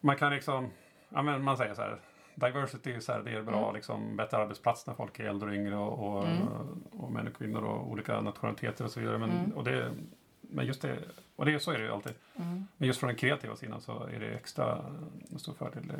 Man 0.00 0.16
kan 0.16 0.32
liksom... 0.32 0.70
Ja, 1.08 1.22
men 1.22 1.44
man 1.44 1.56
säger 1.56 1.74
så 1.74 1.80
här. 1.82 1.98
Diversity 2.38 2.92
är, 2.92 3.00
så 3.00 3.12
här, 3.12 3.20
det 3.22 3.30
är 3.30 3.42
bra, 3.42 3.62
Mm. 3.62 3.74
liksom, 3.74 4.16
bättre 4.16 4.36
arbetsplats 4.36 4.86
när 4.86 4.94
folk 4.94 5.18
är 5.20 5.24
äldre 5.24 5.48
och 5.48 5.54
yngre 5.54 5.76
och, 5.76 6.16
och, 6.16 6.26
Mm. 6.26 6.46
och 6.92 7.12
män 7.12 7.26
och 7.28 7.34
kvinnor 7.36 7.62
och 7.64 7.90
olika 7.90 8.20
nationaliteter 8.20 8.84
och 8.84 8.90
så 8.90 9.00
vidare. 9.00 9.18
Men, 9.18 9.30
Mm. 9.30 9.52
och 9.52 9.64
det, 9.64 9.92
men 10.40 10.66
just 10.66 10.82
det, 10.82 10.98
och 11.36 11.44
det, 11.46 11.60
så 11.60 11.70
är 11.70 11.78
det 11.78 11.84
ju 11.84 11.90
alltid. 11.92 12.12
Mm. 12.36 12.66
Men 12.76 12.86
just 12.88 13.00
från 13.00 13.08
den 13.08 13.16
kreativa 13.16 13.56
sidan 13.56 13.80
så 13.80 14.02
är 14.04 14.20
det 14.20 14.26
extra 14.34 14.84
en 15.32 15.38
stor 15.38 15.54
fördel 15.54 15.92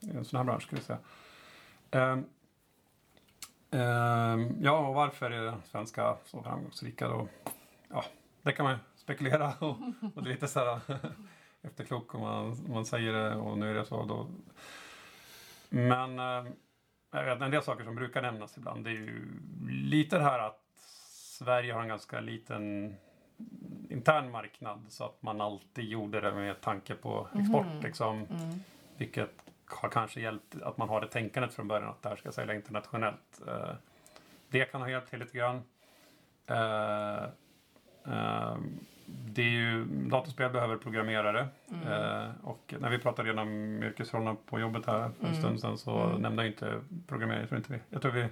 i, 0.00 0.10
en 0.16 0.24
sån 0.24 0.36
här 0.36 0.44
bransch 0.44 0.62
skulle 0.62 0.80
jag 0.80 0.86
säga. 0.86 0.98
Ehm, 1.90 2.24
ehm, 3.70 4.56
ja, 4.60 4.88
och 4.88 4.94
varför 4.94 5.30
är 5.30 5.54
svenska 5.64 6.16
så 6.24 6.42
framgångsrika 6.42 7.08
då? 7.08 7.28
Ja, 7.88 8.04
det 8.42 8.52
kan 8.52 8.64
man 8.64 8.76
spekulera 8.96 9.52
och, 9.58 9.76
och 10.14 10.22
det 10.22 10.30
är 10.30 10.32
lite 10.34 10.48
så 10.48 10.58
här 10.60 10.80
efterklok 11.62 12.14
om 12.14 12.20
man, 12.20 12.56
man 12.68 12.84
säger 12.86 13.12
det 13.12 13.34
och 13.36 13.58
nu 13.58 13.70
är 13.70 13.74
det 13.74 13.84
så. 13.84 14.04
Då. 14.04 14.26
Men 15.74 16.18
eh, 16.18 16.52
jag 17.10 17.24
vet, 17.24 17.42
en 17.42 17.50
del 17.50 17.62
saker 17.62 17.84
som 17.84 17.94
brukar 17.94 18.22
nämnas 18.22 18.56
ibland 18.56 18.84
det 18.84 18.90
är 18.90 18.94
ju 18.94 19.28
lite 19.68 20.18
det 20.18 20.24
här 20.24 20.38
att 20.38 20.60
Sverige 21.38 21.72
har 21.72 21.82
en 21.82 21.88
ganska 21.88 22.20
liten 22.20 22.94
intern 23.90 24.30
marknad 24.30 24.84
så 24.88 25.04
att 25.04 25.22
man 25.22 25.40
alltid 25.40 25.84
gjorde 25.84 26.20
det 26.20 26.32
med 26.34 26.60
tanke 26.60 26.94
på 26.94 27.28
export. 27.38 27.66
Mhm. 27.66 27.80
Liksom, 27.82 28.16
Mm. 28.16 28.60
vilket 28.96 29.30
har 29.66 29.88
kanske 29.88 30.20
hjälpt 30.20 30.62
att 30.62 30.76
man 30.76 30.88
har 30.88 31.00
det 31.00 31.08
tänkandet 31.08 31.54
från 31.54 31.68
början 31.68 31.88
att 31.90 32.02
det 32.02 32.08
här 32.08 32.16
ska 32.16 32.32
sälja 32.32 32.54
internationellt. 32.54 33.42
Eh, 33.46 33.74
det 34.48 34.64
kan 34.64 34.80
ha 34.80 34.88
hjälpt 34.90 35.10
till 35.10 35.18
lite 35.18 35.38
grann. 35.38 35.62
Det 39.06 39.42
är 39.42 39.50
ju, 39.50 39.84
datorspel 39.84 40.52
behöver 40.52 40.76
programmerare. 40.76 41.48
Mm. 41.70 41.88
Eh, 41.88 42.30
och 42.42 42.74
när 42.78 42.90
vi 42.90 42.98
pratade 42.98 43.28
igenom 43.28 43.82
yrkesrollerna 43.82 44.36
på 44.46 44.60
jobbet 44.60 44.86
här 44.86 45.10
för 45.18 45.26
en 45.26 45.32
Mm. 45.32 45.40
stund 45.42 45.60
sedan 45.60 45.78
så 45.78 46.02
Mm. 46.02 46.22
nämnde 46.22 46.42
jag 46.42 46.50
inte 46.52 46.80
programmering. 47.06 47.40
Jag 47.40 47.48
tror, 47.48 47.58
inte 47.58 47.72
vi, 47.72 47.78
jag 47.90 48.02
tror 48.02 48.12
vi 48.12 48.28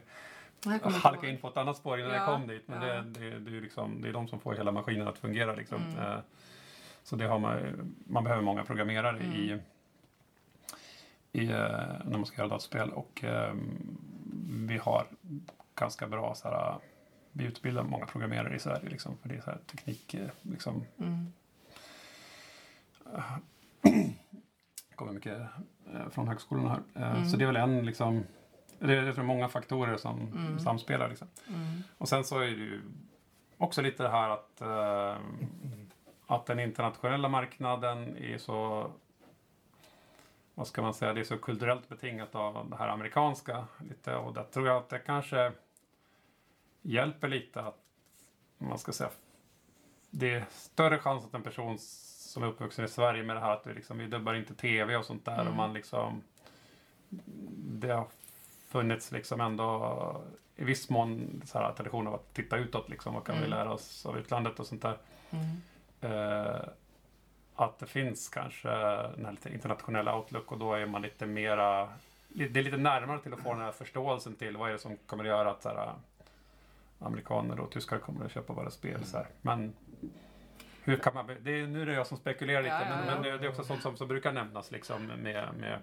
halkade 1.02 1.28
in 1.32 1.38
på 1.38 1.48
ett 1.48 1.56
annat 1.56 1.76
spår 1.76 1.98
innan 1.98 2.10
Ja, 2.10 2.16
jag 2.16 2.26
kom 2.26 2.46
dit. 2.46 2.62
Men 2.68 2.82
ja. 2.88 2.94
det, 2.94 3.02
det, 3.02 3.38
det, 3.38 3.56
är 3.56 3.60
liksom, 3.60 4.02
det 4.02 4.08
är 4.08 4.12
de 4.12 4.28
som 4.28 4.40
får 4.40 4.54
hela 4.54 4.72
maskinen 4.72 5.08
att 5.08 5.18
fungera. 5.18 5.54
Liksom. 5.54 5.82
Mm. 5.82 5.98
Eh, 6.12 6.18
så 7.02 7.16
det 7.16 7.24
har 7.26 7.38
man, 7.38 7.58
man 8.04 8.24
behöver 8.24 8.42
många 8.42 8.64
programmerare 8.64 9.16
Mm. 9.18 9.32
i, 9.32 9.58
i, 11.32 11.44
eh, 11.50 11.58
när 12.04 12.18
man 12.18 12.26
ska 12.26 12.38
göra 12.38 12.48
dataspel. 12.48 12.90
Och 12.90 13.24
eh, 13.24 13.54
vi 14.50 14.78
har 14.78 15.06
ganska 15.74 16.06
bra 16.06 16.34
så 16.34 16.48
här, 16.48 16.74
vi 17.32 17.44
utbildar 17.44 17.82
många 17.82 18.06
programmerare 18.06 18.56
i 18.56 18.58
Sverige. 18.58 18.88
Liksom, 18.88 19.16
för 19.22 19.28
det 19.28 19.34
är 19.34 19.40
så 19.40 19.50
här 19.50 19.58
teknik, 19.66 20.14
eh, 20.14 20.28
liksom, 20.42 20.84
Mm. 20.98 21.32
kommer 24.94 25.12
mycket 25.12 25.38
eh, 25.94 26.08
från 26.10 26.28
högskolorna 26.28 26.68
här. 26.68 27.02
Eh, 27.02 27.12
Mm. 27.16 27.28
Så 27.28 27.36
det 27.36 27.44
är 27.44 27.46
väl 27.46 27.56
en, 27.56 27.86
liksom, 27.86 28.24
det 28.78 28.96
är, 28.96 29.02
jag 29.02 29.14
tror 29.14 29.24
många 29.24 29.48
faktorer 29.48 29.96
som 29.96 30.20
Mm. 30.20 30.58
samspelar. 30.60 31.08
Liksom. 31.08 31.28
Mm. 31.48 31.82
Och 31.98 32.08
sen 32.08 32.24
så 32.24 32.38
är 32.38 32.44
det 32.46 32.50
ju 32.50 32.80
också 33.58 33.82
lite 33.82 34.02
det 34.02 34.08
här 34.08 34.30
att, 34.30 34.60
eh, 34.60 35.16
att 36.26 36.46
den 36.46 36.58
internationella 36.60 37.28
marknaden 37.28 38.16
är 38.16 38.38
så 38.38 38.90
vad 40.54 40.66
ska 40.66 40.82
man 40.82 40.94
säga, 40.94 41.12
det 41.12 41.20
är 41.20 41.24
så 41.24 41.38
kulturellt 41.38 41.88
betingat 41.88 42.34
av 42.34 42.70
det 42.70 42.76
här 42.76 42.88
amerikanska. 42.88 43.64
Lite, 43.88 44.14
och 44.16 44.34
där 44.34 44.44
tror 44.44 44.66
jag 44.66 44.76
att 44.76 44.88
det 44.88 44.98
kanske 44.98 45.52
hjälper 46.82 47.28
lite 47.28 47.60
att 47.60 47.78
man 48.58 48.78
ska 48.78 48.92
säga 48.92 49.10
det 50.10 50.34
är 50.34 50.44
större 50.50 50.98
chans 50.98 51.24
att 51.24 51.34
en 51.34 51.42
person 51.42 51.78
som 51.78 52.42
är 52.42 52.46
uppvuxen 52.46 52.84
i 52.84 52.88
Sverige 52.88 53.22
med 53.22 53.36
det 53.36 53.40
här 53.40 53.52
att 53.52 53.66
vi, 53.66 53.74
liksom, 53.74 53.98
vi 53.98 54.06
dubbar 54.06 54.34
inte 54.34 54.54
tv 54.54 54.96
och 54.96 55.04
sånt 55.04 55.24
där 55.24 55.34
Mm. 55.40 55.46
och 55.48 55.56
man 55.56 55.72
liksom 55.72 56.22
det 57.58 57.88
har 57.92 58.06
funnits 58.68 59.12
liksom 59.12 59.40
ändå 59.40 60.22
i 60.56 60.64
viss 60.64 60.90
mån 60.90 61.42
så 61.46 61.58
här, 61.58 61.72
tradition 61.72 62.06
av 62.06 62.14
att 62.14 62.34
titta 62.34 62.56
utåt 62.56 62.88
liksom. 62.88 63.14
Vad 63.14 63.24
kan 63.24 63.34
vi 63.34 63.46
Mm. 63.46 63.50
lära 63.50 63.72
oss 63.72 64.06
av 64.06 64.18
utlandet 64.18 64.60
och 64.60 64.66
sånt 64.66 64.82
där. 64.82 64.98
Mm. 65.30 65.46
Eh, 66.00 66.60
att 67.54 67.78
det 67.78 67.86
finns 67.86 68.28
kanske 68.28 68.68
den 69.16 69.24
här 69.24 69.30
lite 69.32 69.52
internationella 69.54 70.16
outlook 70.16 70.52
och 70.52 70.58
då 70.58 70.74
är 70.74 70.86
man 70.86 71.02
lite 71.02 71.26
mera 71.26 71.88
det 72.28 72.56
är 72.60 72.62
lite 72.62 72.76
närmare 72.76 73.18
till 73.18 73.34
att 73.34 73.40
få 73.42 73.52
den 73.52 73.62
här 73.62 73.72
förståelsen 73.72 74.34
till 74.34 74.56
vad 74.56 74.68
är 74.68 74.72
det 74.72 74.78
som 74.78 74.96
kommer 75.06 75.24
att 75.24 75.28
göra 75.28 75.50
att 75.50 75.62
så 75.62 75.68
här, 75.68 75.92
amerikaner 77.04 77.60
och 77.60 77.70
tyskar 77.70 77.98
kommer 77.98 78.24
att 78.24 78.32
köpa 78.32 78.52
våra 78.52 78.70
spel. 78.70 79.04
Så 79.04 79.16
här. 79.16 79.26
Men 79.42 79.72
hur 80.82 80.96
kan 80.96 81.14
man, 81.14 81.26
det 81.40 81.60
är, 81.60 81.66
nu 81.66 81.82
är 81.82 81.86
det 81.86 81.92
jag 81.92 82.06
som 82.06 82.16
spekulerar 82.18 82.62
lite, 82.62 82.74
Ja, 82.74 82.80
ja, 82.90 82.96
men, 82.96 83.06
ja. 83.08 83.14
men 83.14 83.22
det 83.22 83.38
det 83.38 83.44
är 83.44 83.48
också 83.48 83.64
sånt 83.64 83.82
som, 83.82 83.96
som 83.96 84.08
brukar 84.08 84.32
nämnas 84.32 84.70
liksom 84.70 85.06
med, 85.06 85.18
med 85.58 85.78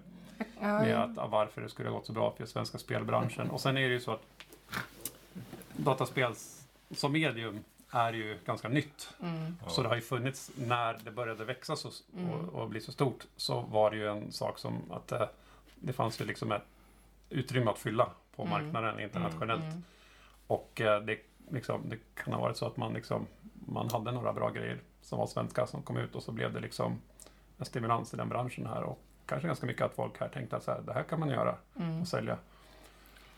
med 0.62 1.04
att, 1.04 1.32
varför 1.32 1.62
det 1.62 1.70
skulle 1.70 1.90
ha 1.90 1.98
gått 1.98 2.06
så 2.06 2.14
bra 2.14 2.34
för 2.38 2.46
svenska 2.46 2.78
spelbranschen. 2.78 3.50
Och 3.50 3.62
sen 3.62 3.78
är 3.78 3.88
det 3.88 3.94
ju 3.94 4.00
så 4.00 4.12
att 4.12 4.22
dataspel 5.78 6.34
som 6.92 7.12
medium 7.12 7.60
är 7.92 8.14
ju 8.14 8.38
ganska 8.46 8.68
nytt. 8.70 9.14
Mm. 9.22 9.56
Så 9.68 9.82
det 9.84 9.88
har 9.90 9.96
ju 9.96 10.02
funnits, 10.02 10.52
när 10.58 10.98
det 11.04 11.12
började 11.12 11.46
växa 11.46 11.76
så, 11.76 11.90
Mm. 12.18 12.30
och, 12.30 12.62
och 12.62 12.70
bli 12.70 12.82
så 12.82 12.92
stort, 12.92 13.28
så 13.36 13.62
var 13.62 13.92
det 13.92 13.98
ju 13.98 14.08
en 14.08 14.32
sak 14.32 14.58
som 14.60 14.92
att 14.92 15.12
eh, 15.12 15.26
det 15.76 15.94
fanns 15.94 16.22
ju 16.22 16.26
liksom 16.26 16.52
ett 16.52 16.66
utrymme 17.30 17.72
att 17.72 17.80
fylla 17.80 18.10
på 18.36 18.42
Mm. 18.44 18.50
marknaden 18.52 19.00
internationellt. 19.00 19.64
Mm. 19.64 19.84
Och 20.50 20.82
eh, 20.82 21.02
det, 21.02 21.18
liksom, 21.50 21.90
det 21.90 21.98
kan 22.16 22.34
ha 22.34 22.42
varit 22.42 22.58
så 22.58 22.66
att 22.66 22.78
man, 22.78 22.94
liksom, 22.94 23.28
man 23.66 23.90
hade 23.90 24.12
några 24.12 24.34
bra 24.34 24.50
grejer 24.50 24.80
som 25.02 25.20
var 25.20 25.28
svenska 25.28 25.68
som 25.68 25.82
kom 25.82 25.98
ut 25.98 26.16
och 26.16 26.24
så 26.24 26.32
blev 26.32 26.54
det 26.54 26.60
liksom 26.60 27.02
en 27.58 27.66
stimulans 27.66 28.14
i 28.14 28.18
den 28.18 28.30
branschen 28.30 28.66
här. 28.66 28.84
Och 28.84 29.00
kanske 29.26 29.48
ganska 29.48 29.66
mycket 29.66 29.82
att 29.82 29.94
folk 29.94 30.20
här 30.20 30.28
tänkte 30.30 30.56
att 30.58 30.64
så 30.64 30.72
här, 30.72 30.82
det 30.82 30.94
här 30.94 31.04
kan 31.04 31.20
man 31.20 31.30
göra 31.30 31.56
Mm. 31.76 32.02
och 32.02 32.08
sälja. 32.08 32.38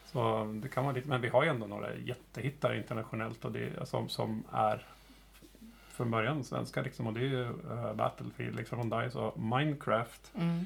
Så 0.06 0.44
det 0.64 0.70
kan 0.70 0.84
vara 0.84 0.96
lite, 0.96 1.08
men 1.08 1.22
vi 1.22 1.30
har 1.30 1.44
ju 1.44 1.50
ändå 1.50 1.68
några 1.68 1.96
jättehittar 1.96 2.74
internationellt 2.74 3.46
och 3.46 3.52
det, 3.52 3.88
som, 3.88 4.10
som 4.10 4.44
är 4.52 4.86
från 5.90 6.12
början 6.12 6.44
svenska 6.44 6.82
liksom, 6.82 7.08
och 7.08 7.14
det 7.14 7.20
är 7.20 7.24
ju 7.24 7.44
uh, 7.44 7.94
Battlefield 7.94 8.56
liksom, 8.56 8.78
från 8.78 9.02
DICE 9.02 9.18
och 9.20 9.40
Minecraft. 9.40 10.32
Mm. 10.36 10.66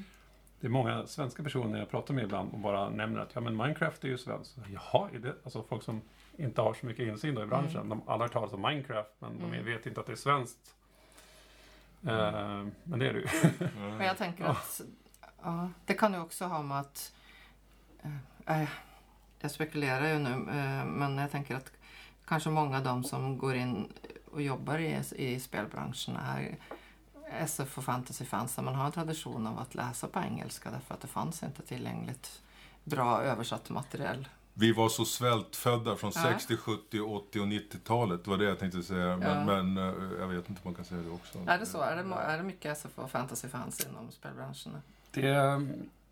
Det 0.60 0.68
är 0.68 0.72
många 0.72 1.06
svenska 1.06 1.44
personer 1.44 1.80
jag 1.80 1.90
pratar 1.90 2.14
med 2.14 2.24
ibland 2.24 2.54
och 2.54 2.60
bara 2.60 2.90
nämner 2.90 3.20
att 3.20 3.30
ja 3.34 3.42
men 3.42 3.58
Minecraft 3.58 4.04
är 4.04 4.08
ju 4.08 4.18
svenskt. 4.18 4.58
Jaha, 4.74 5.10
är 5.14 5.20
det? 5.20 5.34
Alltså 5.44 5.64
folk 5.70 5.84
som 5.84 6.02
inte 6.38 6.62
har 6.62 6.74
så 6.74 6.86
mycket 6.86 7.08
insyn 7.08 7.36
då 7.36 7.44
i 7.44 7.46
branschen. 7.46 7.82
Mm. 7.82 7.90
De 7.90 8.02
alla 8.10 8.24
har 8.24 8.28
talas 8.30 8.54
om 8.54 8.62
Minecraft 8.62 9.12
men 9.20 9.40
de 9.40 9.46
Mm. 9.46 9.66
vet 9.66 9.86
inte 9.86 10.00
att 10.00 10.06
det 10.06 10.12
är 10.12 10.16
svenskt. 10.16 10.76
Eh, 12.08 12.66
men 12.84 13.00
det 13.00 13.10
är 13.10 13.14
det 13.14 13.20
ju. 13.20 13.28
Men 13.76 14.00
jag 14.08 14.18
tänker 14.18 14.44
att 14.44 14.82
ja, 15.44 15.70
det 15.86 15.94
kan 15.94 16.14
ju 16.14 16.20
också 16.20 16.46
ha 16.46 16.62
med 16.62 16.80
att... 16.80 17.14
Eh, 18.48 18.62
eh, 18.62 18.70
jag 19.40 19.52
spekulerar 19.52 20.08
ju 20.14 20.20
nu, 20.20 20.30
eh, 20.30 20.86
men 20.86 21.18
jag 21.18 21.32
tänker 21.32 21.56
att 21.56 21.72
kanske 22.26 22.50
många 22.50 22.78
av 22.78 22.84
de 22.84 23.04
som 23.04 23.38
går 23.38 23.56
in 23.56 23.94
och 24.32 24.42
jobbar 24.42 24.78
i, 24.78 25.02
i 25.16 25.40
spelbranschen 25.40 26.16
är 26.16 26.58
SF 27.30 27.78
och 27.78 27.84
fantasyfans 27.84 28.56
där 28.56 28.64
man 28.64 28.76
har 28.76 28.86
en 28.86 28.92
tradition 28.92 29.48
av 29.48 29.60
att 29.60 29.76
läsa 29.76 30.08
på 30.08 30.20
engelska 30.20 30.72
därför 30.72 30.94
att 30.94 31.02
det 31.02 31.08
fanns 31.08 31.44
inte 31.44 31.62
tillgängligt 31.66 32.42
bra 32.84 33.22
översatt 33.22 33.70
material. 33.70 34.28
Vi 34.58 34.72
var 34.72 34.90
så 34.90 35.06
svältfödda 35.06 35.96
från 35.96 36.12
Ja. 36.16 36.22
60, 36.22 36.58
70, 36.58 37.00
80 37.02 37.40
och 37.40 37.48
90-talet. 37.48 38.24
Det 38.24 38.30
var 38.30 38.38
det 38.38 38.44
jag 38.46 38.60
tänkte 38.60 38.84
säga. 38.84 39.18
Men, 39.18 39.48
Ja. 39.50 39.62
men 39.64 39.78
eh, 39.78 40.20
jag 40.20 40.28
vet 40.28 40.50
inte 40.50 40.62
om 40.64 40.72
man 40.72 40.74
kan 40.76 40.86
säga 40.86 41.02
det 41.02 41.10
också. 41.10 41.40
Är 41.48 41.58
det 41.60 41.66
så? 41.66 41.82
Är 41.82 41.96
det, 41.96 42.16
är 42.16 42.38
det 42.38 42.44
mycket 42.44 42.72
SF 42.78 42.92
och 43.00 43.12
fantasyfans 43.12 43.88
inom 43.90 44.12
spelbranschen? 44.12 44.72
Det 45.12 45.28
är 45.28 45.68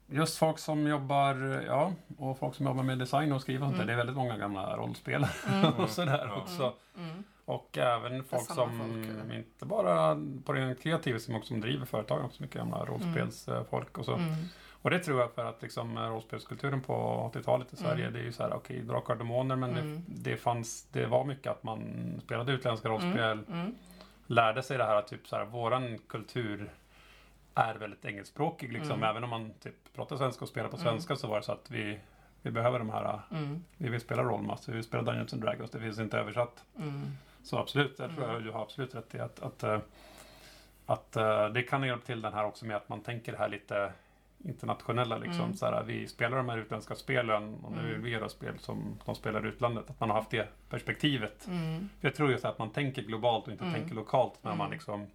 just 0.07 0.37
folk 0.37 0.59
som 0.59 0.87
jobbar, 0.87 1.35
ja, 1.67 1.93
och 2.17 2.39
folk 2.39 2.55
som 2.55 2.65
jobbar 2.65 2.83
med 2.83 2.99
design 2.99 3.31
och 3.31 3.41
skriva 3.41 3.65
och 3.65 3.71
sånt 3.71 3.77
där. 3.77 3.83
Mm. 3.83 3.87
Det 3.87 3.93
är 3.93 3.97
väldigt 4.05 4.15
många 4.15 4.37
gamla 4.37 4.77
rollspelare 4.77 5.31
Mm. 5.53 5.73
och 5.77 5.89
sådär 5.89 6.25
Ja. 6.27 6.41
också. 6.41 6.73
Mm. 6.97 7.23
Och 7.45 7.77
även 7.77 8.23
folk 8.23 8.45
som, 8.45 8.55
folk, 8.79 9.33
inte 9.33 9.65
bara 9.65 10.17
på 10.45 10.53
den 10.53 10.75
kreativa 10.75 11.19
som 11.19 11.35
också 11.35 11.47
som 11.47 11.61
driver 11.61 11.85
företag, 11.85 12.25
också 12.25 12.41
mycket 12.41 12.57
gamla 12.57 12.85
rollspelsfolk 12.85 13.97
och 13.97 14.05
så. 14.05 14.19
Mm. 14.83 14.85
Och 14.85 14.89
det 14.89 14.99
tror 14.99 15.19
jag 15.21 15.31
för 15.31 15.45
att 15.45 15.61
liksom 15.61 15.97
eh, 15.97 16.03
rollspelskulturen 16.09 16.81
på 16.81 16.93
80-talet 17.33 17.73
i 17.73 17.75
Sverige, 17.75 18.01
Mm. 18.01 18.13
det 18.13 18.19
är 18.19 18.23
ju 18.23 18.31
så 18.31 18.43
här, 18.43 18.53
okej, 18.53 18.79
Drakar 18.81 19.13
och 19.13 19.17
Demoner, 19.19 19.55
men 19.55 19.69
Mm. 19.77 20.03
det, 20.07 20.31
det 20.31 20.37
fanns, 20.37 20.87
det 20.91 21.05
var 21.05 21.25
mycket 21.25 21.51
att 21.51 21.63
man 21.63 21.81
spelade 22.25 22.51
utländska 22.51 22.89
rollspel, 22.89 23.39
Mm. 23.49 23.75
lärde 24.27 24.63
sig 24.63 24.77
det 24.77 24.83
här 24.83 24.95
att 24.95 25.07
typ 25.07 25.27
så 25.27 25.35
här, 25.35 25.45
våran 25.45 25.97
kultur 25.97 26.71
är 27.55 27.75
väldigt 27.75 28.05
engelskspråkig 28.05 28.73
liksom. 28.73 28.91
Mm. 28.91 29.09
Även 29.09 29.23
om 29.23 29.29
man 29.29 29.53
typ 29.53 29.93
pratar 29.95 30.17
svenska 30.17 30.45
och 30.45 30.49
spelar 30.49 30.69
på 30.69 30.75
Mm. 30.77 30.85
svenska 30.87 31.15
så 31.15 31.27
var 31.27 31.37
det 31.37 31.43
så 31.43 31.51
att 31.51 31.71
vi, 31.71 31.99
vi 32.41 32.51
behöver 32.51 32.79
de 32.79 32.89
här, 32.89 33.19
Mm. 33.31 33.63
vi 33.77 33.89
vill 33.89 34.01
spela 34.01 34.23
Rollmaster, 34.23 34.71
vi 34.71 34.75
vill 34.75 34.83
spela 34.85 35.03
Dungeons 35.03 35.33
and 35.33 35.41
Dragons, 35.41 35.71
det 35.71 35.79
finns 35.79 35.99
inte 35.99 36.17
översatt. 36.19 36.63
Mm. 36.79 37.01
Så 37.43 37.57
absolut, 37.57 37.99
jag 37.99 38.09
tror 38.09 38.23
Mm. 38.23 38.35
jag 38.35 38.43
du 38.43 38.51
har 38.51 38.61
absolut 38.61 38.95
rätt 38.95 39.15
i 39.15 39.19
att, 39.19 39.39
att, 39.39 39.63
eh, 39.63 39.79
att 40.85 41.15
eh, 41.15 41.49
det 41.49 41.63
kan 41.63 41.83
hjälpa 41.83 42.05
till 42.05 42.21
den 42.21 42.33
här 42.33 42.45
också 42.45 42.65
med 42.65 42.77
att 42.77 42.89
man 42.89 43.01
tänker 43.01 43.31
det 43.31 43.37
här 43.37 43.49
lite 43.49 43.93
internationella 44.43 45.17
liksom. 45.17 45.41
Mm. 45.43 45.53
Så 45.53 45.65
här, 45.65 45.83
vi 45.83 46.07
spelar 46.07 46.37
de 46.37 46.49
här 46.49 46.57
utländska 46.57 46.95
spelen 46.95 47.53
och 47.55 47.71
nu 47.71 47.79
Mm. 47.79 47.91
vill 47.91 48.01
vi 48.01 48.09
göra 48.09 48.29
spel 48.29 48.59
som 48.59 48.99
de 49.05 49.15
spelar 49.15 49.45
i 49.45 49.49
utlandet. 49.49 49.89
Att 49.89 49.99
man 49.99 50.09
har 50.09 50.17
haft 50.17 50.29
det 50.31 50.47
perspektivet. 50.69 51.47
Mm. 51.47 51.89
För 51.99 52.07
jag 52.07 52.15
tror 52.15 52.31
just 52.31 52.45
att 52.45 52.59
man 52.59 52.69
tänker 52.69 53.01
globalt 53.01 53.45
och 53.45 53.51
inte 53.51 53.63
Mm. 53.65 53.79
tänker 53.79 53.95
lokalt 53.95 54.33
när 54.43 54.51
Mm. 54.51 54.57
man 54.57 54.71
liksom 54.71 55.07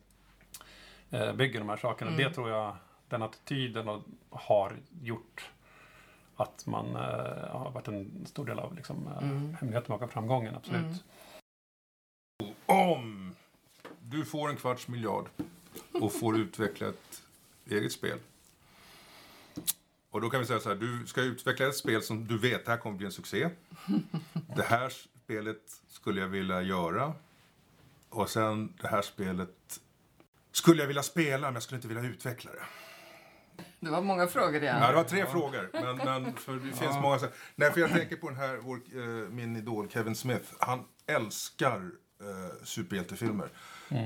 eh, 1.10 1.32
bygger 1.32 1.58
de 1.58 1.68
här 1.68 1.76
sakerna. 1.76 2.10
Mm. 2.10 2.24
Det 2.24 2.34
tror 2.34 2.50
jag, 2.50 2.76
den 3.08 3.22
attityden 3.22 4.02
har 4.30 4.72
gjort 5.02 5.50
att 6.36 6.66
man 6.66 6.86
eh, 6.96 7.50
har 7.50 7.70
varit 7.74 7.88
en 7.88 8.26
stor 8.26 8.44
del 8.46 8.58
av 8.58 8.74
liksom, 8.76 9.06
eh, 9.06 9.18
Mm. 9.22 9.54
hemligheten 9.60 9.88
bakom 9.88 10.08
framgången, 10.08 10.54
absolut. 10.56 10.80
Mm. 10.82 10.94
Om 12.66 13.34
du 14.00 14.24
får 14.24 14.48
en 14.50 14.56
kvarts 14.56 14.88
miljard 14.88 15.26
och 15.92 16.12
får 16.12 16.36
utveckla 16.38 16.88
ett 16.88 17.22
eget 17.70 17.92
spel. 17.92 18.18
Och 20.10 20.20
då 20.20 20.30
kan 20.30 20.40
vi 20.40 20.46
säga 20.46 20.60
så 20.60 20.68
här, 20.68 20.76
du 20.76 21.06
ska 21.06 21.20
utveckla 21.22 21.66
ett 21.66 21.76
spel 21.76 22.02
som 22.02 22.26
du 22.26 22.38
vet 22.38 22.68
här 22.68 22.76
kommer 22.76 22.96
bli 22.96 23.06
en 23.06 23.12
succé. 23.12 23.48
Det 24.56 24.62
här 24.62 24.92
spelet 25.24 25.62
skulle 25.88 26.20
jag 26.20 26.28
vilja 26.28 26.62
göra. 26.62 27.12
Och 28.08 28.30
sen 28.30 28.72
det 28.80 28.88
här 28.88 29.02
spelet 29.02 29.80
skulle 30.52 30.82
jag 30.82 30.86
vilja 30.86 31.02
spela 31.02 31.46
men 31.46 31.54
jag 31.54 31.62
skulle 31.62 31.76
inte 31.76 31.88
vilja 31.88 32.02
utveckla 32.02 32.50
det. 32.52 32.62
Det 33.80 33.90
var 33.90 34.02
många 34.02 34.26
frågor 34.26 34.62
igen. 34.62 34.76
Ja, 34.82 34.88
det 34.88 34.94
var 34.96 35.04
tre 35.04 35.26
frågor. 35.26 35.70
Men, 35.72 35.96
men 35.96 36.32
för 36.36 36.52
det 36.54 36.60
finns 36.76 36.96
många... 37.02 37.18
så- 37.18 37.26
Nej, 37.54 37.72
för 37.72 37.80
jag 37.80 37.90
tänker 37.90 38.16
på 38.16 38.28
den 38.28 38.38
här, 38.38 38.56
vår, 38.62 38.76
eh, 38.94 39.28
min 39.30 39.56
idol 39.56 39.88
Kevin 39.90 40.14
Smith. 40.14 40.44
Han 40.60 40.84
älskar 41.06 41.76
eh, 42.20 42.64
superhjältefilmer. 42.64 43.48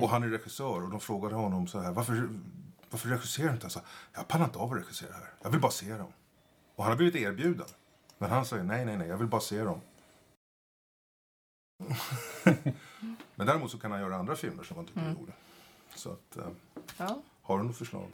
Och 0.01 0.09
han 0.11 0.23
är 0.23 0.29
regissör 0.29 0.83
och 0.85 0.91
de 0.91 1.01
frågade 1.01 1.35
honom 1.35 1.67
så 1.67 1.81
här, 1.81 1.93
varför, 1.93 2.29
varför 2.93 3.09
regisserar 3.09 3.49
du 3.49 3.55
inte? 3.55 3.65
Han 3.65 3.71
sa, 3.71 3.81
jag 4.15 4.29
pallar 4.29 4.45
inte 4.45 4.59
av 4.59 4.73
att 4.73 4.79
regissera 4.79 5.13
här. 5.13 5.31
Jag 5.43 5.51
vill 5.51 5.61
bara 5.61 5.73
se 5.73 5.93
dem. 5.97 6.13
Och 6.77 6.85
han 6.85 6.93
har 6.93 6.97
blivit 6.97 7.15
erbjuden. 7.17 7.67
Men 8.19 8.31
han 8.31 8.45
säger, 8.47 8.63
nej, 8.65 8.85
nej, 8.85 8.97
nej, 8.97 9.09
jag 9.09 9.17
vill 9.17 9.27
bara 9.27 9.41
se 9.41 9.65
dem. 9.65 9.81
men 13.35 13.47
däremot 13.47 13.71
så 13.71 13.79
kan 13.79 13.91
han 13.93 14.01
göra 14.01 14.17
andra 14.17 14.37
filmer 14.37 14.63
som 14.65 14.77
han 14.77 14.87
tycker 14.87 15.01
är 15.01 15.05
Mm. 15.05 15.17
roliga. 15.19 15.35
Så 15.95 16.11
att, 16.13 16.37
eh, 16.37 16.45
Ja. 16.97 17.23
har 17.43 17.59
du 17.59 17.65
något 17.65 17.77
förslag? 17.79 18.09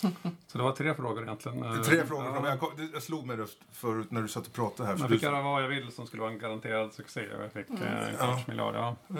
Så 0.46 0.58
det 0.58 0.64
var 0.64 0.72
tre 0.72 0.94
frågor 0.94 1.22
egentligen. 1.22 1.62
Eh, 1.64 1.80
Tre 1.82 2.06
frågor. 2.06 2.24
Ja. 2.26 2.48
Jag, 2.48 2.60
kom- 2.60 2.76
det- 2.76 2.90
jag 2.92 3.02
slog 3.02 3.26
mig 3.26 3.38
förut 3.72 4.10
när 4.10 4.22
du 4.22 4.28
satt 4.28 4.46
och 4.46 4.52
pratade 4.52 4.88
här. 4.88 4.96
Jag 4.98 5.08
du- 5.08 5.14
fick 5.14 5.22
göra 5.22 5.42
vad 5.42 5.62
jag 5.62 5.68
vill 5.68 5.92
som 5.92 6.06
skulle 6.06 6.22
vara 6.22 6.32
en 6.32 6.38
garanterad 6.38 6.92
succé. 6.94 7.20
Jag 7.40 7.52
fick 7.52 7.68
Mm. 7.70 7.82
eh, 7.82 8.08
en 8.08 8.12
Ja. 8.12 8.16
kvarts 8.26 8.46
miljard. 8.46 8.74
Ja. 8.74 8.96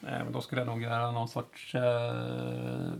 Nej, 0.00 0.24
men 0.24 0.32
då 0.32 0.40
skulle 0.40 0.60
jag 0.60 0.68
nog 0.68 0.82
göra 0.82 1.10
någon 1.10 1.28
sorts 1.28 1.74
eh, 1.74 2.92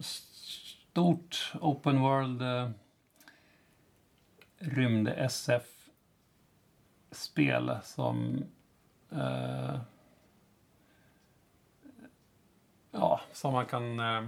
stort 0.00 1.52
open 1.60 2.00
world 2.00 2.42
eh, 2.42 2.70
rymd 4.58 5.08
SF-spel 5.18 5.78
som 7.82 8.44
eh, 9.10 9.78
ja, 12.90 13.20
som 13.32 13.52
man 13.52 13.66
kan 13.66 14.00
eh, 14.00 14.24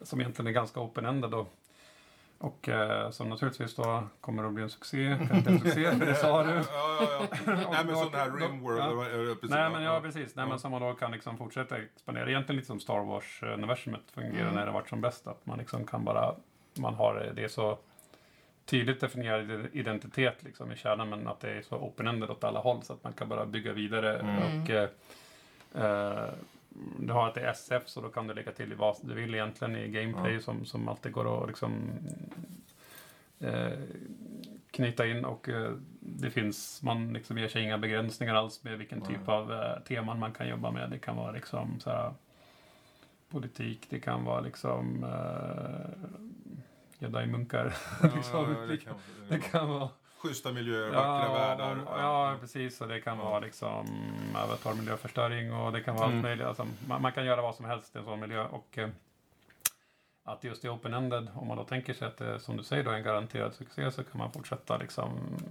som 0.00 0.20
egentligen 0.20 0.46
är 0.46 0.52
ganska 0.52 0.80
open-ended 0.80 1.34
och, 1.34 1.54
och 2.38 2.68
eh, 2.68 3.10
som 3.10 3.28
naturligtvis 3.28 3.74
då 3.74 4.02
kommer 4.20 4.44
att 4.44 4.52
bli 4.52 4.62
en 4.62 4.70
succé. 4.70 5.04
Garanterad 5.08 5.60
succé, 5.62 5.92
för 5.98 6.06
det 6.06 6.14
sa 6.14 6.42
du. 6.42 6.50
Ja, 6.52 6.62
ja, 6.72 7.08
ja. 7.20 7.26
Nej, 7.70 7.84
men 7.86 7.96
sån 7.96 8.14
här 8.14 8.30
Rimworld. 8.30 8.78
ja. 8.78 9.34
precis, 9.34 9.50
Nej 9.50 9.70
men 9.70 9.82
ja 9.82 10.00
precis, 10.00 10.36
Nej, 10.36 10.46
men 10.46 10.58
som 10.58 10.70
man 10.70 10.82
då 10.82 10.94
kan 10.94 11.12
liksom 11.12 11.38
fortsätta 11.38 11.76
expandera. 11.78 12.28
Egentligen 12.30 12.56
lite 12.56 12.66
som 12.66 12.80
Star 12.80 13.00
Wars-universumet 13.04 14.10
fungerar 14.14 14.42
Mm. 14.42 14.54
när 14.54 14.66
det 14.66 14.72
varit 14.72 14.88
som 14.88 15.00
bäst. 15.00 15.26
Att 15.26 15.46
man 15.46 15.58
liksom 15.58 15.86
kan 15.86 16.04
bara, 16.04 16.34
man 16.78 16.94
har 16.94 17.32
det 17.34 17.44
är 17.44 17.48
så 17.48 17.78
tydligt 18.66 19.00
definierad 19.00 19.66
identitet 19.72 20.42
liksom 20.42 20.72
i 20.72 20.76
kärnan 20.76 21.08
men 21.08 21.28
att 21.28 21.40
det 21.40 21.50
är 21.50 21.62
så 21.62 21.76
open-ended 21.76 22.30
åt 22.30 22.44
alla 22.44 22.60
håll 22.60 22.82
så 22.82 22.92
att 22.92 23.04
man 23.04 23.12
kan 23.12 23.28
bara 23.28 23.46
bygga 23.46 23.72
vidare. 23.72 24.18
Mm. 24.18 24.62
Och 24.62 24.70
eh, 24.70 24.88
eh, 25.74 26.28
du 26.98 27.12
har 27.12 27.28
att 27.28 27.34
det 27.34 27.40
är 27.40 27.50
SF 27.50 27.88
så 27.88 28.00
då 28.00 28.08
kan 28.08 28.26
du 28.26 28.34
lägga 28.34 28.52
till 28.52 28.74
vad 28.74 28.96
du 29.02 29.14
vill 29.14 29.34
egentligen 29.34 29.76
i 29.76 29.88
gameplay 29.88 30.34
Ja. 30.34 30.40
som, 30.40 30.64
som 30.66 30.88
alltid 30.88 31.12
går 31.12 31.42
att 31.42 31.48
liksom 31.48 31.90
eh, 33.40 33.72
knyta 34.70 35.06
in 35.06 35.24
och 35.24 35.48
eh, 35.48 35.72
det 36.00 36.30
finns, 36.30 36.82
man 36.82 37.12
liksom 37.12 37.38
ger 37.38 37.48
sig 37.48 37.62
inga 37.62 37.78
begränsningar 37.78 38.34
alls 38.34 38.64
med 38.64 38.78
vilken 38.78 39.00
typ 39.00 39.28
av 39.28 39.52
eh, 39.52 39.78
teman 39.80 40.18
man 40.18 40.32
kan 40.32 40.48
jobba 40.48 40.70
med. 40.70 40.90
Det 40.90 40.98
kan 40.98 41.16
vara 41.16 41.30
liksom 41.32 41.80
så 41.80 41.90
här, 41.90 42.12
politik, 43.30 43.86
det 43.90 44.00
kan 44.00 44.24
vara 44.24 44.40
liksom 44.40 45.04
eh, 45.04 45.90
jedi-munkar. 46.98 47.74
Ja, 48.02 48.10
liksom, 48.16 48.54
ja, 48.54 48.60
det 48.68 48.76
kan, 48.76 48.94
det 49.28 49.38
kan 49.38 49.68
vara 49.68 49.88
Schyssta 50.24 50.52
miljöer, 50.52 50.90
vackra 50.90 51.32
världar. 51.32 51.78
Ja, 51.86 52.00
ja, 52.30 52.36
precis. 52.40 52.80
Och 52.80 52.88
det 52.88 53.00
kan 53.00 53.18
vara 53.18 53.40
liksom 53.40 53.86
avatar 54.34 54.74
miljöförstöring 54.74 55.52
och 55.54 55.72
det 55.72 55.80
kan 55.80 55.94
vara 55.96 56.06
Mm. 56.06 56.16
allt 56.18 56.22
möjligt. 56.22 56.46
Alltså, 56.46 56.66
man, 56.88 57.02
man 57.02 57.12
kan 57.12 57.24
göra 57.26 57.42
vad 57.42 57.54
som 57.54 57.64
helst 57.64 57.96
i 57.96 57.98
en 57.98 58.04
sån 58.04 58.20
miljö. 58.20 58.44
Och 58.46 58.78
eh, 58.78 58.88
att 60.26 60.44
just 60.44 60.64
i 60.64 60.68
open-ended, 60.68 61.28
om 61.34 61.48
man 61.48 61.56
då 61.56 61.64
tänker 61.64 61.94
sig 61.94 62.08
att 62.08 62.16
det 62.16 62.40
som 62.40 62.56
du 62.56 62.64
säger 62.64 62.84
då 62.84 62.90
är 62.90 62.94
en 62.94 63.02
garanterad 63.04 63.54
succé 63.54 63.90
så 63.92 64.04
kan 64.04 64.18
man 64.18 64.32
fortsätta 64.32 64.76
liksom 64.76 65.10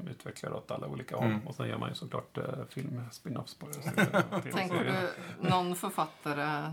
utveckla 0.09 0.49
det 0.49 0.55
åt 0.55 0.71
alla 0.71 0.88
olika 0.88 1.15
håll. 1.15 1.26
Mm. 1.26 1.47
Och 1.47 1.55
sen 1.55 1.67
gör 1.67 1.78
man 1.78 1.89
ju 1.89 1.95
såklart 1.95 2.38
eh, 2.38 2.43
film, 2.69 3.01
spin-offs 3.11 3.59
på 3.59 3.67
det. 3.67 3.74
Tänker 4.51 4.84
du 4.84 5.49
någon 5.49 5.76
författare, 5.76 6.71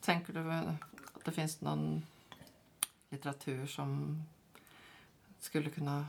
tänker 0.00 0.32
du 0.32 0.52
att 1.14 1.24
det 1.24 1.32
finns 1.32 1.60
någon 1.60 2.02
litteratur 3.10 3.66
som 3.66 4.22
skulle 5.38 5.70
kunna 5.70 6.06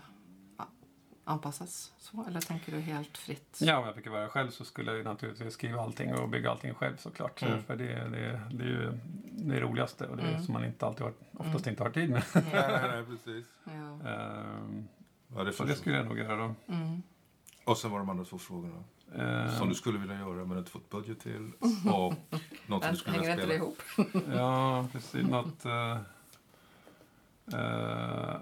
anpassas 1.26 1.94
så? 1.98 2.26
Eller 2.28 2.42
tänker 2.42 2.72
du 2.72 2.80
helt 2.80 3.18
fritt? 3.18 3.60
Ja, 3.62 3.78
om 3.78 3.86
jag 3.86 3.96
fick 3.96 4.08
vara 4.10 4.30
själv 4.30 4.50
så 4.50 4.66
skulle 4.66 4.92
jag 4.92 4.98
ju 4.98 5.04
naturligtvis 5.04 5.54
skriva 5.54 5.82
allting 5.82 6.14
och 6.14 6.30
bygga 6.30 6.52
allting 6.52 6.74
själv 6.74 6.98
såklart. 6.98 7.42
Mm. 7.42 7.64
För 7.64 7.76
det, 7.76 7.86
det, 7.86 8.42
det 8.52 8.64
är 8.64 8.68
ju 8.68 9.00
det 9.32 9.60
roligaste 9.60 10.08
och 10.08 10.18
det 10.18 10.24
Mm. 10.24 10.44
som 10.44 10.54
man 10.54 10.66
inte 10.66 10.86
alltid 10.86 11.02
har, 11.04 11.14
oftast 11.34 11.66
Mm. 11.66 11.70
inte 11.70 11.84
har 11.84 11.90
tid 11.90 12.10
med. 12.10 12.24
Nej, 12.34 12.44
nej, 12.54 12.82
nej, 12.92 13.04
precis. 13.06 13.46
Ja. 13.64 14.10
Ehm, 14.10 14.88
Ja, 15.36 15.44
det 15.44 15.54
så 15.54 15.64
det 15.64 15.76
skulle 15.76 15.96
jag 15.98 16.06
nog 16.06 16.18
göra 16.20 16.36
då. 16.36 16.56
Mm. 16.74 17.02
Och 17.66 17.78
sen 17.78 17.92
var 17.92 18.00
de 18.00 18.10
andra 18.10 18.26
två 18.26 18.38
frågorna. 18.38 18.84
Eh, 19.16 19.58
Som 19.58 19.70
du 19.70 19.76
skulle 19.76 20.00
vilja 20.00 20.16
göra 20.20 20.46
men 20.46 20.58
inte 20.58 20.72
fått 20.72 20.90
budget 20.90 21.20
till. 21.20 21.52
Och 21.94 22.14
något 22.68 22.84
som 22.84 22.92
du 22.94 22.98
skulle 22.98 23.20
vilja 23.20 23.38
spela. 23.38 23.54
ihop? 23.54 23.78
Ja, 24.34 24.88
precis. 24.92 25.28
Något... 25.28 25.66
Uh, 25.66 25.98
uh, 27.54 28.36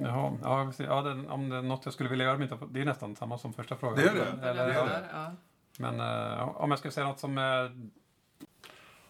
jaha, 0.00 0.38
ja, 0.42 0.72
ja 0.78 1.02
det, 1.02 1.28
om 1.28 1.48
det 1.48 1.56
är 1.56 1.62
något 1.62 1.84
jag 1.84 1.94
skulle 1.94 2.10
vilja 2.10 2.24
göra 2.24 2.42
inte 2.42 2.58
Det 2.70 2.80
är 2.80 2.84
nästan 2.84 3.16
samma 3.16 3.38
som 3.38 3.52
första 3.52 3.76
frågan. 3.76 3.96
Det 3.96 4.02
är 4.02 4.14
det. 4.14 4.48
Eller, 4.48 4.66
Det 4.66 4.74
är 4.74 4.84
det. 4.84 5.08
Ja. 5.12 5.32
Men 5.78 6.00
eh, 6.00 6.48
om 6.48 6.70
jag 6.70 6.78
skulle 6.78 6.92
säga 6.92 7.06
något 7.06 7.20
som 7.20 7.38
är... 7.38 7.88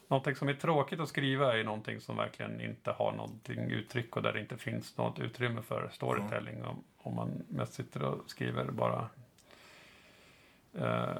Någonting 0.08 0.34
som 0.34 0.48
är 0.48 0.54
tråkigt 0.54 1.00
att 1.00 1.08
skriva 1.08 1.58
är 1.58 1.64
någonting 1.64 2.00
som 2.00 2.16
verkligen 2.16 2.60
inte 2.60 2.90
har 2.90 3.12
någonting 3.12 3.58
uttryck 3.70 4.16
och 4.16 4.22
där 4.22 4.32
det 4.32 4.40
inte 4.40 4.56
finns 4.56 4.96
något 4.96 5.18
utrymme 5.18 5.62
för 5.62 5.88
storytelling. 5.92 6.64
Om, 6.64 6.84
om 6.98 7.16
man 7.16 7.42
mest 7.48 7.74
sitter 7.74 8.02
och 8.02 8.30
skriver 8.30 8.64
bara 8.64 9.08
eh, 10.74 11.16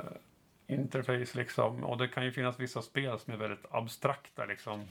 interface 0.67 1.39
liksom. 1.39 1.85
Och 1.85 1.99
det 1.99 2.09
kan 2.09 2.25
ju 2.25 2.33
finnas 2.33 2.61
vissa 2.61 2.83
spel 2.83 3.19
som 3.19 3.33
är 3.33 3.37
väldigt 3.37 3.67
abstrakta 3.71 4.45
liksom. 4.45 4.89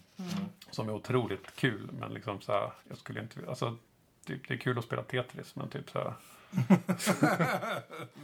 Som 0.72 0.90
är 0.90 0.94
otroligt 0.94 1.56
kul. 1.56 1.90
Men 2.00 2.14
liksom 2.14 2.42
så 2.42 2.52
här, 2.52 2.72
jag 2.88 2.98
skulle 2.98 3.22
inte... 3.22 3.40
Alltså, 3.48 3.78
typ, 4.28 4.48
det 4.48 4.54
är 4.54 4.58
kul 4.58 4.78
att 4.78 4.86
spela 4.86 5.04
Tetris 5.04 5.56
men 5.56 5.70
typ 5.70 5.90
så 5.90 6.00
här... 6.00 6.14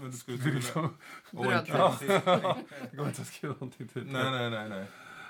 Men 0.02 0.12
du 0.12 0.18
skulle 0.18 0.38
en 0.38 0.90
Brödtext. 1.32 1.72
kvalitet. 1.72 2.22
Det 2.92 2.98
går 2.98 3.08
inte 3.08 3.22
att 3.22 3.28
skriva 3.28 3.54
någonting 3.54 3.88
till. 3.88 4.06
Nej, 4.06 4.32
nej, 4.32 4.50
nej, 4.50 4.70
nej. 4.70 4.86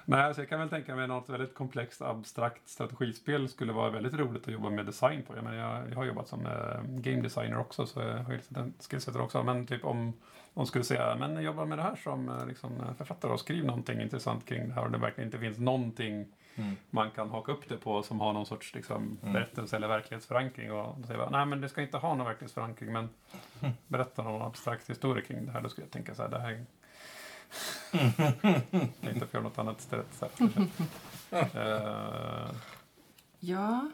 Nej, 0.06 0.22
alltså 0.24 0.42
jag 0.42 0.50
kan 0.50 0.60
väl 0.60 0.70
tänka 0.70 0.96
mig 0.96 1.08
något 1.08 1.30
väldigt 1.30 1.56
komplext, 1.56 2.02
abstrakt 2.02 2.70
strategispel 2.70 3.50
skulle 3.50 3.74
vara 3.74 3.90
väldigt 3.90 4.14
roligt 4.14 4.48
att 4.48 4.54
jobba 4.54 4.70
med 4.70 4.86
design 4.86 5.24
på. 5.24 5.36
Jag, 5.36 5.44
menar, 5.44 5.58
jag, 5.58 5.92
jag 5.92 5.96
har 5.96 6.06
jobbat 6.06 6.28
som 6.28 6.46
eh, 6.46 6.82
game 6.84 7.22
designer 7.22 7.58
också, 7.58 7.86
så 7.86 8.00
jag 8.00 8.18
har 8.18 8.40
den 8.50 8.74
skillsetet 8.90 9.22
också. 9.22 9.44
Men 9.44 9.68
typ 9.68 9.86
om 9.86 10.14
de 10.54 10.66
skulle 10.66 10.84
säga, 10.84 11.16
men 11.20 11.44
jobba 11.44 11.66
med 11.66 11.78
det 11.78 11.82
här 11.82 11.96
som 11.96 12.30
eh, 12.30 12.48
liksom, 12.48 12.72
författare 12.98 13.32
och 13.32 13.40
skriv 13.40 13.66
någonting 13.66 14.02
intressant 14.02 14.46
kring 14.46 14.68
det 14.68 14.74
här 14.74 14.86
och 14.86 14.92
det 14.92 14.98
verkligen 14.98 15.28
inte 15.28 15.40
finns 15.40 15.58
någonting 15.58 16.28
Mm. 16.56 16.76
man 16.90 17.12
kan 17.12 17.30
haka 17.30 17.52
upp 17.52 17.70
det 17.70 17.78
på 17.78 18.04
som 18.04 18.20
har 18.20 18.34
någon 18.34 18.46
sorts 18.46 18.74
liksom, 18.76 19.18
Mm. 19.22 19.34
berättelse 19.34 19.76
eller 19.76 19.88
verklighetsförankring. 19.88 20.72
Och 20.72 20.96
då 21.00 21.08
säger 21.08 21.20
jag, 21.20 21.32
nej 21.32 21.46
men 21.46 21.62
det 21.62 21.70
ska 21.70 21.82
inte 21.82 21.98
ha 21.98 22.16
någon 22.16 22.26
verklighetsförankring, 22.28 22.94
men 22.94 23.10
berätta 23.88 24.24
någon 24.24 24.42
abstrakt 24.42 24.90
historia 24.90 25.24
kring 25.26 25.46
det 25.46 25.52
här. 25.52 25.62
Då 25.62 25.70
skulle 25.70 25.86
jag 25.86 25.92
tänka 25.92 26.16
så 26.16 26.22
här, 26.22 26.30
det 26.30 26.40
här 26.40 26.66
kan 29.02 29.14
inte 29.14 29.28
få 29.28 29.42
något 29.42 29.58
annat 29.58 29.80
istället. 29.80 30.14
Så 30.14 30.26
här. 30.26 30.68
Eh, 31.56 32.56
Ja, 33.40 33.90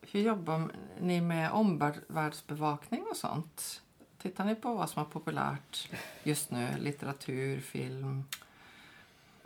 hur 0.00 0.20
jobbar 0.20 0.70
ni 1.00 1.20
med 1.20 1.50
omvärldsbevakning 1.52 3.04
och 3.10 3.16
sånt? 3.16 3.82
Tittar 4.22 4.44
ni 4.44 4.54
på 4.54 4.74
vad 4.74 4.90
som 4.90 5.02
är 5.02 5.06
populärt 5.06 5.90
just 6.22 6.50
nu? 6.50 6.68
Litteratur, 6.78 7.60
film, 7.60 8.24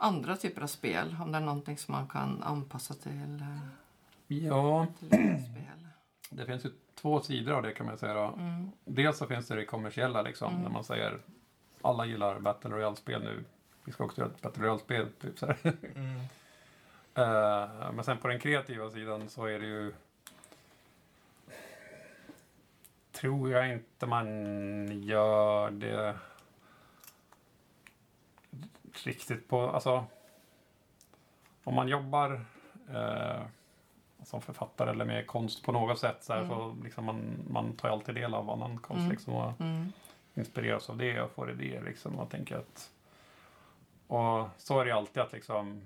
andra 0.03 0.35
typer 0.35 0.61
av 0.61 0.67
spel? 0.67 1.15
Om 1.21 1.31
det 1.31 1.37
är 1.37 1.41
någonting 1.41 1.77
som 1.77 1.91
man 1.91 2.07
kan 2.07 2.43
anpassa 2.43 2.93
till, 2.93 3.41
eh, 3.41 4.37
ja, 4.37 4.87
till 4.99 5.07
spel? 5.09 5.87
det 6.29 6.45
finns 6.45 6.65
ju 6.65 6.69
två 6.95 7.21
sidor 7.21 7.53
av 7.53 7.63
det 7.63 7.71
kan 7.71 7.85
man 7.85 7.97
säga. 7.97 8.13
Då. 8.13 8.33
Mm. 8.37 8.71
Dels 8.85 9.17
så 9.17 9.25
finns 9.27 9.47
det 9.47 9.55
det 9.55 9.65
kommersiella 9.65 10.21
liksom, 10.21 10.51
Mm. 10.51 10.63
när 10.63 10.69
man 10.69 10.83
säger 10.83 11.19
alla 11.81 12.05
gillar 12.05 12.39
Battle 12.39 12.69
Royale-spel 12.69 13.23
nu. 13.23 13.43
Vi 13.85 13.91
ska 13.91 14.03
också 14.03 14.21
göra 14.21 14.31
ett 14.31 14.41
Battle 14.41 14.63
Royale-spel. 14.63 15.07
Typ, 15.21 15.39
så 15.39 15.45
här. 15.45 15.57
Mm. 15.95 16.19
Eh, 17.15 17.91
men 17.93 18.03
sen 18.03 18.17
på 18.17 18.27
den 18.27 18.39
kreativa 18.39 18.89
sidan 18.89 19.29
så 19.29 19.45
är 19.45 19.59
det 19.59 19.65
ju 19.65 19.93
tror 23.11 23.51
jag 23.51 23.69
inte 23.73 24.05
man 24.05 24.27
gör 25.03 25.71
det 25.71 26.15
riktigt 29.03 29.47
på, 29.49 29.69
alltså 29.69 30.05
om 31.63 31.75
man 31.75 31.87
jobbar 31.87 32.45
eh, 32.93 33.41
som 34.23 34.41
författare 34.41 34.89
eller 34.89 35.05
med 35.05 35.27
konst 35.27 35.63
på 35.65 35.71
något 35.71 35.99
sätt 35.99 36.17
så, 36.23 36.33
här, 36.33 36.39
Mm. 36.39 36.49
så 36.49 36.75
liksom 36.83 37.05
man, 37.05 37.37
man 37.49 37.73
tar 37.75 37.89
alltid 37.89 38.15
del 38.15 38.33
av 38.33 38.49
annan 38.49 38.77
konst 38.77 38.99
Mm. 38.99 39.11
liksom 39.11 39.33
och 39.33 39.61
Mm. 39.61 39.91
inspireras 40.33 40.89
av 40.89 40.97
det 40.97 41.21
och 41.21 41.31
får 41.31 41.51
idéer 41.51 41.81
liksom 41.83 42.19
och 42.19 42.29
tänker 42.29 42.57
att 42.57 42.91
och 44.07 44.47
så 44.57 44.79
är 44.79 44.85
det 44.85 44.91
alltid 44.91 45.23
att 45.23 45.31
liksom 45.33 45.81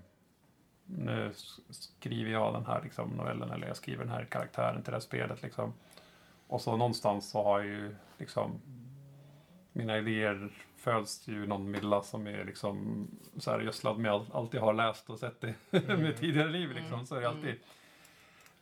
nu 0.85 1.31
skriver 1.69 2.31
jag 2.31 2.53
den 2.53 2.65
här 2.65 2.81
liksom, 2.83 3.09
novellen 3.09 3.51
eller 3.51 3.67
jag 3.67 3.77
skriver 3.77 4.03
den 4.03 4.13
här 4.13 4.25
karaktären 4.25 4.83
till 4.83 4.91
det 4.91 4.95
här 4.95 4.99
spelet 4.99 5.41
liksom. 5.41 5.73
Och 6.47 6.61
så 6.61 6.77
någonstans 6.77 7.29
så 7.29 7.43
har 7.43 7.59
jag 7.59 7.67
ju 7.67 7.95
liksom 8.17 8.51
mina 9.73 9.97
idéer 9.97 10.49
föds 10.87 11.27
ju 11.27 11.47
någon 11.47 11.71
milla 11.71 12.01
som 12.01 12.27
är 12.27 12.45
liksom 12.45 13.07
så 13.37 13.51
här 13.51 13.59
gödslad 13.59 13.97
med 13.97 14.11
allt, 14.11 14.53
jag 14.53 14.61
har 14.61 14.73
läst 14.73 15.09
och 15.09 15.19
sett 15.19 15.43
i 15.43 15.53
med 15.79 16.17
tidigare 16.17 16.49
liv 16.49 16.71
liksom. 16.71 17.05
Så 17.05 17.15
är 17.15 17.21
det 17.21 17.29
alltid. 17.29 17.55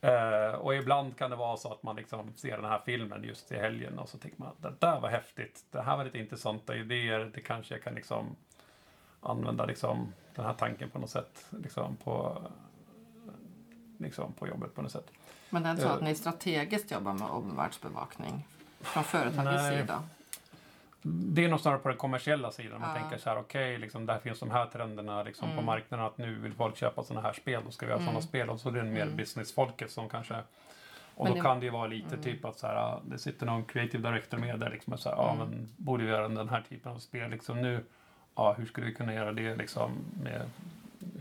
Eh, 0.02 0.60
och 0.60 0.76
ibland 0.76 1.18
kan 1.18 1.30
det 1.30 1.36
vara 1.36 1.58
så 1.58 1.74
att 1.74 1.84
man 1.84 1.96
liksom 1.96 2.34
ser 2.36 2.58
den 2.58 2.66
här 2.66 2.82
filmen 2.86 3.24
just 3.24 3.52
i 3.52 3.56
helgen 3.56 4.00
och 4.00 4.10
så 4.10 4.18
tänker 4.18 4.40
man 4.40 4.48
att 4.48 4.62
det 4.62 4.74
där 4.88 5.00
var 5.00 5.10
häftigt. 5.10 5.66
Det 5.72 5.82
här 5.82 5.98
var 5.98 6.06
lite 6.06 6.20
intressanta 6.20 6.76
idéer. 6.76 7.32
Det 7.34 7.42
kanske 7.42 7.74
jag 7.74 7.84
kan 7.84 7.96
liksom 7.96 8.36
använda 9.22 9.66
liksom 9.66 10.14
den 10.36 10.46
här 10.46 10.54
tanken 10.54 10.90
på 10.90 11.00
något 11.00 11.10
sätt. 11.10 11.46
Liksom 11.50 11.96
på, 11.96 12.42
liksom 13.98 14.34
på 14.34 14.48
jobbet 14.48 14.76
på 14.76 14.82
något 14.82 14.92
sätt. 14.92 15.12
Men 15.50 15.64
det 15.64 15.70
är 15.70 15.72
inte 15.72 15.84
så 15.84 15.90
Eh. 15.90 15.96
att 15.96 16.04
ni 16.04 16.16
strategiskt 16.16 16.92
jobbar 16.92 17.14
med 17.14 17.30
omvärldsbevakning 17.30 18.48
från 18.80 19.04
företagets 19.04 19.64
Nej. 19.64 19.80
sida? 19.82 20.04
Det 21.08 21.46
är 21.46 21.50
nog 21.50 21.60
snarare 21.60 21.80
på 21.80 21.90
den 21.90 21.98
kommersiella 21.98 22.52
sidan. 22.52 22.82
Man 22.82 22.96
Ja. 22.96 23.02
tänker 23.02 23.18
så 23.18 23.30
här, 23.30 23.38
okej, 23.40 23.78
liksom, 23.78 24.06
där 24.06 24.20
finns 24.20 24.40
de 24.40 24.52
här 24.52 24.66
trenderna 24.66 25.24
liksom, 25.24 25.48
på 25.48 25.54
Mm. 25.54 25.66
marknaden. 25.66 26.06
Att 26.06 26.18
nu 26.18 26.36
vill 26.36 26.54
folk 26.54 26.78
köpa 26.78 27.04
sådana 27.04 27.28
här 27.28 27.34
spel. 27.34 27.62
Då 27.66 27.72
ska 27.72 27.86
vi 27.86 27.92
ha 27.92 27.98
Mm. 28.00 28.06
sådana 28.08 28.22
spel. 28.22 28.50
Och 28.50 28.60
så 28.60 28.70
är 28.70 28.74
det 28.74 28.84
mer 28.84 29.02
Mm. 29.02 29.16
businessfolket 29.16 29.92
som 29.92 30.10
kanske... 30.10 30.36
Och 31.16 31.24
Men 31.26 31.32
då 31.32 31.36
det- 31.36 31.42
kan 31.42 31.60
det 31.60 31.66
ju 31.66 31.72
vara 31.72 31.88
lite 31.88 32.08
Mm. 32.08 32.22
typ 32.22 32.46
att 32.46 32.58
så 32.60 32.68
här, 32.68 32.76
ah, 32.76 33.02
det 33.06 33.18
sitter 33.20 33.46
någon 33.46 33.64
creative 33.66 34.10
director 34.10 34.38
med 34.38 34.60
där 34.60 34.70
liksom. 34.70 34.94
Och 34.94 35.00
så 35.00 35.10
här, 35.10 35.16
ja 35.16 35.34
Mm. 35.34 35.48
men 35.50 35.68
borde 35.78 36.04
vi 36.04 36.10
göra 36.10 36.28
den 36.28 36.50
här 36.50 36.62
typen 36.70 36.92
av 36.92 36.98
spel 37.00 37.32
liksom 37.32 37.62
nu? 37.62 37.84
Ja, 38.36 38.54
hur 38.58 38.66
skulle 38.66 38.88
vi 38.88 38.94
kunna 38.94 39.14
göra 39.14 39.32
det 39.32 39.56
liksom 39.56 39.92
med 40.24 40.42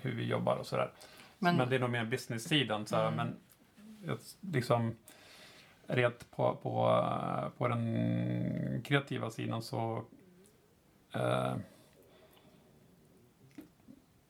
hur 0.02 0.12
vi 0.14 0.24
jobbar 0.24 0.56
och 0.56 0.66
sådär. 0.66 0.90
Men, 1.38 1.56
Men, 1.56 1.68
det 1.68 1.76
är 1.76 1.80
nog 1.80 1.90
mer 1.90 2.04
business-sidan. 2.04 2.86
Så 2.86 2.96
här, 2.96 3.08
Mm. 3.08 3.16
Men 3.16 4.16
liksom 4.52 4.94
rent 5.86 6.30
på, 6.30 6.56
på, 6.62 7.04
på 7.58 7.68
den 7.68 8.82
kreativa 8.84 9.30
sidan 9.30 9.62
så 9.62 10.02
eh, 11.14 11.54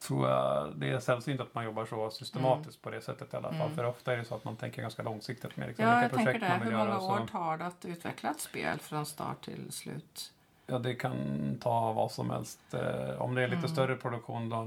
tror 0.07 0.29
jag 0.29 0.73
det 0.77 0.89
är 0.91 0.99
sällsynt 1.01 1.41
att 1.41 1.55
man 1.55 1.65
jobbar 1.65 1.85
så 1.87 2.11
systematiskt 2.11 2.83
på 2.83 2.91
det 2.91 3.01
sättet 3.01 3.35
i 3.35 3.37
alla 3.37 3.49
fall. 3.49 3.61
Mm. 3.61 3.75
För 3.77 3.85
ofta 3.85 4.13
är 4.13 4.17
det 4.17 4.25
så 4.25 4.35
att 4.35 4.45
man 4.45 4.57
tänker 4.57 4.83
ganska 4.83 5.03
långsiktigt 5.03 5.57
med 5.57 5.69
liksom, 5.69 5.85
ja, 5.85 6.01
vilka 6.01 6.17
projekt 6.17 6.41
det. 6.41 6.49
man 6.49 6.59
Hur 6.59 6.65
vill 6.67 6.77
många 6.77 6.89
göra. 6.91 7.01
år 7.01 7.19
Så, 7.19 7.27
tar 7.27 7.57
det 7.59 7.67
att 7.67 7.85
utveckla 7.85 8.31
ett 8.31 8.41
spel 8.41 8.79
från 8.79 9.07
start 9.07 9.45
till 9.45 9.73
slut? 9.73 10.33
ja, 10.67 10.79
det 10.79 10.95
kan 10.95 11.17
ta 11.61 11.93
vad 11.93 12.13
som 12.13 12.31
helst. 12.31 12.75
Eh, 12.75 13.23
om 13.23 13.35
det 13.35 13.43
är 13.43 13.49
lite 13.49 13.59
Mm. 13.59 13.69
större 13.69 13.97
produktion 13.97 14.49
då. 14.49 14.65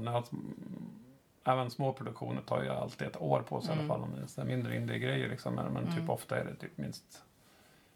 Även 1.48 1.70
små 1.70 1.92
produktioner 1.92 2.42
tar 2.42 2.62
ju 2.62 2.68
alltid 2.68 3.08
ett 3.08 3.20
år 3.20 3.42
på 3.42 3.60
sig 3.60 3.70
i 3.70 3.72
Mm. 3.78 3.90
alla 3.90 3.94
fall. 4.00 4.02
Om 4.10 4.26
det 4.36 4.42
är 4.42 4.44
mindre 4.46 4.76
indie-grejer 4.76 5.28
liksom. 5.28 5.54
Men, 5.54 5.72
men 5.72 5.86
typ 5.86 5.96
Mm. 5.96 6.10
ofta 6.10 6.40
är 6.40 6.44
det 6.44 6.54
typ 6.54 6.78
minst 6.78 7.22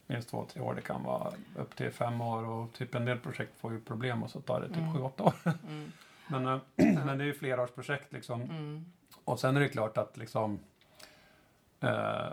minst 0.06 0.28
två, 0.28 0.44
tre 0.52 0.62
år. 0.62 0.74
Det 0.74 0.80
kan 0.80 1.02
vara 1.04 1.32
upp 1.56 1.76
till 1.76 1.90
fem 1.90 2.20
år 2.20 2.44
och 2.48 2.72
typ 2.72 2.94
en 2.94 3.04
del 3.04 3.18
projekt 3.18 3.58
får 3.60 3.72
ju 3.72 3.80
problem 3.80 4.22
och 4.22 4.30
så 4.30 4.40
tar 4.40 4.60
det 4.60 4.68
typ 4.68 4.76
Mm. 4.76 4.94
sju, 4.94 5.00
åtta 5.00 5.22
år. 5.24 5.34
Mm. 5.68 5.92
Men, 6.28 6.46
eh, 6.46 6.58
men 7.04 7.18
det 7.18 7.24
är 7.24 7.26
ju 7.26 7.34
flerårsprojekt 7.34 8.12
liksom. 8.12 8.42
Mm. 8.42 8.84
Och 9.24 9.40
sen 9.40 9.56
är 9.56 9.60
det 9.60 9.68
klart 9.68 9.98
att 9.98 10.16
liksom 10.16 10.58
eh, 11.80 12.26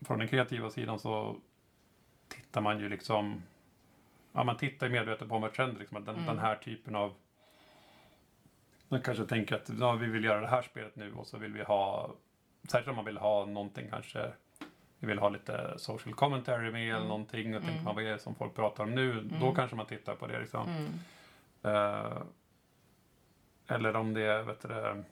från 0.00 0.18
den 0.18 0.28
kreativa 0.28 0.70
sidan 0.70 0.98
så 0.98 1.36
tittar 2.28 2.60
man 2.60 2.78
ju 2.78 2.88
liksom 2.88 3.42
Ja, 4.36 4.44
man 4.44 4.56
tittar 4.56 4.86
ju 4.86 4.92
medvetet 4.92 5.28
på 5.28 5.48
trend, 5.56 5.78
liksom, 5.78 5.96
att 5.96 6.06
den, 6.06 6.14
Mm. 6.14 6.26
den 6.26 6.38
här 6.38 6.56
typen 6.56 6.94
av 6.96 7.14
man 8.88 9.00
kanske 9.00 9.24
tänker 9.24 9.54
att 9.56 9.70
ja, 9.80 9.92
vi 9.92 10.06
vill 10.06 10.24
göra 10.24 10.40
det 10.40 10.46
här 10.46 10.62
spelet 10.62 10.96
nu 10.96 11.12
och 11.14 11.26
så 11.26 11.38
vill 11.38 11.52
vi 11.52 11.62
ha 11.62 12.14
Särskilt 12.68 12.88
om 12.88 12.96
man 12.96 13.04
vill 13.04 13.16
ha 13.18 13.44
någonting 13.46 13.90
kanske 13.90 14.32
Vi 14.98 15.06
vill 15.06 15.18
ha 15.18 15.28
lite 15.28 15.74
social 15.76 16.14
commentary 16.14 16.70
med 16.70 16.82
eller 16.82 16.96
Mm. 16.96 17.08
någonting 17.08 17.54
och 17.56 17.60
tänker 17.62 17.72
Mm. 17.74 17.84
man 17.84 17.94
vad 17.94 18.04
är 18.04 18.10
det 18.12 18.18
som 18.18 18.34
folk 18.34 18.54
pratar 18.54 18.84
om 18.84 18.94
nu? 18.94 19.20
Då 19.20 19.36
Mm. 19.44 19.54
kanske 19.54 19.76
man 19.76 19.86
tittar 19.86 20.14
på 20.14 20.26
det 20.26 20.40
liksom. 20.40 20.68
Mm. 20.68 20.92
Eh, 21.62 22.22
eller 23.68 23.96
om 23.96 24.14
det 24.14 24.22
är, 24.22 24.42
vet 24.42 24.60
du, 24.60 25.04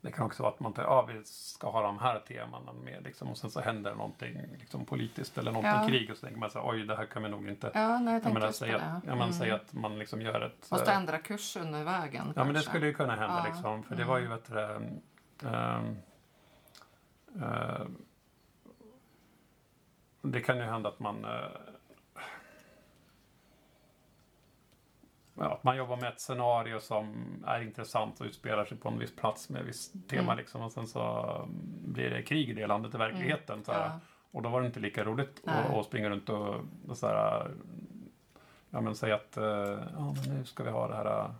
det, 0.00 0.08
det 0.08 0.12
kan 0.12 0.26
också 0.26 0.42
vara 0.42 0.52
att 0.52 0.60
man 0.60 0.72
tänker, 0.72 0.90
ja 0.90 1.02
vi 1.02 1.24
ska 1.24 1.70
ha 1.70 1.82
de 1.82 1.98
här 1.98 2.18
temana 2.18 2.72
med 2.72 3.02
liksom, 3.04 3.28
och 3.28 3.38
sen 3.38 3.50
så 3.50 3.60
händer 3.60 3.94
någonting 3.94 4.40
liksom, 4.58 4.84
politiskt 4.84 5.38
eller 5.38 5.52
någonting 5.52 5.80
Ja. 5.82 5.86
krig 5.88 6.10
och 6.10 6.16
så 6.16 6.26
tänker 6.26 6.40
man 6.40 6.50
så 6.50 6.58
här, 6.62 6.68
oj 6.70 6.86
det 6.86 6.96
här 6.96 7.06
kan 7.06 7.22
vi 7.22 7.28
nog 7.28 7.48
inte. 7.48 7.70
Ja, 7.74 7.98
nej, 7.98 8.14
jag 8.14 8.24
Jag 8.24 8.34
menar, 8.34 8.52
säg 8.52 8.70
det. 8.70 8.76
att, 8.76 9.04
ja, 9.06 9.12
Mm. 9.12 9.32
säg 9.32 9.50
att 9.50 9.72
man 9.72 9.98
liksom 9.98 10.22
gör 10.22 10.40
ett... 10.40 10.70
Måste 10.70 10.90
eh, 10.90 10.96
ändra 10.96 11.18
kurs 11.18 11.56
under 11.56 11.84
vägen 11.84 12.32
Ja 12.36 12.44
men 12.44 12.48
det 12.48 12.54
kanske. 12.54 12.70
skulle 12.70 12.86
ju 12.86 12.94
kunna 12.94 13.16
hända 13.16 13.42
Ja. 13.46 13.52
liksom. 13.54 13.82
För 13.82 13.96
det 13.96 14.02
Mm. 14.02 14.08
var 14.08 14.18
ju, 14.18 14.28
det, 14.46 14.80
ehm, 15.48 15.96
eh, 17.42 17.86
det 20.22 20.40
kan 20.40 20.56
ju 20.56 20.62
hända 20.62 20.88
att 20.88 21.00
man 21.00 21.24
eh, 21.24 21.30
ja, 25.38 25.60
man 25.62 25.76
jobbar 25.76 25.96
med 25.96 26.08
ett 26.12 26.20
scenario 26.20 26.80
som 26.80 27.14
är 27.46 27.60
intressant 27.60 28.20
och 28.20 28.26
utspelar 28.26 28.64
sig 28.64 28.76
på 28.78 28.88
en 28.88 28.98
viss 28.98 29.16
plats 29.16 29.48
med 29.48 29.60
ett 29.62 29.68
visst 29.68 29.92
tema 30.08 30.22
Mm. 30.22 30.36
liksom. 30.36 30.62
Och 30.62 30.72
sen 30.72 30.86
så 30.86 31.00
mm, 31.42 31.48
blir 31.92 32.10
det 32.10 32.22
krig 32.22 32.48
i 32.50 32.52
det 32.52 32.66
landet 32.66 32.94
i 32.94 32.98
verkligheten. 32.98 33.62
Ja. 33.66 34.00
Och 34.30 34.42
då 34.42 34.48
var 34.48 34.60
det 34.60 34.66
inte 34.66 34.80
lika 34.80 35.04
roligt 35.04 35.42
att, 35.44 35.70
att 35.74 35.86
springa 35.86 36.10
runt 36.10 36.28
och, 36.28 36.54
och 36.88 36.96
så 36.96 37.06
här, 37.06 37.50
ja 38.70 38.80
men 38.80 38.94
säga 38.96 39.14
att 39.14 39.36
eh, 39.36 39.44
ja, 39.96 40.14
men 40.26 40.36
nu 40.38 40.44
ska 40.44 40.62
vi 40.64 40.70
ha 40.70 40.88
det 40.88 40.94
här 40.96 41.18
eh, 41.20 41.30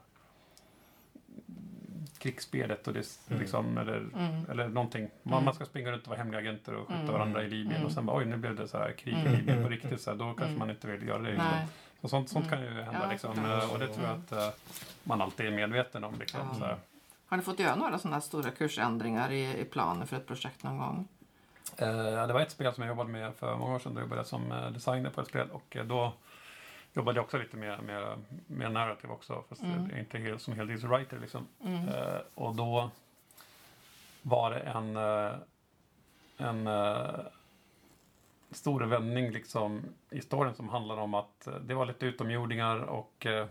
krigsspelet 2.18 2.86
och 2.88 2.94
det 2.94 3.06
Mm. 3.30 3.40
liksom, 3.40 3.78
eller, 3.78 3.96
Mm. 3.96 4.46
eller 4.50 4.68
någonting. 4.68 5.08
Man, 5.22 5.32
Mm. 5.32 5.44
man 5.44 5.54
ska 5.54 5.64
springa 5.64 5.90
runt 5.92 6.02
och 6.02 6.08
vara 6.08 6.18
hemliga 6.18 6.40
agenter 6.40 6.74
och 6.74 6.86
skjuta 6.86 7.00
Mm. 7.00 7.12
varandra 7.12 7.42
i 7.42 7.48
Libyen 7.48 7.72
Mm. 7.72 7.86
och 7.86 7.92
sen 7.92 8.06
bara 8.06 8.16
oj 8.16 8.24
nu 8.24 8.36
blev 8.36 8.56
det 8.56 8.68
så 8.68 8.78
här 8.78 8.92
krig 8.92 9.14
i 9.14 9.20
Mm. 9.20 9.32
Libyen 9.32 9.62
på 9.62 9.68
riktigt. 9.68 10.00
Så 10.00 10.10
här, 10.10 10.16
då 10.18 10.24
kanske 10.24 10.44
Mm. 10.44 10.58
man 10.58 10.70
inte 10.70 10.86
vill 10.86 11.08
göra 11.08 11.22
det. 11.22 11.66
Så 12.06 12.10
sånt, 12.10 12.28
sånt 12.30 12.46
Mm. 12.46 12.58
kan 12.58 12.74
ju 12.76 12.82
hända 12.82 13.00
Ja, 13.02 13.10
liksom. 13.10 13.44
eh, 13.44 13.72
Och 13.72 13.78
det 13.78 13.88
tror 13.88 14.06
jag 14.06 14.14
att 14.16 14.32
eh, 14.32 14.48
man 15.04 15.20
alltid 15.22 15.46
är 15.46 15.50
medveten 15.50 16.04
om. 16.04 16.14
Liksom, 16.18 16.40
Ja. 16.60 16.76
Har 17.26 17.36
ni 17.36 17.42
fått 17.42 17.58
göra 17.58 17.74
några 17.74 17.98
sådana 17.98 18.20
stora 18.20 18.50
kursändringar 18.50 19.32
i, 19.32 19.60
i 19.60 19.64
planen 19.64 20.06
för 20.06 20.16
ett 20.16 20.26
projekt 20.26 20.62
någon 20.62 20.78
gång? 20.78 21.08
Eh, 21.76 22.26
det 22.26 22.32
var 22.32 22.40
ett 22.40 22.50
spel 22.50 22.74
som 22.74 22.82
jag 22.82 22.88
jobbade 22.88 23.10
med 23.10 23.34
för 23.34 23.56
många 23.56 23.74
år 23.74 23.78
sedan. 23.78 23.94
Då 23.94 24.00
jobbade 24.00 24.20
jag 24.20 24.26
som 24.26 24.52
eh, 24.52 24.70
designer 24.70 25.10
på 25.10 25.20
ett 25.20 25.28
spel 25.28 25.48
och 25.50 25.76
då 25.84 26.12
jobbade 26.92 27.18
jag 27.18 27.24
också 27.24 27.38
lite 27.38 27.56
med, 27.56 27.82
med, 27.82 28.18
med 28.46 28.72
narrative 28.72 29.12
också. 29.12 29.44
Fast 29.48 29.62
Mm. 29.62 29.98
inte 29.98 30.18
helt, 30.18 30.42
som 30.42 30.54
heltidswriter 30.54 31.18
liksom. 31.18 31.46
Mm. 31.64 31.88
Eh, 31.88 32.18
och 32.34 32.54
då 32.54 32.90
var 34.22 34.50
det 34.50 34.60
en, 34.60 34.96
en 36.36 36.66
stor 38.50 38.80
vändning 38.80 39.30
liksom, 39.30 39.82
i 40.10 40.20
storyn 40.20 40.54
som 40.54 40.68
handlar 40.68 40.96
om 40.96 41.14
att 41.14 41.46
eh, 41.46 41.54
det 41.54 41.74
var 41.74 41.86
lite 41.86 42.06
utomjordingar 42.06 42.76
och 42.78 43.26
eh, 43.26 43.46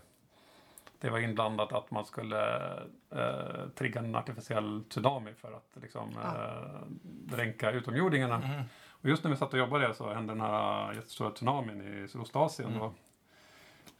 det 0.99 1.09
var 1.09 1.19
inblandat 1.19 1.73
att 1.73 1.91
man 1.91 2.05
skulle 2.05 2.65
eh, 3.09 3.67
trigga 3.75 3.99
en 3.99 4.15
artificiell 4.15 4.83
tsunami 4.89 5.33
för 5.33 5.51
att 5.53 5.77
liksom, 5.81 6.09
Ja. 6.23 6.33
eh, 6.35 6.79
dränka 7.03 7.71
utomjordingarna. 7.71 8.35
Mm. 8.35 8.61
Och 8.89 9.09
just 9.09 9.23
när 9.23 9.31
vi 9.31 9.37
satt 9.37 9.53
och 9.53 9.59
jobbade 9.59 9.93
så 9.93 10.13
hände 10.13 10.33
den 10.33 10.41
här 10.41 10.93
jättestora 10.93 11.31
tsunamin 11.31 12.03
i 12.03 12.07
Sydostasien. 12.07 12.69
Mm. 12.69 12.81
Och, 12.81 12.93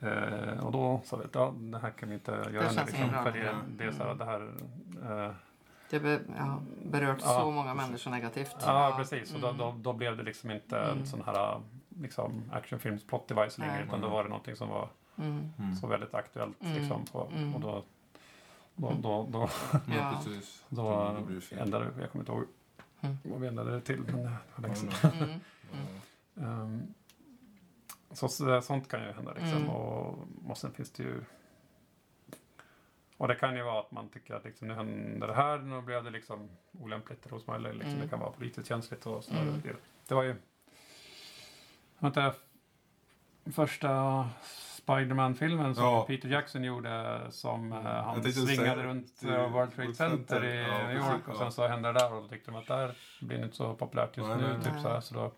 eh, 0.08 0.66
och 0.66 0.72
då 0.72 1.02
sa 1.06 1.18
vi 1.18 1.24
att 1.24 1.36
ja, 1.36 1.54
det 1.58 1.80
här 1.80 1.90
kan 1.92 2.10
vi 2.10 2.16
inte 2.16 2.32
göra 2.32 2.50
nu. 2.50 2.60
känns 2.76 2.86
Liksom, 2.88 3.10
för 3.10 3.32
det, 3.32 3.40
Mm. 3.50 3.78
det 3.78 3.84
är 3.84 3.92
så 3.92 4.04
här, 4.04 4.14
det 4.16 4.26
här 4.26 4.42
eh, 5.28 5.32
Det 5.90 6.00
be, 6.00 6.20
ja, 6.38 6.62
berört 6.86 7.18
Ja, 7.24 7.40
så 7.40 7.52
många 7.52 7.74
människor 7.74 8.12
negativt. 8.12 8.56
Ja, 8.62 8.94
precis. 8.98 9.34
Och 9.34 9.40
Mm. 9.40 9.58
då, 9.58 9.66
då, 9.66 9.76
då 9.78 9.94
blev 9.94 10.18
det 10.18 10.24
liksom 10.24 10.52
inte 10.52 10.78
Mm. 10.80 11.00
en 11.00 11.08
sån 11.08 11.22
här 11.26 11.62
liksom, 12.00 12.44
actionfilms 12.52 13.04
plot 13.08 13.28
device 13.28 13.58
längre. 13.58 13.84
Utan 13.88 14.02
då 14.02 14.10
var 14.10 14.24
det 14.24 14.30
någonting 14.30 14.56
som 14.56 14.70
var 14.70 14.90
Mm. 15.18 15.52
Mm. 15.60 15.76
så 15.76 15.88
väldigt 15.88 16.14
aktuellt. 16.14 16.62
Mm. 16.64 16.74
Liksom, 16.78 17.06
på, 17.06 17.28
Mm. 17.36 17.56
Och 17.56 17.62
då, 17.62 17.84
då, 18.76 18.94
då, 19.02 19.28
då, 19.32 19.50
Ja, 19.72 19.80
Ja. 19.96 20.22
då 20.70 21.16
det 21.20 21.26
blir 21.26 21.40
fel. 21.42 21.60
ändrade 21.60 21.86
jag 22.02 22.12
kommer 22.12 22.22
inte 22.24 22.32
ihåg 22.32 22.46
Mm. 23.02 23.18
vad 23.24 23.42
vi 23.42 23.48
ändrade 23.48 23.72
det 23.72 23.82
till. 23.82 24.00
Men 24.00 24.24
det 24.24 24.38
var 24.56 24.62
länge 24.62 24.76
sedan. 24.76 25.12
Mm. 25.22 25.30
Ja. 25.72 26.42
Ehm, 26.44 26.94
så, 28.12 28.28
så 28.28 28.62
sånt 28.62 28.88
kan 28.88 29.02
ju 29.04 29.12
hända 29.12 29.32
liksom. 29.34 29.58
Mm. 29.58 29.70
Och, 29.70 30.28
och 30.48 30.58
sen 30.58 30.72
finns 30.72 30.92
det 30.92 31.04
ju 31.04 31.22
och 33.18 33.28
det 33.28 33.36
kan 33.36 33.56
ju 33.56 33.64
vara 33.64 33.80
att 33.80 33.92
man 33.92 34.10
tycker 34.10 34.34
att 34.36 34.44
liksom, 34.44 34.68
nu 34.68 34.74
händer 34.74 35.28
det 35.28 35.34
här, 35.34 35.58
nu 35.58 35.82
blev 35.82 36.04
det 36.04 36.10
liksom 36.10 36.50
olämpligt 36.80 37.32
hos 37.32 37.48
mig. 37.48 37.56
Eller 37.56 37.74
liksom, 37.74 37.90
Mm. 37.92 38.02
Det 38.02 38.08
kan 38.10 38.20
vara 38.20 38.32
politiskt 38.32 38.68
känsligt 38.70 39.06
och 39.06 39.24
så. 39.24 39.34
Mm. 39.34 39.62
Det, 39.64 39.76
det 40.08 40.16
var 40.16 40.24
ju 40.24 40.36
vänta, 42.00 42.34
första 43.52 44.26
Spiderman-filmen 44.70 45.76
som 45.76 45.84
Ja. 45.84 46.06
Peter 46.08 46.30
Jackson 46.30 46.64
gjorde 46.64 47.22
som 47.30 47.72
eh, 47.72 47.78
han 47.82 48.14
Jag 48.16 48.24
tänkte 48.24 48.42
svingade 48.42 48.84
runt 48.84 49.24
eh, 49.24 49.52
World 49.52 49.76
Trade 49.76 49.94
Center 49.94 50.18
Center. 50.18 50.46
i 50.46 50.62
Ja, 50.62 50.78
New 50.88 50.96
precis, 50.96 51.12
York 51.12 51.28
och 51.28 51.38
sen 51.38 51.52
så 51.52 51.68
hände 51.68 51.94
det 51.94 52.00
där 52.00 52.14
och 52.14 52.22
då 52.22 52.28
tyckte 52.28 52.52
de 52.52 52.58
att 52.58 52.68
det 52.68 52.74
här 52.76 52.96
blir 53.22 53.44
inte 53.44 53.56
så 53.56 53.74
populärt 53.74 54.18
just 54.18 54.30
Nej, 54.30 54.38
nu. 54.38 54.48
nej, 54.54 54.64
Typ, 54.64 54.74
nej. 54.74 54.82
så, 54.82 54.90
här, 54.90 55.00
så 55.00 55.14
då, 55.16 55.32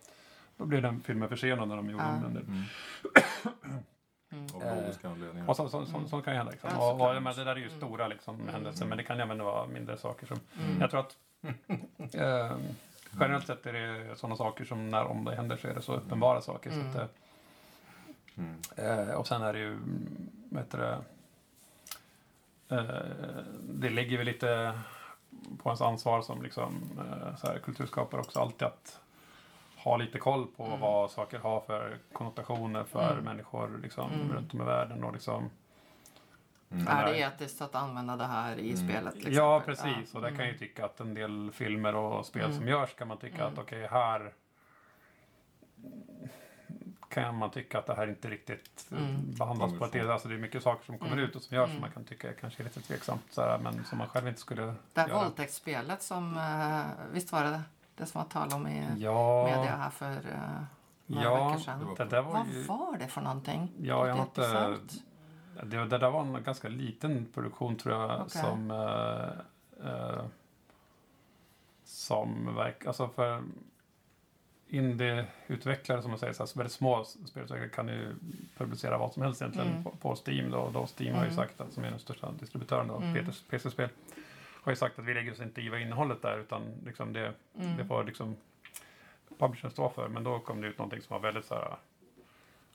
då 0.57 0.65
blev 0.65 0.81
den 0.81 1.01
filmen 1.01 1.29
försenad 1.29 1.67
när 1.67 1.75
de 1.75 1.89
gjorde 1.89 2.03
Ja. 2.03 2.09
den. 2.09 2.21
Men 2.21 2.33
det- 2.33 2.41
Mm. 2.41 3.83
Mm. 4.31 4.46
Av 4.63 4.63
Eh, 4.77 4.81
logiska 4.81 5.09
anledningar. 5.09 5.49
Och 5.49 5.55
så, 5.55 5.69
så, 5.69 5.85
så, 5.85 6.07
så 6.07 6.21
kan 6.21 6.33
ju 6.33 6.37
hända. 6.37 6.51
Liksom. 6.51 6.69
Ja, 6.73 6.91
och, 6.91 7.15
och, 7.15 7.23
men 7.23 7.35
det 7.35 7.43
där 7.43 7.51
är 7.51 7.55
ju 7.55 7.65
Mm. 7.67 7.77
stora 7.77 8.07
liksom, 8.07 8.35
Mm. 8.35 8.47
händelser, 8.53 8.85
men 8.85 8.97
det 8.97 9.03
kan 9.03 9.17
ju 9.17 9.23
även 9.23 9.43
vara 9.43 9.67
mindre 9.67 9.97
saker. 9.97 10.27
Som, 10.27 10.39
Mm. 10.59 10.81
Jag 10.81 10.91
tror 10.91 10.99
att 10.99 11.15
eh, 12.15 12.57
generellt 13.19 13.47
sett 13.47 13.65
är 13.65 13.73
det 13.73 14.15
sådana 14.15 14.35
saker 14.35 14.65
som 14.65 14.89
när 14.89 15.03
om 15.05 15.25
det 15.25 15.35
händer 15.35 15.57
så 15.57 15.67
är 15.67 15.73
det 15.73 15.81
så 15.81 15.93
uppenbara 15.95 16.41
saker. 16.41 16.71
Mm. 16.71 16.93
Så 16.93 16.99
att, 17.01 17.13
Mm. 18.37 18.55
eh, 18.75 19.13
och 19.15 19.27
sen 19.27 19.41
är 19.41 19.53
det 19.53 19.59
ju, 19.59 19.71
mm, 19.73 20.29
vad 20.49 20.63
heter 20.63 20.77
det, 20.77 22.75
eh, 22.75 23.05
det 23.69 23.89
ligger 23.89 24.17
väl 24.17 24.25
lite 24.25 24.79
på 25.63 25.69
ens 25.69 25.81
ansvar 25.81 26.21
som 26.21 26.41
liksom, 26.43 26.81
eh, 26.97 27.35
så 27.37 27.47
här, 27.47 27.59
kulturskapare 27.59 28.21
också 28.21 28.39
alltid 28.39 28.67
att 28.67 28.99
ha 29.77 29.97
lite 29.97 30.19
koll 30.19 30.47
på 30.47 30.63
Mm. 30.65 30.79
vad 30.79 31.11
saker 31.11 31.39
har 31.39 31.61
för 31.61 31.97
konnotationer 32.13 32.83
för 32.83 33.11
Mm. 33.11 33.23
människor 33.25 33.79
liksom, 33.83 34.11
Mm. 34.11 34.31
runt 34.33 34.53
om 34.53 34.61
i 34.61 34.65
världen. 34.65 35.03
Och 35.03 35.13
liksom, 35.13 35.49
Mm. 36.71 36.87
Är 36.87 37.05
det 37.05 37.19
etiskt 37.19 37.61
att 37.61 37.75
använda 37.75 38.15
det 38.15 38.25
här 38.25 38.57
i 38.59 38.71
Mm. 38.73 38.89
spelet? 38.89 39.13
till 39.13 39.33
Ja, 39.35 39.61
precis. 39.65 40.15
Och 40.15 40.21
där 40.21 40.29
kan 40.29 40.37
jag 40.37 40.45
ju 40.45 40.51
Mm. 40.51 40.59
tycka 40.59 40.85
att 40.85 40.99
en 40.99 41.13
del 41.13 41.51
filmer 41.53 41.95
och 41.95 42.25
spel 42.25 42.45
Mm. 42.45 42.57
som 42.57 42.67
görs 42.67 42.93
kan 42.95 43.07
man 43.07 43.17
tycka 43.17 43.35
Mm. 43.41 43.53
att 43.53 43.59
okej, 43.59 43.87
här 43.87 44.33
kan 47.09 47.35
man 47.35 47.51
tycka 47.51 47.79
att 47.79 47.85
det 47.85 47.95
här 47.95 48.07
inte 48.07 48.29
riktigt 48.29 48.87
Mm. 48.91 49.33
behandlas 49.39 49.73
på 49.79 49.85
ett 49.85 49.95
ifrån. 49.95 50.11
Alltså 50.11 50.27
det 50.27 50.35
är 50.35 50.39
mycket 50.39 50.63
saker 50.63 50.85
som 50.85 50.97
kommer 50.97 51.13
Mm. 51.13 51.25
ut 51.25 51.35
och 51.35 51.41
som 51.41 51.57
görs 51.57 51.65
som 51.69 51.71
Mm. 51.71 51.81
man 51.81 51.91
kan 51.91 52.03
tycka 52.03 52.29
är 52.29 52.33
kanske 52.33 52.61
är 52.61 52.65
lite 52.65 52.81
tveksamt. 52.81 53.23
Så 53.29 53.41
här, 53.41 53.59
men 53.59 53.85
som 53.85 53.97
man 53.97 54.07
själv 54.07 54.27
inte 54.27 54.39
skulle 54.39 54.61
Det 54.93 55.01
här 55.01 55.07
göra. 55.07 55.23
våldtäktsspelet 55.23 56.01
som, 56.01 56.37
eh, 56.37 57.11
visst 57.13 57.31
var 57.31 57.43
det 57.43 57.49
det? 57.49 57.61
Det 57.97 58.05
som 58.05 58.21
var 58.21 58.29
tal 58.29 58.53
om 58.53 58.67
i 58.67 58.87
Ja, 58.97 59.43
media 59.45 59.75
här 59.75 59.89
för 59.89 60.11
uh, 60.11 60.61
några 61.05 61.23
Ja, 61.23 61.47
veckor 61.47 61.59
sedan. 61.61 61.95
det 61.97 62.05
där 62.05 62.21
var 62.21 62.33
Vad 62.33 62.47
ju... 62.47 62.63
var 62.63 62.97
det 62.97 63.07
för 63.07 63.21
någonting? 63.21 63.71
Ja, 63.81 64.07
jag 64.07 64.15
har 64.15 64.23
inte... 64.23 64.77
Det, 65.63 65.85
det 65.85 65.97
där 65.97 66.09
var 66.09 66.21
en 66.21 66.43
ganska 66.43 66.69
liten 66.69 67.27
produktion 67.33 67.75
tror 67.75 67.95
jag 67.95 68.21
Okej. 68.21 68.41
som... 68.41 68.71
Eh, 68.71 69.87
eh, 69.91 70.21
som 71.85 72.55
verk, 72.55 72.85
alltså 72.85 73.07
för 73.07 73.43
indie-utvecklare 74.69 76.01
som 76.01 76.11
man 76.11 76.19
säger, 76.19 76.33
så 76.33 76.43
här, 76.43 76.57
väldigt 76.57 76.73
små 76.73 77.03
spelutvecklare 77.03 77.69
kan 77.69 77.87
ju 77.87 78.15
publicera 78.57 78.97
vad 78.97 79.13
som 79.13 79.23
helst 79.23 79.41
egentligen 79.41 79.67
Mm. 79.71 79.83
på, 79.83 79.89
på 79.91 80.15
Steam. 80.25 80.51
Då, 80.51 80.69
då 80.73 80.87
Steam 80.99 81.15
har 81.15 81.21
ju 81.23 81.29
Mm. 81.31 81.35
sagt, 81.35 81.61
att, 81.61 81.73
som 81.73 81.83
är 81.83 81.89
den 81.91 81.99
största 81.99 82.31
distributören 82.31 82.89
av 82.91 83.03
Mm. 83.03 83.25
PC-spel, 83.49 83.89
har 84.67 84.71
ju 84.71 84.75
sagt 84.75 84.99
att 84.99 85.05
vi 85.05 85.13
lägger 85.13 85.31
oss 85.31 85.39
inte 85.41 85.61
i 85.61 85.69
vad 85.69 85.81
innehållet 85.81 86.21
där 86.21 86.37
utan 86.39 86.63
liksom 86.85 87.13
det, 87.13 87.33
Mm. 87.59 87.77
det 87.77 87.85
får 87.85 88.03
liksom 88.03 88.35
publishern 89.39 89.71
stå 89.71 89.89
för. 89.89 90.07
Men 90.07 90.23
då 90.23 90.39
kom 90.39 90.61
det 90.61 90.67
ut 90.67 90.77
någonting 90.77 91.01
som 91.01 91.13
var 91.13 91.19
väldigt 91.19 91.45
så 91.45 91.55
här, 91.55 91.75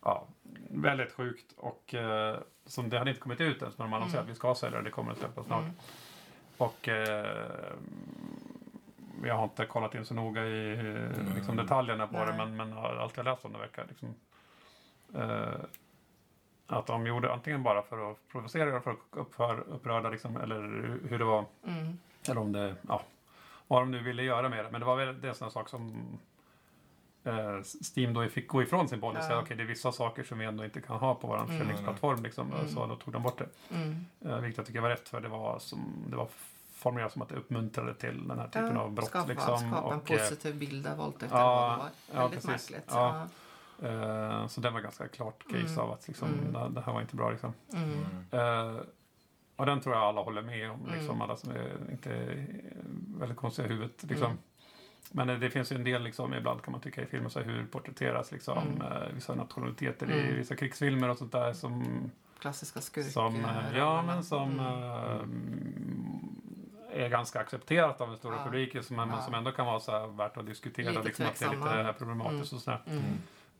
ja, 0.02 0.26
väldigt 0.70 1.12
sjukt 1.12 1.52
och 1.56 1.94
eh, 1.94 2.38
som 2.66 2.90
det 2.90 2.98
hade 2.98 3.10
inte 3.10 3.20
kommit 3.22 3.40
ut 3.40 3.62
ens 3.62 3.78
men 3.78 3.90
de 3.90 3.94
annonserade 3.94 4.18
Mm. 4.22 4.30
att 4.30 4.36
vi 4.36 4.38
ska 4.38 4.54
sälja 4.54 4.78
det, 4.78 4.84
det 4.84 4.90
kommer 4.90 5.12
att 5.12 5.18
släppas 5.18 5.46
snart. 5.46 5.62
Mm. 5.62 5.74
Och 6.56 6.88
eh, 6.88 7.72
jag 9.24 9.34
har 9.34 9.44
inte 9.44 9.66
kollat 9.66 9.94
in 9.94 10.04
så 10.04 10.14
noga 10.14 10.44
i 10.46 10.72
eh, 10.72 11.34
liksom, 11.34 11.56
detaljerna 11.56 12.06
på 12.06 12.12
Nej. 12.18 12.26
det 12.26 12.32
men, 12.36 12.56
men 12.56 12.72
allt 12.78 13.16
jag 13.16 13.24
läst 13.24 13.44
om 13.44 13.52
det 13.52 13.58
verkar 13.58 13.84
liksom 13.88 14.14
eh, 15.14 15.60
att 16.72 16.86
de 16.86 17.06
gjorde 17.06 17.32
antingen 17.32 17.62
bara 17.62 17.82
för 17.82 18.10
att 18.10 18.28
provocera 18.28 18.68
eller 18.68 18.80
för 18.80 18.90
att 18.90 18.96
uppför, 19.10 19.60
upprörda 19.68 20.10
liksom, 20.10 20.36
eller 20.36 20.60
hur 21.08 21.18
det 21.18 21.24
var 21.24 21.44
Mm. 21.66 21.98
eller 22.28 22.40
om 22.40 22.52
det, 22.52 22.74
ja, 22.88 23.02
vad 23.68 23.82
de 23.82 23.90
nu 23.90 24.02
ville 24.02 24.22
göra 24.22 24.48
med 24.48 24.64
det. 24.64 24.70
Men 24.70 24.80
det 24.80 24.86
var 24.86 24.96
väl 24.96 25.20
det 25.20 25.28
en 25.28 25.34
sån 25.34 25.50
sak 25.50 25.68
som 25.68 26.04
eh, 27.24 27.60
Steam 27.96 28.14
då 28.14 28.28
fick 28.28 28.48
gå 28.48 28.62
ifrån 28.62 28.88
sin 28.88 29.00
policy. 29.00 29.26
Ja. 29.30 29.40
Okej, 29.40 29.56
det 29.56 29.62
är 29.62 29.66
vissa 29.66 29.92
saker 29.92 30.22
som 30.22 30.38
vi 30.38 30.44
ändå 30.44 30.64
inte 30.64 30.80
kan 30.80 30.96
ha 30.96 31.14
på 31.14 31.26
vår 31.26 31.36
Mm. 31.36 31.48
försäljningsplattform. 31.48 32.22
Liksom, 32.22 32.52
Mm. 32.52 32.68
Så 32.68 32.86
då 32.86 32.96
tog 32.96 33.12
de 33.12 33.22
bort 33.22 33.38
det. 33.38 33.48
Mm. 33.76 34.06
Eh, 34.24 34.36
vilket 34.38 34.56
jag 34.58 34.66
tycker 34.66 34.80
var 34.80 34.88
rätt 34.88 35.08
för 35.08 35.20
det 35.20 35.28
var, 35.28 35.58
som, 35.58 36.04
det 36.10 36.16
var 36.16 36.28
formulerat 36.74 37.12
som 37.12 37.22
att 37.22 37.28
det 37.28 37.34
uppmuntrade 37.36 37.94
till 37.94 38.28
den 38.28 38.38
här 38.38 38.46
typen 38.46 38.76
av 38.76 38.90
brott. 38.92 39.06
skapa, 39.08 39.26
liksom, 39.28 39.58
skapa 39.58 39.94
en 39.94 40.00
och, 40.00 40.10
eh, 40.10 40.18
positiv 40.18 40.56
bild 40.58 40.86
av 40.86 40.96
våldtäkt 40.96 41.32
ja, 41.32 41.38
det 41.38 41.44
var. 41.82 41.88
ja, 42.22 42.22
Väldigt 42.28 42.46
precis. 42.46 42.70
märkligt. 42.70 42.90
Ja. 42.94 43.26
Eh, 43.82 44.46
så 44.46 44.60
det 44.60 44.70
var 44.70 44.80
ganska 44.80 45.08
klart 45.08 45.42
case 45.50 45.66
Mm. 45.66 45.78
av 45.78 45.92
att 45.92 46.08
liksom, 46.08 46.28
Mm. 46.28 46.74
det, 46.74 46.80
här 46.80 46.92
var 46.92 47.00
inte 47.00 47.16
bra. 47.16 47.30
Liksom. 47.30 47.52
Mm. 47.74 47.96
Eh, 48.30 48.80
och 49.56 49.66
den 49.66 49.80
tror 49.80 49.94
jag 49.94 50.04
alla 50.04 50.20
håller 50.22 50.42
med 50.42 50.70
om, 50.70 50.80
liksom, 50.86 51.08
Mm. 51.10 51.22
alla 51.22 51.36
som 51.36 51.50
är 51.50 51.76
inte 51.90 52.10
är 52.14 52.46
väldigt 53.18 53.38
konstiga 53.38 53.68
i 53.68 53.70
huvudet. 53.70 54.02
Liksom. 54.02 54.26
Mm. 54.26 54.38
Men 55.12 55.30
eh, 55.30 55.38
det 55.38 55.50
finns 55.50 55.72
ju 55.72 55.76
en 55.76 55.84
del, 55.84 56.02
liksom, 56.02 56.34
ibland 56.34 56.62
kan 56.62 56.72
man 56.72 56.80
tycka 56.80 57.02
i 57.02 57.06
filmer, 57.06 57.28
så 57.28 57.38
här, 57.38 57.46
hur 57.46 57.64
porträtteras 57.66 58.32
liksom, 58.32 58.58
Mm. 58.58 58.82
eh, 58.82 59.08
vissa 59.14 59.34
nationaliteter 59.34 60.10
i 60.12 60.32
vissa 60.32 60.56
krigsfilmer 60.56 61.08
och 61.08 61.18
sånt 61.18 61.32
där 61.32 61.52
som, 61.52 61.84
Klassiska 62.38 62.80
skurk. 62.80 63.06
som, 63.06 63.34
eh, 63.44 63.76
ja, 63.78 64.02
men 64.02 64.24
som 64.24 64.60
är 66.92 67.08
ganska 67.08 67.40
accepterat 67.40 68.00
av 68.00 68.08
den 68.08 68.16
stora 68.16 68.36
Ja. 68.36 68.44
publiken 68.44 68.82
som, 68.84 68.96
men 68.96 69.08
Ja. 69.08 69.20
som 69.22 69.34
ändå 69.34 69.52
kan 69.52 69.66
vara 69.66 69.80
så 69.80 69.92
här, 69.92 70.06
värt 70.06 70.36
att 70.36 70.46
diskutera. 70.46 70.90
Lite 70.90 71.02
liksom, 71.02 71.26
att 71.26 71.38
det 71.38 71.44
är 71.46 71.84
lite 71.86 71.94
problematiskt 71.98 72.52
och 72.52 72.60
sådär. 72.60 72.80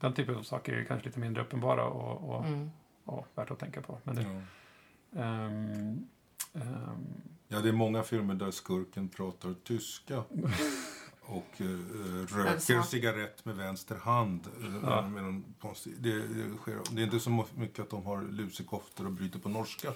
Den 0.03 0.13
typen 0.13 0.35
av 0.35 0.43
saker 0.43 0.73
är 0.73 0.83
kanske 0.83 1.07
lite 1.07 1.19
mindre 1.19 1.43
uppenbara 1.43 1.85
och, 1.85 2.29
och, 2.35 2.45
Mm. 2.45 2.71
och 3.05 3.27
värt 3.35 3.51
att 3.51 3.59
tänka 3.59 3.81
på. 3.81 3.97
Men 4.03 4.15
det, 4.15 4.21
Ja. 4.21 5.21
Ehm, 5.21 6.07
ehm, 6.53 7.05
Ja, 7.47 7.59
det 7.59 7.69
är 7.69 7.73
många 7.73 8.03
filmer 8.03 8.33
där 8.33 8.51
skurken 8.51 9.09
pratar 9.09 9.55
tyska. 9.63 10.23
Och 11.25 11.45
Är 11.61 12.27
röker 12.37 12.53
det 12.53 12.81
så? 12.81 12.83
cigarett 12.83 13.45
med 13.45 13.55
vänster 13.55 13.95
hand. 13.95 14.47
eh, 14.61 14.75
Ja. 14.83 15.07
Med 15.07 15.23
någon 15.23 15.43
konstig, 15.61 15.93
det, 15.99 16.27
det, 16.27 16.57
sker, 16.57 16.77
det 16.91 17.01
är 17.01 17.05
inte 17.05 17.19
så 17.19 17.45
mycket 17.55 17.79
att 17.79 17.89
de 17.89 18.05
har 18.05 18.21
lusekoftor 18.21 19.05
och 19.05 19.11
bryter 19.11 19.39
på 19.39 19.49
norska. 19.49 19.93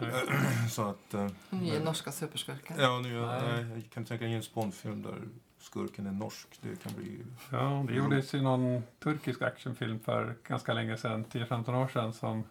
så 0.70 0.82
att... 0.82 1.14
Eh, 1.14 1.28
Nya 1.50 1.80
norska 1.84 2.12
superskurken. 2.12 2.76
ja, 2.80 3.00
nu, 3.00 3.20
Nej. 3.20 3.42
nej. 3.64 3.70
jag 3.74 3.90
kan 3.90 4.04
tänka 4.04 4.24
mig 4.24 4.34
en 4.34 4.42
Bondfilm 4.54 5.02
där 5.02 5.22
skurken 5.66 6.06
är 6.06 6.12
norsk. 6.12 6.48
Det 6.60 6.82
kan 6.82 6.92
bli... 6.92 7.18
Ja, 7.50 7.84
det 7.88 7.94
gjordes 7.94 8.34
ju 8.34 8.42
någon 8.42 8.82
turkisk 8.98 9.42
actionfilm 9.42 10.00
för 10.00 10.34
ganska 10.42 10.72
länge 10.72 10.96
sedan, 10.96 11.24
10-15 11.24 11.82
år 11.84 11.88
sedan 11.88 12.12
som 12.12 12.44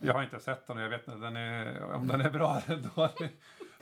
jag 0.00 0.14
har 0.14 0.22
inte 0.22 0.40
sett 0.40 0.66
den 0.66 0.76
och 0.76 0.82
jag 0.82 0.88
vet 0.88 1.08
inte 1.08 1.20
den 1.20 1.36
är, 1.36 1.82
om 1.82 2.08
den 2.08 2.20
är 2.20 2.30
bra 2.30 2.62
eller 2.66 2.82
dålig. 2.94 3.30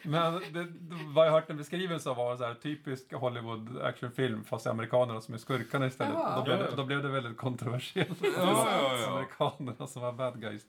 Men 0.02 0.32
det, 0.52 0.66
vad 1.06 1.26
jag 1.26 1.32
hört 1.32 1.50
en 1.50 1.56
beskrivelse 1.56 2.10
av 2.10 2.16
var 2.16 2.36
så 2.36 2.44
här, 2.44 2.54
typisk 2.54 3.12
Hollywood 3.12 3.80
actionfilm 3.82 4.44
fast 4.44 4.66
amerikanerna 4.66 5.20
som 5.20 5.34
är 5.34 5.38
skurkarna 5.38 5.86
istället. 5.86 6.18
Då, 6.36 6.42
blev 6.42 6.58
Ja, 6.58 6.70
det, 6.70 6.76
då 6.76 6.84
blev 6.84 7.02
det 7.02 7.08
väldigt 7.08 7.36
kontroversiellt. 7.36 8.18
Ja, 8.22 8.30
ja, 8.36 8.98
ja. 8.98 9.10
Amerikanerna 9.10 9.86
som 9.86 10.02
var 10.02 10.12
bad 10.12 10.40
guys. 10.40 10.62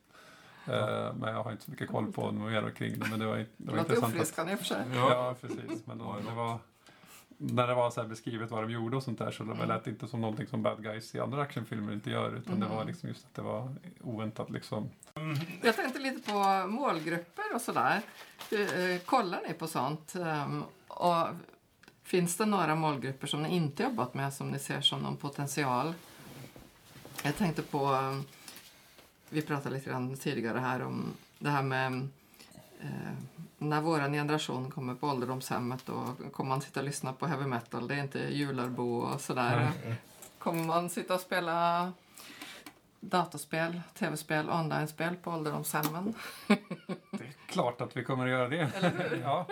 Eh, 0.68 1.14
men 1.16 1.34
jag 1.34 1.44
har 1.44 1.52
inte 1.52 1.64
så 1.64 1.72
mycket 1.72 1.90
koll 1.90 2.12
på 2.12 2.32
mer 2.32 2.70
kring 2.72 3.00
det. 3.00 3.08
Men 3.10 3.20
det 3.20 3.26
var, 3.26 3.38
det 3.38 3.46
Det 3.58 3.72
var 3.72 3.78
låter 3.78 3.80
intressant. 3.82 4.04
Att, 4.04 4.10
uppfriskande 4.22 4.52
i 4.52 4.56
och 4.56 4.60
för 4.60 4.66
sig. 4.66 4.84
Ja, 4.96 5.36
precis. 5.42 5.86
Men 5.86 5.98
då, 5.98 6.16
det 6.30 6.36
var, 6.36 6.58
när 7.38 7.68
det 7.68 7.74
var 7.76 7.92
så 7.92 8.02
här 8.02 8.08
beskrivet 8.08 8.52
vad 8.52 8.64
de 8.64 8.72
gjorde 8.72 8.98
och 8.98 9.04
sånt 9.04 9.20
där 9.20 9.32
så 9.32 9.44
det 9.44 9.52
Mm. 9.54 9.68
lät 9.68 9.88
inte 9.88 10.08
som 10.08 10.22
någonting 10.22 10.48
som 10.48 10.64
bad 10.64 10.84
guys 10.84 11.16
i 11.16 11.20
andra 11.20 11.42
actionfilmer 11.42 11.94
inte 11.94 12.10
gör. 12.10 12.36
Utan 12.36 12.60
det 12.60 12.66
Mm. 12.66 12.78
var 12.78 12.86
liksom 12.86 13.10
just 13.10 13.26
att 13.26 13.34
det 13.36 13.42
var 13.42 13.76
oväntat 14.02 14.50
liksom. 14.50 14.90
Jag 15.62 15.76
tänkte 15.76 16.00
lite 16.00 16.32
på 16.32 16.68
målgrupper 16.68 17.56
och 17.56 17.62
sådär. 17.62 18.02
Eh, 18.52 19.00
Kollar 19.06 19.42
ni 19.48 19.54
på 19.54 19.68
sånt? 19.68 20.16
Ehm, 20.16 20.64
Och 20.88 21.28
finns 22.04 22.38
det 22.38 22.46
några 22.46 22.76
målgrupper 22.76 23.28
som 23.28 23.44
ni 23.44 23.56
inte 23.56 23.84
jobbat 23.84 24.14
med 24.14 24.34
som 24.34 24.50
ni 24.50 24.60
ser 24.60 24.82
som 24.82 25.00
någon 25.00 25.18
potential? 25.18 25.94
Jag 27.24 27.36
tänkte 27.38 27.62
på, 27.62 27.78
eh, 27.94 28.20
vi 29.30 29.42
pratade 29.42 29.76
lite 29.76 29.90
grann 29.90 30.18
tidigare 30.18 30.60
här 30.60 30.82
om 30.84 31.14
det 31.40 31.50
här 31.50 31.64
med 31.64 31.94
eh, 32.82 33.14
när 33.58 33.82
vår 33.82 34.00
generation 34.00 34.72
kommer 34.72 34.96
på 34.96 35.08
ålderdomshemmet 35.08 35.86
då 35.86 36.16
kommer 36.32 36.50
man 36.50 36.62
sitta 36.62 36.80
och 36.80 36.86
lyssna 36.86 37.14
på 37.14 37.28
heavy 37.28 37.46
metal. 37.46 37.88
Det 37.88 37.96
är 37.96 38.00
inte 38.00 38.20
jularbo 38.20 38.98
och 38.98 39.22
sådär. 39.22 39.72
Kommer 40.40 40.64
man 40.64 40.90
sitta 40.90 41.14
och 41.14 41.22
spela 41.22 41.92
dataspel, 43.00 43.82
tv-spel, 43.94 44.50
online-spel 44.50 45.16
på 45.16 45.32
ålderdomshemmen? 45.32 46.14
Det 47.12 47.24
är 47.24 47.48
klart 47.48 47.82
att 47.82 47.98
vi 47.98 48.04
kommer 48.04 48.26
att 48.26 48.32
göra 48.32 48.50
det. 48.50 48.70
ja. 49.24 49.48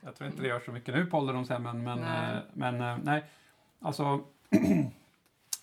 Jag 0.00 0.16
tror 0.16 0.30
inte 0.30 0.42
det 0.42 0.48
gör 0.48 0.60
så 0.60 0.72
mycket 0.72 0.94
nu 0.94 1.06
på 1.06 1.18
ålderdomshemmen. 1.18 1.82
Men 1.82 1.98
Nej. 1.98 2.34
nej, 2.52 2.72
men, 2.72 2.80
eh, 2.80 2.98
nej. 3.02 3.24
alltså 3.80 4.24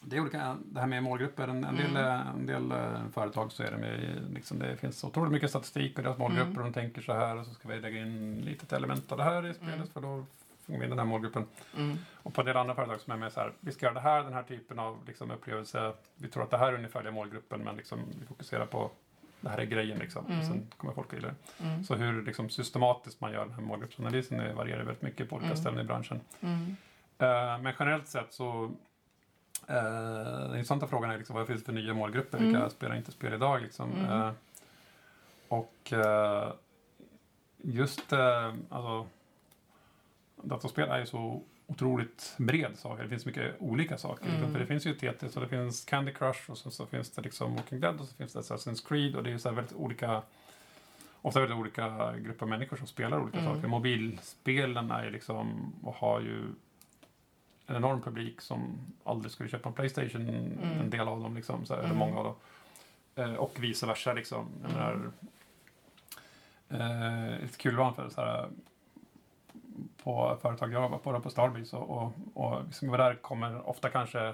det 0.07 0.15
är 0.17 0.21
olika, 0.21 0.57
det 0.65 0.79
här 0.79 0.87
med 0.87 1.03
målgrupper. 1.03 1.47
En, 1.47 1.63
en 1.63 1.75
del, 1.75 1.89
Mm. 1.89 2.05
eh, 2.05 2.27
en 2.29 2.45
del 2.45 2.71
eh, 2.71 3.07
företag 3.13 3.51
så 3.51 3.63
är 3.63 3.71
det 3.71 3.77
med, 3.77 4.19
liksom, 4.33 4.59
det 4.59 4.77
finns 4.77 5.03
otroligt 5.03 5.31
mycket 5.31 5.49
statistik 5.49 5.97
och 5.97 6.03
deras 6.03 6.17
målgrupper. 6.17 6.49
Mm. 6.51 6.57
Och 6.57 6.63
de 6.63 6.73
tänker 6.73 7.01
så 7.01 7.13
här 7.13 7.37
och 7.37 7.45
så 7.45 7.53
ska 7.53 7.67
vi 7.67 7.79
lägga 7.79 7.99
in 8.01 8.41
litet 8.41 8.73
element 8.73 9.11
av 9.11 9.17
det 9.17 9.23
här 9.23 9.45
i 9.47 9.53
spelet 9.53 9.75
Mm. 9.75 9.87
för 9.87 10.01
då 10.01 10.25
får 10.65 10.73
vi 10.77 10.83
in 10.83 10.89
den 10.89 10.99
här 10.99 11.05
målgruppen. 11.05 11.45
Mm. 11.77 11.97
Och 12.15 12.33
på 12.33 12.41
en 12.41 12.47
del 12.47 12.57
andra 12.57 12.75
företag 12.75 13.01
som 13.01 13.13
är 13.13 13.17
med 13.17 13.33
så 13.33 13.39
här, 13.39 13.51
vi 13.59 13.71
ska 13.71 13.85
göra 13.85 13.93
det 13.93 13.99
här, 13.99 14.23
den 14.23 14.33
här 14.33 14.43
typen 14.43 14.79
av 14.79 14.97
liksom, 15.07 15.31
upplevelse. 15.31 15.93
Vi 16.15 16.27
tror 16.27 16.43
att 16.43 16.51
det 16.51 16.57
här 16.57 16.67
är 16.67 16.77
ungefär 16.77 17.03
den 17.03 17.13
målgruppen 17.13 17.63
men 17.63 17.75
liksom, 17.75 17.99
vi 18.19 18.25
fokuserar 18.25 18.65
på 18.65 18.91
det 19.41 19.49
här 19.49 19.57
är 19.57 19.65
grejen 19.65 19.99
liksom. 19.99 20.25
Mm. 20.25 20.39
Och 20.39 20.45
sen 20.45 20.67
kommer 20.77 20.93
folk 20.93 21.07
att 21.07 21.13
gilla 21.13 21.27
det. 21.27 21.63
Mm. 21.65 21.83
Så 21.83 21.95
hur 21.95 22.21
liksom, 22.25 22.49
systematiskt 22.49 23.21
man 23.21 23.31
gör 23.31 23.45
den 23.45 23.53
här 23.53 23.61
målgruppsanalysen 23.61 24.55
varierar 24.55 24.83
väldigt 24.83 25.01
mycket 25.01 25.29
på 25.29 25.35
olika 25.35 25.45
Mm. 25.51 25.57
ställen 25.57 25.79
i 25.79 25.83
branschen. 25.83 26.21
Mm. 26.41 26.75
Eh, 27.17 27.61
men 27.61 27.73
generellt 27.79 28.07
sett 28.07 28.33
så 28.33 28.71
eh, 29.67 30.39
den 30.39 30.49
intressanta 30.55 30.87
frågan 30.87 31.11
är 31.11 31.17
liksom, 31.17 31.35
vad 31.35 31.47
finns 31.47 31.59
det 31.61 31.65
för 31.65 31.73
nya 31.73 31.93
målgrupper? 31.93 32.37
Mm. 32.37 32.49
Vilka 32.51 32.69
spelar 32.69 32.95
inte 32.95 33.11
spel 33.11 33.33
idag? 33.33 33.61
Liksom? 33.61 33.91
Mm. 33.91 34.21
Eh, 34.21 34.31
och 35.47 35.93
eh, 35.93 36.53
just 37.61 38.13
eh, 38.13 38.53
alltså, 38.69 39.07
datorspel 40.41 40.89
är 40.89 40.99
ju 40.99 41.05
så 41.05 41.41
otroligt 41.67 42.33
bred 42.37 42.71
sak. 42.77 42.99
Det 42.99 43.09
finns 43.09 43.25
mycket 43.25 43.55
olika 43.59 43.97
saker. 43.97 44.29
Mm. 44.29 44.51
För 44.51 44.59
det 44.59 44.65
finns 44.65 44.85
ju 44.85 44.93
TT, 44.93 45.25
och 45.35 45.41
det 45.41 45.47
finns 45.47 45.85
Candy 45.85 46.13
Crush 46.13 46.51
och 46.51 46.57
så, 46.57 46.71
så 46.71 46.85
finns 46.85 47.11
det 47.11 47.21
liksom 47.21 47.55
Walking 47.55 47.79
Dead 47.79 47.99
och 47.99 48.07
så 48.07 48.15
finns 48.15 48.33
det 48.33 48.39
Assassin's 48.39 48.87
Creed 48.87 49.15
och 49.15 49.23
det 49.23 49.29
är 49.29 49.31
ju 49.31 49.39
så 49.39 49.51
väldigt 49.51 49.73
olika 49.75 50.21
Ofta 51.21 51.39
väldigt 51.39 51.57
olika 51.57 52.13
grupper 52.17 52.45
av 52.45 52.49
människor 52.49 52.77
som 52.77 52.87
spelar 52.87 53.19
olika 53.19 53.39
Mm. 53.39 53.53
saker. 53.55 53.67
Mobilspelen 53.67 54.91
är 54.91 55.11
liksom 55.11 55.73
och 55.83 55.95
har 55.95 56.19
ju 56.21 56.43
en 57.67 57.75
enorm 57.75 58.01
publik 58.01 58.41
som 58.41 58.77
aldrig 59.03 59.31
skulle 59.31 59.49
köpa 59.49 59.69
en 59.69 59.75
Playstation, 59.75 60.29
en 60.81 60.89
del 60.89 61.07
av 61.07 61.21
dem 61.21 61.35
liksom, 61.35 61.65
så 61.65 61.73
här, 61.73 61.79
eller 61.79 61.93
Mm. 61.95 61.99
många 61.99 62.17
av 62.17 62.23
dem. 62.23 62.35
Eh, 63.15 63.33
och 63.33 63.51
vice 63.59 63.85
versa 63.87 64.13
liksom. 64.13 64.47
Jag 64.61 64.71
Mm. 64.71 64.81
menar, 64.83 65.11
eh, 66.69 67.43
ett 67.45 67.57
kul 67.57 67.75
var 67.75 68.09
så 68.09 68.21
här, 68.21 68.49
på 70.03 70.37
företag 70.41 70.71
jag 70.73 70.89
var 70.89 70.97
på, 70.97 71.11
då, 71.11 71.19
på 71.19 71.29
Starbreeze 71.29 71.77
och, 71.77 71.89
och, 71.97 72.11
och 72.33 72.61
vi 72.67 72.73
som 72.73 72.89
var 72.89 72.97
där 72.97 73.15
kommer 73.15 73.69
ofta 73.69 73.89
kanske 73.89 74.33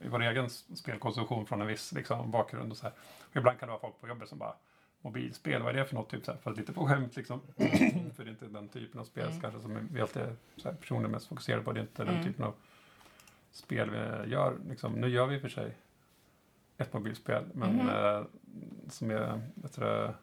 i 0.00 0.08
vår 0.08 0.22
egen 0.22 0.50
spelkonsumtion 0.50 1.46
från 1.46 1.60
en 1.60 1.66
viss 1.66 1.92
liksom, 1.92 2.30
bakgrund 2.30 2.70
och 2.70 2.76
så 2.76 2.82
här. 2.86 2.92
Och 3.30 3.36
ibland 3.36 3.58
kan 3.58 3.66
det 3.68 3.70
vara 3.70 3.80
folk 3.80 4.00
på 4.00 4.08
jobbet 4.08 4.28
som 4.28 4.38
bara 4.38 4.54
mobilspel, 5.02 5.62
vad 5.62 5.74
är 5.74 5.78
det 5.78 5.84
för 5.84 5.94
något? 5.94 6.10
Typ 6.10 6.24
så 6.24 6.32
här, 6.32 6.38
att 6.50 6.56
lite 6.56 6.72
på 6.72 6.86
skämt 6.86 7.16
liksom. 7.16 7.40
för 7.56 8.16
det 8.16 8.22
är 8.22 8.28
inte 8.28 8.46
den 8.46 8.68
typen 8.68 9.00
av 9.00 9.04
spel 9.04 9.26
Mm. 9.28 9.40
kanske 9.40 9.60
som 9.60 9.88
vi 9.92 10.00
alltid 10.00 10.22
är 10.22 10.36
så 10.56 10.68
här, 10.68 10.76
personer 10.76 11.08
mest 11.08 11.26
fokuserade 11.26 11.62
på. 11.64 11.72
Det 11.72 11.80
är 11.80 11.82
inte 11.82 12.04
den 12.04 12.14
Mm. 12.14 12.24
typen 12.26 12.44
av 12.44 12.54
spel 13.50 13.90
vi 13.90 14.30
gör. 14.30 14.56
Liksom, 14.68 14.92
nu 14.92 15.08
gör 15.08 15.26
vi 15.26 15.40
för 15.40 15.48
sig 15.48 15.74
ett 16.78 16.92
mobilspel, 16.92 17.44
men 17.54 17.76
Mhm. 17.76 17.88
eh, 17.88 18.22
som 18.88 19.10
är, 19.10 19.40
jag 19.62 19.72
tror 19.72 20.14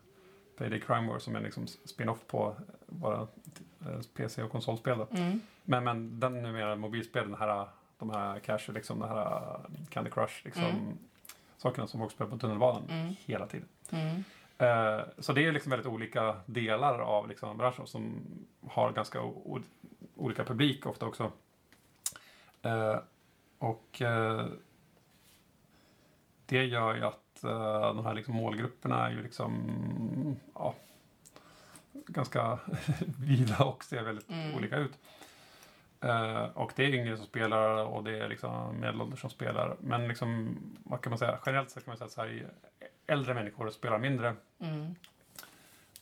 Payday 0.58 0.82
Crime 0.82 1.08
War 1.08 1.20
som 1.20 1.36
är 1.36 1.42
liksom 1.42 1.68
spin-off 1.68 2.28
på 2.28 2.56
våra 2.86 3.28
eh, 3.86 4.02
PC 4.16 4.44
och 4.44 4.52
konsolspel. 4.52 5.06
Mm. 5.12 5.40
Men, 5.64 5.84
men 5.84 6.20
den 6.20 6.42
numera 6.42 6.76
mobilspelen, 6.76 7.32
den 7.32 7.40
här, 7.40 7.68
de 7.98 8.10
här 8.10 8.40
casual, 8.40 8.76
liksom, 8.76 9.00
den 9.00 9.10
här 9.10 9.60
Candy 9.90 10.10
Crush, 10.12 10.46
liksom, 10.46 10.64
Mm. 10.66 10.98
sakerna 11.58 11.88
som 11.88 12.00
folk 12.00 12.12
spelar 12.12 12.32
på 12.32 12.38
tunnelbanan 12.38 12.84
Mm. 12.90 13.16
hela 13.26 13.48
tiden. 13.48 13.68
Eh, 14.60 15.02
så 15.20 15.34
det 15.34 15.46
är 15.46 15.52
liksom 15.52 15.70
väldigt 15.70 15.88
olika 15.88 16.36
delar 16.46 17.00
av 17.00 17.28
liksom, 17.28 17.58
branschen 17.58 17.88
som 17.88 18.22
har 18.68 18.92
ganska 18.92 19.22
olika 20.16 20.44
publik 20.44 20.86
ofta 20.86 21.06
också. 21.06 21.32
Eh, 22.62 22.98
och 23.58 24.02
eh, 24.02 24.46
det 26.46 26.66
gör 26.66 26.96
ju 26.96 27.04
att 27.04 27.44
eh, 27.44 27.96
de 27.96 28.06
här 28.06 28.14
liksom, 28.14 28.36
målgrupperna 28.36 29.08
är 29.08 29.12
ju 29.12 29.24
liksom 29.24 30.36
ja, 30.54 30.74
ganska 31.94 32.60
vida 33.20 33.58
och 33.64 33.84
ser 33.84 34.04
väldigt 34.04 34.30
Mm. 34.30 34.56
olika 34.56 34.78
ut. 34.78 34.98
Eh, 36.02 36.44
och 36.44 36.72
det 36.76 36.84
är 36.86 36.94
yngre 36.94 37.18
som 37.18 37.26
spelar 37.26 37.86
och 37.86 38.04
det 38.04 38.20
är 38.20 38.28
liksom 38.30 38.80
medelålders 38.80 39.22
som 39.22 39.30
spelar. 39.30 39.76
Men 39.80 40.08
liksom, 40.08 40.58
vad 40.84 41.02
kan 41.02 41.10
man 41.12 41.20
säga? 41.20 41.40
Generellt 41.46 41.70
sett 41.70 41.86
kan 41.86 41.92
man 41.92 41.98
säga 41.98 42.06
att 42.06 42.12
så 42.12 42.22
här, 42.22 42.48
äldre 43.08 43.34
människor 43.34 43.70
spelar 43.70 43.98
mindre. 44.00 44.36
Mm. 44.60 44.96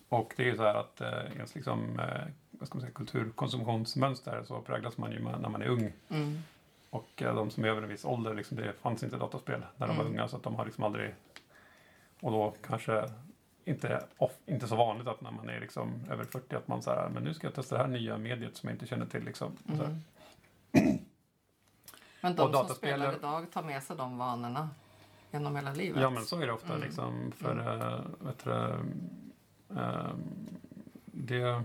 Och 0.10 0.34
det 0.38 0.44
är 0.44 0.48
ju 0.48 0.58
så 0.58 0.64
här 0.64 0.76
att 0.76 1.02
eh, 1.02 1.36
ens 1.36 1.56
liksom, 1.56 2.00
eh, 2.00 2.22
vad 2.52 2.68
ska 2.68 2.76
man 2.78 2.82
säga, 2.82 2.94
kulturkonsumtionsmönster 2.94 4.44
så 4.44 4.62
präglas 4.62 4.98
man 4.98 5.12
ju 5.12 5.20
när 5.20 5.50
man 5.50 5.62
är 5.62 5.68
ung. 5.68 5.92
Mm. 6.10 6.38
Och 6.90 7.10
de 7.16 7.50
som 7.52 7.64
är 7.64 7.68
över 7.68 7.82
en 7.82 7.90
viss 7.90 8.06
ålder, 8.06 8.34
liksom, 8.34 8.58
det 8.58 8.74
fanns 8.74 9.04
inte 9.04 9.18
dataspel 9.18 9.62
när 9.78 9.88
de 9.88 9.98
var 9.98 10.04
Mm. 10.04 10.14
unga 10.14 10.28
så 10.28 10.38
att 10.38 10.44
de 10.44 10.56
har 10.56 10.66
liksom 10.66 10.84
aldrig... 10.84 11.14
Och 12.22 12.32
då 12.32 12.54
kanske 12.68 13.10
inte, 13.68 14.04
off, 14.18 14.32
inte 14.46 14.68
så 14.68 14.76
vanligt 14.76 15.08
att 15.08 15.22
när 15.22 15.32
man 15.32 15.50
är 15.50 15.60
liksom 15.60 15.94
över 16.10 16.24
40 16.24 16.56
att 16.56 16.68
man 16.68 16.82
säger 16.82 17.10
men 17.10 17.24
nu 17.24 17.34
ska 17.34 17.48
jag 17.48 17.54
testa 17.54 17.76
det 17.78 17.82
här 17.82 17.90
nya 17.90 18.18
mediet 18.18 18.56
som 18.56 18.70
jag 18.70 18.76
inte 18.76 18.88
känner 18.88 19.06
till. 19.06 19.24
Liksom. 19.24 19.58
Så 19.66 19.74
här. 19.76 20.00
Mm. 20.72 20.98
Men 22.22 22.36
de 22.36 22.50
Och 22.50 22.68
som 22.68 22.76
spelar 22.76 23.16
idag 23.16 23.52
tar 23.52 23.64
med 23.64 23.84
sig 23.84 23.98
de 23.98 24.18
vanorna 24.18 24.70
genom 25.32 25.56
hela 25.56 25.74
livet. 25.74 26.02
Ja 26.02 26.10
men 26.10 26.24
så 26.24 26.42
är 26.42 26.46
det 26.48 26.54
ofta 26.54 26.74
Mm. 26.74 26.82
liksom 26.82 27.32
för 27.32 27.52
mm. 27.52 28.02
vet 28.20 28.44
du, 28.44 28.52
eh, 29.76 30.12
det 31.06 31.64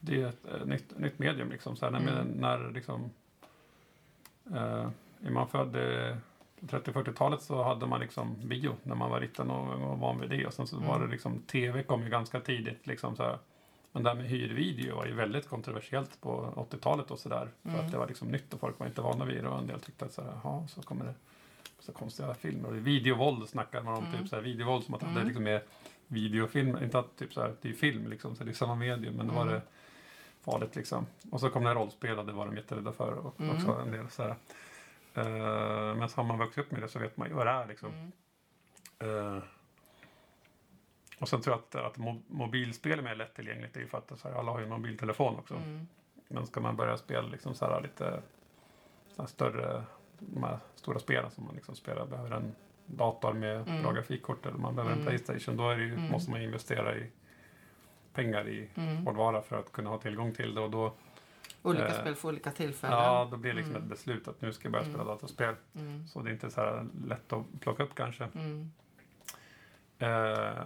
det 0.00 0.22
är 0.22 0.26
ett 0.26 0.46
eh, 0.54 0.66
nytt, 0.66 0.98
nytt 0.98 1.18
medium 1.18 1.50
liksom. 1.50 1.76
Så 1.76 1.84
här, 1.84 1.92
när, 1.92 2.00
Mm. 2.00 2.26
när 2.26 2.70
liksom 2.70 3.10
eh, 4.54 4.88
är 5.20 5.30
man 5.30 5.48
född 5.48 5.76
eh, 5.76 6.16
30-40-talet 6.60 7.42
så 7.42 7.62
hade 7.62 7.86
man 7.86 8.00
liksom 8.00 8.36
bio 8.44 8.76
när 8.82 8.94
man 8.94 9.10
var 9.10 9.20
liten 9.20 9.50
och 9.50 9.80
var 9.80 9.96
van 9.96 10.20
vid 10.20 10.30
det. 10.30 10.46
Och 10.46 10.54
sen 10.54 10.66
så 10.66 10.76
var 10.78 10.96
Mm. 10.96 11.06
det 11.08 11.12
liksom, 11.12 11.42
tv 11.42 11.82
kom 11.82 12.02
ju 12.02 12.08
ganska 12.08 12.40
tidigt 12.40 12.86
liksom 12.86 13.16
så 13.16 13.22
här. 13.22 13.38
Men 13.92 14.02
det 14.02 14.08
här 14.10 14.16
med 14.16 14.26
hyrvideo 14.26 14.96
var 14.96 15.06
ju 15.06 15.14
väldigt 15.14 15.48
kontroversiellt 15.48 16.20
på 16.20 16.52
80-talet 16.70 17.10
och 17.10 17.18
sådär. 17.18 17.48
För 17.62 17.68
Mm. 17.70 17.84
att 17.86 17.92
det 17.92 17.98
var 17.98 18.06
liksom 18.06 18.28
nytt 18.28 18.54
och 18.54 18.60
folk 18.60 18.78
var 18.78 18.86
inte 18.86 19.00
vana 19.00 19.24
vid 19.24 19.42
det 19.44 19.48
och 19.48 19.58
en 19.58 19.66
del 19.66 19.80
tyckte 19.80 20.04
att 20.04 20.12
så 20.12 20.22
här, 20.22 20.32
jaha, 20.44 20.66
så 20.68 20.82
kommer 20.82 21.04
det 21.04 21.14
så 21.78 21.92
konstiga 21.92 22.34
filmer. 22.34 22.68
Och 22.68 22.86
videovåld 22.86 23.48
snackar 23.48 23.82
man 23.82 23.94
om. 23.94 24.04
Mm. 24.04 24.18
Typ 24.20 24.28
så 24.28 24.36
här, 24.36 24.42
videovåld 24.42 24.84
som 24.84 24.94
att 24.94 25.00
det 25.00 25.06
Mm. 25.06 25.26
liksom 25.26 25.46
är 25.46 25.62
videofilm. 26.06 26.78
Inte 26.82 26.98
att 26.98 27.16
typ 27.16 27.32
så 27.32 27.40
här, 27.40 27.54
det 27.62 27.68
är 27.68 27.72
film 27.72 28.06
liksom, 28.10 28.36
så 28.36 28.44
det 28.44 28.50
är 28.50 28.54
samma 28.54 28.74
medium. 28.74 29.14
Men 29.14 29.26
då 29.26 29.34
var 29.34 29.42
Mm. 29.42 29.54
det 29.54 29.62
farligt 30.44 30.76
liksom. 30.76 31.06
Och 31.30 31.40
så 31.40 31.50
kom 31.50 31.62
det 31.62 31.68
här 31.68 31.76
rollspel 31.76 32.18
och 32.18 32.26
det 32.26 32.32
var 32.32 32.46
de 32.46 32.56
jätterädda 32.56 32.92
för. 32.92 33.12
Och 33.12 33.40
Mm. 33.40 33.56
också 33.56 33.72
en 33.72 33.90
del 33.92 34.10
så 34.10 34.22
här. 34.22 34.34
Uh, 35.18 35.94
men 35.96 36.08
så 36.08 36.16
har 36.20 36.24
man 36.24 36.38
vuxit 36.38 36.64
upp 36.64 36.70
med 36.70 36.82
det 36.82 36.88
så 36.88 36.98
vet 36.98 37.16
man 37.16 37.28
ju 37.28 37.34
vad 37.34 37.46
det 37.46 37.50
är 37.50 37.66
liksom. 37.66 37.88
Mm. 38.98 39.36
Eh, 39.36 39.42
och 41.20 41.28
sen 41.28 41.40
tror 41.40 41.56
jag 41.56 41.84
att, 41.84 41.92
att 41.92 41.98
mo- 41.98 42.22
mobilspel 42.28 42.98
är 42.98 43.02
mer 43.02 43.14
lättillgängligt. 43.14 43.74
Det 43.74 43.80
är 43.80 43.82
ju 43.82 43.88
för 43.88 43.98
att 43.98 44.18
så 44.20 44.28
här, 44.28 44.34
alla 44.36 44.50
har 44.52 44.58
ju 44.58 44.64
en 44.64 44.70
mobiltelefon 44.70 45.36
också. 45.38 45.54
Mm. 45.54 45.88
Men 46.28 46.46
ska 46.46 46.60
man 46.60 46.76
börja 46.76 46.96
spela 46.96 47.28
liksom 47.28 47.54
så 47.54 47.64
här 47.64 47.80
lite 47.80 48.22
så 49.16 49.22
här 49.22 49.26
större, 49.28 49.82
de 50.18 50.42
här 50.42 50.58
stora 50.74 50.98
spelen 50.98 51.30
som 51.30 51.44
man 51.44 51.54
liksom 51.54 51.74
spelar, 51.74 52.06
behöver 52.06 52.30
en 52.36 52.54
dator 52.86 53.32
med 53.32 53.68
Mm. 53.68 53.82
bra 53.82 53.92
grafikkort 53.92 54.46
eller 54.46 54.58
man 54.58 54.74
behöver 54.74 54.92
en 54.94 55.00
Mm. 55.00 55.08
Playstation. 55.08 55.56
Då 55.56 55.70
är 55.70 55.76
det 55.76 55.82
ju, 55.84 55.94
Mm. 55.94 56.10
måste 56.10 56.30
man 56.30 56.42
investera 56.42 56.96
i 56.96 57.10
pengar 58.12 58.48
i 58.48 58.68
Mm. 58.74 59.06
hårdvara 59.06 59.42
för 59.42 59.58
att 59.58 59.72
kunna 59.72 59.90
ha 59.90 59.98
tillgång 59.98 60.32
till 60.34 60.54
det. 60.54 60.60
Och 60.60 60.70
då, 60.70 60.92
Olika 61.62 61.86
Eh, 61.88 62.00
spel 62.00 62.14
för 62.14 62.28
olika 62.28 62.50
tillfällen. 62.50 62.98
ja, 62.98 63.28
då 63.30 63.36
blir 63.36 63.50
det 63.50 63.56
liksom 63.56 63.74
Mm. 63.76 63.82
ett 63.82 63.88
beslut 63.90 64.28
att 64.28 64.40
nu 64.42 64.52
ska 64.52 64.64
jag 64.64 64.72
börja 64.72 64.84
spela 64.84 65.02
Mm. 65.02 65.06
datorspel. 65.14 65.54
Mm. 65.74 66.06
Så 66.06 66.20
det 66.22 66.30
är 66.30 66.32
inte 66.32 66.50
så 66.50 66.60
här 66.60 66.86
lätt 67.06 67.32
att 67.32 67.44
plocka 67.60 67.82
upp 67.82 67.94
kanske. 67.94 68.24
Mm. 68.34 68.70
Eh, 69.98 70.62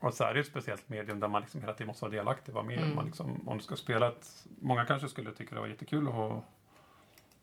och 0.00 0.14
så 0.14 0.24
är 0.24 0.34
det 0.34 0.40
ett 0.40 0.46
speciellt 0.46 0.88
medium 0.88 1.20
där 1.20 1.28
man 1.28 1.42
liksom 1.42 1.60
hela 1.60 1.72
tiden 1.72 1.86
måste 1.86 2.04
vara 2.04 2.12
delaktig. 2.12 2.52
Vara 2.52 2.64
med. 2.64 2.78
Mm. 2.78 2.94
Man 2.96 3.04
liksom, 3.04 3.48
om 3.48 3.58
du 3.58 3.64
ska 3.64 3.76
spela 3.76 4.08
ett... 4.08 4.46
Många 4.60 4.84
kanske 4.84 5.08
skulle 5.08 5.32
tycka 5.32 5.54
det 5.54 5.60
var 5.60 5.68
jättekul 5.68 6.08
att 6.08 6.44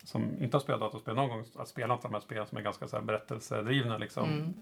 som 0.08 0.42
inte 0.42 0.56
har 0.56 0.60
spelat 0.60 0.80
datorspel 0.80 1.14
någon 1.14 1.28
gång, 1.28 1.44
att 1.56 1.68
spela 1.68 1.94
något 1.94 2.04
av 2.04 2.10
de 2.10 2.14
här 2.16 2.20
spelen 2.20 2.46
som 2.46 2.58
är 2.58 2.62
ganska 2.62 2.88
så 2.88 2.96
här 2.96 3.02
berättelsedrivna. 3.02 3.98
Liksom. 3.98 4.24
Mm. 4.30 4.54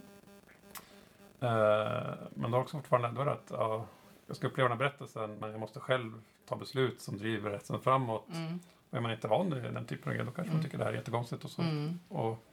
Eh, 1.41 2.15
men 2.35 2.51
då 2.51 2.57
är 2.57 2.61
också 2.61 2.77
fortfarande 2.77 3.09
ändå 3.09 3.23
att 3.23 3.49
ja, 3.51 3.87
jag 4.27 4.37
ska 4.37 4.47
uppleva 4.47 4.69
den 4.69 4.79
här 4.79 4.89
berättelsen 4.89 5.37
men 5.41 5.51
jag 5.51 5.61
måste 5.61 5.81
själv 5.81 6.23
ta 6.47 6.57
beslut 6.57 7.01
som 7.01 7.19
driver 7.19 7.51
berättelsen 7.51 7.81
framåt. 7.81 8.29
Mm. 8.35 8.61
Och 8.91 8.97
är 8.97 9.01
man 9.01 9.11
inte 9.13 9.29
van 9.29 9.55
vid 9.55 9.63
den 9.75 9.85
typen 9.85 10.09
av 10.09 10.15
grejer 10.15 10.25
då 10.27 10.33
kanske 10.33 10.51
man 10.53 10.61
Mm. 10.61 10.65
tycker 10.65 10.79
det 10.79 10.85
här 10.85 10.93
är 10.93 10.97
jättekonstigt. 10.97 11.45
Och 11.45 11.51
så. 11.51 11.63
Mm. 11.63 11.99
Och 12.09 12.45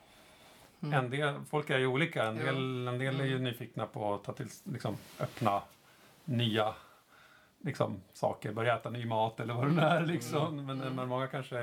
Mm. 0.84 0.94
en 1.06 1.10
del, 1.12 1.36
folk 1.50 1.70
är 1.70 1.78
ju 1.78 1.88
olika. 1.88 2.24
En 2.24 2.36
del, 2.38 2.88
en 2.88 3.00
del 3.00 3.20
är 3.20 3.26
ju 3.26 3.32
Mm. 3.32 3.44
nyfikna 3.44 3.86
på 3.86 4.14
att 4.14 4.24
ta 4.24 4.34
till, 4.34 4.48
liksom, 4.64 4.98
öppna 5.20 5.62
nya 6.26 6.74
liksom, 7.60 8.02
saker, 8.14 8.52
börja 8.54 8.76
äta 8.76 8.89
ny 8.89 9.06
mat 9.06 9.39
eller 9.39 9.54
vad 9.54 9.68
det 9.68 9.72
nu 9.74 9.82
är. 9.82 10.06
Liksom. 10.06 10.66
Men, 10.66 10.82
Mm. 10.82 10.96
men 10.96 11.08
många 11.08 11.28
kanske, 11.28 11.56
det 11.56 11.62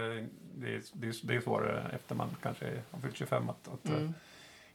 är, 0.68 0.82
det, 0.92 1.06
är, 1.08 1.26
det 1.26 1.36
är 1.36 1.40
svårare 1.40 1.90
efter 1.92 2.14
man 2.14 2.28
kanske 2.42 2.82
har 2.90 3.00
fyllt 3.00 3.16
25 3.16 3.48
att, 3.50 3.68
att 3.68 3.86
eh, 3.88 3.94
Mm. 3.96 4.14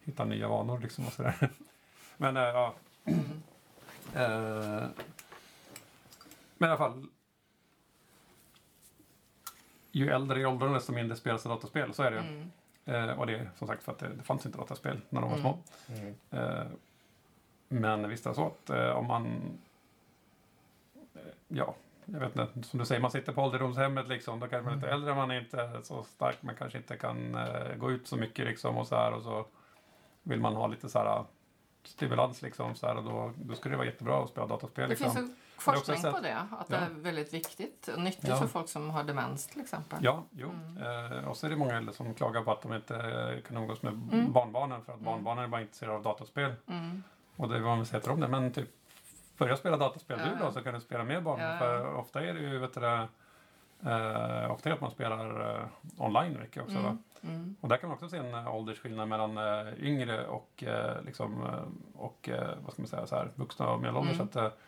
hitta 0.03 0.25
nya 0.25 0.47
vanor. 0.47 0.79
Liksom, 0.79 1.07
och 1.07 1.13
sådär. 1.13 1.49
Men 2.17 2.37
eh, 2.37 2.43
ja. 2.43 2.73
Mm. 3.05 3.19
Eh, 4.15 4.87
men 6.57 6.69
i 6.69 6.71
alla 6.71 6.77
fall. 6.77 7.07
Ju 9.95 10.09
äldre 10.09 10.39
i 10.41 10.45
åldern 10.45 10.73
desto 10.73 10.93
mindre 10.93 11.17
spelas 11.17 11.43
det 11.43 11.49
datorspel, 11.49 11.93
så 11.93 12.03
är 12.03 12.11
det 12.11 12.17
ju. 12.17 12.23
Mm. 12.23 12.49
Eh, 13.09 13.19
och 13.19 13.27
det 13.27 13.33
är 13.33 13.49
som 13.57 13.67
sagt 13.67 13.83
för 13.83 13.91
att 13.91 13.99
det, 13.99 14.07
det 14.07 14.23
fanns 14.23 14.45
inte 14.45 14.57
dataspel 14.57 15.01
när 15.09 15.21
de 15.21 15.29
var 15.29 15.37
Mm. 15.37 15.41
små. 15.41 15.57
Mm. 15.95 16.15
Eh, 16.31 16.63
men 17.67 18.09
visst 18.09 18.25
är 18.25 18.29
det 18.29 18.35
så 18.35 18.45
att 18.47 18.69
eh, 18.69 18.89
om 18.89 19.07
man... 19.07 19.25
Eh, 21.15 21.21
ja, 21.47 21.75
jag 22.05 22.19
vet 22.19 22.35
inte. 22.35 22.67
Som 22.67 22.79
du 22.79 22.85
säger, 22.85 23.01
man 23.01 23.11
sitter 23.11 23.33
på 23.33 23.41
ålderdomshemmet 23.41 24.07
liksom. 24.07 24.39
Då 24.39 24.47
kanske 24.47 24.65
man 24.65 24.73
är 24.73 24.75
lite 24.81 24.89
äldre, 24.93 25.15
man 25.15 25.31
är 25.31 25.39
inte 25.39 25.79
så 25.83 26.03
stark, 26.03 26.37
man 26.41 26.55
kanske 26.55 26.77
inte 26.77 26.97
kan 26.97 27.35
eh, 27.35 27.75
gå 27.77 27.91
ut 27.91 28.07
så 28.07 28.17
mycket 28.17 28.45
liksom 28.45 28.77
och 28.77 28.87
så 28.87 28.95
här. 28.95 29.11
Och 29.13 29.23
så 29.23 29.45
vill 30.23 30.39
man 30.39 30.55
ha 30.55 30.67
lite 30.67 30.89
så 30.89 30.99
här 30.99 31.23
stimulans 31.83 32.41
liksom. 32.41 32.75
Så 32.75 32.87
här, 32.87 32.95
och 32.97 33.03
då, 33.03 33.33
då 33.35 33.55
skulle 33.55 33.73
det 33.73 33.77
vara 33.77 33.87
jättebra 33.87 34.23
att 34.23 34.29
spela 34.29 34.47
dataspel. 34.47 34.83
Det 34.83 34.89
Liksom. 34.89 35.11
finns 35.15 35.29
det 35.65 35.71
är 35.71 35.75
också 35.75 35.91
forskning 35.91 35.97
så 35.97 36.11
på 36.17 36.19
det. 36.23 36.37
Att 36.51 36.67
det 36.67 36.75
Ja. 36.75 36.81
är 36.81 36.89
väldigt 36.89 37.33
viktigt 37.33 37.87
och 37.87 38.01
nyttigt 38.01 38.27
Ja. 38.27 38.37
för 38.37 38.47
folk 38.47 38.69
som 38.69 38.89
har 38.89 39.03
demens 39.03 39.47
till 39.47 39.61
exempel. 39.61 39.99
Ja, 40.01 40.23
jo. 40.31 40.49
Mm. 40.49 41.11
Eh, 41.17 41.27
och 41.27 41.37
så 41.37 41.45
är 41.45 41.49
det 41.49 41.55
många 41.55 41.77
äldre 41.77 41.93
som 41.95 42.13
klagar 42.13 42.41
på 42.43 42.51
att 42.51 42.61
de 42.61 42.73
inte 42.73 43.41
kan 43.47 43.57
umgås 43.57 43.81
med 43.81 43.93
Mm. 43.93 44.31
barnbarnen 44.31 44.81
för 44.85 44.91
att 44.93 44.99
Mm. 44.99 45.11
barnbarnen 45.13 45.43
är 45.43 45.47
bara 45.47 45.61
intresserade 45.61 45.95
av 45.97 46.03
dataspel. 46.03 46.53
Mm. 46.67 47.03
Och 47.35 47.49
det 47.49 47.55
är 47.55 47.59
vad 47.59 47.77
man 47.77 47.85
säger 47.85 48.01
till 48.01 48.09
dem 48.09 48.19
det. 48.19 48.27
Men 48.27 48.51
typ, 48.51 48.69
börja 49.37 49.57
spela 49.57 49.77
dataspel 49.77 50.19
Ja, 50.19 50.25
du 50.39 50.45
då 50.45 50.51
så 50.51 50.61
kan 50.63 50.73
du 50.73 50.81
spela 50.81 51.03
med 51.03 51.23
barnen. 51.23 51.59
För 51.59 51.95
ofta 51.95 52.23
är 52.23 52.33
det 52.33 52.39
ju, 52.39 52.57
vet 52.59 52.73
du 52.73 52.79
eh, 53.85 54.51
ofta 54.51 54.69
är 54.69 54.71
det 54.71 54.73
att 54.73 54.81
man 54.81 54.91
spelar 54.91 55.55
eh, 55.59 55.65
online 55.97 56.39
mycket 56.39 56.63
också. 56.63 56.77
Mm. 56.77 56.97
Mm. 57.23 57.55
Och 57.61 57.69
där 57.69 57.77
kan 57.77 57.89
man 57.89 57.95
också 57.95 58.09
se 58.09 58.17
en 58.17 58.33
eh, 58.33 58.55
åldersskillnad 58.55 59.07
mellan 59.07 59.37
eh, 59.37 59.73
yngre 59.79 60.27
och, 60.27 60.63
liksom, 61.05 61.47
och 61.95 62.29
vad 62.63 62.73
ska 62.73 62.81
man 62.81 62.87
säga, 62.87 63.07
så 63.07 63.15
här, 63.15 63.31
vuxna 63.35 63.69
och 63.69 63.81
medelålders. 63.81 64.19
Mm. 64.19 64.27
Så 64.31 64.39
att, 64.39 64.59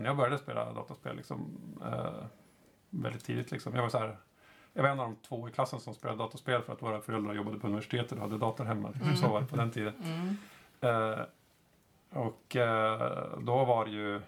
när 0.00 0.04
jag 0.04 0.16
började 0.16 0.38
spela 0.38 0.72
dataspel 0.72 1.16
liksom, 1.16 1.58
väldigt 2.90 3.24
tidigt, 3.24 3.50
liksom, 3.50 3.74
jag 3.74 3.82
var 3.82 3.88
så 3.88 3.98
här, 3.98 4.16
jag 4.72 4.82
var 4.82 4.90
en 4.90 5.00
av 5.00 5.06
de 5.06 5.16
två 5.16 5.48
i 5.48 5.52
klassen 5.52 5.80
som 5.80 5.94
spelade 5.94 6.18
dataspel 6.18 6.62
för 6.62 6.72
att 6.72 6.82
våra 6.82 7.00
föräldrar 7.00 7.34
jobbade 7.34 7.58
på 7.58 7.66
universitetet 7.66 8.12
och 8.12 8.18
hade 8.18 8.38
dator 8.38 8.64
hemma. 8.64 8.88
Liksom, 8.88 9.06
Mm. 9.06 9.16
Så 9.16 9.28
var 9.28 9.40
det 9.40 9.46
på 9.46 9.56
den 9.56 9.70
tiden. 9.70 9.94
Mm. 10.04 10.36
Och 12.10 12.56
då 13.38 13.64
var 13.64 13.84
det 13.84 13.90
ju 13.90 14.20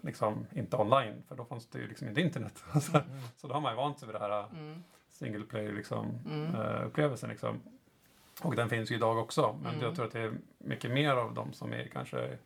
liksom 0.00 0.46
inte 0.52 0.76
online 0.76 1.22
för 1.28 1.36
då 1.36 1.44
fanns 1.44 1.66
det 1.66 1.78
ju 1.78 1.88
liksom 1.88 2.08
inte 2.08 2.20
internet. 2.20 2.64
så, 2.72 3.00
så 3.36 3.46
då 3.48 3.54
har 3.54 3.60
man 3.60 3.72
ju 3.72 3.76
vant 3.76 3.98
sig 3.98 4.06
vid 4.08 4.14
det 4.14 4.18
här 4.20 4.44
Mm. 4.52 4.82
single 5.10 5.44
player 5.44 5.72
liksom, 5.72 6.06
Mm. 6.26 6.54
eh, 6.54 6.86
upplevelsen. 6.86 7.30
Liksom. 7.30 7.60
Och 8.42 8.56
den 8.56 8.68
finns 8.68 8.90
ju 8.90 8.94
idag 8.94 9.18
också. 9.18 9.58
Men 9.62 9.72
Mm. 9.74 9.84
jag 9.84 9.94
tror 9.94 10.06
att 10.06 10.12
det 10.12 10.20
är 10.20 10.32
mycket 10.58 10.90
mer 10.90 11.12
av 11.12 11.34
de 11.34 11.52
som 11.52 11.72
är 11.72 11.84
kanske 11.92 12.38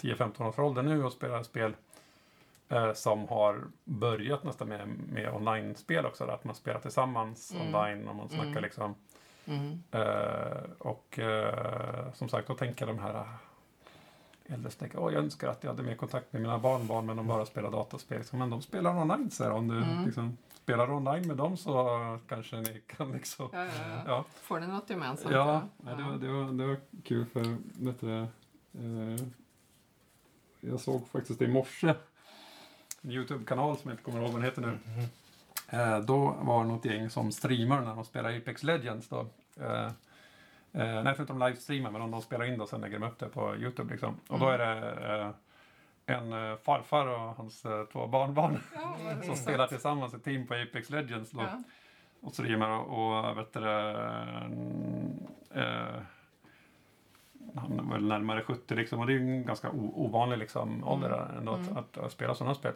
10-15 0.00 0.46
års 0.48 0.58
ålder 0.58 0.82
nu 0.82 1.04
och 1.04 1.12
spelar 1.12 1.42
spel 1.42 1.76
eh, 2.68 2.92
som 2.92 3.28
har 3.28 3.60
börjat 3.84 4.44
nästan 4.44 4.68
med, 4.68 4.88
med 5.12 5.34
online-spel 5.34 6.06
också. 6.06 6.24
Att 6.24 6.44
man 6.44 6.54
spelar 6.54 6.80
tillsammans 6.80 7.52
Mm. 7.54 7.66
online 7.74 8.08
och 8.08 8.16
man 8.16 8.28
snackar 8.28 8.50
Mm. 8.50 8.62
liksom. 8.62 8.94
Mm. 9.46 9.82
Eh, 9.90 10.62
och 10.78 11.18
eh, 11.18 12.12
som 12.12 12.28
sagt, 12.28 12.48
då 12.48 12.54
tänker 12.54 12.86
de 12.86 12.98
här 12.98 13.26
äldre 14.48 14.70
som 14.70 14.78
tänker, 14.78 14.98
Åh, 14.98 15.12
jag 15.12 15.22
önskar 15.24 15.48
att 15.48 15.64
jag 15.64 15.70
hade 15.70 15.82
mer 15.82 15.94
kontakt 15.94 16.32
med 16.32 16.42
mina 16.42 16.58
barnbarn 16.58 17.06
men 17.06 17.16
de 17.16 17.26
bara 17.26 17.46
spelar 17.46 17.70
dataspel. 17.70 18.22
Men 18.32 18.50
de 18.50 18.62
spelar 18.62 18.96
online, 19.02 19.30
så 19.30 19.44
här, 19.44 19.50
Om 19.52 19.68
du 19.68 19.76
Mm. 19.76 20.04
liksom, 20.04 20.38
spelar 20.54 20.90
online 20.90 21.26
med 21.28 21.36
dem 21.36 21.56
så 21.56 22.18
kanske 22.28 22.56
ni 22.56 22.82
kan 22.86 23.12
liksom... 23.12 23.48
Ja, 23.52 23.64
ja, 23.64 23.70
ja. 23.88 24.02
Ja, 24.06 24.24
Får 24.42 24.60
ni 24.60 24.66
något 24.66 24.90
gemensamt? 24.90 25.34
ja 25.34 25.62
nej, 25.76 25.96
det, 25.96 26.02
var, 26.02 26.12
det, 26.16 26.28
var, 26.28 26.52
det 26.52 26.66
var 26.66 26.76
kul 27.04 27.26
för 27.26 27.56
vet 27.84 28.00
du, 28.00 28.18
eh, 28.18 29.26
jag 30.60 30.80
såg 30.80 31.08
faktiskt 31.08 31.42
i 31.42 31.46
morse 31.48 31.94
en 33.02 33.10
Youtube-kanal 33.10 33.76
som 33.76 33.90
jag 33.90 33.94
inte 33.94 34.04
kommer 34.04 34.18
ihåg 34.22 34.32
vad 34.32 34.40
den 34.42 34.44
heter 34.50 34.62
nu. 34.62 34.78
Eh, 35.78 35.98
då 36.00 36.36
var 36.40 36.64
det 36.64 36.68
något 36.70 36.84
gäng 36.84 37.10
som 37.10 37.32
streamar 37.32 37.80
när 37.80 37.94
de 37.94 38.04
spelar 38.04 38.36
Apex 38.36 38.62
Legends. 38.62 39.08
Då. 39.08 39.26
Eh, 39.60 39.90
eh, 40.72 41.02
nej, 41.02 41.14
de 41.26 41.38
livestreamar, 41.38 41.90
men 41.90 42.02
om 42.02 42.10
de 42.10 42.22
spelar 42.22 42.44
in 42.44 42.56
det 42.56 42.62
och 42.62 42.68
sen 42.68 42.80
lägger 42.80 42.98
de 42.98 43.06
upp 43.06 43.18
det 43.18 43.28
på 43.28 43.56
Youtube. 43.56 43.90
Liksom. 43.92 44.16
Och 44.28 44.38
då 44.38 44.48
är 44.48 44.58
det 44.58 44.90
eh, 46.06 46.16
en 46.16 46.32
eh, 46.32 46.56
farfar 46.56 47.06
och 47.06 47.18
hans 47.20 47.64
eh, 47.66 47.84
två 47.84 48.06
barnbarn 48.06 48.58
Ja, 48.74 48.96
som 49.22 49.36
spelar 49.36 49.66
tillsammans 49.66 50.14
ett 50.14 50.24
team 50.24 50.46
på 50.46 50.54
Apex 50.54 50.90
Legends. 50.90 51.30
Då. 51.30 51.40
Ja. 51.42 51.62
Och 52.20 52.32
streamar 52.32 52.70
och, 52.70 53.28
och 53.28 53.38
vet 53.38 53.52
du, 53.52 53.60
det, 53.60 53.90
eh, 55.54 56.02
han 57.54 57.78
är 57.78 57.92
väl 57.92 58.08
närmare 58.08 58.42
70 58.42 58.74
liksom 58.74 59.00
och 59.00 59.06
det 59.06 59.12
är 59.12 59.18
ju 59.18 59.20
en 59.36 59.44
ganska 59.46 59.70
ovanlig 59.94 60.38
liksom, 60.38 60.84
ålder 60.88 61.30
ändå 61.38 61.52
att, 61.52 61.58
Mm. 61.66 61.76
att, 61.76 61.98
att 61.98 62.12
spela 62.12 62.34
sådana 62.34 62.54
spel. 62.54 62.72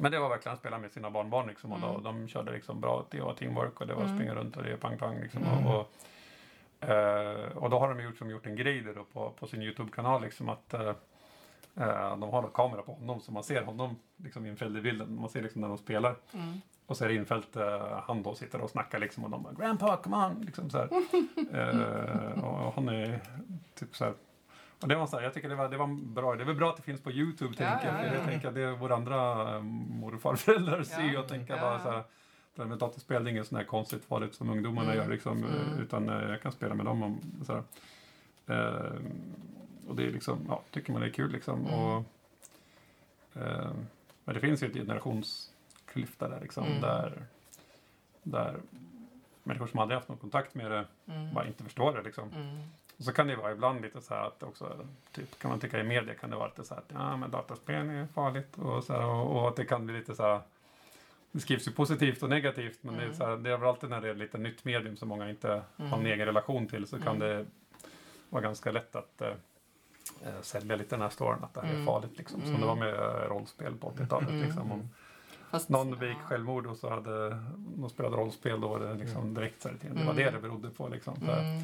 Men 0.00 0.12
det 0.12 0.18
var 0.18 0.28
verkligen 0.28 0.52
att 0.52 0.58
spela 0.60 0.78
med 0.78 0.92
sina 0.92 1.10
barnbarn 1.10 1.46
liksom, 1.46 1.72
och 1.72 1.80
då, 1.80 1.88
Mm. 1.88 2.02
de 2.02 2.28
körde 2.28 2.52
liksom 2.52 2.80
bra, 2.80 3.06
det 3.10 3.20
var 3.20 3.34
teamwork 3.34 3.80
och 3.80 3.86
det 3.86 3.94
var 3.94 4.02
Mm. 4.02 4.16
springa 4.16 4.34
runt 4.34 4.56
och 4.56 4.62
det 4.62 4.72
är 4.72 4.76
pang-pang. 4.76 5.20
Liksom, 5.22 5.42
Mm. 5.42 5.66
och, 5.66 5.80
och, 5.80 5.92
eh, 6.80 7.56
och 7.56 7.70
då 7.70 7.78
har 7.78 7.94
de 7.94 8.02
gjort, 8.04 8.18
som 8.18 8.30
gjort 8.30 8.46
en 8.46 8.56
grej 8.56 8.80
där 8.80 9.04
på, 9.12 9.30
på 9.30 9.46
sin 9.46 9.62
Youtube-kanal 9.62 10.22
liksom 10.22 10.48
att 10.48 10.74
eh, 10.74 10.88
eh, 11.74 12.16
de 12.18 12.22
har 12.22 12.42
en 12.42 12.50
kamera 12.50 12.82
på 12.82 12.92
honom 12.92 13.20
så 13.20 13.32
man 13.32 13.44
ser 13.44 13.62
honom 13.62 13.96
liksom 14.16 14.46
infälld 14.46 14.76
i 14.76 14.80
bilden. 14.80 15.20
Man 15.20 15.28
ser 15.28 15.42
liksom 15.42 15.60
när 15.60 15.68
de 15.68 15.78
spelar. 15.78 16.16
Mm. 16.32 16.60
Och 16.86 16.96
så 16.96 17.04
är 17.04 17.08
det 17.08 17.14
infällt 17.14 17.56
han 18.06 18.22
då 18.22 18.34
sitter 18.34 18.60
och 18.60 18.70
snackar 18.70 18.98
liksom 18.98 19.24
och 19.24 19.30
de 19.30 19.42
bara 19.42 19.52
Grandpa, 19.52 19.96
come 19.96 20.16
on! 20.16 20.40
Liksom 20.40 20.70
så 20.70 20.78
här. 20.78 20.88
eh, 21.52 22.44
och 22.44 22.72
han 22.74 22.88
är 22.88 23.20
typ 23.74 23.96
så 23.96 24.04
här. 24.04 24.14
Och 24.80 24.88
det 24.88 24.96
var 24.96 25.06
så 25.06 25.16
här, 25.16 25.24
jag 25.24 25.34
tycker 25.34 25.48
det 25.48 25.54
var, 25.54 25.68
det 25.68 25.76
var 25.76 25.86
bra. 26.14 26.34
Det 26.34 26.42
är 26.42 26.46
väl 26.46 26.56
bra 26.56 26.70
att 26.70 26.76
det 26.76 26.82
finns 26.82 27.02
på 27.02 27.10
Youtube 27.10 27.54
Ja, 27.58 27.70
tänker 27.70 27.86
jag. 27.86 27.94
ja, 27.96 27.98
För 28.02 28.06
ja. 28.06 28.14
jag 28.14 28.24
tänker 28.24 28.48
att 28.48 28.54
det 28.54 28.62
är 28.62 28.70
våra 28.72 28.94
andra 28.94 29.60
mor 29.60 30.14
och 30.14 30.20
farföräldrar 30.20 30.82
ser 30.82 31.18
och 31.18 31.28
tänker 31.28 31.60
bara 31.60 31.78
så 31.78 31.90
här. 31.90 32.02
Här 32.58 32.64
med 32.64 32.78
dataspel 32.78 33.24
det 33.24 33.30
är 33.30 33.32
inget 33.32 33.46
sånt 33.46 33.58
här 33.58 33.66
konstigt 33.66 34.04
farligt 34.04 34.34
som 34.34 34.50
ungdomarna 34.50 34.92
Mm, 34.92 35.04
gör 35.04 35.10
liksom. 35.12 35.44
eh, 35.44 35.66
mm. 35.68 35.78
Utan 35.80 36.08
eh, 36.08 36.30
jag 36.30 36.42
kan 36.42 36.52
spela 36.52 36.74
med 36.74 36.86
dem. 36.86 37.02
Om, 37.02 37.20
så 37.46 37.52
här. 37.52 37.62
Eh, 38.46 39.00
och 39.88 39.96
det 39.96 40.02
är 40.06 40.12
liksom, 40.12 40.38
ja, 40.48 40.62
tycker 40.70 40.92
man 40.92 41.00
det 41.00 41.06
är 41.06 41.12
kul 41.12 41.32
liksom. 41.32 41.66
Mm. 41.66 41.74
Och, 41.80 42.02
eh, 43.34 43.70
men 44.24 44.34
det 44.34 44.40
finns 44.40 44.62
ju 44.62 44.66
ett 44.66 44.74
generationsklyfta 44.74 46.28
där 46.28 46.40
liksom. 46.40 46.64
Mm. 46.66 46.80
Där, 46.80 47.22
där 48.22 48.56
människor 49.42 49.66
som 49.66 49.80
aldrig 49.80 49.96
haft 49.96 50.08
någon 50.08 50.18
kontakt 50.18 50.54
med 50.54 50.70
det 50.70 50.84
Mm. 51.08 51.34
bara 51.34 51.46
inte 51.46 51.64
förstår 51.64 51.92
det 51.92 52.02
liksom. 52.02 52.30
Mm. 52.32 52.62
Och 52.98 53.04
så 53.04 53.12
kan 53.12 53.26
det 53.26 53.36
vara 53.36 53.52
ibland 53.52 53.80
lite 53.82 54.00
så 54.00 54.14
här 54.14 54.26
att 54.26 54.42
också, 54.42 54.86
typ 55.12 55.38
kan 55.38 55.50
man 55.50 55.60
tycka 55.60 55.80
i 55.80 55.84
media 55.84 56.14
kan 56.14 56.30
det 56.30 56.36
vara 56.36 56.48
lite 56.48 56.64
så 56.64 56.74
här 56.74 56.80
att 56.80 56.90
ja 56.92 57.16
men 57.16 57.30
dataspel 57.30 57.88
är 57.90 58.06
farligt 58.06 58.58
och 58.58 58.84
så 58.84 58.92
här, 58.92 59.04
och, 59.04 59.36
och 59.36 59.48
att 59.48 59.56
det 59.56 59.64
kan 59.64 59.86
bli 59.86 59.94
lite 59.98 60.14
så 60.14 60.22
här 60.22 60.40
det 61.36 61.40
skrivs 61.40 61.68
ju 61.68 61.72
positivt 61.72 62.22
och 62.22 62.28
negativt 62.28 62.78
men 62.82 62.94
det, 62.94 63.00
är 63.00 63.04
Mm. 63.04 63.16
så 63.16 63.26
här, 63.26 63.36
det 63.36 63.50
är 63.52 63.56
väl 63.56 63.68
alltid 63.68 63.90
när 63.90 64.00
det 64.00 64.08
är 64.10 64.14
lite 64.14 64.38
nytt 64.38 64.64
medium 64.64 64.96
som 64.96 65.08
många 65.08 65.30
inte 65.30 65.48
har 65.48 65.62
en 65.86 65.92
Mm. 65.92 66.06
egen 66.06 66.26
relation 66.26 66.66
till 66.66 66.86
så 66.86 66.98
kan 66.98 67.16
Mm. 67.16 67.28
det 67.28 67.46
vara 68.30 68.42
ganska 68.42 68.72
lätt 68.72 68.96
att 68.96 69.20
eh, 69.22 69.32
sälja 70.42 70.76
lite 70.76 70.94
den 70.94 71.02
här 71.02 71.08
storyn 71.08 71.44
att 71.44 71.54
det 71.54 71.60
här 71.60 71.68
är 71.68 71.72
Mm. 71.74 71.86
farligt 71.86 72.18
liksom. 72.18 72.40
Som 72.40 72.48
Mm. 72.48 72.60
det 72.60 72.66
var 72.66 72.76
med 72.76 72.94
eh, 72.94 73.28
rollspel 73.28 73.74
på 73.76 73.88
80-talet 73.90 74.28
Mm. 74.28 74.42
liksom. 74.42 74.72
Om 74.72 74.88
Fast, 75.50 75.68
någon 75.68 75.98
begick 75.98 76.16
ja. 76.22 76.26
självmord 76.26 76.66
och 76.66 76.76
så 76.76 76.90
hade 76.90 77.28
de 77.76 77.90
spelat 77.90 78.12
rollspel 78.12 78.60
då 78.60 78.68
var 78.68 78.80
det 78.80 78.94
liksom 78.94 79.34
direkt 79.34 79.62
så 79.62 79.68
här, 79.68 79.76
det 79.80 79.88
var 79.94 80.02
Mm. 80.02 80.16
det 80.16 80.30
det 80.30 80.38
berodde 80.40 80.70
på 80.70 80.88
liksom. 80.88 81.20
För, 81.20 81.40
Mm. 81.40 81.62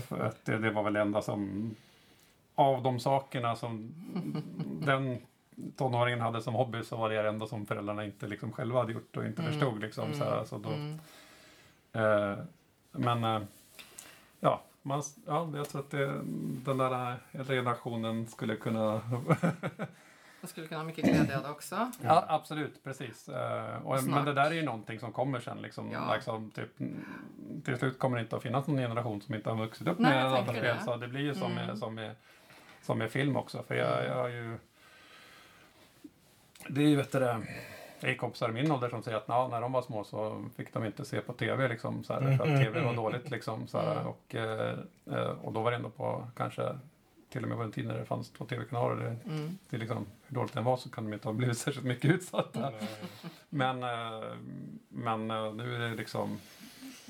För 0.00 0.20
att 0.20 0.44
det, 0.44 0.58
det 0.58 0.70
var 0.70 0.82
väl 0.82 0.92
det 0.92 1.00
enda 1.00 1.22
som 1.22 1.70
av 2.54 2.82
de 2.82 3.00
sakerna 3.00 3.56
som 3.56 3.94
den 4.84 5.18
tonåringen 5.76 6.20
hade 6.20 6.42
som 6.42 6.54
hobby 6.54 6.82
så 6.84 6.96
var 6.96 7.10
det 7.10 7.22
det 7.22 7.28
enda 7.28 7.46
som 7.46 7.66
föräldrarna 7.66 8.04
inte 8.04 8.26
liksom 8.26 8.52
själva 8.52 8.78
hade 8.80 8.92
gjort 8.92 9.16
och 9.16 9.24
inte 9.26 9.42
Mm. 9.42 9.52
förstod. 9.52 9.80
Liksom, 9.80 10.14
så 10.14 10.24
här, 10.24 10.44
så 10.44 10.58
då, 10.58 10.70
Mm. 10.70 10.98
eh, 11.92 12.38
men 12.92 13.24
eh, 13.24 13.42
ja, 14.40 14.62
man, 14.82 15.02
ja, 15.26 15.50
jag 15.54 15.68
tror 15.68 15.80
att 15.80 15.90
det, 15.90 16.06
den 16.64 16.78
där 16.78 17.16
generationen 17.32 18.26
skulle 18.26 18.56
kunna... 18.56 19.00
Jag 20.40 20.50
skulle 20.50 20.66
kunna 20.66 20.80
ha 20.80 20.84
mycket 20.86 21.04
glädje 21.04 21.36
av 21.36 21.42
det 21.42 21.50
också. 21.50 21.90
ja, 22.02 22.24
absolut, 22.28 22.84
precis. 22.84 23.28
Eh, 23.28 23.76
och, 23.86 24.04
men 24.04 24.24
det 24.24 24.32
där 24.32 24.50
är 24.50 24.54
ju 24.54 24.62
någonting 24.62 25.00
som 25.00 25.12
kommer 25.12 25.40
sen. 25.40 25.62
Liksom, 25.62 25.90
Ja. 25.92 26.14
liksom, 26.14 26.50
typ, 26.50 26.80
mm, 26.80 27.04
till 27.64 27.76
slut 27.78 27.98
kommer 27.98 28.16
det 28.16 28.22
inte 28.22 28.36
att 28.36 28.42
finnas 28.42 28.66
någon 28.66 28.76
generation 28.76 29.20
som 29.22 29.34
inte 29.34 29.50
har 29.50 29.56
vuxit 29.56 29.88
upp 29.88 29.98
Nej, 29.98 30.12
med 30.14 30.32
dataspel. 30.32 30.62
det. 30.62 30.78
Så 30.84 30.96
det 30.96 31.08
blir 31.08 31.20
ju 31.20 31.34
som, 31.34 31.52
Mm. 31.52 31.66
med, 31.66 31.78
som, 31.78 31.94
med, 31.94 32.14
som 32.82 32.98
med 32.98 33.10
film 33.10 33.36
också. 33.36 33.62
För 33.62 33.74
jag, 33.74 33.92
Mm. 33.98 34.06
jag 34.06 34.14
har 34.22 34.28
ju... 34.28 34.58
Det 36.68 36.82
är 36.82 36.88
ju, 36.88 36.96
vet 36.96 37.12
du 37.12 37.18
det, 37.18 37.42
jag 38.00 38.10
är 38.10 38.14
kompisar 38.16 38.48
i 38.48 38.52
min 38.52 38.70
ålder 38.72 38.88
som 38.88 39.02
säger 39.02 39.16
att 39.16 39.24
ja, 39.28 39.48
när 39.50 39.60
de 39.60 39.72
var 39.72 39.82
små 39.82 40.04
så 40.04 40.44
fick 40.56 40.72
de 40.72 40.84
inte 40.84 41.04
se 41.04 41.20
på 41.20 41.32
TV 41.32 41.68
liksom, 41.68 42.04
så 42.04 42.12
här, 42.12 42.36
för 42.36 42.44
att 42.54 42.60
TV 42.64 42.80
var 42.80 42.94
dåligt. 42.94 43.30
Liksom, 43.30 43.68
så 43.68 43.78
här, 43.78 43.92
Mm. 43.92 44.06
och, 44.06 44.34
eh, 44.34 45.28
och 45.42 45.52
då 45.52 45.62
var 45.62 45.70
det 45.70 45.76
ändå 45.76 45.90
på 45.90 46.26
kanske 46.36 46.78
till 47.28 47.42
och 47.42 47.48
med 47.48 47.58
på 47.58 47.64
en 47.64 47.72
tid 47.72 47.86
när 47.86 47.98
det 47.98 48.04
fanns 48.04 48.30
två 48.30 48.44
TV-kanaler. 48.44 48.96
Det, 48.96 49.30
Mm. 49.32 49.58
det 49.70 49.76
är 49.76 49.80
liksom, 49.80 50.06
hur 50.26 50.34
dåligt 50.34 50.52
den 50.52 50.64
var 50.64 50.76
så 50.76 50.90
kan 50.90 51.04
de 51.04 51.12
inte 51.12 51.28
ha 51.28 51.32
blivit 51.32 51.58
särskilt 51.64 51.86
mycket 51.86 52.10
utsatta. 52.10 52.60
Nej. 52.70 52.88
Men, 53.48 53.82
eh, 53.82 54.28
men 54.88 55.30
eh, 55.30 55.52
nu 55.54 55.74
är 55.74 55.78
det 55.78 55.94
liksom 55.94 56.38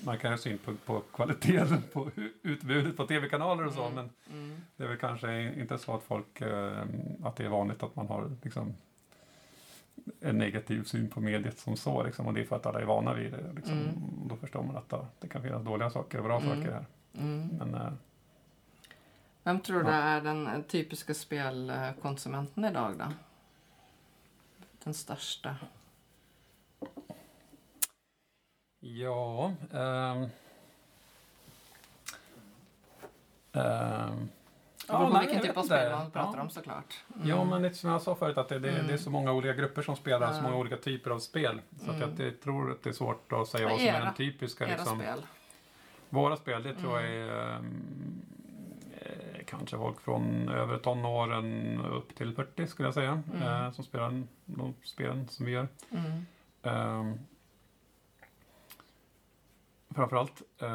man 0.05 0.19
kan 0.19 0.31
ha 0.31 0.39
synpunkt 0.39 0.87
på 0.87 1.01
kvaliteten 1.15 1.83
på 1.93 2.11
utbudet 2.43 2.97
på 2.97 3.07
tv-kanaler 3.07 3.67
och 3.67 3.73
så 3.73 3.83
Mm. 3.83 3.95
men 3.95 4.11
Mm. 4.33 4.61
det 4.77 4.85
är 4.85 4.89
väl 4.89 4.97
kanske 4.99 5.43
inte 5.61 5.79
så 5.79 5.95
att 5.95 6.03
folk 6.03 6.41
eh, 6.41 6.83
att 7.25 7.37
det 7.37 7.45
är 7.45 7.49
vanligt 7.49 7.83
att 7.83 7.97
man 7.97 8.07
har 8.09 8.31
liksom 8.43 8.75
en 10.21 10.39
negativ 10.39 10.85
syn 10.85 11.09
på 11.11 11.21
mediet 11.21 11.59
som 11.59 11.77
så 11.77 12.03
liksom, 12.03 12.27
och 12.27 12.35
det 12.35 12.41
är 12.41 12.45
för 12.45 12.57
att 12.57 12.67
alla 12.67 12.81
är 12.81 12.85
vana 12.85 13.15
vid 13.15 13.33
det. 13.33 13.53
Liksom. 13.57 13.79
Mm. 13.79 13.95
Då 14.29 14.37
förstår 14.37 14.63
man 14.63 14.77
att 14.77 14.89
det, 14.89 15.07
det 15.21 15.29
kan 15.29 15.43
finnas 15.43 15.65
dåliga 15.65 15.91
saker 15.91 16.19
och 16.19 16.25
bra 16.25 16.41
Mm. 16.41 16.57
saker 16.57 16.73
här. 16.73 16.85
Mm. 17.19 17.49
Men 17.59 17.75
eh, 17.75 17.93
Vem 19.43 19.61
tror 19.61 19.83
du 19.83 19.91
Ja. 19.91 19.95
är 19.97 20.21
den 20.21 20.47
eh, 20.47 20.63
typiska 20.63 21.15
spelkonsumenten 21.15 22.65
idag 22.65 22.99
då? 22.99 23.05
Den 24.85 24.95
största? 24.95 25.57
ja... 28.81 29.53
ehm, 29.73 30.29
ehm, 33.53 34.29
Det 34.87 34.93
beror 34.93 35.11
på 35.11 35.19
vilken 35.19 35.37
jag 35.37 35.45
typ 35.47 35.57
av 35.57 35.63
spel 35.63 35.93
man 35.93 36.11
pratar 36.11 36.37
Ja. 36.37 36.43
om 36.43 36.51
såklart. 36.51 37.05
Mm. 37.17 37.29
Ja, 37.29 37.45
men 37.45 37.63
lite 37.63 37.75
som 37.75 37.91
jag 37.91 38.03
sa 38.03 38.15
förut 38.15 38.39
att 38.39 38.49
det, 38.49 38.59
det, 38.59 38.71
Mm. 38.71 38.87
det 38.87 38.93
är 38.93 38.97
så 38.99 39.11
många 39.11 39.33
olika 39.33 39.55
grupper 39.55 39.83
som 39.83 39.97
spelar, 39.97 40.33
så 40.33 40.39
Ja. 40.39 40.43
många 40.43 40.57
olika 40.57 40.77
typer 40.77 41.11
av 41.11 41.19
spel. 41.19 41.61
Så 41.79 41.83
att 41.91 41.97
Mm. 41.97 42.01
jag 42.01 42.11
det- 42.11 42.33
tror 42.43 42.71
att 42.73 42.83
det 42.83 42.91
är 42.91 42.95
svårt 42.95 43.33
att 43.33 43.49
säga 43.49 43.69
vad 43.69 43.79
som 43.79 43.89
är 43.89 43.93
era- 43.95 44.05
den 44.05 44.15
typiska. 44.15 44.67
Liksom. 44.67 44.99
spel. 44.99 45.19
Våra 46.09 46.37
spel, 46.37 46.63
det 46.63 46.75
tror 46.75 47.01
jag 47.01 47.11
Mm. 47.11 47.29
är 47.29 47.57
ehm, 47.57 48.23
eh, 49.01 49.45
kanske 49.47 49.77
folk 49.77 50.01
från 50.01 50.49
över 50.49 50.79
tonåren 50.79 51.81
upp 51.85 52.15
till 52.15 52.35
40 52.35 52.67
skulle 52.67 52.87
jag 52.87 52.95
säga. 52.95 53.23
Mm. 53.35 53.43
Eh, 53.65 53.71
som 53.73 53.85
spelar 53.85 54.23
de 54.45 54.75
spelen 54.85 55.29
som 55.29 55.47
vi 55.47 55.53
gör. 55.53 55.69
Mm. 55.91 56.27
Um, 56.63 57.19
framförallt, 59.95 60.43
uh, 60.63 60.69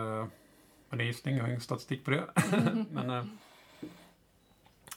men 0.90 0.98
det 0.98 1.04
är 1.04 1.06
gissning, 1.06 1.36
jag 1.36 1.44
har 1.44 1.50
ingen 1.50 1.62
statistik 1.62 2.06
på 2.06 2.12
det. 2.12 2.24
men, 2.92 3.38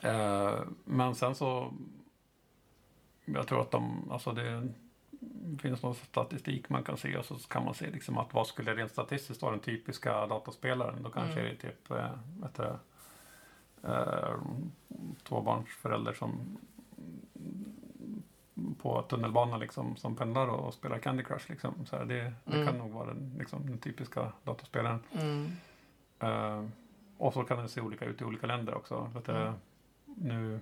eh, 0.03 0.47
eh, 0.47 0.61
men 0.85 1.15
sen 1.15 1.35
så, 1.35 1.73
jag 3.25 3.47
tror 3.47 3.61
att 3.61 3.71
de, 3.71 4.11
alltså 4.11 4.33
det 4.33 4.69
finns 5.59 5.83
någon 5.83 5.95
statistik 5.95 6.69
man 6.69 6.83
kan 6.85 6.97
se 6.97 7.17
och 7.19 7.25
så 7.25 7.35
kan 7.35 7.65
man 7.65 7.75
se 7.75 7.91
liksom 7.91 8.19
att 8.19 8.35
vad 8.35 8.47
skulle 8.47 8.75
rent 8.75 8.93
statistiskt 8.93 9.43
vara 9.43 9.53
den 9.53 9.61
typiska 9.61 10.27
dataspelaren. 10.27 11.03
Då 11.03 11.11
kanske 11.11 11.41
Mm. 11.41 11.47
är 11.47 11.51
det 11.51 11.57
typ, 11.61 11.91
uh, 11.91 12.11
vet 12.43 12.55
du, 12.55 12.77
uh, 13.89 14.37
tvåbarnsförälder 15.23 16.13
som 16.13 16.59
på 18.79 19.03
tunnelbanan 19.03 19.61
liksom, 19.61 19.97
som 19.97 20.17
pendlar 20.17 20.47
och 20.47 20.75
spelar 20.75 20.99
Candy 20.99 21.25
Crush. 21.25 21.51
Liksom. 21.51 21.87
Så 21.87 21.97
här, 21.97 22.05
det 22.05 22.33
det 22.45 22.55
Mm. 22.57 22.67
kan 22.67 22.79
nog 22.79 22.91
vara 22.91 23.07
den, 23.07 23.35
liksom, 23.39 23.67
den 23.67 23.79
typiska 23.79 24.33
dataspelaren. 24.45 25.01
Mm. 25.13 25.51
Eh, 26.19 26.65
och 27.19 27.33
så 27.33 27.45
kan 27.45 27.59
det 27.63 27.69
se 27.69 27.81
olika 27.81 28.05
ut 28.05 28.21
i 28.21 28.25
olika 28.25 28.47
länder 28.47 28.75
också. 28.75 29.11
Att, 29.17 29.29
eh, 29.29 29.37
Mm. 29.43 29.55
Nu, 30.15 30.61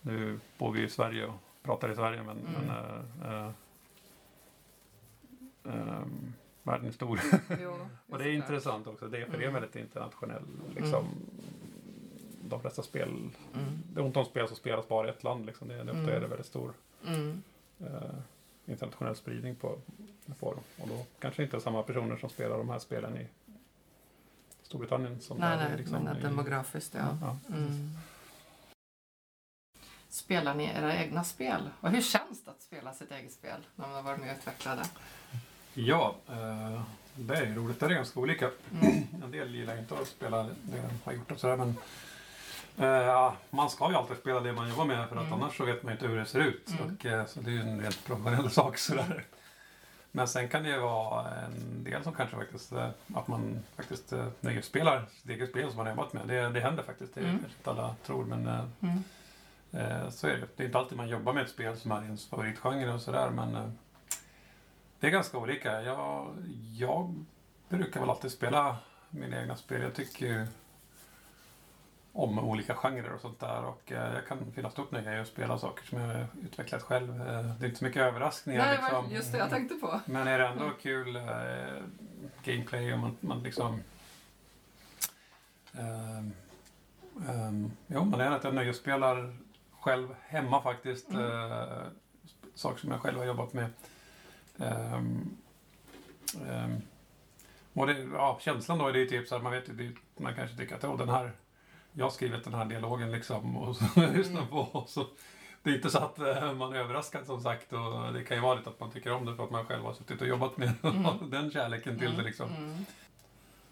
nu 0.00 0.40
bor 0.58 0.72
vi 0.72 0.82
i 0.82 0.88
Sverige 0.88 1.26
och 1.26 1.34
pratar 1.62 1.92
i 1.92 1.94
Sverige 1.94 2.22
men, 2.22 2.38
Mm. 2.38 2.52
men 2.66 2.70
eh, 3.30 3.44
eh, 3.44 3.50
ehm, 5.64 6.32
världen 6.62 6.86
är 6.86 6.92
stor. 6.92 7.20
Jo, 7.62 7.76
och 8.08 8.18
det 8.18 8.24
är 8.24 8.32
intressant 8.32 8.86
också. 8.86 9.08
Det 9.08 9.18
är, 9.18 9.24
för 9.24 9.32
det 9.38 9.44
är 9.44 9.48
Mm. 9.48 9.60
väldigt 9.62 9.76
internationell 9.76 10.42
liksom, 10.76 11.04
de 12.48 12.60
flesta 12.60 12.82
spel. 12.82 13.08
Mm. 13.08 13.32
Det 13.94 14.00
är 14.00 14.04
ont 14.04 14.16
om 14.16 14.24
spel 14.24 14.48
som 14.48 14.56
spelas 14.56 14.88
bara 14.88 15.06
i 15.06 15.10
ett 15.10 15.24
land. 15.24 15.46
Liksom. 15.46 15.68
Det, 15.68 15.80
ofta 15.80 15.90
Mm. 15.92 16.08
är 16.08 16.20
det 16.20 16.26
väldigt 16.26 16.46
stor 16.46 16.72
Mm. 17.06 17.42
eh, 17.80 17.86
internationell 18.66 19.16
spridning 19.16 19.54
på, 19.56 19.78
på 20.40 20.52
dem. 20.54 20.62
Och 20.82 20.88
då 20.88 21.06
kanske 21.18 21.42
inte 21.42 21.56
är 21.56 21.60
samma 21.60 21.82
personer 21.82 22.16
som 22.16 22.30
spelar 22.30 22.58
de 22.58 22.68
här 22.68 22.78
spelen 22.78 23.16
i 23.16 23.26
Storbritannien. 24.62 25.20
Som 25.20 25.38
Nej, 25.38 25.56
nej, 25.56 25.76
liksom 25.78 26.04
men 26.04 26.16
i- 26.16 26.20
demografiskt 26.22 26.94
ja. 26.94 27.18
ja, 27.20 27.36
precis. 27.48 27.76
Spelar 30.10 30.54
ni 30.54 30.64
era 30.64 30.94
egna 30.96 31.24
spel? 31.24 31.70
Och 31.80 31.90
hur 31.90 32.02
känns 32.02 32.44
det 32.44 32.50
att 32.50 32.62
spela 32.62 32.92
sitt 32.92 33.10
eget 33.10 33.32
spel 33.32 33.66
när 33.76 33.86
man 33.86 33.96
har 33.96 34.02
varit 34.02 34.20
med 34.20 34.30
och 34.30 34.36
utvecklat 34.38 34.78
det? 34.82 34.88
Ja, 35.80 36.16
eh, 36.28 36.82
det 37.14 37.34
är 37.36 37.46
ju 37.46 37.54
roligt. 37.54 37.80
Det 37.80 37.86
är 37.86 37.90
ganska 37.90 38.20
olika. 38.20 38.50
Mm. 38.82 39.06
En 39.24 39.30
del 39.30 39.54
gillar 39.54 39.78
inte 39.78 39.94
att 39.94 40.08
spela 40.08 40.42
det 40.42 40.52
de 40.62 41.00
har 41.04 41.12
gjort 41.12 41.30
och 41.32 41.38
sådär. 41.40 41.56
Men 41.56 41.74
ja, 42.86 43.36
man 43.50 43.70
ska 43.70 43.90
ju 43.90 43.96
alltid 43.96 44.16
spela 44.16 44.40
det 44.40 44.52
man 44.52 44.68
jobbar 44.68 44.84
med 44.84 45.08
för 45.08 45.16
att 45.16 45.26
Mm. 45.26 45.32
annars 45.42 45.56
så 45.56 45.64
vet 45.64 45.82
man 45.82 45.92
inte 45.92 46.06
hur 46.06 46.16
det 46.16 46.26
ser 46.26 46.40
ut. 46.40 46.70
Mm. 46.70 46.94
Och, 46.96 47.06
eh, 47.06 47.26
så 47.26 47.40
det 47.40 47.50
är 47.50 47.52
ju 47.54 47.60
en 47.60 47.80
rent 47.82 48.04
professionell 48.04 48.50
sak. 48.60 48.78
Sådär. 48.78 49.24
Men 50.12 50.28
sen 50.28 50.48
kan 50.48 50.62
det 50.62 50.68
ju 50.68 50.78
vara 50.80 51.30
en 51.30 51.84
del 51.84 52.02
som 52.02 52.12
kanske 52.12 52.36
faktiskt, 52.36 52.72
att 53.14 53.28
man 53.28 53.62
faktiskt 53.76 54.12
nöjesspelar 54.40 55.06
sitt 55.12 55.30
eget 55.30 55.50
spel 55.50 55.68
som 55.68 55.76
man 55.76 55.86
har 55.86 55.92
jobbat 55.94 56.12
med. 56.12 56.28
Det, 56.28 56.48
det 56.48 56.60
händer 56.60 56.82
faktiskt. 56.82 57.14
Det 57.14 57.20
Mm. 57.20 57.38
kanske 57.38 57.56
inte 57.58 57.70
alla 57.70 57.94
tror 58.06 58.24
men 58.24 58.46
Mm. 58.80 59.04
Eh, 59.72 60.08
så 60.10 60.26
är 60.26 60.36
det. 60.36 60.46
Det 60.56 60.62
är 60.62 60.66
inte 60.66 60.78
alltid 60.78 60.96
man 60.96 61.08
jobbar 61.08 61.32
med 61.32 61.42
ett 61.42 61.50
spel 61.50 61.76
som 61.76 61.92
är 61.92 62.02
ens 62.02 62.26
favoritgenre 62.26 62.92
och 62.92 63.00
sådär 63.00 63.30
men 63.30 63.54
eh, 63.54 63.70
det 65.00 65.06
är 65.06 65.10
ganska 65.10 65.38
olika. 65.38 65.82
Jag, 65.82 66.36
jag 66.78 67.24
brukar 67.68 68.00
väl 68.00 68.10
alltid 68.10 68.30
spela 68.30 68.76
mina 69.10 69.40
egna 69.40 69.56
spel. 69.56 69.82
Jag 69.82 69.94
tycker 69.94 70.26
ju 70.26 70.46
om 72.12 72.38
olika 72.38 72.74
genrer 72.74 73.12
och 73.12 73.20
sånt 73.20 73.40
där 73.40 73.64
och 73.64 73.92
eh, 73.92 74.14
jag 74.14 74.26
kan 74.26 74.52
finna 74.52 74.70
stort 74.70 74.90
nöje 74.90 75.16
i 75.16 75.20
att 75.20 75.28
spela 75.28 75.58
saker 75.58 75.86
som 75.86 76.00
jag 76.00 76.06
har 76.06 76.26
utvecklat 76.42 76.82
själv. 76.82 77.20
Eh, 77.20 77.26
det 77.26 77.64
är 77.64 77.68
inte 77.68 77.78
så 77.78 77.84
mycket 77.84 78.02
överraskningar 78.02 78.66
Nej, 78.66 78.78
liksom. 78.82 79.10
just 79.10 79.32
det 79.32 79.38
jag 79.38 79.50
tänkte 79.50 79.74
på. 79.74 80.00
Men 80.06 80.28
är 80.28 80.38
det 80.38 80.46
ändå 80.46 80.70
kul 80.82 81.16
eh, 81.16 81.22
gameplay 82.44 82.92
och 82.92 82.98
man, 82.98 83.16
man 83.20 83.42
liksom... 83.42 83.82
ehm, 85.72 86.32
ehm, 87.28 87.72
jo, 87.86 88.04
det 88.04 88.24
är 88.24 88.30
att 88.30 88.44
jag 88.44 88.54
nöjesspelar 88.54 89.36
själv 89.80 90.14
hemma 90.28 90.62
faktiskt. 90.62 91.10
Mm. 91.10 91.52
Eh, 91.52 91.82
saker 92.54 92.80
som 92.80 92.90
jag 92.90 93.00
själv 93.00 93.18
har 93.18 93.24
jobbat 93.24 93.52
med. 93.52 93.70
Ehm, 94.58 95.36
och 97.72 97.86
det, 97.86 98.06
ja, 98.12 98.38
känslan 98.40 98.78
då 98.78 98.86
är 98.86 98.92
det 98.92 99.06
typ 99.06 99.28
så 99.28 99.34
här, 99.34 99.42
man 99.42 99.52
vet 99.52 99.78
det, 99.78 99.92
man 100.16 100.34
kanske 100.34 100.56
tycker 100.56 100.74
att 100.74 100.84
oh, 100.84 100.98
den 100.98 101.08
här, 101.08 101.32
jag 101.92 102.04
har 102.04 102.10
skrivit 102.10 102.44
den 102.44 102.54
här 102.54 102.64
dialogen 102.64 103.12
liksom 103.12 103.56
och 103.56 103.76
så 103.76 103.84
lyssnar 104.14 104.46
på 104.46 104.58
och 104.58 104.88
så 104.88 105.06
det 105.62 105.70
är 105.70 105.74
inte 105.74 105.90
så 105.90 105.98
att 105.98 106.18
eh, 106.18 106.52
man 106.52 106.72
är 106.72 106.76
överraskad 106.76 107.26
som 107.26 107.40
sagt 107.40 107.72
och 107.72 108.12
det 108.12 108.24
kan 108.24 108.36
ju 108.36 108.42
vara 108.42 108.54
lite 108.54 108.70
att 108.70 108.80
man 108.80 108.90
tycker 108.90 109.12
om 109.12 109.26
det 109.26 109.36
för 109.36 109.44
att 109.44 109.50
man 109.50 109.66
själv 109.66 109.84
har 109.84 109.92
suttit 109.92 110.20
och 110.20 110.26
jobbat 110.26 110.56
med 110.56 110.72
den 111.30 111.50
kärleken 111.50 111.98
till 111.98 112.16
det 112.16 112.22
liksom. 112.22 112.50
Mm. 112.50 112.84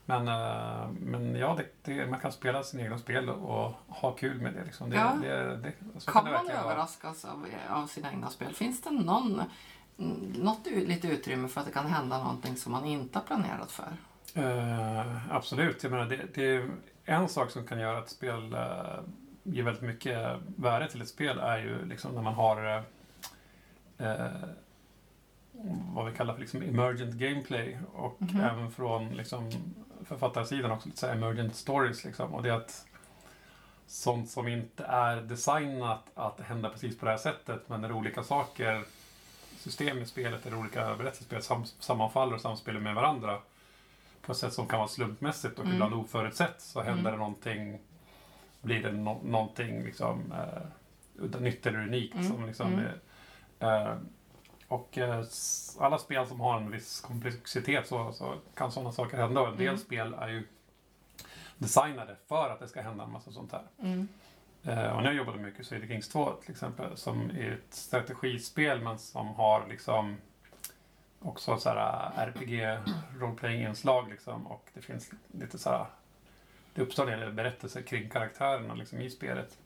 Men, 0.08 0.28
eh, 0.28 0.90
men 0.90 1.36
ja, 1.36 1.56
det, 1.56 1.66
det, 1.82 2.06
man 2.06 2.20
kan 2.20 2.32
spela 2.32 2.62
sina 2.62 2.82
egna 2.82 2.98
spel 2.98 3.28
och 3.28 3.72
ha 3.88 4.12
kul 4.12 4.40
med 4.40 4.54
det. 4.54 4.64
Liksom. 4.64 4.90
det, 4.90 4.96
Ja. 4.96 5.14
det, 5.22 5.72
Kan 6.06 6.24
det 6.24 6.30
man 6.30 6.50
överraskas 6.50 7.24
av, 7.24 7.46
av 7.70 7.86
sina 7.86 8.12
egna 8.12 8.30
spel? 8.30 8.54
Finns 8.54 8.82
det 8.82 8.90
någon, 8.90 9.42
mm, 9.98 10.32
något 10.36 10.66
lite 10.66 11.08
utrymme 11.08 11.48
för 11.48 11.60
att 11.60 11.66
det 11.66 11.72
kan 11.72 11.86
hända 11.86 12.18
någonting 12.18 12.56
som 12.56 12.72
man 12.72 12.84
inte 12.84 13.18
har 13.18 13.24
planerat 13.26 13.70
för? 13.70 13.92
Eh, 14.34 15.34
absolut. 15.34 15.82
Jag 15.82 15.92
menar, 15.92 16.06
det, 16.34 16.46
är 16.46 16.70
en 17.04 17.28
sak 17.28 17.50
som 17.50 17.66
kan 17.66 17.80
göra 17.80 17.98
att 17.98 18.08
spel 18.10 18.54
uh, 18.54 19.00
ger 19.42 19.62
väldigt 19.62 19.82
mycket 19.82 20.38
värde 20.56 20.90
till 20.90 21.02
ett 21.02 21.08
spel 21.08 21.38
är 21.38 21.58
ju 21.58 21.84
liksom 21.84 22.14
när 22.14 22.22
man 22.22 22.34
har 22.34 22.82
eh, 23.98 24.26
vad 25.94 26.06
vi 26.06 26.16
kallar 26.16 26.34
för 26.34 26.40
liksom 26.40 26.62
emergent 26.62 27.14
gameplay 27.14 27.78
och 27.92 28.22
Mhm. 28.22 28.40
även 28.40 28.70
från 28.70 29.08
liksom, 29.08 29.50
författarsidan 30.08 30.70
också 30.70 30.88
lite 30.88 31.00
så 31.00 31.06
emergent 31.06 31.56
stories. 31.56 32.04
Liksom. 32.04 32.34
Och 32.34 32.42
det 32.42 32.48
är 32.48 32.52
att 32.56 32.86
sånt 33.86 34.30
som 34.30 34.48
inte 34.48 34.84
är 34.84 35.16
designat 35.16 36.04
att 36.14 36.40
hända 36.40 36.68
precis 36.70 36.98
på 36.98 37.04
det 37.04 37.10
här 37.10 37.18
sättet 37.18 37.68
men 37.68 37.80
när 37.80 37.92
olika 37.92 38.22
saker, 38.22 38.84
system 39.58 39.98
i 39.98 40.06
spelet 40.06 40.46
eller 40.46 40.56
olika 40.58 40.94
berättelsespel 40.96 41.42
sam, 41.42 41.64
sammanfaller 41.66 42.34
och 42.34 42.40
samspelar 42.40 42.80
med 42.80 42.94
varandra 42.94 43.38
på 44.22 44.32
ett 44.32 44.38
sätt 44.38 44.52
som 44.52 44.66
kan 44.66 44.78
vara 44.78 44.88
slumpmässigt 44.88 45.58
och 45.58 45.64
Mm. 45.64 45.74
ibland 45.74 45.94
oförutsett 45.94 46.60
så 46.60 46.82
händer 46.82 47.00
Mm. 47.00 47.12
det 47.12 47.18
någonting, 47.18 47.78
blir 48.62 48.82
det 48.82 48.92
no, 48.92 49.20
någonting 49.24 49.82
liksom, 49.84 50.32
eh, 50.32 51.40
nytt 51.40 51.66
eller 51.66 51.78
unikt. 51.78 52.14
Mm. 52.14 52.28
Som 52.28 52.46
liksom, 52.46 52.72
Mm. 52.72 52.86
eh, 53.60 53.96
och 54.68 54.98
eh, 54.98 55.24
alla 55.78 55.98
spel 55.98 56.26
som 56.26 56.40
har 56.40 56.56
en 56.60 56.70
viss 56.70 57.00
komplexitet 57.00 57.86
så, 57.86 58.12
så 58.12 58.34
kan 58.54 58.72
sådana 58.72 58.92
saker 58.92 59.16
hända. 59.16 59.40
Och 59.40 59.48
en 59.48 59.56
del 59.56 59.66
Mm. 59.68 59.78
spel 59.78 60.14
är 60.14 60.28
ju 60.28 60.46
designade 61.58 62.16
för 62.28 62.50
att 62.50 62.60
det 62.60 62.68
ska 62.68 62.82
hända 62.82 63.04
en 63.04 63.10
massa 63.12 63.32
sånt 63.32 63.52
här. 63.52 63.62
Mm. 63.82 64.08
Eh, 64.62 64.96
och 64.96 65.14
jobbar 65.14 65.32
jag 65.32 65.40
mycket 65.40 65.60
i 65.60 65.64
Crusader 65.64 65.86
Kings 65.86 66.08
2 66.08 66.32
till 66.32 66.50
exempel 66.50 66.96
som 66.96 67.30
är 67.30 67.52
ett 67.52 67.74
strategispel 67.74 68.80
men 68.80 68.98
som 68.98 69.28
har 69.28 69.66
liksom 69.68 70.16
också 71.20 71.56
så 71.58 71.68
här 71.68 72.12
RPG 72.16 72.78
roleplaying 73.18 73.62
inslag 73.62 74.08
liksom 74.10 74.46
och 74.46 74.68
det 74.74 74.80
finns 74.82 75.10
lite 75.32 75.58
så 75.58 75.70
här 75.70 75.86
det 76.74 76.82
uppstår 76.82 77.10
en 77.10 77.20
del 77.20 77.32
berättelser 77.32 77.82
kring 77.82 78.08
karaktärerna 78.10 78.74
liksom 78.74 79.00
i 79.00 79.10
spelet. 79.10 79.58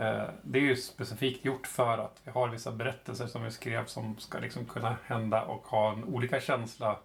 Eh, 0.00 0.28
det 0.42 0.58
är 0.58 0.62
ju 0.62 0.76
specifikt 0.76 1.44
gjort 1.44 1.66
för 1.66 1.98
att 1.98 2.20
vi 2.24 2.30
har 2.30 2.48
vissa 2.48 2.72
berättelser 2.72 3.26
som 3.26 3.44
vi 3.44 3.50
skrev 3.50 3.86
som 3.86 4.18
ska 4.18 4.38
liksom 4.38 4.64
kunna 4.64 4.96
hända 5.04 5.42
och 5.42 5.66
ha 5.66 5.92
en 5.92 6.04
olika 6.04 6.40
känsla 6.40 6.98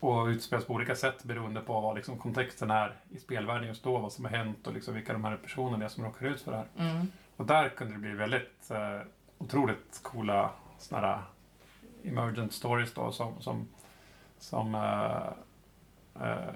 och 0.00 0.26
utspelas 0.26 0.64
på 0.64 0.74
olika 0.74 0.94
sätt 0.94 1.24
beroende 1.24 1.60
på 1.60 1.80
vad 1.80 1.96
liksom 1.96 2.18
kontexten 2.18 2.70
är 2.70 2.94
i 3.10 3.18
spelvärlden 3.18 3.68
just 3.68 3.84
då, 3.84 3.98
vad 3.98 4.12
som 4.12 4.24
har 4.24 4.32
hänt 4.32 4.66
och 4.66 4.74
liksom 4.74 4.94
vilka 4.94 5.12
de 5.12 5.24
här 5.24 5.36
personerna 5.36 5.84
är 5.84 5.88
som 5.88 6.04
råkar 6.04 6.26
ut 6.26 6.40
för 6.40 6.50
det 6.50 6.56
här. 6.56 6.90
Mm. 6.90 7.06
Och 7.36 7.46
där 7.46 7.68
kunde 7.68 7.92
det 7.92 7.98
bli 7.98 8.12
väldigt 8.12 8.70
eh, 8.70 9.00
otroligt 9.38 10.00
coola 10.02 10.50
såna 10.78 11.00
här 11.00 11.22
emergent 12.04 12.52
stories 12.52 12.94
då 12.94 13.12
som, 13.12 13.40
som, 13.40 13.68
som 14.38 14.74
eh, 14.74 15.26
eh, 16.28 16.54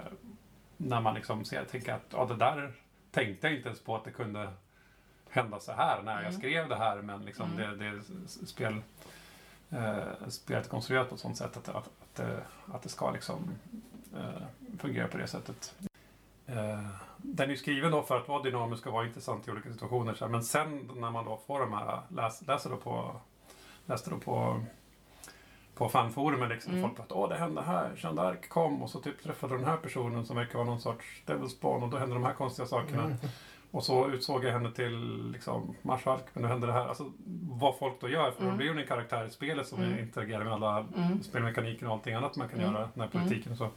när 0.77 1.01
man 1.01 1.15
liksom 1.15 1.45
ser, 1.45 1.65
tänker 1.65 1.93
att 1.93 2.07
ja, 2.13 2.25
det 2.25 2.37
där 2.37 2.73
tänkte 3.11 3.47
jag 3.47 3.57
inte 3.57 3.69
ens 3.69 3.85
på 3.85 3.97
att 3.97 4.05
det 4.05 4.11
kunde 4.11 4.49
hända 5.31 5.61
så 5.61 5.73
här 5.73 6.03
när 6.03 6.13
jag 6.13 6.21
Mm. 6.21 6.33
skrev 6.33 6.69
det 6.69 6.77
här 6.77 7.03
men 7.03 7.25
liksom 7.25 7.53
Mm. 7.59 7.79
det, 7.79 7.91
det 7.91 8.03
spel 8.47 8.83
eh, 9.71 10.29
spelet 10.29 10.67
är 10.67 10.71
konstruerat 10.71 11.09
på 11.09 11.15
ett 11.15 11.21
sånt 11.21 11.37
sätt 11.37 11.57
att, 11.57 11.69
att, 11.69 11.77
att, 11.77 12.15
det- 12.15 12.43
att 12.73 12.83
det 12.83 12.89
ska 12.89 13.11
liksom 13.11 13.51
eh, 14.17 14.43
fungera 14.79 15.09
på 15.09 15.19
det 15.19 15.27
sättet. 15.27 15.75
Eh, 16.47 16.87
den 17.17 17.47
är 17.47 17.51
ju 17.51 17.57
skriven 17.57 17.91
då 17.93 18.03
för 18.03 18.17
att 18.17 18.29
vara 18.29 18.43
dynamisk 18.43 18.87
och 18.87 18.93
vara 18.93 19.07
intressant 19.07 19.49
i 19.49 19.51
olika 19.51 19.73
situationer. 19.73 20.15
Så 20.15 20.25
här. 20.25 20.33
Men 20.33 20.45
sen 20.45 20.91
när 20.97 21.11
man 21.11 21.25
då 21.25 21.41
får 21.47 21.61
de 21.61 21.73
här, 21.73 22.01
läs, 22.09 22.43
läser 22.47 22.71
då 22.71 22.77
på, 22.77 23.21
läste 23.87 24.11
då 24.11 24.19
på, 24.19 24.61
på 25.75 25.89
fanforumen 25.89 26.49
liksom. 26.49 26.73
Mm. 26.73 26.83
Folk 26.85 26.97
bara 26.97 27.03
att 27.03 27.13
åh 27.13 27.29
det 27.29 27.37
hände 27.37 27.63
här, 27.63 27.91
Jeanne 27.97 28.23
d'Arc 28.23 28.49
kom 28.49 28.83
och 28.83 28.91
så 28.91 29.01
typ 29.01 29.23
träffade 29.23 29.57
den 29.57 29.65
här 29.65 29.77
personen 29.77 30.27
som 30.27 30.37
verkar 30.37 30.55
vara 30.55 30.67
någon 30.67 30.81
sorts 30.81 31.23
Devil 31.27 31.49
Spawn 31.49 31.83
och 31.83 31.89
då 31.89 31.97
hände 31.99 32.15
de 32.15 32.25
här 32.25 32.35
konstiga 32.35 32.67
sakerna. 32.69 33.03
Mm. 33.05 33.17
Och 33.71 33.85
så 33.85 34.11
utsåg 34.11 34.45
jag 34.45 34.53
henne 34.53 34.71
till 34.73 35.23
liksom, 35.33 35.75
marskalk, 35.83 36.25
men 36.33 36.43
nu 36.43 36.49
hände 36.49 36.67
det 36.67 36.73
här. 36.73 36.89
Alltså 36.89 37.13
vad 37.51 37.79
folk 37.79 38.01
då 38.01 38.09
gör, 38.09 38.31
för 38.31 38.41
Mm. 38.41 38.51
då 38.53 38.57
blir 38.57 38.69
hon 38.69 38.79
en 38.79 38.87
karaktär 38.87 39.25
i 39.27 39.31
spelet 39.31 39.67
som 39.69 39.83
Mm. 39.83 39.99
interagerar 39.99 40.45
med 40.45 40.53
alla 40.53 40.79
Mm. 40.97 41.23
spelmekaniken 41.23 41.87
och 41.89 41.95
allting 41.95 42.15
annat 42.15 42.37
man 42.37 42.49
kan 42.49 42.59
Mm. 42.61 42.73
göra, 42.73 42.89
den 42.95 43.01
här 43.03 43.09
politiken 43.09 43.53
och 43.53 43.59
så. 43.59 43.69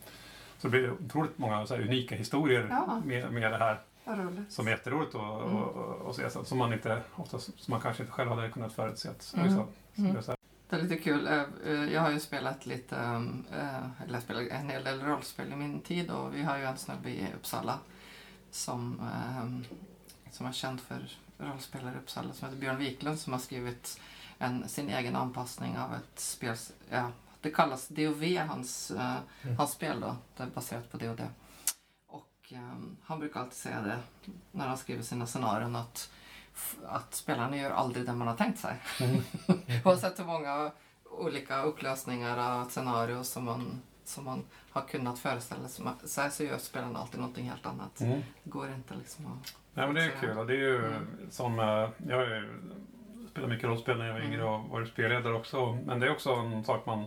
Så 0.58 0.68
det 0.68 0.70
blir 0.70 0.92
otroligt 0.92 1.38
många 1.38 1.66
så 1.66 1.76
här, 1.76 1.82
unika 1.82 2.16
historier 2.16 2.68
Ja. 2.70 3.02
med, 3.06 3.32
med 3.34 3.52
det 3.52 3.58
här 3.58 3.80
som 4.50 4.68
är 4.68 4.72
jätteroligt 4.72 5.16
att 5.16 5.22
Mm. 6.02 6.14
se. 6.14 6.30
så- 6.30 6.44
Som 6.46 6.58
man, 6.58 6.74
inte, 6.74 7.02
oftast, 7.16 7.60
som 7.64 7.72
man 7.72 7.82
kanske 7.82 8.04
inte 8.04 8.14
själv 8.14 8.30
hade 8.30 8.50
kunnat 8.50 8.74
förutse. 8.74 9.10
Mm. 9.34 9.46
Liksom. 9.46 9.68
Så 9.96 10.02
Mm. 10.02 10.16
det 10.70 10.76
är 10.76 10.82
lite 10.82 10.96
kul. 10.96 11.28
Eh, 11.28 11.44
eh, 11.68 11.94
Jag 11.94 12.02
har 12.02 12.12
ju 12.12 12.20
spelat 12.20 12.66
lite, 12.66 12.96
eh, 13.60 14.04
eller 14.08 14.20
spelat 14.20 14.44
en 14.52 14.70
hel 14.70 14.84
del 14.84 15.02
rollspel 15.02 15.54
i 15.54 15.56
min 15.56 15.80
tid 15.80 16.10
och 16.12 16.36
vi 16.36 16.44
har 16.44 16.58
ju 16.58 16.64
en 16.64 16.78
snubbe 16.78 17.10
i 17.10 17.28
Uppsala 17.36 17.80
som, 18.54 19.00
eh, 19.00 19.72
som 20.32 20.46
är 20.46 20.52
känd 20.52 20.82
för 20.82 21.10
rollspelare 21.38 21.96
i 21.96 21.98
Uppsala 21.98 22.34
som 22.34 22.48
heter 22.48 22.60
Björn 22.62 22.78
Wiklund 22.78 23.20
som 23.20 23.34
har 23.34 23.40
skrivit 23.40 24.00
en, 24.38 24.70
sin 24.70 24.90
egen 24.90 25.16
anpassning 25.16 25.78
av 25.78 25.94
ett 25.94 26.20
spel. 26.20 26.56
Ja, 26.90 27.12
det 27.42 27.52
kallas 27.52 27.88
DOV, 27.88 28.38
hans, 28.38 28.92
eh, 28.92 29.16
Mm. 29.44 29.58
hans 29.58 29.72
spel 29.72 30.00
då. 30.00 30.16
Det 30.38 30.44
är 30.44 30.48
baserat 30.48 30.92
på 30.92 30.98
DOD. 30.98 31.22
Och 32.08 32.54
eh, 32.54 32.74
han 33.04 33.20
brukar 33.20 33.40
alltid 33.40 33.58
säga 33.58 33.82
det 33.82 34.00
när 34.52 34.68
han 34.68 34.78
skriver 34.78 35.04
sina 35.04 35.28
scenarion 35.28 35.76
att, 35.76 36.10
att 36.88 37.14
spelarna 37.16 37.58
gör 37.58 37.72
aldrig 37.72 38.06
det 38.06 38.14
man 38.14 38.28
har 38.28 38.36
tänkt 38.36 38.60
sig. 38.60 38.82
Oavsett 39.86 40.20
hur 40.20 40.26
många 40.26 40.72
olika 41.12 41.62
upplösningar 41.62 42.38
av 42.38 42.68
ett 42.68 42.72
scenario 42.74 43.24
som 43.24 43.44
man, 43.46 43.82
som 44.08 44.26
man 44.26 44.44
har 44.72 44.82
kunnat 44.82 45.20
föreställa 45.20 45.68
sig 45.68 46.32
så 46.32 46.44
gör 46.44 46.58
spelarna 46.58 47.00
alltid 47.00 47.20
någonting 47.20 47.50
helt 47.50 47.66
annat. 47.66 48.02
mm. 48.02 48.22
Det 48.44 48.50
går 48.50 48.70
inte 48.74 48.96
liksom 48.96 49.26
att... 49.28 49.56
Nej 49.74 49.86
men 49.86 49.96
det 49.96 50.04
är 50.04 50.10
Så- 50.12 50.18
kul 50.20 50.38
och 50.38 50.48
det 50.48 50.54
är 50.54 50.58
ju 50.58 50.86
Mm. 50.86 51.08
som, 51.32 51.60
eh, 51.60 51.90
jag 52.10 52.44
spelat 53.32 53.50
mycket 53.50 53.70
rollspel 53.70 53.98
när 53.98 54.06
jag 54.06 54.14
var 54.14 54.20
Mm. 54.20 54.34
yngre 54.34 54.44
och 54.44 54.70
varit 54.70 54.90
spelledare 54.90 55.34
också. 55.34 55.78
Men 55.86 56.00
det 56.00 56.08
är 56.08 56.12
också 56.12 56.32
en 56.34 56.64
sak 56.64 56.86
man, 56.86 57.06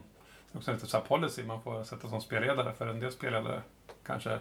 också 0.52 0.73
lite 0.73 0.86
så 0.86 0.97
här 0.97 1.05
policy 1.05 1.44
man 1.44 1.62
får 1.62 1.85
sätta 1.85 2.09
som 2.09 2.20
spelledare. 2.20 2.73
För 2.73 2.86
en 2.86 3.01
del 3.01 3.12
spelledare 3.12 3.62
kanske 4.06 4.39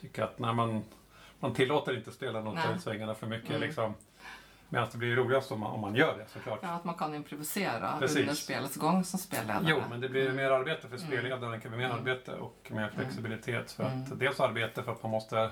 tycker 0.00 0.22
att 0.22 0.38
när 0.38 0.52
man, 0.52 0.82
man 1.40 1.54
tillåter 1.54 1.96
inte 1.96 2.10
spelarna 2.12 2.50
att 2.50 2.64
ta 2.66 2.72
ut 2.74 2.80
svängarna 2.82 3.14
för 3.14 3.26
mycket 3.26 3.50
Mm. 3.50 3.60
Liksom. 4.70 4.76
Medan 4.76 4.88
det 4.92 4.98
blir 4.98 5.16
roligast 5.16 5.52
om 5.52 5.60
man, 5.60 5.70
om 5.72 5.80
man 5.80 5.94
gör 5.94 6.18
det 6.18 6.26
såklart. 6.28 6.58
Ja, 6.62 6.68
att 6.68 6.84
man 6.84 6.94
kan 6.94 7.14
improvisera 7.14 7.98
Precis. 7.98 8.16
under 8.18 8.34
spelets 8.34 8.76
gång 8.76 9.04
som 9.04 9.18
spelledare. 9.18 9.64
Jo, 9.66 9.82
men 9.90 10.00
det 10.00 10.08
blir 10.08 10.22
Mm. 10.24 10.36
mer 10.36 10.50
arbete 10.50 10.80
för 10.88 10.96
Mm. 10.96 11.08
spelledaren. 11.08 11.52
Det 11.52 11.60
kan 11.60 11.70
bli 11.70 11.78
mer 11.78 11.86
Mm. 11.86 11.98
arbete 11.98 12.32
och 12.34 12.68
mer 12.70 12.90
flexibilitet. 12.96 13.72
För 13.72 13.84
Mm. 13.84 14.02
att 14.02 14.18
dels 14.18 14.40
arbete 14.40 14.82
för 14.82 14.92
att 14.92 15.02
man 15.02 15.10
måste 15.12 15.50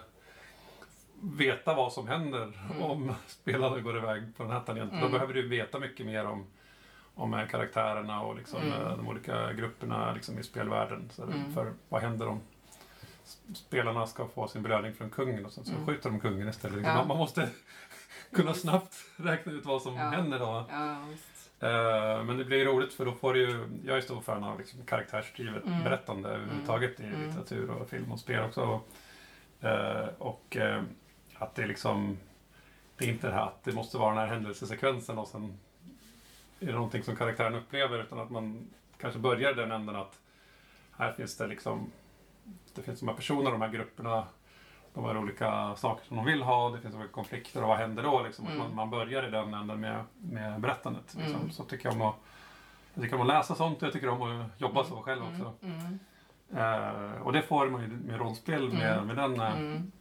veta 1.20 1.74
vad 1.74 1.92
som 1.92 2.08
händer 2.08 2.42
Mm. 2.70 2.82
om 2.82 3.12
spelarna 3.26 3.80
går 3.80 3.96
iväg 3.96 4.36
på 4.36 4.42
den 4.42 4.52
här 4.52 4.60
tangenten. 4.60 4.98
Då 5.00 5.06
Mm. 5.06 5.12
behöver 5.12 5.34
du 5.34 5.48
veta 5.48 5.78
mycket 5.78 6.06
mer 6.06 6.24
om, 6.26 6.46
om 7.14 7.46
karaktärerna 7.50 8.20
och 8.22 8.36
liksom, 8.36 8.62
Mm. 8.62 8.72
eh, 8.72 8.96
de 8.96 9.08
olika 9.08 9.52
grupperna 9.52 10.12
liksom, 10.12 10.38
i 10.38 10.42
spelvärlden. 10.42 11.10
Så 11.12 11.22
Mm. 11.22 11.54
För 11.54 11.72
vad 11.88 12.02
händer 12.02 12.28
om 12.28 12.40
spelarna 13.54 14.06
ska 14.06 14.28
få 14.28 14.48
sin 14.48 14.62
belöning 14.62 14.94
från 14.94 15.10
kungen 15.10 15.46
och 15.46 15.52
sen 15.52 15.64
så 15.64 15.72
Mm. 15.72 15.86
skjuter 15.86 16.10
de 16.10 16.20
kungen 16.20 16.48
istället. 16.48 16.84
Ja. 16.86 16.94
Man, 16.94 17.08
man 17.08 17.16
måste 17.16 17.48
kunna 18.36 18.54
snabbt 18.54 18.94
räkna 19.16 19.52
ut 19.52 19.64
vad 19.64 19.82
som 19.82 19.94
Ja. 19.96 20.02
händer 20.10 20.38
då. 20.38 20.64
Ja. 20.70 20.96
Eh, 21.68 22.24
Men 22.24 22.38
det 22.38 22.44
blir 22.44 22.64
roligt 22.64 22.92
för 22.92 23.04
då 23.04 23.12
får 23.12 23.34
du 23.34 23.40
ju, 23.40 23.68
jag 23.86 23.96
är 23.96 24.00
stor 24.00 24.20
fan 24.20 24.44
av 24.44 24.58
liksom 24.58 24.84
karaktärsdrivet 24.86 25.64
Mm. 25.66 25.84
berättande 25.84 26.28
överhuvudtaget 26.28 27.00
i 27.00 27.04
Mm. 27.04 27.26
litteratur 27.26 27.70
och 27.70 27.88
film 27.90 28.12
och 28.12 28.20
spel 28.20 28.44
också. 28.44 28.80
Eh, 29.60 30.06
Och 30.18 30.56
eh, 30.56 30.82
att 31.34 31.54
det 31.54 31.66
liksom, 31.66 32.18
det 32.96 33.04
är 33.04 33.08
inte 33.08 33.26
det 33.26 33.34
här 33.34 33.42
att 33.46 33.64
det 33.64 33.72
måste 33.72 33.98
vara 33.98 34.10
den 34.14 34.18
här 34.18 34.26
händelsesekvensen 34.34 35.18
och 35.18 35.28
sen 35.28 35.58
är 36.60 36.66
det 36.66 36.72
någonting 36.72 37.02
som 37.02 37.16
karaktären 37.16 37.54
upplever 37.54 37.98
utan 38.02 38.18
att 38.20 38.30
man 38.30 38.66
kanske 38.98 39.20
börjar 39.20 39.50
i 39.50 39.54
den 39.54 39.72
änden 39.72 39.96
att 39.96 40.18
här 40.98 41.12
finns 41.12 41.36
det 41.36 41.46
liksom, 41.46 41.90
det 42.74 42.82
finns 42.82 43.00
de 43.00 43.08
här 43.08 43.16
personerna, 43.16 43.50
de 43.50 43.60
här 43.62 43.68
grupperna, 43.68 44.24
de 44.96 45.04
har 45.04 45.16
olika 45.18 45.76
saker 45.76 46.06
som 46.06 46.16
de 46.16 46.26
vill 46.26 46.42
ha, 46.42 46.70
det 46.70 46.80
finns 46.80 46.94
olika 46.94 47.12
konflikter 47.12 47.62
och 47.62 47.68
vad 47.68 47.78
händer 47.78 48.02
då? 48.02 48.22
Liksom, 48.22 48.46
Mm. 48.46 48.58
man, 48.58 48.74
man 48.74 48.90
börjar 48.90 49.28
i 49.28 49.30
den 49.30 49.54
änden 49.54 49.80
med, 49.80 50.04
med 50.18 50.60
berättandet. 50.60 51.14
Liksom. 51.14 51.34
Mm. 51.40 51.50
Så 51.50 51.64
tycker 51.64 51.86
jag 51.88 51.94
om 51.94 52.02
att 52.02 52.14
jag 52.94 53.02
tycker 53.02 53.16
om 53.16 53.22
att 53.22 53.26
läsa 53.28 53.54
sånt 53.54 53.76
och 53.82 53.86
jag 53.86 53.92
tycker 53.92 54.08
om 54.08 54.22
att 54.22 54.60
jobba 54.60 54.84
så 54.84 54.96
själv 55.02 55.22
också. 55.22 55.52
Mm. 55.62 55.78
Mm. 55.80 55.98
Eh, 57.14 57.22
och 57.22 57.32
det 57.32 57.42
får 57.42 57.68
man 57.70 57.80
ju 57.82 57.88
med 57.88 58.18
rollspel 58.20 58.68
med, 58.72 58.92
Mm. 58.92 59.06
med 59.06 59.16
den 59.16 59.40
eh, 59.40 59.58
Mm. 59.58 59.92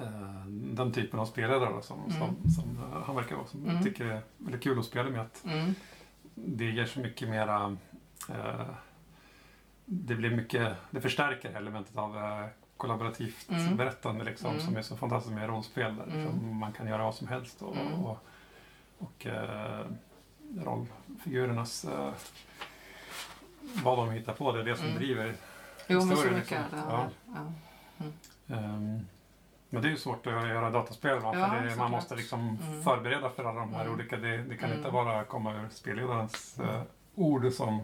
eh, 0.00 0.46
den 0.74 0.92
typen 0.92 1.20
av 1.20 1.26
spelledare 1.26 1.70
då, 1.72 1.80
som, 1.82 1.98
Mm. 1.98 2.10
som, 2.12 2.50
som 2.50 2.78
eh, 2.92 3.02
han 3.06 3.16
verkar 3.16 3.36
vara. 3.36 3.46
Som 3.46 3.60
Mm. 3.62 3.74
jag 3.74 3.84
tycker 3.84 4.04
är 4.06 4.20
väldigt 4.38 4.62
kul 4.62 4.78
att 4.78 4.84
spela 4.84 5.10
med. 5.10 5.20
Att 5.20 5.44
Mm. 5.44 5.74
det 6.34 6.64
ger 6.64 6.86
så 6.86 7.00
mycket 7.00 7.28
mera... 7.28 7.76
Eh, 8.28 8.66
det 9.84 10.14
blir 10.14 10.30
mycket... 10.30 10.76
Det 10.90 11.00
förstärker 11.00 11.56
elementet 11.56 11.96
av 11.96 12.16
eh, 12.16 12.46
kollaborativt 12.82 13.50
Mm. 13.50 13.76
berättande 13.76 14.24
liksom, 14.24 14.50
Mm. 14.50 14.62
som 14.62 14.76
är 14.76 14.82
så 14.82 14.96
fantastiskt 14.96 15.34
med 15.34 15.48
rollspel. 15.48 15.96
Där, 15.96 16.04
liksom, 16.06 16.38
Mm. 16.38 16.56
Man 16.58 16.72
kan 16.72 16.86
göra 16.86 17.04
vad 17.04 17.14
som 17.14 17.28
helst. 17.28 17.62
Och, 17.62 17.76
Mm. 17.76 17.92
och, 18.04 18.18
och 18.98 19.26
eh, 19.26 19.86
rollfigurernas... 20.58 21.84
Eh, 21.84 22.12
vad 23.82 23.98
de 23.98 24.10
hittar 24.10 24.32
på, 24.32 24.52
det 24.52 24.60
är 24.60 24.64
det 24.64 24.76
som 24.76 24.86
Mm. 24.86 24.98
driver 24.98 25.34
Jo, 25.88 26.00
Historien, 26.00 26.34
liksom. 26.34 26.56
det. 26.70 26.76
Ja. 26.88 27.08
Ja. 27.26 28.04
Ehm, 28.56 29.00
men 29.70 29.82
det 29.82 29.88
är 29.88 29.90
ju 29.90 29.96
svårt 29.96 30.26
att 30.26 30.32
göra 30.32 30.70
dataspel 30.70 31.18
va? 31.20 31.32
Ja, 31.38 31.50
för 31.50 31.62
det, 31.66 31.76
man 31.76 31.90
måste 31.90 32.14
liksom 32.16 32.58
Mm. 32.62 32.82
förbereda 32.82 33.30
för 33.30 33.44
alla 33.44 33.60
de 33.60 33.74
här 33.74 33.88
olika. 33.88 34.16
Det, 34.16 34.36
det 34.38 34.56
kan 34.56 34.72
inte 34.72 34.90
bara 34.90 35.24
komma 35.24 35.54
ur 35.54 35.68
spelledarens 35.70 36.60
eh, 36.60 36.82
ord 37.14 37.52
som 37.52 37.80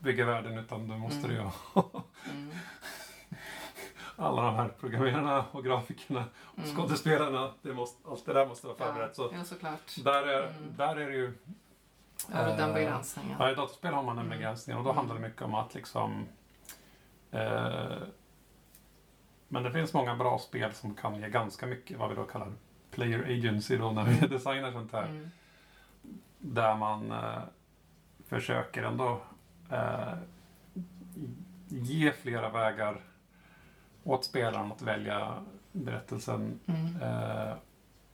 bygger 0.00 0.24
världen 0.24 0.58
utan 0.58 0.88
du 0.88 0.96
måste 0.96 1.26
Mm. 1.28 1.30
ju. 1.36 1.42
alla 4.16 4.42
de 4.42 4.54
här 4.54 4.68
programmerarna 4.80 5.44
och 5.52 5.64
grafikerna 5.64 6.24
och 6.42 6.58
Mm. 6.58 6.76
skådespelarna. 6.76 7.50
Det 7.62 7.72
måste, 7.72 8.08
allt 8.08 8.26
det 8.26 8.32
där 8.32 8.46
måste 8.46 8.66
vara 8.66 8.76
förberett. 8.76 9.16
Så 9.16 9.30
Ja, 9.32 9.74
där, 10.04 10.26
är, 10.28 10.42
Mm. 10.48 10.74
där 10.76 10.96
är 10.96 11.06
det 11.10 11.16
ju... 11.16 11.34
Har 12.32 12.44
du 12.46 12.50
den 12.56 12.68
eh, 12.68 12.74
begränsningen? 12.74 13.36
Ja, 13.38 13.50
i 13.50 13.54
dataspel 13.54 13.94
har 13.94 14.02
man 14.02 14.18
en 14.18 14.26
Mm. 14.26 14.38
begränsning 14.38 14.76
och 14.76 14.84
då 14.84 14.90
Mm. 14.90 14.96
handlar 14.96 15.14
det 15.16 15.28
mycket 15.28 15.42
om 15.42 15.54
att 15.54 15.74
liksom... 15.74 16.26
Eh, 17.30 17.96
men 19.48 19.62
det 19.62 19.72
finns 19.72 19.94
många 19.94 20.16
bra 20.16 20.38
spel 20.38 20.72
som 20.74 20.94
kan 20.94 21.14
ge 21.20 21.28
ganska 21.28 21.66
mycket 21.66 21.98
vad 21.98 22.08
vi 22.10 22.14
då 22.16 22.24
kallar 22.24 22.52
player 22.90 23.22
agency 23.24 23.76
då 23.76 23.90
när 23.92 24.04
vi 24.04 24.26
designar 24.26 24.72
sånt 24.72 24.92
här. 24.92 25.04
Mm. 25.06 25.30
Där 26.38 26.76
man 26.76 27.12
eh, 27.12 27.38
försöker 28.28 28.82
ändå 28.82 29.20
eh, 29.70 30.14
ge 31.68 32.12
flera 32.12 32.48
vägar 32.48 33.00
åt 34.04 34.24
spelaren 34.24 34.72
att 34.72 34.82
välja 34.82 35.44
berättelsen 35.72 36.60
Mm. 36.66 37.02
Eh, 37.02 37.54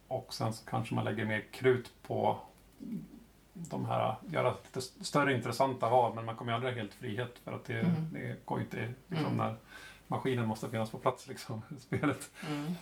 och 0.09 0.35
sen 0.35 0.53
så 0.53 0.65
kanske 0.71 0.95
man 0.95 1.05
lägger 1.05 1.25
mer 1.25 1.45
krut 1.53 1.93
på 2.07 2.39
de 3.55 3.87
här, 3.87 4.15
göra 4.29 4.51
lite 4.65 4.81
större 4.81 5.35
intressanta 5.35 5.89
val 5.91 6.15
men 6.15 6.25
man 6.25 6.37
kommer 6.37 6.53
ju 6.53 6.57
aldrig 6.57 6.73
ha 6.75 6.81
helt 6.81 6.95
frihet 6.95 7.39
för 7.45 7.53
att 7.53 7.65
det, 7.65 7.81
Mm. 7.81 7.95
det 8.13 8.37
går 8.47 8.61
inte 8.61 8.93
liksom 9.09 9.27
Mm. 9.27 9.37
när 9.37 9.57
maskinen 10.07 10.47
måste 10.49 10.69
finnas 10.71 10.91
på 10.91 10.99
plats 10.99 11.27
liksom 11.29 11.63
i 11.77 11.81
spelet. 11.81 12.31
Mm. 12.49 12.73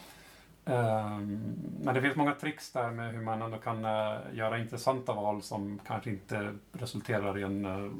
Ehm, 0.68 1.54
men 1.82 1.94
det 1.94 2.02
finns 2.02 2.16
många 2.16 2.34
tricks 2.34 2.72
där 2.72 2.90
med 2.90 3.12
hur 3.14 3.20
man 3.22 3.42
ändå 3.42 3.58
kan 3.58 3.84
eh, 3.84 4.18
göra 4.32 4.58
intressanta 4.58 5.12
val 5.14 5.42
som 5.42 5.80
kanske 5.86 6.10
inte 6.10 6.54
resulterar 6.72 7.38
i 7.38 7.42
en 7.42 7.66
uh, 7.66 7.92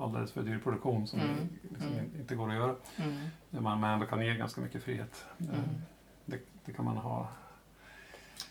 alldeles 0.00 0.32
för 0.32 0.42
dyr 0.42 0.58
produktion 0.58 1.06
som 1.06 1.20
Mm. 1.20 1.48
liksom 1.70 1.92
Mm. 1.92 2.04
inte 2.20 2.34
går 2.34 2.48
att 2.48 2.54
göra. 2.54 2.74
Mm. 2.96 3.64
Man 3.64 3.84
ändå 3.84 4.06
kan 4.06 4.26
ge 4.26 4.34
ganska 4.34 4.60
mycket 4.60 4.82
frihet. 4.82 5.24
Mm. 5.38 5.54
Ehm, 5.54 5.82
det, 6.24 6.38
det 6.64 6.72
kan 6.72 6.84
man 6.84 6.96
ha 6.96 7.28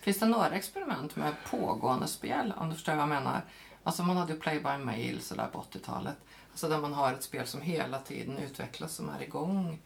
Finns 0.01 0.19
det 0.19 0.25
några 0.25 0.49
experiment 0.49 1.15
med 1.15 1.33
pågående 1.51 2.07
spel, 2.07 2.53
om 2.57 2.69
du 2.69 2.75
förstår 2.75 2.93
vad 2.93 3.01
jag 3.01 3.09
menar? 3.09 3.41
Alltså 3.83 4.03
man 4.03 4.17
hade 4.17 4.33
ju 4.33 4.39
Play 4.39 4.59
by 4.59 4.85
Mail 4.85 5.21
sådär 5.21 5.47
på 5.51 5.59
80-talet. 5.61 6.15
Alltså 6.51 6.67
där 6.69 6.79
man 6.79 6.93
har 6.93 7.13
ett 7.13 7.23
spel 7.23 7.45
som 7.45 7.61
hela 7.61 7.99
tiden 7.99 8.37
utvecklas, 8.37 8.93
som 8.95 9.09
är 9.09 9.21
igång. 9.23 9.79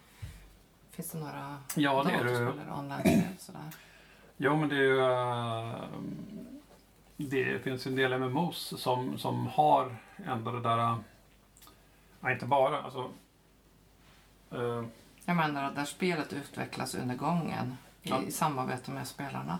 Finns 0.93 1.11
det 1.11 1.17
några 1.19 1.57
Ja, 1.75 2.03
det 2.03 2.11
är 2.11 2.23
det. 2.23 2.31
eller 2.35 2.73
online-spel 2.79 3.23
sådär? 3.39 3.61
Jo, 4.37 4.55
men 4.55 4.69
det 4.69 4.75
är 4.75 4.79
ju... 4.79 4.99
eh, 5.01 5.83
det 7.17 7.63
finns 7.63 7.85
en 7.87 7.95
del 7.95 8.13
MMOs 8.19 8.73
som, 8.81 9.17
som 9.17 9.47
har 9.47 9.95
ändå 10.25 10.51
det 10.51 10.61
där... 10.61 10.77
eh, 10.77 10.97
Nej, 12.19 12.33
inte 12.33 12.45
bara. 12.45 12.81
Alltså, 12.81 13.11
eh, 14.51 14.83
Jag 15.25 15.35
menar 15.35 15.71
där 15.71 15.85
spelet 15.85 16.33
utvecklas 16.33 16.95
under 16.95 17.15
gången 17.15 17.77
i 18.03 18.09
Ja. 18.09 18.21
samarbete 18.31 18.91
med 18.91 19.07
spelarna. 19.07 19.59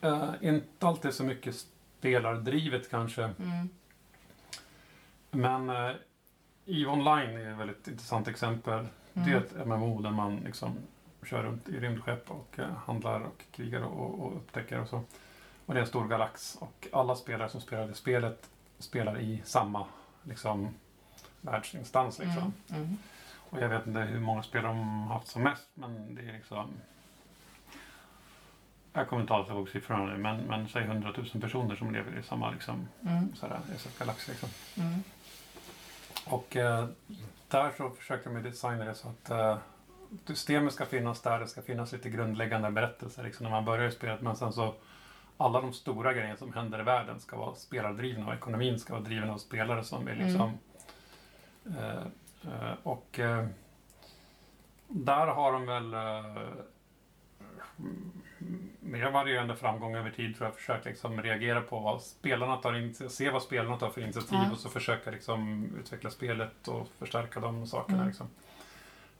eh, 0.00 0.30
inte 0.40 0.86
alltid 0.86 1.14
så 1.14 1.24
mycket 1.24 1.54
spelardrivet 1.98 2.90
kanske. 2.90 3.22
Mm. 3.24 3.68
Men 5.30 5.70
eh, 5.70 5.96
EVE 6.66 6.86
Online 6.90 7.30
är 7.36 7.52
ett 7.52 7.58
väldigt 7.58 7.88
intressant 7.88 8.28
exempel. 8.28 8.86
Det 9.12 9.20
är 9.20 9.26
Mm. 9.36 9.42
ett 9.42 9.66
MMO 9.66 10.02
där 10.02 10.10
man 10.10 10.36
liksom 10.36 10.76
kör 11.22 11.42
runt 11.42 11.68
i 11.68 11.80
rymdskepp 11.80 12.30
och 12.30 12.58
eh, 12.58 12.72
handlar 12.86 13.20
och 13.20 13.42
krigar 13.52 13.80
och, 13.80 14.20
och 14.20 14.36
upptäcker 14.36 14.80
och 14.80 14.88
så. 14.88 15.02
Och 15.66 15.74
det 15.74 15.80
är 15.80 15.82
en 15.82 15.88
stor 15.88 16.08
galax 16.08 16.56
och 16.60 16.88
alla 16.92 17.16
spelare 17.16 17.48
som 17.48 17.60
spelar 17.60 17.86
det 17.86 17.94
spelet 17.94 18.50
spelar 18.78 19.20
i 19.20 19.42
samma 19.44 19.86
liksom, 20.22 20.68
världsinstans. 21.40 22.18
Liksom. 22.18 22.52
Mm. 22.70 22.82
Mm. 22.82 22.96
Och 23.50 23.60
jag 23.60 23.68
vet 23.68 23.86
inte 23.86 24.00
hur 24.00 24.20
många 24.20 24.42
spelare 24.42 24.72
de 24.72 25.02
har 25.02 25.14
haft 25.14 25.28
som 25.28 25.42
mest 25.42 25.68
men 25.74 26.14
det 26.14 26.22
är 26.22 26.32
liksom 26.32 26.70
jag 28.92 29.08
kommer 29.08 29.22
inte 29.22 29.34
alls 29.34 29.48
ihåg 29.48 29.68
siffrorna 29.68 30.04
nu 30.04 30.18
men, 30.18 30.36
men 30.40 30.68
säg 30.68 30.82
100 30.84 31.12
000 31.16 31.42
personer 31.42 31.76
som 31.76 31.90
lever 31.92 32.18
i 32.18 32.22
samma 32.22 32.50
liksom, 32.50 32.88
Mm. 33.02 33.32
SF-galax. 33.74 34.28
Liksom. 34.28 34.48
Mm. 34.76 35.02
Och 36.26 36.56
eh, 36.56 36.86
där 37.50 37.70
så 37.76 37.90
försöker 37.90 38.30
man 38.30 38.42
designa 38.42 38.84
det 38.84 38.94
så 38.94 39.08
att 39.08 39.30
eh, 39.30 39.58
systemet 40.24 40.72
ska 40.72 40.86
finnas 40.86 41.20
där, 41.20 41.40
det 41.40 41.46
ska 41.46 41.62
finnas 41.62 41.92
lite 41.92 42.10
grundläggande 42.10 42.70
berättelser 42.70 43.22
liksom, 43.22 43.44
när 43.44 43.50
man 43.50 43.64
börjar 43.64 43.90
spelet. 43.90 44.20
Men 44.20 44.36
sen 44.36 44.52
så 44.52 44.74
alla 45.36 45.60
de 45.60 45.72
stora 45.72 46.12
grejerna 46.12 46.36
som 46.36 46.52
händer 46.52 46.80
i 46.80 46.82
världen 46.82 47.20
ska 47.20 47.36
vara 47.36 47.54
spelardrivna 47.54 48.26
och 48.26 48.34
ekonomin 48.34 48.78
ska 48.78 48.92
vara 48.92 49.02
driven 49.02 49.30
av 49.30 49.38
spelare 49.38 49.84
som 49.84 50.04
vill 50.04 50.18
liksom... 50.18 50.58
Eh, 51.66 52.02
eh, 52.44 52.74
och 52.82 53.18
eh, 53.18 53.46
där 54.88 55.26
har 55.26 55.52
de 55.52 55.66
väl 55.66 55.94
mer 58.80 59.10
varierande 59.10 59.56
framgång 59.56 59.94
över 59.96 60.10
tid 60.10 60.36
tror 60.36 60.46
jag. 60.48 60.56
Försökt 60.56 60.84
liksom 60.84 61.22
reagera 61.22 61.60
på 61.60 61.80
vad 61.80 62.02
spelarna 62.02 62.56
tar 62.56 63.08
se 63.08 63.30
vad 63.30 63.42
spelarna 63.42 63.76
tar 63.76 63.90
för 63.90 64.00
initiativ 64.00 64.38
Ja. 64.44 64.50
och 64.52 64.58
så 64.58 64.68
försöka 64.68 65.10
liksom 65.10 65.64
utveckla 65.80 66.10
spelet 66.10 66.68
och 66.68 66.88
förstärka 66.98 67.40
de 67.40 67.66
sakerna. 67.66 67.98
Mm. 67.98 68.08
Liksom. 68.08 68.28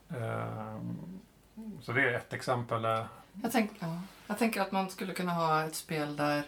Ehm, 0.08 0.98
så 1.82 1.92
det 1.92 2.02
är 2.02 2.14
ett 2.14 2.32
exempel. 2.32 2.84
eh, 2.84 3.04
Jag, 3.42 3.52
tänk, 3.52 3.70
ja. 3.78 4.00
jag 4.26 4.38
tänker 4.38 4.60
att 4.60 4.72
man 4.72 4.90
skulle 4.90 5.14
kunna 5.14 5.32
ha 5.32 5.62
ett 5.64 5.74
spel 5.74 6.16
där 6.16 6.42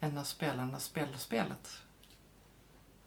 en 0.00 0.18
av 0.18 0.22
spelarna 0.24 0.78
spelar 0.78 1.16
spelet. 1.16 1.82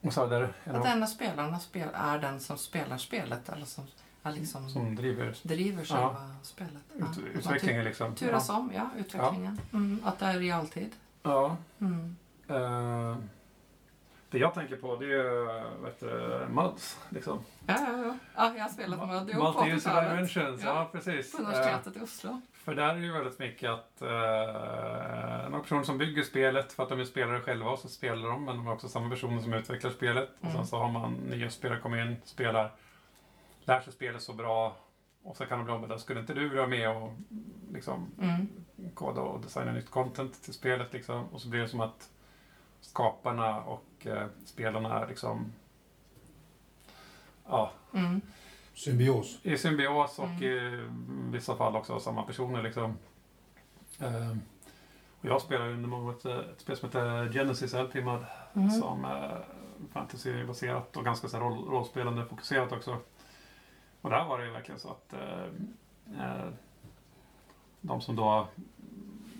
Är 0.01 0.27
det 0.30 0.49
en 0.63 0.76
Att 0.76 0.85
en 0.85 1.03
av 1.03 1.07
spelarna 1.07 1.59
spel, 1.59 1.89
är 1.93 2.19
den 2.19 2.39
som 2.39 2.57
spelar 2.57 2.97
spelet 2.97 3.49
eller 3.49 3.65
som 3.65 3.88
liksom 4.31 4.69
som 4.69 4.95
driver 4.95 5.35
driver 5.43 5.85
själva 5.85 6.31
spelet. 6.43 6.73
Ja. 6.89 6.95
ut, 6.95 7.03
Att 7.03 7.18
man 7.18 7.26
utvecklingen. 7.34 7.84
Liksom. 7.84 8.15
tu- 8.15 8.26
Turas 8.26 8.49
om, 8.49 8.72
ja, 8.76 8.89
utvecklingen. 8.97 9.60
Mm, 9.73 9.99
att 10.06 10.19
det 10.19 10.26
är 10.26 10.39
realtid. 10.39 10.91
Ja. 11.23 11.57
Mm. 11.80 12.15
Eh, 12.47 13.18
det 14.30 14.38
jag 14.38 14.53
tänker 14.53 14.76
på 14.76 14.95
det 14.95 15.06
är 15.06 15.81
vet 15.84 15.99
du, 15.99 16.45
MUDs. 16.49 16.99
Liksom. 17.10 17.39
Ja, 17.68 17.76
ja, 17.80 17.97
ja. 18.06 18.18
ja, 18.35 18.53
jag 18.56 18.64
har 18.64 18.69
spelat 18.69 18.99
på 18.99 19.06
Multi-user 19.06 19.76
80-talet. 19.76 20.10
dimensions, 20.11 20.61
ja, 20.64 20.68
Ja. 20.76 20.89
precis. 20.91 21.31
På 21.31 21.38
Eh, 21.41 21.47
universitetet 21.47 21.97
i 21.97 21.99
Oslo. 21.99 22.41
För 22.53 22.76
där 22.76 22.89
är 22.89 22.95
det 22.95 23.06
ju 23.06 23.11
väldigt 23.11 23.39
mycket 23.39 23.69
att 23.69 24.02
uh, 24.02 24.07
några 25.49 25.60
personer 25.61 25.84
som 25.84 25.97
bygger 25.97 26.23
spelet 26.23 26.73
för 26.73 26.84
att 26.84 26.89
de 26.89 26.99
är 26.99 27.06
spelare 27.06 27.39
själva 27.41 27.69
och 27.69 27.80
så 27.80 27.88
spelar 27.89 28.30
de 28.30 28.45
men 28.45 28.57
de 28.57 28.68
är 28.68 28.72
också 28.73 28.88
samma 28.89 29.10
personer 29.10 29.41
som 29.41 29.53
utvecklar 29.53 29.91
spelet. 29.91 30.30
Och 30.30 30.45
sen 30.45 30.52
Mm. 30.52 30.65
så 30.65 30.77
har 30.77 30.89
man 30.91 31.14
nya 31.14 31.49
spelare 31.49 31.80
kommer 31.80 32.02
in, 32.07 32.15
spelar, 32.26 32.72
lär 33.66 33.82
sig 33.82 33.94
spelet 33.94 34.22
så 34.22 34.34
bra 34.34 34.76
och 35.24 35.38
så 35.38 35.46
kan 35.46 35.58
de 35.58 35.64
bli 35.66 35.74
ombedda, 35.74 35.98
skulle 36.00 36.20
inte 36.20 36.34
du 36.34 36.40
vilja 36.44 36.56
vara 36.58 36.68
med 36.68 36.90
och 36.90 37.14
liksom 37.74 38.12
Mm. 38.22 38.48
koda 38.94 39.22
och 39.22 39.42
designa 39.42 39.72
nytt 39.72 39.90
content 39.92 40.44
till 40.44 40.54
spelet 40.54 40.94
liksom? 40.94 41.24
Och 41.26 41.42
så 41.42 41.50
blir 41.50 41.62
det 41.62 41.68
som 41.68 41.80
att 41.82 42.10
skaparna 42.82 43.62
och 43.62 43.86
eh, 44.08 44.28
spelarna 44.46 45.00
är 45.00 45.08
liksom 45.08 45.54
ja, 47.48 47.72
Mm. 47.94 48.22
Symbios. 48.74 49.40
i 49.44 49.58
symbios 49.58 50.20
och 50.20 50.26
Mm. 50.26 50.44
i 50.44 50.88
vissa 51.32 51.56
fall 51.56 51.76
också 51.76 52.00
samma 52.00 52.24
personer. 52.24 52.64
Liksom. 52.64 52.98
Ehm, 54.00 54.42
och 55.20 55.26
jag 55.26 55.42
spelar 55.42 55.70
under 55.70 55.90
många 55.90 56.12
ett, 56.12 56.26
ett 56.26 56.60
spel 56.62 56.78
som 56.78 56.90
heter 56.90 57.34
Genesis 57.34 57.74
LP 57.74 57.94
Mud 58.02 58.26
Mm. 58.54 58.70
som 58.70 59.06
är 59.06 59.46
fantasybaserat 59.94 60.98
och 60.98 61.06
ganska 61.06 61.28
så 61.28 61.38
här, 61.38 61.44
roll, 61.44 61.66
rollspelande 61.70 62.26
fokuserat 62.26 62.72
också. 62.72 62.98
Och 64.06 64.11
där 64.11 64.26
var 64.26 64.40
det 64.40 64.45
ju 64.45 64.52
verkligen 64.52 64.80
så 64.80 64.90
att 64.90 65.14
eh, 65.14 65.44
eh, 66.22 66.49
de 67.82 68.02
som 68.02 68.15
då 68.15 68.48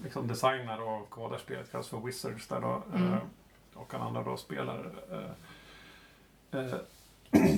liksom 0.04 0.28
designar 0.28 0.82
och 0.82 1.10
kodar 1.10 1.38
spelet 1.38 1.72
kallas 1.72 1.88
för 1.88 2.00
Wizards 2.00 2.48
där 2.48 2.62
då. 2.62 2.84
Mm. 2.94 3.14
Eh, 3.14 3.20
och 3.74 3.94
alla 3.94 4.04
andra 4.06 4.24
då 4.24 4.38
spelar 4.38 4.92
eh, 5.12 6.60
eh, 6.60 6.76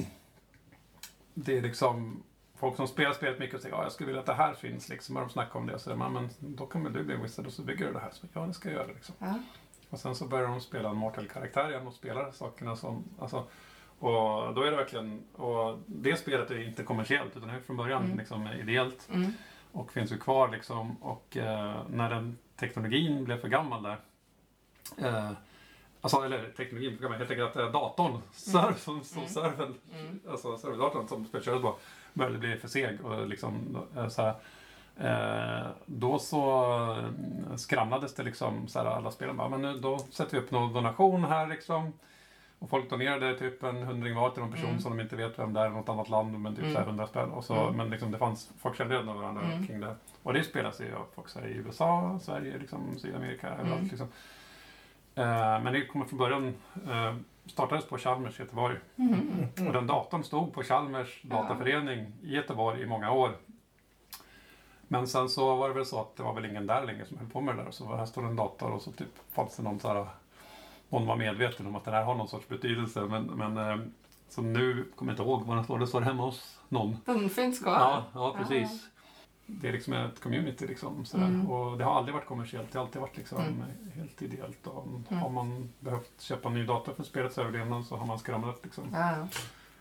det 1.34 1.58
är 1.58 1.62
liksom 1.62 2.24
folk 2.56 2.76
som 2.76 2.88
spelar 2.88 3.14
spelet 3.14 3.40
mycket 3.40 3.56
och 3.56 3.62
säger 3.62 3.76
ja, 3.76 3.84
jag 3.84 3.92
skulle 3.92 4.08
vilja 4.08 4.20
att 4.20 4.26
det 4.26 4.34
här 4.34 4.54
finns 4.54 4.90
liksom. 4.90 5.16
Och 5.16 5.22
de 5.22 5.30
snackar 5.30 5.60
om 5.60 5.68
det 5.68 5.74
och 5.74 5.82
så 5.82 5.96
men, 5.96 6.14
men 6.14 6.30
då 6.40 6.66
kan 6.66 6.84
väl 6.84 6.94
du 6.94 7.04
bli 7.04 7.16
en 7.16 7.22
wizard 7.22 7.46
och 7.46 7.54
så 7.54 7.62
bygger 7.62 7.88
du 7.88 7.94
det 7.94 8.00
här. 8.00 8.12
Så 8.12 8.28
ja, 8.34 8.42
det 8.42 8.54
ska 8.54 8.70
jag 8.70 8.76
göra 8.76 8.88
liksom. 8.88 9.16
Ja. 9.20 9.40
Och 9.90 10.00
sen 10.00 10.16
så 10.16 10.28
börjar 10.28 10.48
de 10.48 10.62
spela 10.62 10.90
en 10.90 10.98
Mortal-karaktär 10.98 11.70
igen 11.70 11.88
och 11.88 11.94
spelar 11.94 12.32
sakerna 12.32 12.76
som... 12.76 13.04
Alltså, 13.20 13.48
och 14.00 14.54
då 14.54 14.62
är 14.62 14.72
det 14.72 14.78
verkligen... 14.78 15.24
Och 15.36 15.80
det 15.86 16.16
spelet 16.16 16.52
är 16.52 16.68
inte 16.68 16.84
kommersiellt 16.84 17.38
utan 17.38 17.50
är 17.50 17.60
från 17.60 17.78
början 17.78 18.04
Mm. 18.06 18.18
liksom 18.18 18.48
ideellt. 18.48 19.10
Mm. 19.14 19.32
Och 19.72 19.92
finns 19.94 20.12
ju 20.12 20.18
kvar 20.18 20.50
liksom. 20.50 20.92
Och 21.04 21.38
eh, 21.38 21.76
när 21.90 22.10
den 22.10 22.38
teknologin 22.60 23.24
blev 23.26 23.42
för 23.42 23.48
gammal 23.48 23.84
där. 23.84 23.98
Eh, 24.98 25.32
alltså, 26.02 26.22
eller 26.26 26.50
teknologin 26.58 26.90
blev 26.90 26.98
för 26.98 27.04
gammal. 27.04 27.18
Helt 27.18 27.32
enkelt 27.32 27.50
att 27.50 27.56
eh, 27.56 27.72
datorn, 27.72 28.22
serv, 28.32 28.74
som, 28.78 29.04
som 29.04 29.18
Mm. 29.18 29.30
serven, 29.34 29.76
Mm. 29.94 30.20
alltså 30.30 30.58
serverdatorn 30.58 31.08
som 31.08 31.26
spelet 31.26 31.46
kördes 31.46 31.62
på, 31.62 31.76
började 32.14 32.38
bli 32.38 32.58
för 32.58 32.68
seg. 32.68 33.06
Och 33.06 33.28
liksom, 33.28 33.78
eh, 33.98 34.08
så 34.08 34.22
här, 34.22 34.36
eh, 34.98 35.68
då 35.86 36.20
så 36.20 36.62
eh, 37.50 37.56
skramlades 37.56 38.16
det 38.16 38.24
liksom, 38.24 38.68
så 38.68 38.80
här, 38.80 38.86
alla 38.86 39.12
spelen 39.12 39.38
bara, 39.38 39.50
men 39.50 39.62
nu, 39.62 39.74
då 39.80 40.00
sätter 40.00 40.32
vi 40.38 40.44
upp 40.44 40.52
någon 40.52 40.74
donation 40.74 41.24
här 41.24 41.48
liksom. 41.48 41.94
Och 42.60 42.70
folk 42.70 42.90
donerade 42.90 43.40
typ 43.40 43.64
en 43.64 43.84
hundring 43.84 44.16
var 44.16 44.30
till 44.30 44.42
någon 44.42 44.52
person 44.52 44.70
Mm. 44.70 44.82
som 44.82 44.98
de 44.98 45.04
inte 45.04 45.16
vet 45.16 45.40
vem 45.40 45.54
det 45.54 45.60
är 45.62 45.68
i 45.68 45.70
något 45.70 45.90
annat 45.90 46.10
land, 46.10 46.40
men 46.40 46.56
typ 46.56 46.64
Mm. 46.64 46.74
så 46.74 46.80
här 46.80 46.86
hundra 46.88 47.08
spänn. 47.08 47.32
Och 47.32 47.44
så, 47.46 47.56
Mm. 47.56 47.76
Men 47.78 47.90
liksom 47.90 48.12
det 48.12 48.18
fanns, 48.18 48.52
folk 48.60 48.78
kände 48.78 48.96
redan 49.00 49.20
varandra 49.20 49.42
Mm. 49.44 49.68
kring 49.68 49.80
det. 49.80 49.96
Och 50.24 50.34
det 50.34 50.44
spelas 50.44 50.82
ju 50.82 50.96
av 50.96 51.06
folk 51.16 51.30
så 51.30 51.40
här, 51.40 51.48
i 51.48 51.52
USA, 51.54 52.20
Sverige, 52.22 52.58
liksom, 52.58 52.80
Sydamerika, 53.00 53.48
Mm. 53.48 53.60
överallt 53.60 53.84
liksom. 53.92 54.08
Eh, 55.16 55.64
men 55.64 55.74
det 55.74 55.86
kommer 55.86 56.06
från 56.06 56.20
början, 56.20 56.54
eh, 56.90 57.16
startades 57.46 57.86
på 57.86 57.98
Chalmers 57.98 58.40
i 58.40 58.44
Göteborg. 58.44 58.78
Mm. 58.96 59.68
Och 59.68 59.74
den 59.74 59.88
datorn 59.88 60.24
stod 60.24 60.54
på 60.54 60.64
Chalmers 60.64 61.22
dataförening 61.24 62.14
i 62.24 62.36
Göteborg 62.36 62.82
i 62.82 62.86
många 62.86 63.12
år. 63.12 63.32
Men 64.90 65.08
sen 65.08 65.30
så 65.30 65.56
var 65.56 65.68
det 65.70 65.76
väl 65.76 65.86
så 65.86 66.02
att 66.02 66.16
det 66.16 66.24
var 66.24 66.34
väl 66.34 66.46
ingen 66.46 66.68
där 66.68 66.86
längre 66.86 67.06
som 67.06 67.18
höll 67.18 67.30
på 67.30 67.42
med 67.42 67.56
det 67.58 67.64
där. 67.64 67.72
Så 67.72 67.96
här 67.96 68.06
står 68.06 68.26
en 68.26 68.36
dator 68.36 68.72
och 68.72 68.82
så 68.82 68.92
typ 68.92 69.08
fanns 69.32 69.58
det 69.58 69.64
någon 69.64 69.80
så 69.80 69.88
här... 69.94 70.08
Någon 70.90 71.06
var 71.06 71.16
medveten 71.16 71.68
om 71.68 71.76
att 71.76 71.86
det 71.86 71.92
här 71.92 72.04
har 72.04 72.16
någon 72.16 72.28
sorts 72.28 72.48
betydelse. 72.48 73.02
Men, 73.02 73.24
men 73.24 73.58
eh, 73.58 73.78
så 74.30 74.42
nu 74.42 74.86
kommer 74.96 75.12
jag 75.12 75.14
inte 75.14 75.24
ihåg 75.24 75.44
vad 75.46 75.58
den 75.58 75.64
står. 75.64 75.80
Det 75.80 75.88
står 75.88 76.02
hemma 76.02 76.24
hos 76.24 76.60
någon. 76.70 76.98
Den 77.06 77.30
finns 77.30 77.60
kvar? 77.60 77.74
Ja, 77.74 78.04
ja 78.14 78.36
precis. 78.38 78.86
Det 79.46 79.68
är 79.68 79.72
liksom 79.74 79.94
ett 79.94 80.20
community 80.22 80.68
liksom. 80.68 81.06
Sådär. 81.06 81.26
Mm. 81.26 81.52
Och 81.52 81.78
det 81.78 81.84
har 81.84 81.96
aldrig 81.98 82.16
varit 82.16 82.28
kommersiellt. 82.28 82.72
Det 82.72 82.78
har 82.80 82.86
alltid 82.86 83.02
varit 83.02 83.18
liksom 83.18 83.38
Mm. 83.42 83.64
helt 83.96 84.22
ideellt. 84.22 84.68
Och 84.68 84.86
Mm. 85.10 85.22
Har 85.22 85.30
man 85.30 85.70
behövt 85.80 86.22
köpa 86.22 86.48
en 86.48 86.54
ny 86.54 86.66
dator 86.66 86.94
för 86.94 87.04
spelets 87.04 87.38
överlevnad 87.38 87.86
så 87.86 87.96
har 87.98 88.06
man 88.06 88.20
skramlat 88.20 88.60
liksom. 88.64 88.84
Ja, 88.94 89.18
ja. 89.18 89.28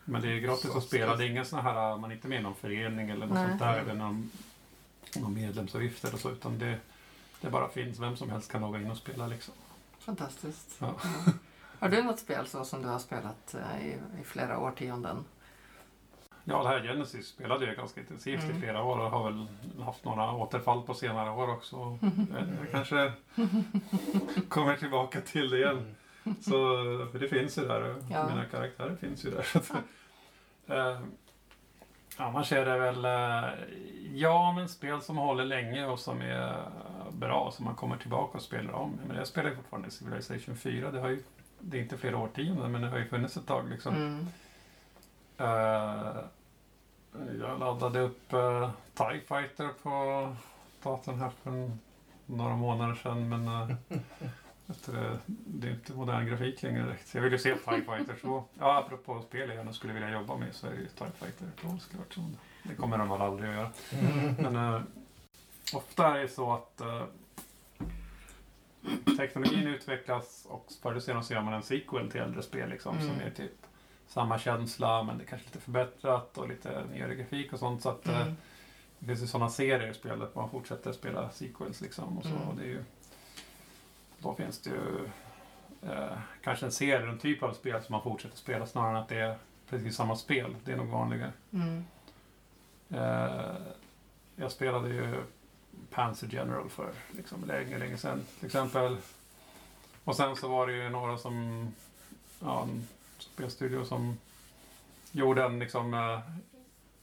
Men 0.05 0.21
det 0.21 0.27
är 0.31 0.39
gratis 0.39 0.71
Så 0.71 0.77
att 0.77 0.83
spela. 0.83 1.15
Det 1.15 1.25
är 1.25 1.29
ingen 1.29 1.45
sån 1.45 1.59
här, 1.59 1.97
man 1.97 2.11
är 2.11 2.15
inte 2.15 2.27
med 2.27 2.39
i 2.39 2.43
någon 2.43 2.55
förening 2.55 3.09
eller 3.09 3.25
något 3.25 3.35
Nej. 3.35 3.47
sånt 3.47 3.59
där. 3.59 3.77
Eller 3.79 3.93
någon, 3.93 4.31
någon 5.17 5.33
medlemsavgift 5.33 6.05
eller 6.05 6.17
så. 6.17 6.29
Utan 6.31 6.59
det, 6.59 6.77
det 7.41 7.49
bara 7.49 7.69
finns. 7.69 7.99
Vem 7.99 8.15
som 8.17 8.29
helst 8.29 8.51
kan 8.51 8.61
logga 8.61 8.79
in 8.81 8.91
och 8.91 8.97
spela 8.97 9.27
liksom. 9.27 9.53
Fantastiskt. 10.07 10.75
Ja. 10.79 10.95
Ja. 11.03 11.31
Har 11.79 11.89
du 11.89 12.03
något 12.03 12.19
spel 12.19 12.47
så 12.47 12.63
som 12.65 12.81
du 12.81 12.87
har 12.87 12.99
spelat 12.99 13.53
eh, 13.55 13.87
i, 13.87 13.97
i 14.21 14.23
flera 14.23 14.59
årtionden? 14.59 15.25
Ja, 16.43 16.63
det 16.63 16.69
här 16.69 16.81
Genesis 16.83 17.27
spelade 17.27 17.65
jag 17.65 17.75
ganska 17.75 18.01
intensivt 18.01 18.43
Mm. 18.43 18.57
i 18.57 18.59
flera 18.59 18.83
år 18.83 18.99
och 18.99 19.11
har 19.11 19.23
väl 19.31 19.47
haft 19.85 20.05
några 20.05 20.31
återfall 20.31 20.81
på 20.83 20.93
senare 20.93 21.29
år 21.31 21.49
också. 21.53 21.99
Jag, 22.01 22.71
kanske 22.71 23.11
kommer 24.49 24.75
tillbaka 24.75 25.21
till 25.21 25.49
det 25.49 25.57
igen. 25.57 25.95
Så, 26.41 26.51
för 27.11 27.19
det 27.19 27.27
finns 27.27 27.57
ju 27.57 27.61
där. 27.67 27.95
Ja. 28.11 28.29
Mina 28.29 28.45
karaktärer 28.45 28.95
finns 28.95 29.25
ju 29.25 29.31
där. 29.31 29.41
Så 29.43 29.57
att, 29.57 29.71
eh, 30.67 30.99
annars 32.17 32.51
är 32.51 32.65
det 32.65 32.77
väl 32.77 33.05
eh, 33.05 33.49
ja, 34.13 34.51
men 34.51 34.69
spel 34.69 35.01
som 35.01 35.17
håller 35.17 35.45
länge 35.45 35.85
och 35.85 35.99
som 35.99 36.21
är 36.21 36.63
bra. 37.11 37.51
Som 37.51 37.65
man 37.65 37.75
kommer 37.75 37.97
tillbaka 37.97 38.37
och 38.37 38.43
spelar 38.43 38.73
om. 38.73 38.99
Men 39.07 39.17
jag 39.17 39.27
spelar 39.27 39.55
fortfarande 39.55 39.91
Civilization 39.91 40.57
4. 40.57 40.91
Det, 40.91 40.99
har 40.99 41.09
ju, 41.09 41.23
det 41.59 41.77
är 41.77 41.81
inte 41.81 41.97
flera 41.97 42.17
årtionden 42.17 42.71
men 42.71 42.81
det 42.81 42.87
har 42.87 42.97
ju 42.97 43.07
funnits 43.07 43.37
ett 43.37 43.47
tag. 43.47 43.69
Liksom. 43.69 43.95
Mm. 43.95 44.27
Eh, 45.37 46.15
jag 47.39 47.59
laddade 47.59 47.99
upp 47.99 48.33
uh, 48.33 48.69
TIE 48.93 49.21
Fighter 49.27 49.69
på 49.83 50.35
datorn 50.83 51.19
här 51.19 51.31
för 51.43 51.71
några 52.25 52.55
månader 52.55 52.95
sedan 52.95 53.29
men 53.29 53.47
uh, 53.47 53.75
det, 54.67 55.19
det 55.27 55.67
är 55.67 55.71
inte 55.71 55.93
modern 55.93 56.25
grafik 56.27 56.61
längre 56.63 56.83
direkt. 56.83 57.15
Jag 57.15 57.21
vill 57.21 57.31
ju 57.31 57.39
se 57.39 57.55
TIE 57.55 57.81
Fighter 57.81 58.15
så. 58.21 58.43
Ja, 58.59 58.77
apropå 58.85 59.21
spel 59.21 59.49
jag 59.49 59.57
gärna 59.57 59.73
skulle 59.73 59.93
vilja 59.93 60.09
jobba 60.11 60.37
med 60.37 60.55
så 60.55 60.67
är 60.67 60.71
det 60.71 60.77
ju 60.77 60.87
TIE 60.87 61.07
Fighter 61.19 61.47
2 61.61 61.77
såklart. 61.79 62.13
Så 62.13 62.21
det 62.63 62.75
kommer 62.75 62.97
de 62.97 63.09
väl 63.09 63.21
aldrig 63.21 63.49
att 63.49 63.55
göra. 63.55 63.71
Men 64.37 64.55
eh, 64.55 64.81
ofta 65.73 66.07
är 66.17 66.21
det 66.21 66.27
så 66.27 66.53
att 66.53 66.81
eh, 66.81 67.03
teknologin 69.17 69.67
utvecklas 69.67 70.45
och 70.49 70.71
förr 70.81 70.91
eller 70.91 70.99
senare 71.01 71.23
så 71.23 71.33
gör 71.33 71.41
man 71.41 71.53
en 71.53 71.63
sequel 71.63 72.11
till 72.11 72.21
äldre 72.21 72.43
spel 72.43 72.69
liksom, 72.69 72.97
som 72.99 73.09
Mm. 73.09 73.21
är 73.27 73.29
typ 73.31 73.51
samma 74.07 74.39
känsla 74.39 75.03
men 75.03 75.17
det 75.17 75.23
är 75.23 75.27
kanske 75.27 75.47
lite 75.47 75.59
förbättrat 75.59 76.37
och 76.37 76.49
lite 76.49 76.83
nyare 76.91 77.15
grafik 77.15 77.53
och 77.53 77.59
sånt. 77.59 77.81
Så 77.81 77.89
att, 77.89 78.07
eh, 78.07 78.21
Mm. 78.21 78.33
det 78.99 79.05
finns 79.05 79.21
ju 79.23 79.27
sådana 79.27 79.49
serier 79.49 79.91
i 79.91 79.93
spelet 79.93 80.35
man 80.35 80.49
fortsätter 80.49 80.91
spela 80.91 81.29
sequels 81.31 81.81
liksom. 81.81 82.17
Och 82.17 82.23
så, 82.23 82.29
Mm. 82.29 82.41
och 82.41 82.55
det 82.55 82.63
är 82.63 82.67
ju, 82.67 82.83
då 84.27 84.35
finns 84.35 84.61
det 84.61 84.69
ju 84.69 85.09
eh, 85.91 86.17
kanske 86.43 86.65
en 86.65 86.71
serie, 86.71 87.09
en 87.09 87.17
typ 87.19 87.43
av 87.43 87.53
spel 87.53 87.83
som 87.83 87.93
man 87.93 88.01
fortsätter 88.01 88.37
spela 88.37 88.65
snarare 88.65 88.89
än 88.89 88.95
att 89.03 89.09
det 89.09 89.19
är 89.19 89.37
precis 89.69 89.95
samma 89.95 90.15
spel. 90.15 90.55
Det 90.65 90.71
är 90.71 90.77
nog 90.77 90.87
vanligare. 90.87 91.31
Mm. 91.53 91.83
Eh, 92.89 93.55
jag 94.35 94.51
spelade 94.51 94.89
ju 94.89 95.15
Panzer 95.91 96.27
General 96.31 96.69
för 96.69 96.91
liksom, 97.11 97.43
länge, 97.45 97.77
länge 97.77 97.97
sedan 97.97 98.21
till 98.37 98.45
exempel. 98.45 98.97
Och 100.03 100.15
sen 100.15 100.35
så 100.35 100.47
var 100.47 100.67
det 100.67 100.73
ju 100.73 100.89
några 100.89 101.17
som, 101.17 101.67
ja, 102.39 102.61
en 102.63 102.87
spelstudio 103.19 103.83
som 103.85 104.17
gjorde 105.11 105.43
en 105.43 105.59
liksom, 105.59 105.93
eh, 105.93 106.19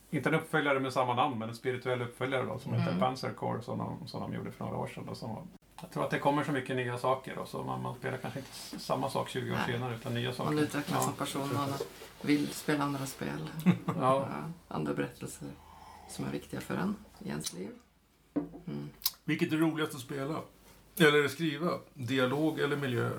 inte 0.09 0.29
en 0.29 0.35
uppföljare 0.35 0.79
med 0.79 0.93
samma 0.93 1.13
namn, 1.13 1.39
men 1.39 1.49
en 1.49 1.55
spirituell 1.55 2.01
uppföljare 2.01 2.45
då, 2.45 2.59
som 2.59 2.73
Mm. 2.73 2.83
heter 2.85 2.99
Panzer 2.99 3.33
Core 3.33 3.61
som 3.61 3.77
de, 3.77 4.07
som 4.07 4.21
de 4.21 4.33
gjorde 4.33 4.51
för 4.51 4.65
några 4.65 4.77
år 4.77 4.87
sedan. 4.87 5.03
Då, 5.07 5.15
som 5.15 5.29
var, 5.35 5.43
jag 5.85 5.93
tror 5.93 6.03
att 6.03 6.11
det 6.11 6.19
kommer 6.19 6.43
så 6.43 6.51
mycket 6.51 6.75
nya 6.75 6.97
saker 6.97 7.37
och 7.37 7.47
så 7.47 7.63
man, 7.63 7.81
man 7.81 7.95
spelar 7.95 8.17
kanske 8.17 8.39
inte 8.39 8.79
samma 8.85 9.09
sak 9.09 9.29
20 9.29 9.51
år 9.51 9.55
Nej. 9.55 9.65
senare 9.65 9.95
utan 9.95 10.13
nya 10.13 10.33
saker. 10.33 10.51
Man 10.51 10.63
utvecklas 10.63 11.03
som 11.03 11.13
ja. 11.17 11.25
person 11.25 11.49
och 12.21 12.29
vill 12.29 12.47
spela 12.53 12.83
andra 12.83 13.05
spel. 13.05 13.49
Ja. 13.99 14.27
Andra 14.67 14.93
berättelser 14.93 15.47
som 16.09 16.25
är 16.25 16.31
viktiga 16.31 16.61
för 16.61 16.75
en 16.75 16.95
i 17.19 17.29
ens 17.29 17.53
liv. 17.53 17.69
Mm. 18.67 18.89
Vilket 19.23 19.53
är 19.53 19.57
roligast 19.57 19.95
att 19.95 20.01
spela? 20.01 20.41
Eller 20.97 21.27
skriva? 21.27 21.71
Dialog 21.93 22.59
eller 22.59 22.75
miljö? 22.75 23.09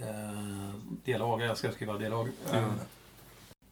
Eh, 0.00 0.74
dialog, 1.04 1.42
jag 1.42 1.58
ska 1.58 1.72
skriva 1.72 1.98
dialog. 1.98 2.28
Eh, 2.52 2.58
Mm. 2.58 2.70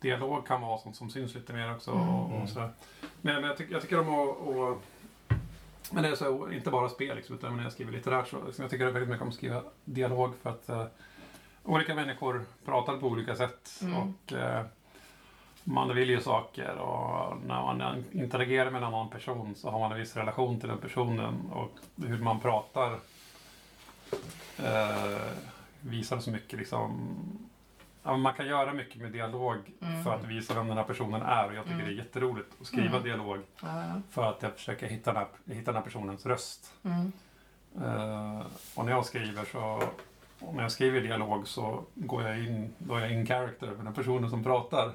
dialog 0.00 0.46
kan 0.46 0.60
vara 0.60 0.78
sånt 0.78 0.96
som 0.96 1.10
syns 1.10 1.34
lite 1.34 1.52
mer 1.52 1.74
också. 1.74 1.90
Mm. 1.90 2.08
Och, 2.08 2.42
och 2.42 2.48
sådär. 2.48 2.70
Men, 3.00 3.34
men 3.34 3.44
jag, 3.44 3.56
tycker, 3.56 3.72
jag 3.72 3.82
tycker 3.82 4.00
om 4.00 4.08
att... 4.08 4.78
men 5.90 6.02
det 6.02 6.08
är 6.08 6.14
så, 6.14 6.52
inte 6.52 6.70
bara 6.70 6.88
spel, 6.88 7.16
liksom, 7.16 7.36
utan 7.36 7.56
när 7.56 7.62
jag 7.62 7.72
skriver 7.72 7.92
litterärt 7.92 8.28
så 8.28 8.44
liksom, 8.44 8.62
jag 8.62 8.70
tycker 8.70 8.84
väldigt 8.84 9.08
mycket 9.08 9.22
om 9.22 9.28
att 9.28 9.34
skriva 9.34 9.62
dialog 9.84 10.32
för 10.42 10.50
att 10.50 10.68
eh, 10.68 10.84
olika 11.64 11.94
människor 11.94 12.44
pratar 12.64 12.96
på 12.96 13.06
olika 13.06 13.36
sätt. 13.36 13.80
Mm. 13.82 13.96
Och 13.96 14.32
eh, 14.32 14.64
man 15.64 15.94
vill 15.94 16.10
ju 16.10 16.20
saker 16.20 16.76
och 16.78 17.36
när 17.46 17.62
man 17.62 18.04
interagerar 18.12 18.70
med 18.70 18.78
en 18.78 18.88
annan 18.88 19.08
person 19.08 19.54
så 19.54 19.70
har 19.70 19.78
man 19.78 19.92
en 19.92 19.98
viss 19.98 20.16
relation 20.16 20.60
till 20.60 20.68
den 20.68 20.78
personen 20.78 21.50
och 21.52 21.70
hur 21.96 22.18
man 22.18 22.40
pratar 22.40 22.92
eh, 24.58 25.32
visar 25.80 26.18
så 26.18 26.30
mycket 26.30 26.58
liksom 26.58 27.08
Ja, 28.08 28.16
man 28.16 28.34
kan 28.34 28.46
göra 28.46 28.72
mycket 28.72 29.02
med 29.02 29.12
dialog 29.12 29.56
Mm. 29.82 30.04
för 30.04 30.14
att 30.14 30.24
visa 30.24 30.54
vem 30.54 30.68
den 30.68 30.76
här 30.76 30.84
personen 30.84 31.22
är 31.22 31.46
och 31.48 31.54
jag 31.54 31.64
tycker 31.64 31.74
Mm. 31.74 31.86
det 31.86 31.92
är 31.92 31.96
jätteroligt 31.96 32.48
att 32.60 32.66
skriva 32.66 32.88
Mm. 32.96 33.02
dialog 33.02 33.38
Ja, 33.62 33.84
ja. 33.84 34.00
för 34.10 34.30
att 34.30 34.42
jag 34.42 34.52
försöker 34.52 34.86
hitta 34.86 35.12
den 35.12 35.22
här, 35.46 35.54
hitta 35.54 35.72
den 35.72 35.74
här 35.76 35.82
personens 35.84 36.26
röst. 36.26 36.72
Mm. 36.82 37.12
Eh, 37.84 38.42
och 38.74 38.84
när 38.84 38.92
jag 38.92 39.06
skriver 39.06 39.44
så 39.44 39.82
och 40.40 40.54
när 40.54 40.62
jag 40.62 40.72
skriver 40.72 41.00
dialog 41.00 41.48
så 41.48 41.84
går 41.94 42.22
jag 42.22 42.38
in, 42.38 42.74
då 42.78 42.94
är 42.94 43.00
jag 43.00 43.12
in 43.12 43.26
character 43.26 43.66
med 43.66 43.84
den 43.84 43.94
personen 43.94 44.30
som 44.30 44.44
pratar. 44.44 44.92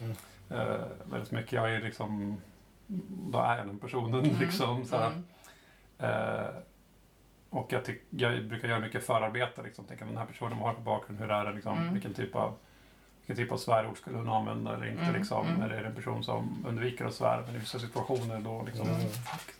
Mm. 0.00 0.12
Eh, 0.50 0.86
väldigt 1.04 1.30
mycket. 1.30 1.52
Jag 1.52 1.74
är 1.74 1.80
liksom, 1.80 2.40
då 3.32 3.38
är 3.38 3.56
jag 3.58 3.66
den 3.66 3.78
personen 3.78 4.20
Mm. 4.24 4.36
liksom. 4.40 4.84
Så 4.84 4.96
här. 4.96 5.12
Och 7.52 7.72
jag, 7.72 7.84
tyck, 7.84 8.02
jag 8.10 8.44
brukar 8.44 8.68
göra 8.68 8.78
mycket 8.80 9.06
förarbete. 9.06 9.62
Liksom. 9.62 9.84
Tänka 9.84 10.04
den 10.04 10.16
här 10.16 10.24
personen, 10.26 10.58
vad 10.58 10.66
har 10.68 10.74
för 10.74 10.82
bakgrund? 10.82 11.20
Hur 11.20 11.30
är 11.30 11.44
det? 11.44 11.52
Liksom, 11.52 11.78
Mm. 11.78 11.92
vilken, 11.92 12.14
typ 12.14 12.36
av, 12.36 12.54
vilken 13.20 13.44
typ 13.44 13.52
av 13.52 13.56
svärord 13.56 13.96
skulle 13.96 14.16
hon 14.18 14.28
använda 14.28 14.74
eller 14.74 14.86
inte? 14.86 15.02
Mm, 15.02 15.14
Liksom. 15.14 15.46
mm. 15.46 15.62
Eller 15.62 15.74
är 15.74 15.82
det 15.82 15.88
en 15.88 15.94
person 15.94 16.24
som 16.24 16.64
undviker 16.68 17.04
att 17.04 17.14
svära 17.14 17.42
men 17.46 17.54
i 17.54 17.58
vissa 17.58 17.78
situationer 17.78 18.40
då 18.40 18.62
liksom, 18.62 18.88
Mm. 18.88 19.00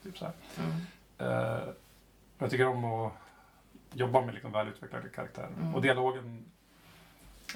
typ 0.02 0.19
så 0.19 0.24
här. 0.24 0.35
Mm. 0.59 0.73
Eh, 1.19 1.62
jag 2.39 2.51
tycker 2.51 2.66
om 2.66 2.85
att 2.85 3.12
jobba 3.93 4.20
med 4.20 4.35
liksom 4.35 4.52
välutvecklade 4.52 5.09
karaktärer. 5.09 5.51
Mm. 5.60 5.74
Och 5.74 5.82
dialogen 5.82 6.44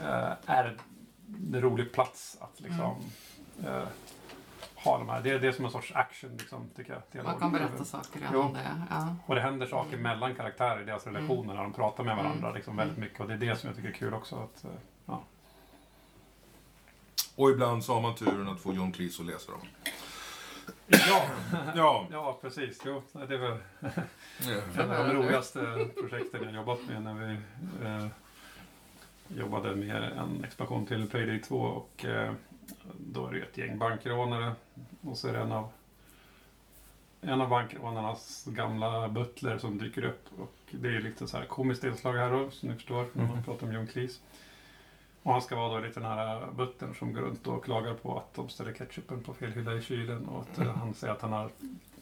eh, 0.00 0.32
är 0.46 0.76
en 1.52 1.60
rolig 1.60 1.92
plats 1.92 2.36
att 2.40 2.60
liksom 2.60 2.96
Mm. 3.64 3.86
Ha 4.86 4.98
de 4.98 5.08
här. 5.08 5.22
Det 5.22 5.30
är, 5.30 5.38
det 5.38 5.48
är 5.48 5.52
som 5.52 5.64
en 5.64 5.70
sorts 5.70 5.92
action 5.94 6.36
liksom, 6.36 6.70
tycker 6.76 6.92
jag. 6.92 7.00
Man 7.14 7.24
dialog. 7.24 7.40
kan 7.40 7.52
berätta 7.52 7.84
saker 7.84 8.20
Jo. 8.32 8.38
genom 8.38 8.52
det. 8.52 8.82
Ja. 8.90 9.16
Och 9.26 9.34
det 9.34 9.40
händer 9.40 9.66
saker 9.66 9.96
mellan 9.96 10.34
karaktärer 10.34 10.82
i 10.82 10.84
deras 10.84 11.06
relationer 11.06 11.54
när 11.54 11.62
de 11.62 11.72
pratar 11.72 12.04
med 12.04 12.16
varandra 12.16 12.46
Mm. 12.46 12.54
liksom, 12.56 12.76
väldigt 12.76 12.98
mycket. 12.98 13.20
Och 13.20 13.28
det 13.28 13.34
är 13.34 13.38
det 13.38 13.56
som 13.56 13.66
jag 13.68 13.76
tycker 13.76 13.88
är 13.88 13.92
kul 13.92 14.14
också. 14.14 14.36
Att, 14.36 14.64
eh, 14.64 14.70
ja. 15.06 15.22
Och 17.36 17.50
ibland 17.50 17.84
så 17.84 17.94
har 17.94 18.00
man 18.00 18.14
turen 18.14 18.48
att 18.48 18.60
få 18.60 18.72
John 18.72 18.92
Cleese 18.92 19.20
att 19.20 19.26
läsa 19.26 19.52
dem. 19.52 19.60
ja, 20.86 21.22
Ja. 21.74 22.06
ja, 22.10 22.38
precis. 22.42 22.82
Jo, 22.84 23.02
det 23.12 23.34
är 23.34 23.38
väl 23.38 23.58
en 24.78 24.90
av 24.90 25.06
de 25.08 25.12
roligaste 25.14 25.88
projekten 26.00 26.42
jag 26.44 26.54
jobbat 26.54 26.78
med 26.88 27.02
när 27.02 27.14
vi 27.14 27.32
eh, 27.86 28.06
jobbade 29.28 29.76
med 29.76 30.02
en 30.02 30.44
expansion 30.44 30.86
till 30.86 31.10
Payday 31.10 31.40
2 31.42 31.56
och 31.56 32.04
eh, 32.04 32.32
då 32.98 33.26
är 33.26 33.32
det 33.32 33.38
ett 33.40 33.58
gäng 33.58 33.78
bankrånare 33.78 34.52
och 35.00 35.18
så 35.18 35.28
är 35.28 35.32
det 35.32 35.38
en 35.40 35.52
av 35.52 35.68
en 37.20 37.40
av 37.40 37.48
bankrånarnas 37.48 38.44
gamla 38.48 39.08
butler 39.08 39.58
som 39.58 39.78
dyker 39.78 40.04
upp 40.04 40.24
och 40.38 40.52
det 40.70 40.88
är 40.88 41.00
lite 41.00 41.28
så 41.28 41.36
här 41.36 41.44
komiskt 41.44 41.84
inslag 41.84 42.12
här 42.14 42.30
då, 42.30 42.50
som 42.50 42.68
ni 42.68 42.74
förstår 42.74 43.06
när 43.12 43.24
man 43.26 43.34
Mhm. 43.34 43.44
pratar 43.44 43.66
om 43.66 43.72
John 43.72 43.86
Cleese. 43.86 44.20
Och 45.22 45.32
han 45.32 45.42
ska 45.42 45.56
vara 45.56 45.80
då 45.80 45.86
lite 45.86 46.00
den 46.00 46.08
här 46.08 46.46
butlern 46.56 46.94
som 46.94 47.12
går 47.12 47.20
runt 47.20 47.46
och 47.46 47.64
klagar 47.64 47.94
på 47.94 48.18
att 48.18 48.34
de 48.34 48.48
ställer 48.48 48.72
ketchupen 48.72 49.22
på 49.22 49.34
fel 49.34 49.52
hylla 49.52 49.74
i 49.74 49.82
kylen 49.82 50.26
och 50.28 50.40
att 50.40 50.58
eh, 50.58 50.74
han 50.76 50.94
säger 50.94 51.12
att 51.14 51.22
han 51.22 51.32
har 51.32 51.50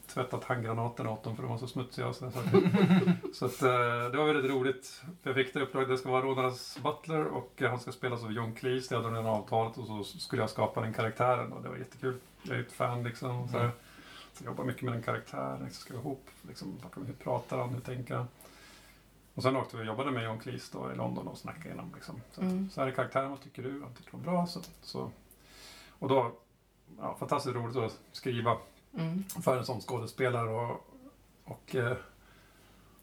tvättat 0.06 0.44
handgranaterna 0.44 1.10
åt 1.10 1.22
dem 1.24 1.36
för 1.36 1.42
de 1.42 1.50
var 1.52 1.58
så 1.58 1.66
smutsiga 1.66 2.08
och 2.08 2.16
saker. 2.16 2.32
Så 3.34 3.46
att, 3.46 3.62
eh, 3.62 4.10
det 4.12 4.16
var 4.18 4.26
väldigt 4.32 4.50
roligt. 4.50 5.02
Jag 5.22 5.34
fick 5.34 5.54
det 5.54 5.60
uppdraget, 5.60 5.88
det 5.88 5.98
ska 5.98 6.10
vara 6.10 6.22
rånarnas 6.22 6.78
butler 6.82 7.24
och 7.24 7.62
eh, 7.62 7.70
han 7.70 7.80
ska 7.80 7.92
spelas 7.92 8.22
av 8.24 8.32
John 8.32 8.54
Cleese. 8.54 8.88
Det 8.88 8.94
hade 8.96 9.08
de 9.08 9.14
redan 9.14 9.30
avtalet 9.30 9.78
och 9.78 9.86
så 9.86 10.04
skulle 10.18 10.42
jag 10.42 10.50
skapa 10.50 10.80
den 10.80 10.92
karaktären 10.92 11.52
och 11.52 11.62
det 11.62 11.68
var 11.68 11.76
jättekul. 11.76 12.18
Jag 12.42 12.56
är 12.56 12.60
ett 12.60 12.72
fan 12.72 13.02
liksom. 13.02 13.48
Så, 13.48 13.58
här. 13.58 13.70
så 14.32 14.44
jag 14.44 14.50
jobbar 14.50 14.64
mycket 14.64 14.82
med 14.82 14.92
den 14.92 15.02
karaktären, 15.02 15.64
liksom, 15.64 15.80
ska 15.80 15.94
ihop. 15.94 16.30
Liksom, 16.48 16.78
hur 17.06 17.12
pratar 17.14 17.58
han, 17.58 17.68
hur 17.68 17.80
tänker 17.80 18.14
han? 18.14 18.28
Och 19.34 19.42
sen 19.42 19.56
åkte 19.56 19.76
vi 19.76 19.82
och 19.82 19.86
jobbade 19.86 20.10
med 20.10 20.24
John 20.24 20.38
Cleese 20.38 20.70
då 20.70 20.92
i 20.92 20.96
London 20.96 21.28
och 21.28 21.38
snackade 21.38 21.66
igenom. 21.68 21.92
Liksom. 21.94 22.20
Så, 22.32 22.40
Mm. 22.40 22.70
så 22.70 22.80
här 22.80 22.88
är 22.88 22.92
karaktären, 22.92 23.30
vad 23.30 23.40
tycker 23.40 23.62
du? 23.62 23.82
Han 23.82 23.94
tyckte 23.94 24.10
det 24.10 24.16
var 24.16 24.32
bra. 24.32 24.46
Så, 24.46 24.60
så. 24.82 25.10
Och 25.98 26.08
då, 26.08 26.32
ja, 27.00 27.16
fantastiskt 27.18 27.56
roligt 27.56 27.76
att 27.76 27.98
skriva 28.12 28.56
Mm. 28.96 29.24
för 29.42 29.58
en 29.58 29.64
sån 29.64 29.80
skådespelare 29.80 30.48
och, 30.50 30.86
och 31.44 31.74
eh, 31.74 31.96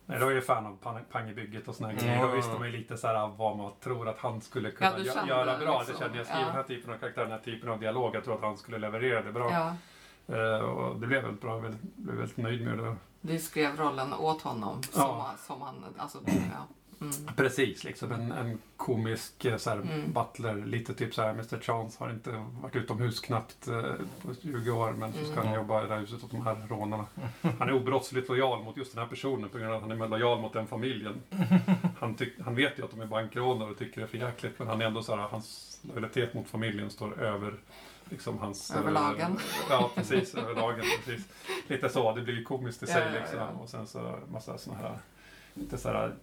nej, 0.06 0.20
då 0.20 0.28
är 0.28 0.32
jag 0.32 0.46
fan 0.46 0.66
av 0.66 0.78
Pang- 0.84 1.04
Pang 1.12 1.30
i 1.30 1.34
bygget 1.34 1.68
och 1.68 1.76
såna 1.76 1.90
Mm. 1.92 2.04
grejer. 2.04 2.22
Då 2.28 2.36
visste 2.36 2.54
man 2.60 2.72
ju 2.72 2.78
lite 2.78 2.98
så 2.98 3.08
här 3.08 3.28
vad 3.28 3.58
man 3.58 3.72
tror 3.84 4.10
att 4.10 4.18
han 4.18 4.42
skulle 4.42 4.72
kunna 4.72 4.98
Ja, 5.00 5.14
kände 5.14 5.30
göra 5.30 5.58
bra. 5.58 5.78
liksom, 5.80 5.94
det 5.94 6.00
kände 6.00 6.18
jag 6.18 6.26
skriver 6.28 6.42
ja. 6.42 6.48
den 6.48 6.56
här 6.56 6.64
typen 6.64 6.94
av 6.94 6.98
karaktär, 6.98 7.22
den 7.22 7.32
här 7.32 7.40
typen 7.40 7.70
av 7.70 7.80
dialog. 7.80 8.16
Jag 8.16 8.24
tror 8.24 8.36
att 8.36 8.42
han 8.42 8.58
skulle 8.58 8.78
leverera 8.78 9.22
det 9.22 9.32
bra. 9.32 9.52
Ja. 9.52 9.76
Eh, 10.36 10.60
och 10.60 11.00
det 11.00 11.08
blev 11.08 11.22
väldigt 11.24 11.42
bra. 11.42 11.52
Jag 11.52 11.62
blev, 11.62 11.78
blev 11.96 12.16
väldigt 12.16 12.38
nöjd 12.38 12.66
med 12.66 12.78
det. 12.78 12.96
Du 13.22 13.40
skrev 13.40 13.78
rollen 13.78 14.14
åt 14.14 14.42
honom 14.42 14.84
som, 14.84 15.02
Ja. 15.02 15.32
som 15.40 15.62
han... 15.62 15.86
Alltså, 15.98 16.18
ja. 16.26 16.68
Mm. 17.02 17.14
Precis, 17.36 17.84
liksom 17.84 18.12
en, 18.12 18.32
en 18.32 18.58
komisk 18.78 19.46
eh, 19.46 19.58
så 19.58 19.70
här, 19.70 19.78
Mm. 19.78 20.14
butler. 20.14 20.56
Lite 20.66 20.94
typ 20.94 21.14
så 21.16 21.22
här, 21.22 21.30
Mr 21.30 21.60
Chance 21.62 21.98
har 22.04 22.10
inte 22.10 22.46
varit 22.62 22.76
utomhus 22.76 23.20
knappt 23.20 23.68
eh, 23.68 23.82
på 24.22 24.34
20 24.42 24.72
år 24.72 24.92
men 24.92 25.14
så 25.14 25.24
ska 25.26 25.34
Mm. 25.34 25.46
han 25.48 25.56
jobba 25.56 25.84
i 25.84 25.88
det 25.88 25.94
här 25.94 26.02
huset 26.02 26.24
åt 26.24 26.32
de 26.32 26.42
här 26.46 26.68
rånarna. 26.70 27.06
Han 27.42 27.70
är 27.70 27.74
obrottsligt 27.74 28.30
lojal 28.30 28.64
mot 28.64 28.78
just 28.78 28.94
den 28.96 29.02
här 29.04 29.10
personen 29.10 29.50
på 29.50 29.58
grund 29.58 29.72
av 29.72 29.76
att 29.84 29.90
han 29.90 30.02
är 30.02 30.08
lojal 30.08 30.42
mot 30.42 30.54
den 30.54 30.68
familjen. 30.68 31.22
Han, 32.00 32.16
tyck, 32.16 32.34
han 32.46 32.56
vet 32.56 32.80
ju 32.80 32.84
att 32.84 32.92
de 32.92 33.02
är 33.02 33.06
bankrånare 33.06 33.70
och 33.72 33.78
tycker 33.78 34.02
det 34.02 34.06
är 34.06 34.10
för 34.10 34.18
jäkligt 34.18 34.60
men 34.60 34.68
han 34.68 34.82
är 34.82 34.86
ändå 34.86 35.04
så 35.04 35.16
här, 35.16 35.28
hans 35.28 35.80
lojalitet 35.82 36.34
mot 36.34 36.48
familjen 36.50 36.90
står 36.90 37.22
över 37.22 37.54
liksom 38.10 38.38
hans... 38.38 38.72
Över 38.76 38.88
eh, 38.88 38.94
lagen. 38.94 39.38
Ja, 39.70 39.92
precis. 39.96 40.36
över 40.36 40.56
lagen. 40.56 40.86
Precis. 41.06 41.28
Lite 41.68 41.90
så. 41.90 42.16
Det 42.16 42.22
blir 42.22 42.34
ju 42.34 42.44
komiskt 42.44 42.84
i 42.84 42.88
sig 42.88 43.02
Ja, 43.02 43.14
ja, 43.14 43.20
liksom. 43.20 43.40
ja. 43.40 43.48
Och 43.64 43.70
sen 43.70 43.88
så 43.88 44.16
massa 44.32 44.58
såna 44.58 44.78
här 44.78 44.98
lite 45.54 45.78
så 45.78 45.90
här 45.90 46.16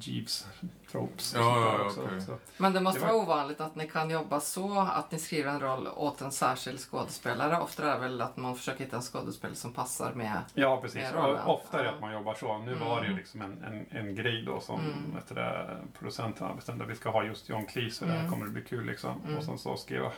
Jeeves 0.00 0.46
tropes. 0.92 1.34
Ja, 1.34 1.60
ja, 1.78 1.84
också. 1.86 2.02
okej. 2.04 2.20
Så, 2.20 2.36
Men 2.56 2.72
det 2.72 2.80
måste 2.80 3.00
Det 3.00 3.06
vara 3.06 3.16
var- 3.16 3.22
ovanligt 3.22 3.60
att 3.60 3.74
ni 3.76 3.88
kan 3.88 4.10
jobba 4.10 4.40
så 4.40 4.80
att 4.80 5.12
ni 5.12 5.18
skriver 5.18 5.50
en 5.50 5.60
roll 5.60 5.88
åt 5.96 6.20
en 6.20 6.30
särskild 6.32 6.78
skådespelare. 6.80 7.60
Ofta 7.60 7.90
är 7.90 7.94
det 7.94 8.00
väl 8.00 8.20
att 8.20 8.36
man 8.36 8.56
försöker 8.56 8.84
hitta 8.84 8.96
en 8.96 9.02
skådespelare 9.02 9.56
som 9.56 9.72
passar 9.72 10.12
med... 10.12 10.38
ja, 10.54 10.80
precis. 10.82 11.02
Med 11.02 11.14
rollen. 11.14 11.44
Ofta 11.46 11.78
är 11.80 11.84
det 11.84 11.90
att 11.90 12.00
man 12.00 12.12
jobbar 12.12 12.34
så. 12.34 12.58
Nu 12.58 12.72
Mm. 12.72 12.88
var 12.88 13.00
det 13.00 13.06
ju 13.06 13.16
liksom 13.16 13.42
en, 13.42 13.64
en, 13.64 13.86
en 13.98 14.14
grej 14.14 14.42
då 14.46 14.60
som 14.60 14.80
Mm. 14.80 15.16
efter 15.18 15.34
det, 15.34 15.76
producenterna 15.98 16.54
bestämde 16.54 16.84
att 16.84 16.90
vi 16.90 16.94
ska 16.96 17.10
ha 17.10 17.24
just 17.24 17.48
John 17.48 17.66
Cleese 17.66 18.00
och 18.02 18.06
det 18.08 18.12
här 18.12 18.20
Mm. 18.20 18.32
kommer 18.32 18.46
att 18.46 18.52
bli 18.52 18.62
kul 18.64 18.86
liksom. 18.86 19.20
Mm. 19.24 19.38
Och 19.38 19.44
sen 19.44 19.58
så 19.58 19.76
skrev 19.76 20.02
jag 20.02 20.12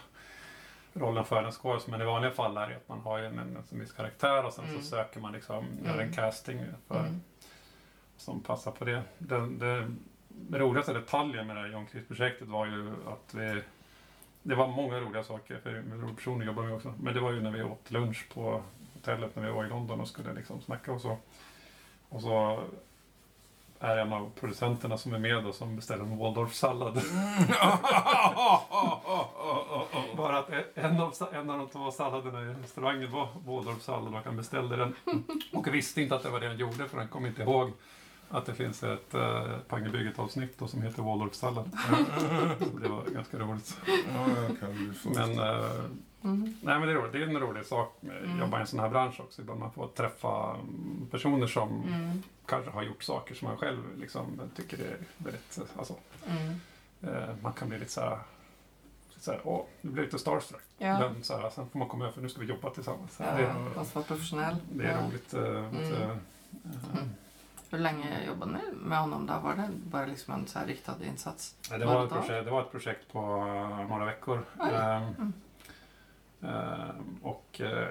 rollen 0.95 1.25
för 1.25 1.43
en 1.45 1.53
skådis. 1.53 1.87
Men 1.87 2.01
i 2.01 2.05
vanliga 2.05 2.31
fall 2.31 2.57
är 2.57 2.69
det 2.69 2.77
att 2.77 2.89
man 2.89 3.01
har 3.01 3.19
en, 3.19 3.39
en, 3.39 3.57
en 3.71 3.81
viss 3.81 3.93
karaktär 3.93 4.45
och 4.47 4.53
sen 4.53 4.65
Mm. 4.65 4.81
så 4.83 4.87
söker 4.87 5.21
man 5.21 5.33
liksom, 5.33 5.65
gör 5.85 5.93
en 5.95 6.01
Mm. 6.01 6.13
casting 6.13 6.61
för 6.89 6.99
Mm 7.01 7.21
som 8.23 8.41
passar 8.41 8.71
på 8.71 8.85
det. 8.85 9.03
Den, 9.19 9.59
den 9.59 9.99
roligaste 10.51 10.93
detaljen 10.93 11.47
med 11.47 11.57
det 11.57 11.63
här 11.63 11.69
John 11.69 11.87
Cleese-projektet 11.87 12.49
var 12.49 12.67
ju 12.67 12.91
att 13.07 13.35
vi... 13.35 13.63
Det 14.43 14.55
var 14.55 14.69
många 14.69 15.01
roliga 15.01 15.25
saker, 15.25 15.59
för 15.63 15.71
med 15.71 16.01
roliga 16.01 16.17
personer 16.17 16.47
jobbar 16.47 16.63
med 16.63 16.75
också. 16.75 16.95
Men 17.01 17.15
det 17.15 17.21
var 17.21 17.33
ju 17.33 17.41
när 17.41 17.51
vi 17.51 17.63
åt 17.63 17.91
lunch 17.91 18.29
på 18.35 18.63
hotellet 18.95 19.37
när 19.37 19.43
vi 19.43 19.51
var 19.51 19.65
i 19.65 19.69
London 19.69 20.01
och 20.01 20.09
skulle 20.09 20.33
liksom 20.33 20.61
snacka 20.61 20.93
och 20.93 21.01
så. 21.01 21.17
Och 22.09 22.23
så 22.23 22.63
är 23.83 23.97
en 23.97 24.13
av 24.13 24.31
producenterna 24.41 24.99
som 24.99 25.15
är 25.15 25.19
med 25.19 25.47
och 25.47 25.55
som 25.55 25.77
beställer 25.77 26.05
en 26.05 26.19
Waldorf-sallad. 26.19 26.95
Bara 30.17 30.39
att 30.39 30.51
en 30.75 31.01
av, 31.01 31.15
en 31.33 31.51
av 31.51 31.59
de 31.59 31.69
två 31.69 31.91
salladerna 31.91 32.43
i 32.43 32.45
restaurangen 32.45 33.11
var 33.11 33.29
Waldorf-sallad 33.47 34.15
och 34.15 34.25
han 34.25 34.37
beställde 34.37 34.77
den. 34.77 34.95
Och 35.53 35.75
visste 35.75 36.03
inte 36.03 36.15
att 36.15 36.23
det 36.23 36.31
var 36.31 36.41
det 36.41 36.49
han 36.49 36.59
gjorde 36.59 36.89
för 36.89 36.99
han 36.99 37.09
kom 37.09 37.27
inte 37.27 37.43
ihåg 37.43 37.73
att 38.33 38.47
det 38.47 38.55
finns 38.55 38.83
ett 38.83 39.15
uh, 39.15 39.59
Pangebygget-avsnitt 39.69 40.59
då 40.59 40.69
som 40.69 40.83
heter 40.83 41.03
Waldorf-sallad. 41.03 41.71
Så 42.73 42.79
det 42.79 42.89
var 42.89 43.03
ganska 43.15 43.39
roligt. 43.39 43.77
Ja, 44.15 44.27
jag 44.49 44.61
kan 44.61 44.73
ju 44.73 44.93
få- 44.95 45.09
Men, 45.11 45.39
eh, 45.39 45.65
Mm. 46.25 46.43
nej, 46.63 46.79
men 46.79 46.83
det, 46.83 46.91
är 46.91 46.95
roligt. 46.95 47.13
det 47.13 47.19
är 47.19 47.27
en 47.27 47.39
rolig 47.41 47.67
sak 47.67 47.99
att 48.03 48.25
Mm. 48.25 48.41
jobba 48.41 48.59
i 48.59 48.61
en 48.61 48.67
sån 48.67 48.81
här 48.81 48.89
bransch 48.89 49.21
också. 49.21 49.43
Ibland 49.43 49.61
man 49.61 49.73
får 49.73 49.87
träffa 49.89 50.57
personer 51.11 51.47
som 51.47 51.83
Mm. 51.87 52.23
kanske 52.47 52.71
har 52.71 52.83
gjort 52.83 53.03
saker 53.03 53.35
som 53.35 53.49
man 53.49 53.57
själv 53.57 53.79
liksom, 54.01 54.41
tycker 54.57 54.79
är 54.85 54.97
väldigt... 55.17 55.59
eh, 55.59 55.65
Alltså, 55.79 55.95
Mm. 56.27 56.61
eh, 57.03 57.35
man 57.43 57.53
kan 57.53 57.69
bli 57.69 57.79
lite 57.79 57.91
så 57.93 58.01
här... 58.01 58.19
Så 59.21 59.31
här 59.31 59.41
åh, 59.45 59.65
nu 59.81 59.91
blir 59.91 60.05
lite 60.05 60.19
starstruck. 60.19 60.63
Ja. 60.79 60.99
Men 60.99 61.23
så 61.25 61.37
här, 61.39 61.51
sen 61.51 61.69
får 61.69 61.79
man 61.79 61.89
komma 61.89 62.05
över 62.05 62.15
för 62.15 62.23
nu 62.23 62.29
ska 62.29 62.41
vi 62.41 62.47
jobba 62.47 62.71
tillsammans. 62.71 63.17
Ja, 63.21 63.27
Det, 63.37 63.55
man 63.77 63.85
ska 63.85 63.95
vara 63.99 64.07
professionell. 64.07 64.57
det 64.73 64.85
är 64.85 64.93
ja. 64.93 65.07
roligt. 65.09 65.35
eh, 65.35 65.41
att, 65.41 65.73
Mm. 65.73 65.93
eh, 65.93 66.01
eh, 66.03 66.17
Mm. 66.95 67.09
Hur 67.73 67.79
länge 67.79 68.27
jobbade 68.27 68.53
ni 68.53 68.61
med 68.89 68.99
honom 68.99 69.27
då? 69.27 69.39
Var 69.43 69.55
det 69.55 69.69
bara 69.91 70.07
liksom 70.07 70.35
en 70.35 70.47
så 70.47 70.59
här 70.59 70.67
riktad 70.67 70.97
insats? 71.05 71.57
Ja, 71.71 71.79
Det 71.79 71.85
Var 71.85 72.05
ett 72.05 72.11
projekt, 72.11 72.45
det 72.45 72.51
var 72.51 72.61
ett 72.63 72.71
projekt 72.71 73.13
på 73.13 73.19
eh, 73.19 73.89
några 73.89 74.05
veckor. 74.05 74.45
Ehm, 74.61 75.03
Mm. 75.03 75.33
ehm, 76.43 77.19
och 77.23 77.61
eh, 77.61 77.89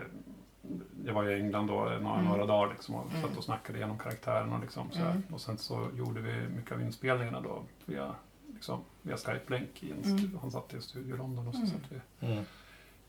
jag 1.06 1.14
var 1.14 1.30
i 1.30 1.42
England 1.42 1.68
då 1.68 1.74
några, 1.74 1.96
Mm. 1.96 2.26
några 2.26 2.46
dagar 2.46 2.74
liksom, 2.74 2.96
och 2.96 3.12
Mm. 3.12 3.22
satt 3.22 3.38
och 3.38 3.44
snackade 3.44 3.78
igenom 3.80 3.98
karaktären. 4.00 4.54
Och, 4.54 4.60
liksom, 4.62 4.92
så. 4.92 5.00
Mm. 5.02 5.24
och 5.32 5.42
sen 5.42 5.58
så 5.58 5.90
gjorde 5.94 6.22
vi 6.22 6.48
mycket 6.48 6.72
av 6.72 6.82
inspelningarna 6.82 7.42
då 7.42 7.64
via, 7.86 8.16
liksom, 8.54 8.82
via 9.02 9.18
Skype-länk. 9.18 9.84
i 9.84 9.92
en 9.92 10.04
Mm. 10.04 10.38
Han 10.42 10.52
satt 10.52 10.74
i 10.74 10.76
en 10.76 10.82
studio 10.82 11.16
i 11.16 11.18
London 11.18 11.48
och 11.48 11.54
så 11.54 11.60
Mm. 11.62 11.70
satt 11.72 11.92
vi 11.92 12.28
Mm. 12.28 12.40
i 12.40 12.46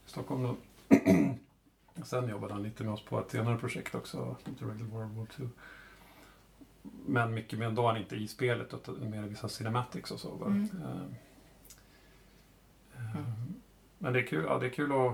Stockholm. 0.05 0.43
Då. 0.43 0.55
Sen 2.03 2.29
jobbade 2.29 2.53
han 2.53 2.63
lite 2.63 2.83
med 2.83 2.93
oss 2.93 3.05
på 3.05 3.19
ett 3.19 3.31
senare 3.31 3.57
projekt 3.57 3.95
också, 3.95 4.35
The 4.59 4.65
Regular 4.65 4.89
World 4.91 5.17
War 5.17 5.25
2. 5.25 5.43
Men 7.05 7.33
mycket 7.33 7.59
mer, 7.59 7.71
då 7.71 7.87
han 7.87 7.97
inte 7.97 8.15
i 8.15 8.27
spelet 8.27 8.73
utan 8.73 9.09
mer 9.09 9.21
vissa 9.21 9.49
cinematics 9.49 10.11
och 10.11 10.19
så. 10.19 10.45
Mm. 10.45 10.69
Eh, 10.83 10.89
eh, 12.95 13.15
Mm. 13.15 13.25
Men 13.97 14.13
det 14.13 14.19
är 14.19 14.27
kul, 14.27 14.45
ja, 14.47 14.57
det 14.59 14.65
är 14.65 14.69
kul 14.69 14.91
att... 14.91 15.13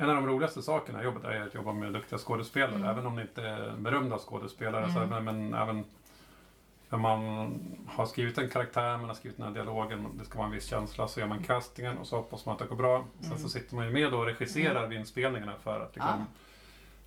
En 0.00 0.08
av 0.10 0.14
de 0.16 0.26
roligaste 0.26 0.62
sakerna 0.62 1.00
i 1.00 1.04
jobbet 1.04 1.24
är 1.24 1.40
att 1.46 1.54
jobba 1.54 1.72
med 1.72 1.92
duktiga 1.92 2.18
skådespelare, 2.18 2.74
Mm. 2.76 2.88
även 2.88 3.06
om 3.06 3.16
det 3.16 3.22
inte 3.22 3.42
är 3.42 3.76
berömda 3.76 4.18
skådespelare. 4.18 4.84
Mm. 4.84 4.94
Så, 4.94 5.06
men, 5.06 5.24
men 5.24 5.54
även 5.54 5.84
när 6.88 6.98
man 6.98 7.54
har 7.88 8.06
skrivit 8.06 8.38
en 8.38 8.48
karaktär, 8.48 8.96
man 8.96 9.04
har 9.08 9.14
skrivit 9.14 9.36
den 9.38 9.46
här 9.46 9.54
dialogen, 9.54 10.06
det 10.18 10.24
ska 10.24 10.38
vara 10.38 10.46
en 10.46 10.52
viss 10.54 10.66
känsla, 10.66 11.08
så 11.08 11.20
gör 11.20 11.26
man 11.26 11.42
castingen 11.44 11.98
och 11.98 12.06
så 12.06 12.16
hoppas 12.16 12.46
man 12.46 12.52
att 12.52 12.58
det 12.58 12.64
går 12.66 12.76
bra. 12.76 13.04
Sen 13.20 13.26
Mm. 13.26 13.38
så 13.38 13.48
sitter 13.48 13.74
man 13.76 13.86
ju 13.86 13.92
med 13.92 14.14
och 14.14 14.24
regisserar 14.26 14.86
vid 14.86 14.98
inspelningarna 14.98 15.54
för 15.62 15.80
att 15.80 15.94
liksom, 15.96 16.10
Ah. 16.20 16.24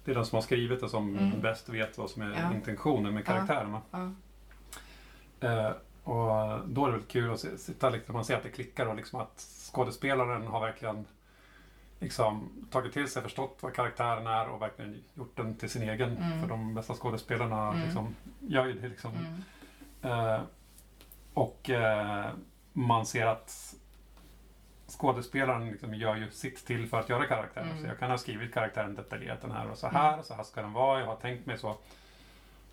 Det 0.06 0.12
är 0.12 0.16
den 0.16 0.26
som 0.26 0.36
har 0.36 0.42
skrivit 0.42 0.82
det 0.82 0.90
som 0.90 1.18
Mm. 1.18 1.42
bäst 1.42 1.70
vet 1.70 1.98
vad 1.98 2.10
som 2.10 2.22
är 2.22 2.32
Ja. 2.42 2.54
intentionen 2.54 3.14
med 3.14 3.22
Ja. 3.22 3.26
karaktärerna. 3.26 3.82
Ja. 3.92 4.12
Eh, 5.50 5.72
och 6.04 6.60
då 6.68 6.86
är 6.86 6.92
det 6.92 6.98
väl 6.98 7.06
kul 7.08 7.32
att 7.34 7.40
se- 7.40 7.58
sitta 7.58 7.90
liksom, 7.90 8.14
man 8.14 8.26
ser 8.26 8.38
att 8.38 8.44
det 8.44 8.50
klickar 8.50 8.86
och 8.86 8.96
liksom 8.96 9.20
att 9.22 9.40
skådespelaren 9.74 10.48
har 10.48 10.60
verkligen 10.60 11.06
liksom 12.00 12.50
tagit 12.72 12.94
till 12.94 13.08
sig, 13.10 13.22
förstått 13.22 13.58
vad 13.62 13.74
karaktären 13.74 14.28
är 14.28 14.48
och 14.50 14.62
verkligen 14.62 15.04
gjort 15.14 15.38
den 15.38 15.56
till 15.56 15.70
sin 15.70 15.90
egen. 15.90 16.18
Mm. 16.18 16.42
För 16.42 16.48
de 16.50 16.74
bästa 16.76 16.94
skådespelarna 16.94 17.68
Mm. 17.70 17.82
liksom, 17.84 18.16
gör 18.40 18.66
ju 18.66 18.74
det 18.80 18.88
liksom. 18.90 19.12
Mm. 19.12 20.20
Eh, 20.36 20.42
och 21.34 21.70
eh, 21.70 22.30
man 22.74 23.06
ser 23.06 23.26
att 23.26 23.76
skådespelaren 24.92 25.70
liksom 25.72 25.94
gör 25.94 26.16
ju 26.16 26.32
sitt 26.32 26.66
till 26.66 26.88
för 26.88 27.00
att 27.00 27.10
göra 27.10 27.26
karaktären. 27.26 27.70
Mm. 27.70 27.82
Så 27.82 27.88
jag 27.88 28.00
kan 28.00 28.12
ha 28.12 28.18
skrivit 28.18 28.54
karaktären 28.54 28.96
detaljerat 28.96 29.42
den 29.42 29.52
här 29.52 29.72
och 29.72 29.78
så 29.78 29.88
här 29.88 30.20
och 30.20 30.26
så 30.26 30.34
här 30.34 30.44
ska 30.44 30.62
den 30.62 30.74
vara. 30.74 31.00
Jag 31.00 31.08
har 31.08 31.16
tänkt 31.16 31.46
mig 31.46 31.58
så. 31.58 31.76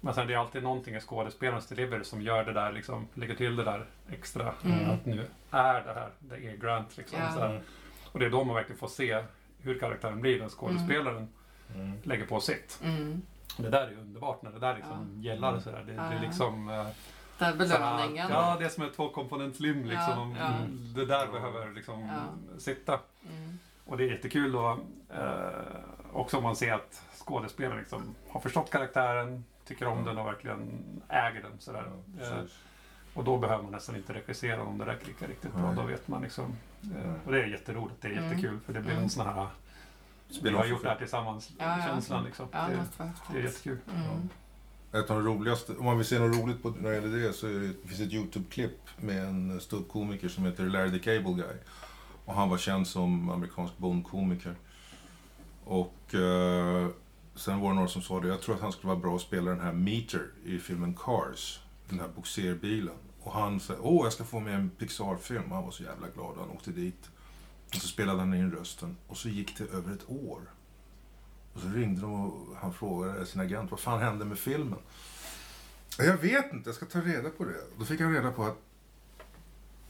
Men 0.00 0.14
sen 0.14 0.26
det 0.26 0.34
är 0.34 0.38
alltid 0.38 0.62
någonting 0.62 0.94
i 0.94 1.00
skådespelarens 1.00 1.66
delivery 1.66 2.04
som 2.04 2.22
gör 2.22 2.44
det 2.44 2.52
där, 2.52 2.72
liksom, 2.72 3.08
lägger 3.14 3.34
till 3.34 3.56
det 3.56 3.64
där 3.64 3.86
extra. 4.12 4.54
Mm. 4.64 4.90
Att 4.90 5.06
nu 5.06 5.26
är 5.50 5.80
det 5.84 5.92
här, 5.94 6.08
det 6.18 6.34
är 6.34 6.56
Grant 6.56 6.96
liksom. 6.96 7.18
Ja. 7.20 7.32
Så 7.32 7.38
här. 7.40 7.60
Och 8.12 8.18
det 8.18 8.26
är 8.26 8.30
då 8.30 8.44
man 8.44 8.54
verkligen 8.54 8.78
får 8.78 8.88
se 8.88 9.24
hur 9.62 9.78
karaktären 9.78 10.20
blir 10.20 10.40
när 10.40 10.48
skådespelaren 10.48 11.28
Mm. 11.74 11.92
lägger 12.02 12.26
på 12.26 12.40
sitt. 12.40 12.80
Mm. 12.84 13.22
Det 13.56 13.68
där 13.70 13.86
är 13.86 13.92
underbart 13.92 14.42
när 14.42 14.50
det 14.50 14.58
där 14.58 14.74
liksom 14.76 15.20
Ja. 15.22 15.30
gällar 15.30 15.52
och 15.54 15.62
sådär. 15.62 15.84
Det, 15.86 15.92
det 15.92 15.98
är 16.16 16.20
liksom... 16.20 16.68
Där 17.38 17.54
belöningen. 17.54 18.28
Ja, 18.30 18.56
det 18.58 18.64
är 18.64 18.68
som 18.68 18.84
ett 18.84 18.94
tvåkomponentslim 18.96 19.84
liksom. 19.84 20.36
Ja, 20.38 20.44
ja. 20.44 20.52
Det 20.94 21.06
där 21.06 21.26
behöver 21.26 21.72
liksom 21.72 22.00
Ja. 22.00 22.58
sitta. 22.58 22.92
Mm. 23.30 23.58
Och 23.86 23.96
det 23.96 24.04
är 24.04 24.08
jättekul 24.10 24.52
då. 24.52 24.78
Eh, 25.14 25.48
också 26.12 26.36
om 26.36 26.42
man 26.42 26.56
ser 26.56 26.72
att 26.74 27.02
skådespelaren 27.18 27.78
liksom 27.78 28.14
har 28.30 28.40
förstått 28.40 28.70
karaktären, 28.70 29.44
tycker 29.64 29.86
om 29.88 29.98
Ja. 29.98 30.04
den 30.04 30.18
och 30.18 30.26
verkligen 30.26 30.82
äger 31.08 31.42
den. 31.42 31.52
Sådär. 31.58 31.84
Ja, 32.20 32.24
Eh, 32.26 32.42
och 33.14 33.24
då 33.24 33.38
behöver 33.38 33.62
man 33.62 33.72
nästan 33.72 33.96
inte 33.96 34.12
regissera 34.14 34.62
om 34.62 34.78
det 34.78 34.84
där 34.84 34.94
klickar 34.94 35.26
riktigt 35.28 35.52
bra. 35.54 35.62
Nej. 35.66 35.76
Då 35.76 35.82
vet 35.82 36.08
man 36.08 36.22
liksom. 36.22 36.56
Eh, 36.96 37.12
och 37.26 37.32
det 37.32 37.42
är 37.42 37.46
jätteroligt. 37.46 38.02
Det 38.02 38.08
är 38.08 38.12
Mm. 38.12 38.24
jättekul 38.24 38.60
för 38.66 38.72
det 38.72 38.80
blir 38.80 38.90
en 38.92 38.96
Mm. 38.98 39.08
sån 39.08 39.26
här 39.26 39.46
vi 40.42 40.50
har 40.50 40.64
gjort 40.64 40.82
det 40.82 40.88
här 40.88 40.94
för- 40.94 41.04
tillsammans 41.04 41.50
Ja, 41.58 41.78
ja. 41.78 41.84
känslan 41.86 42.24
liksom. 42.24 42.48
Ja, 42.52 42.58
det 42.68 43.04
det, 43.32 43.38
är 43.38 43.42
jättekul. 43.42 43.78
Mm. 43.94 44.28
Ett 44.92 45.10
av 45.10 45.24
de 45.24 45.26
roligaste, 45.26 45.76
om 45.76 45.84
man 45.84 45.96
vill 45.96 46.06
se 46.06 46.18
något 46.18 46.36
roligt 46.36 46.62
på, 46.62 46.70
när 46.70 46.90
det 46.90 46.94
gäller 46.94 47.18
det 47.18 47.32
så 47.32 47.46
är 47.46 47.52
det, 47.52 47.88
finns 47.88 48.00
ett 48.00 48.12
YouTube-klipp 48.12 48.78
med 49.00 49.24
en 49.24 49.60
ståuppkomiker 49.60 50.28
som 50.28 50.44
heter 50.44 50.64
Larry 50.64 50.90
the 50.90 50.98
Cable 50.98 51.32
Guy. 51.32 51.56
Och 52.24 52.34
han 52.34 52.50
var 52.50 52.58
känd 52.58 52.86
som 52.86 53.30
amerikansk 53.30 53.78
bondkomiker. 53.78 54.54
Och 55.64 56.14
eh, 56.14 56.88
sen 57.34 57.60
var 57.60 57.68
det 57.68 57.74
några 57.74 57.88
som 57.88 58.02
sa 58.02 58.20
det, 58.20 58.28
jag 58.28 58.40
tror 58.40 58.54
att 58.54 58.60
han 58.60 58.72
skulle 58.72 58.88
vara 58.88 59.00
bra 59.00 59.16
att 59.16 59.22
spela 59.22 59.50
den 59.50 59.60
här 59.60 59.72
Meter 59.72 60.30
i 60.44 60.58
filmen 60.58 60.94
Cars. 60.94 61.60
Den 61.88 62.00
här 62.00 62.08
boxerbilen. 62.16 62.94
Och 63.22 63.32
han 63.32 63.60
sa, 63.60 63.74
åh 63.80 64.06
jag 64.06 64.12
ska 64.12 64.24
få 64.24 64.40
med 64.40 64.54
en 64.54 64.70
Pixar-film. 64.70 65.50
Han 65.50 65.64
var 65.64 65.70
så 65.70 65.82
jävla 65.82 66.08
glad 66.08 66.30
och 66.30 66.40
han 66.40 66.50
åkte 66.50 66.70
dit. 66.70 67.10
Och 67.68 67.74
så 67.74 67.88
spelade 67.88 68.18
han 68.18 68.34
in 68.34 68.52
rösten. 68.52 68.96
Och 69.06 69.16
så 69.16 69.28
gick 69.28 69.58
det 69.58 69.64
över 69.64 69.92
ett 69.92 70.10
år. 70.10 70.40
Och 71.58 71.64
så 71.64 71.78
ringde 71.78 72.00
de 72.00 72.30
och 72.30 72.56
han 72.60 72.72
frågade 72.72 73.26
sin 73.26 73.40
agent, 73.40 73.70
vad 73.70 73.80
fan 73.80 73.98
hände 74.00 74.24
med 74.24 74.38
filmen? 74.38 74.78
Jag 75.98 76.16
vet 76.16 76.52
inte, 76.52 76.68
jag 76.68 76.76
ska 76.76 76.86
ta 76.86 77.00
reda 77.00 77.30
på 77.30 77.44
det. 77.44 77.54
Då 77.78 77.84
fick 77.84 78.00
han 78.00 78.14
reda 78.14 78.30
på 78.32 78.44
att 78.44 78.56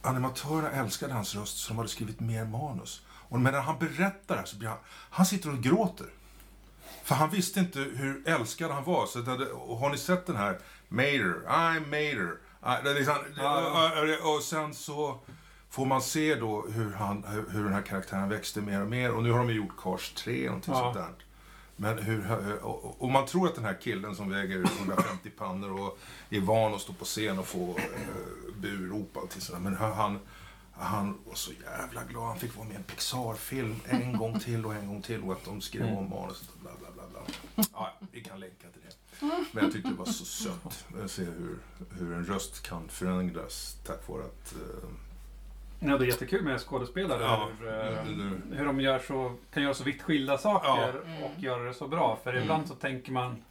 animatörerna 0.03 0.70
älskade 0.70 1.12
hans 1.12 1.35
röst 1.35 1.57
så 1.59 1.69
de 1.69 1.77
hade 1.77 1.89
skrivit 1.89 2.20
mer 2.20 2.45
manus. 2.45 3.03
Och 3.09 3.40
medan 3.40 3.65
han 3.65 3.78
berättar 3.78 4.35
det 4.35 4.36
här 4.36 4.45
så 4.45 4.57
blir 4.57 4.69
han, 4.69 4.78
han 4.89 5.27
sitter 5.27 5.51
och 5.53 5.59
gråter. 5.59 6.07
För 7.03 7.15
han 7.15 7.31
visste 7.31 7.61
inte 7.61 7.78
hur 7.78 8.28
älskad 8.28 8.70
han 8.70 8.85
var. 8.85 9.07
Så 9.07 9.19
och 9.55 9.77
har 9.78 9.90
ni 9.90 9.99
sett 9.99 10.27
den 10.27 10.36
här 10.36 10.59
Mater, 10.89 11.40
I'm 11.49 11.81
Mater. 11.81 12.39
Ah, 12.61 12.81
liksom, 12.82 13.15
och, 14.24 14.35
och 14.36 14.43
sen 14.43 14.74
så 14.74 15.20
får 15.70 15.86
man 15.86 16.03
se 16.03 16.35
då 16.35 16.66
hur, 16.69 16.93
han, 16.93 17.24
hur, 17.51 17.65
den 17.65 17.73
här 17.73 17.82
karaktären 17.82 18.28
växte 18.28 18.61
mer 18.61 18.82
och 18.82 18.89
mer. 18.89 19.11
Och 19.12 19.23
nu 19.23 19.31
har 19.32 19.39
de 19.39 19.53
gjort 19.55 19.77
Cars 19.82 20.12
3, 20.15 20.47
någonting 20.47 20.74
Ja. 20.74 20.81
sånt 20.81 20.95
där. 20.95 21.27
Men 21.80 21.98
hur, 21.98 22.59
och 23.02 23.09
man 23.09 23.26
tror 23.26 23.46
att 23.48 23.55
den 23.55 23.64
här 23.64 23.78
killen 23.80 24.16
som 24.16 24.30
väger 24.30 24.64
150 24.78 25.30
pannor 25.30 25.80
och 25.80 25.98
är 26.30 26.40
van 26.40 26.74
att 26.74 26.80
stå 26.80 26.92
på 26.92 27.05
scen 27.05 27.38
och 27.38 27.46
få 27.46 27.76
eh, 27.78 28.55
burop 28.60 29.10
och 29.16 29.22
allting 29.22 29.40
sådär. 29.40 29.60
Men 29.60 29.76
han, 29.76 30.18
han, 30.72 31.18
var 31.26 31.34
så 31.34 31.52
jävla 31.52 32.05
glad. 32.05 32.26
Han 32.28 32.38
fick 32.38 32.56
vara 32.56 32.66
med 32.66 32.74
i 32.74 32.76
en 32.76 32.82
Pixar-film 32.82 33.76
en 33.84 34.16
gång 34.16 34.38
till 34.40 34.66
och 34.66 34.74
en 34.74 34.88
gång 34.88 35.02
till 35.02 35.22
och 35.22 35.32
att 35.32 35.44
de 35.44 35.60
skrev 35.60 35.82
Mm. 35.82 35.96
om 35.98 36.10
manuset 36.10 36.48
och 36.55 36.60
bla 36.60 36.70
bla 36.80 36.88
bla. 36.94 37.02
bla. 37.12 37.64
Ja, 37.72 37.92
vi 38.12 38.20
kan 38.24 38.40
länka 38.40 38.66
till 38.72 38.82
det. 38.82 39.26
Men 39.52 39.64
jag 39.64 39.72
tyckte 39.72 39.88
det 39.90 39.96
var 39.96 40.05
så 40.05 40.24
sött 40.24 40.84
att 41.05 41.10
se 41.10 41.22
hur, 41.24 41.59
hur 41.98 42.12
en 42.14 42.24
röst 42.24 42.62
kan 42.62 42.88
förändras 42.88 43.76
tack 43.86 44.09
vare 44.09 44.24
att... 44.24 44.52
Eh, 44.55 44.88
Ja, 45.80 45.98
det 45.98 46.05
är 46.05 46.06
jättekul 46.09 46.42
med 46.44 46.60
skådespelare. 46.60 47.22
Ja, 47.22 47.48
hur, 47.60 47.68
eh, 47.68 47.74
det- 48.50 48.56
hur 48.56 48.64
de 48.66 48.80
gör 48.80 48.98
så, 48.98 49.32
kan 49.55 49.62
göra 49.62 49.74
så 49.74 49.84
vitt 49.84 50.02
skilda 50.02 50.38
saker 50.38 50.68
Ja. 50.68 50.88
Mm. 51.06 51.22
och 51.22 51.30
göra 51.38 51.62
det 51.62 51.74
så 51.74 51.88
bra. 51.88 52.18
För 52.24 52.30
Mm. 52.30 52.42
ibland 52.42 52.68
så 52.68 52.74
tänker 52.74 53.12
man, 53.12 53.42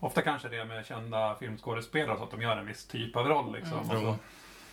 ofta 0.00 0.22
kanske 0.22 0.48
det 0.48 0.56
är 0.56 0.64
med 0.64 0.86
kända 0.86 1.34
filmskådespelare, 1.40 2.16
så 2.18 2.24
att 2.24 2.30
de 2.30 2.42
gör 2.42 2.56
en 2.56 2.66
viss 2.66 2.86
typ 2.86 3.16
av 3.16 3.26
roll. 3.28 3.52
Liksom. 3.52 3.72
Mm. 3.78 3.90
Och 3.90 3.96
så, 3.96 4.06
Ja. 4.06 4.16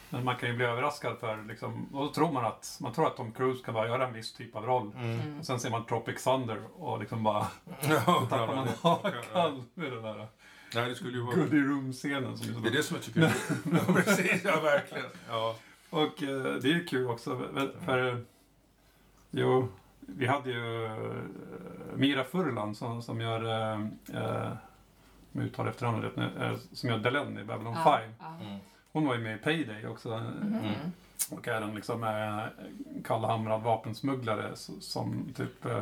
men 0.10 0.26
man 0.26 0.36
kan 0.36 0.50
ju 0.50 0.56
bli 0.56 0.66
överraskad 0.66 1.18
för, 1.20 1.44
liksom, 1.48 1.90
och 1.94 2.06
då 2.06 2.14
tror 2.14 2.32
man 2.32 2.46
att, 2.46 2.78
man 2.82 2.94
tror 2.94 3.08
att 3.08 3.18
Tom 3.18 3.32
Cruise 3.32 3.64
kan 3.66 3.74
bara 3.74 3.88
göra 3.88 4.08
en 4.08 4.14
viss 4.14 4.34
typ 4.34 4.56
av 4.56 4.66
roll. 4.66 4.92
Mm. 4.98 5.40
Och 5.40 5.46
sen 5.46 5.60
ser 5.60 5.70
man 5.70 5.86
Tropic 5.86 6.24
Thunder 6.24 6.62
och 6.76 7.00
liksom 7.00 7.24
bara 7.24 7.48
då 7.90 7.96
tappar 8.30 8.56
man 8.56 8.68
hakan 8.82 9.64
med 9.74 9.92
den 9.92 10.04
där 10.04 10.28
Nej, 10.76 10.90
det 10.90 10.96
skulle 10.96 11.18
ju 11.18 11.24
vara... 11.24 11.36
Goody 11.36 11.62
Room-scenen. 11.62 12.38
Det 12.64 12.70
är 12.70 12.74
det 12.74 12.84
som 12.84 12.96
jag 12.96 13.04
tycker 13.06 13.22
är 13.22 13.34
ja, 13.88 13.94
precis, 13.94 14.42
ja 14.44 14.60
verkligen. 14.60 15.06
Ja. 15.30 15.56
Och 15.90 16.24
eh, 16.24 16.54
det 16.62 16.72
är 16.74 16.88
kul 16.88 17.08
också 17.08 17.42
för, 17.86 18.08
eh, 18.08 18.18
jo, 19.32 19.68
vi 20.00 20.26
hade 20.28 20.50
ju 20.50 20.86
eh, 20.86 20.92
Mira 21.96 22.24
Furlan 22.24 22.76
som, 22.76 23.02
som 23.02 23.22
gör 23.22 23.44
eh, 23.44 23.80
eh, 24.24 24.52
om 25.34 25.42
jag 25.42 25.46
uttalar 25.46 25.70
efternamnet 25.70 26.04
rätt 26.06 26.16
nu, 26.16 26.30
eh, 26.46 26.58
som 26.74 26.90
gör 26.90 26.98
Delenn 26.98 27.38
i 27.40 27.44
Babylon 27.44 27.76
5. 27.76 27.84
Ja, 27.86 28.00
ja. 28.20 28.46
Mm. 28.46 28.60
Hon 28.92 29.08
var 29.08 29.16
ju 29.16 29.22
med 29.22 29.36
i 29.36 29.38
Payday 29.38 29.88
också 29.88 30.10
Mhm. 30.42 30.74
och 31.32 31.48
är 31.48 31.62
en 31.62 31.76
liksom 31.76 32.04
eh, 32.04 32.44
kallhamrad 33.04 33.62
vapensmugglare 33.62 34.56
som 34.80 35.34
typ 35.36 35.66
eh, 35.66 35.80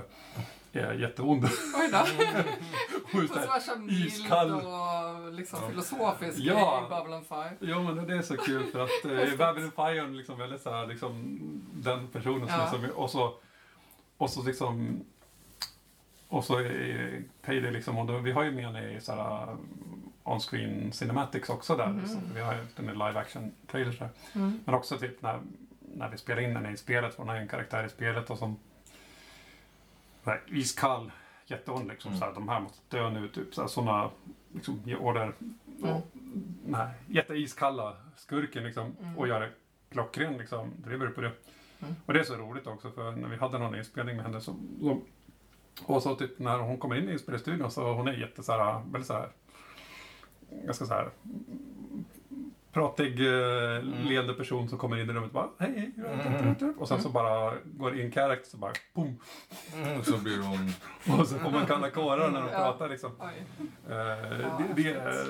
är 0.80 0.94
jätteond. 0.94 1.44
Oj 1.76 1.90
då. 1.92 1.98
Hon 3.12 3.22
är 3.24 3.28
Så 3.28 3.60
så 3.60 3.88
iskall. 3.90 4.52
och 4.54 5.32
liksom 5.34 5.70
filosofisk 5.70 6.38
Ja. 6.40 6.86
i 6.86 6.90
Babylon 6.90 7.26
5. 7.26 7.40
Ja 7.60 7.82
men 7.82 8.08
det 8.08 8.16
är 8.18 8.22
så 8.22 8.38
kul 8.38 8.64
för 8.72 8.80
att 8.84 9.06
eh, 9.06 9.34
i 9.34 9.38
Babylon 9.38 9.72
5 9.72 9.86
är 9.86 10.08
liksom 10.08 10.38
väldigt 10.38 10.62
så 10.62 10.72
här, 10.72 10.88
liksom 10.88 11.40
den 11.74 12.08
personen 12.08 12.48
som 12.48 12.60
Ja. 12.60 12.72
liksom, 12.82 12.90
och 13.04 13.10
så 13.10 13.34
och 14.18 14.30
så 14.30 14.44
liksom 14.44 15.04
och 16.28 16.44
så 16.46 16.58
är 16.60 17.24
Payday 17.42 17.72
liksom, 17.72 17.98
och 17.98 18.06
då, 18.06 18.18
vi 18.18 18.32
har 18.32 18.44
ju 18.44 18.52
med 18.52 18.66
henne 18.66 18.92
i 18.92 19.02
så 19.02 19.12
här 19.12 19.58
on-screen 20.24 20.92
cinematics 20.92 21.50
också 21.50 21.76
där. 21.76 21.88
Mhm. 21.88 22.00
Liksom. 22.00 22.22
Vi 22.34 22.42
har 22.42 22.54
ju 22.54 22.60
den 22.76 22.86
i 22.90 22.92
live 22.92 23.20
action 23.20 23.52
trailers 23.72 24.00
där. 24.00 24.10
Mm. 24.36 24.60
Men 24.66 24.76
också 24.76 24.98
typ 24.98 25.22
när, 25.22 25.40
när 25.80 26.10
vi 26.10 26.18
spelar 26.18 26.42
in 26.42 26.56
henne 26.56 26.72
i 26.72 26.78
spelet, 26.78 27.14
för 27.14 27.18
hon 27.22 27.28
har 27.30 27.36
ju 27.36 27.42
en 27.42 27.48
karaktär 27.48 27.84
i 27.86 27.90
spelet 27.90 28.30
och 28.30 28.38
som 28.38 28.58
nej, 30.26 30.42
iskall, 30.48 31.12
jätteond 31.46 31.88
liksom. 31.88 32.10
Mm. 32.10 32.20
Så 32.20 32.26
här, 32.26 32.34
de 32.34 32.50
här 32.50 32.60
måste 32.60 32.98
dö 32.98 33.10
nu, 33.10 33.28
typ 33.28 33.56
så 33.56 33.62
här, 33.62 33.68
sådana 33.68 34.10
liksom, 34.54 34.82
order. 35.00 35.34
Mm. 35.84 35.96
Och, 35.96 36.08
nej, 36.66 36.88
jätteiskalla 37.08 37.98
skurken 38.16 38.64
liksom. 38.64 38.96
Mm. 39.02 39.18
Och 39.18 39.28
gör 39.28 39.40
det 39.40 39.50
klockren 39.90 40.38
liksom, 40.38 40.72
driver 40.78 41.08
på 41.08 41.22
det. 41.22 41.32
Mm. 41.80 41.96
Och 42.06 42.14
det 42.14 42.20
är 42.20 42.24
så 42.24 42.36
roligt 42.36 42.68
också 42.68 42.92
för 42.92 43.12
när 43.12 43.30
vi 43.30 43.36
hade 43.36 43.58
någon 43.58 43.76
inspelning 43.76 44.16
med 44.16 44.26
henne 44.26 44.42
så, 44.42 44.56
så 44.82 45.02
och 45.86 46.04
så 46.04 46.16
typ 46.16 46.40
när 46.40 46.60
hon 46.60 46.78
kommer 46.78 46.96
in 46.96 47.10
i 47.10 47.12
inspelningsstudion 47.12 47.72
så 47.72 47.94
hon 47.94 48.08
är 48.08 48.14
jätte 48.14 48.44
så 48.44 48.52
här, 48.52 48.82
väldigt 48.92 49.08
så 49.08 49.14
här, 49.14 49.30
ganska 50.50 50.86
så 50.86 50.94
här 50.94 51.10
pratig, 52.76 53.20
eh, 53.20 53.84
leende 53.84 54.34
person 54.34 54.70
som 54.70 54.78
kommer 54.78 54.98
in 54.98 55.10
i 55.10 55.14
rummet 55.14 55.28
och 55.28 55.34
bara 55.34 55.50
hej, 55.60 55.94
hej. 55.98 56.74
Och 56.78 56.88
sen 56.88 57.02
så 57.02 57.10
bara 57.10 57.54
går 57.66 58.00
in 58.00 58.12
character 58.12 58.50
så 58.50 58.58
bara 58.58 58.72
boom. 58.94 59.20
Mm, 59.76 60.04
så 60.04 60.18
blir 60.18 60.38
hon... 60.42 60.70
Och 61.20 61.28
så 61.28 61.40
får 61.40 61.52
man 61.52 61.66
kalla 61.66 61.90
kårar 61.90 62.32
när 62.32 62.42
de 62.42 62.50
Ja. 62.52 62.58
pratar 62.58 62.90
liksom. 62.90 63.12
Eh, 63.22 63.30
det, 63.90 64.66
det 64.76 64.90
är, 64.94 65.22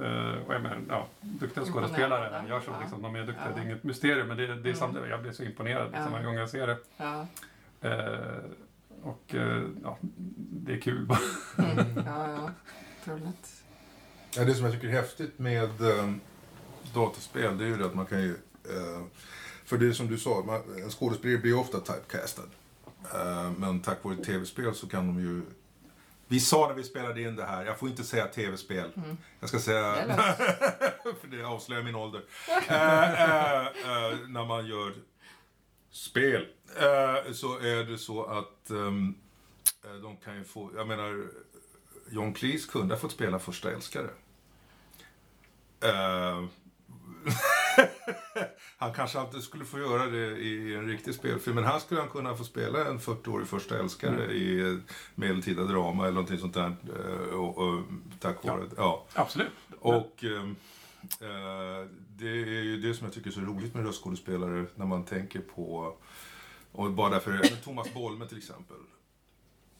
eh, 0.00 0.42
och 0.46 0.54
jag 0.54 0.62
menar, 0.62 0.78
ja, 0.88 1.06
duktiga 1.20 1.64
skådespelare 1.64 2.44
gör 2.48 2.60
så. 2.60 2.70
Ja. 2.70 2.80
Liksom, 2.80 3.02
de 3.02 3.14
är 3.16 3.18
duktiga, 3.18 3.46
Ja. 3.48 3.54
det 3.54 3.60
är 3.60 3.64
inget 3.64 3.84
mysterium. 3.84 4.28
Men 4.28 4.36
det, 4.36 4.46
det 4.46 4.52
är 4.52 4.56
Mm. 4.58 4.74
samtidigt, 4.74 5.08
jag 5.10 5.22
blir 5.22 5.32
så 5.32 5.42
imponerad 5.42 5.84
liksom, 5.86 6.04
Ja. 6.04 6.10
varje 6.10 6.24
gång 6.26 6.34
jag 6.34 6.50
ser 6.50 6.66
det. 6.66 6.76
Ja. 6.96 7.26
Eh, 7.80 8.38
och 9.02 9.34
ja, 9.82 9.98
det 10.36 10.72
är 10.72 10.80
kul 10.80 11.06
bara. 11.06 11.18
Mm. 11.58 11.76
ja, 12.06 12.28
ja. 12.30 12.50
Ja, 14.36 14.44
det 14.44 14.54
som 14.54 14.64
jag 14.64 14.74
tycker 14.74 14.88
är 14.88 14.92
häftigt 14.92 15.38
med 15.38 15.70
dataspel 16.94 17.58
det 17.58 17.64
är 17.64 17.68
ju 17.68 17.76
det 17.76 17.86
att 17.86 17.94
man 17.94 18.06
kan 18.06 18.22
ju... 18.22 18.30
Eh, 18.64 19.02
för 19.64 19.78
det 19.78 19.86
är 19.86 19.92
som 19.92 20.08
du 20.08 20.18
sa, 20.18 20.42
man, 20.46 20.82
en 20.82 20.90
skådespelare 20.90 21.38
blir 21.38 21.50
ju 21.50 21.58
ofta 21.58 21.80
typecastad. 21.80 22.42
Eh, 23.14 23.52
men 23.58 23.80
tack 23.80 24.04
vare 24.04 24.16
tv-spel 24.16 24.74
så 24.74 24.88
kan 24.88 25.06
de 25.06 25.20
ju... 25.22 25.42
Vi 26.28 26.40
sa 26.40 26.68
när 26.68 26.74
vi 26.74 26.84
spelade 26.84 27.22
in 27.22 27.36
det 27.36 27.44
här, 27.44 27.64
jag 27.64 27.78
får 27.78 27.88
inte 27.88 28.04
säga 28.04 28.26
tv-spel. 28.26 28.92
Mm. 28.96 29.16
Jag 29.40 29.48
ska 29.48 29.58
säga... 29.58 29.94
För 31.20 31.28
det 31.28 31.44
avslöjar 31.44 31.82
min 31.82 31.94
ålder. 31.94 32.22
Eh, 32.48 33.66
när 34.28 34.44
man 34.44 34.66
gör 34.66 34.94
spel 35.90 36.46
så 37.32 37.58
är 37.58 37.84
det 37.84 37.98
så 37.98 38.24
att 38.24 38.70
ehm, 38.70 39.14
eh, 39.84 39.94
de 39.94 40.16
kan 40.16 40.36
ju 40.36 40.44
få... 40.44 40.70
Jag 40.76 40.88
menar, 40.88 41.26
John 42.10 42.34
Cleese 42.34 42.66
kunde 42.66 42.94
ha 42.94 43.00
fått 43.00 43.12
spela 43.12 43.38
Första 43.38 43.72
älskare. 43.72 44.10
Eh, 47.26 47.84
Han 48.78 48.94
kanske 48.94 49.18
alltid 49.20 49.42
skulle 49.42 49.64
få 49.64 49.78
göra 49.78 50.06
det 50.06 50.26
i 50.38 50.74
en 50.74 50.88
riktig 50.88 51.14
spelfilm, 51.14 51.54
men 51.54 51.64
här 51.64 51.78
skulle 51.78 52.00
han 52.00 52.08
kunna 52.10 52.36
få 52.36 52.44
spela 52.44 52.86
en 52.88 52.98
40-årig 52.98 53.46
första 53.46 53.78
älskare 53.78 54.24
Mm. 54.24 54.30
i 54.36 54.60
ett 54.74 54.94
medeltida 55.14 55.62
drama 55.64 56.02
eller 56.02 56.14
någonting 56.14 56.38
sånt 56.38 56.54
där. 56.54 56.76
eh, 56.96 57.34
Och, 57.34 57.58
och, 57.58 57.82
tack 58.20 58.44
vare... 58.44 58.66
Ja. 58.76 59.06
Absolut. 59.14 59.50
Och 59.80 60.24
ehm, 60.24 60.56
eh, 61.20 61.88
det 62.16 62.28
är 62.28 62.62
ju 62.62 62.80
det 62.80 62.94
som 62.94 63.04
jag 63.06 63.14
tycker 63.14 63.28
är 63.30 63.34
så 63.34 63.40
roligt 63.40 63.74
med 63.74 63.86
röstskådespelare 63.86 64.66
när 64.74 64.86
man 64.86 65.04
tänker 65.04 65.40
på, 65.40 65.96
och 66.72 66.92
bara 66.92 67.10
därför, 67.10 67.38
Thomas 67.64 67.94
Bolme 67.94 68.26
till 68.26 68.38
exempel. 68.38 68.76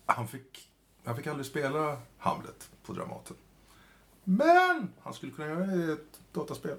Han 0.06 0.28
fick, 0.28 0.68
han 1.04 1.16
fick 1.16 1.26
aldrig 1.26 1.46
spela 1.46 1.96
Hamlet 2.18 2.70
på 2.86 2.92
Dramaten. 2.92 3.36
Men 4.24 4.92
han 5.02 5.14
skulle 5.14 5.32
kunna 5.32 5.48
göra 5.48 5.66
det 5.66 5.74
i 5.74 5.92
ett 5.92 6.20
dataspel. 6.32 6.76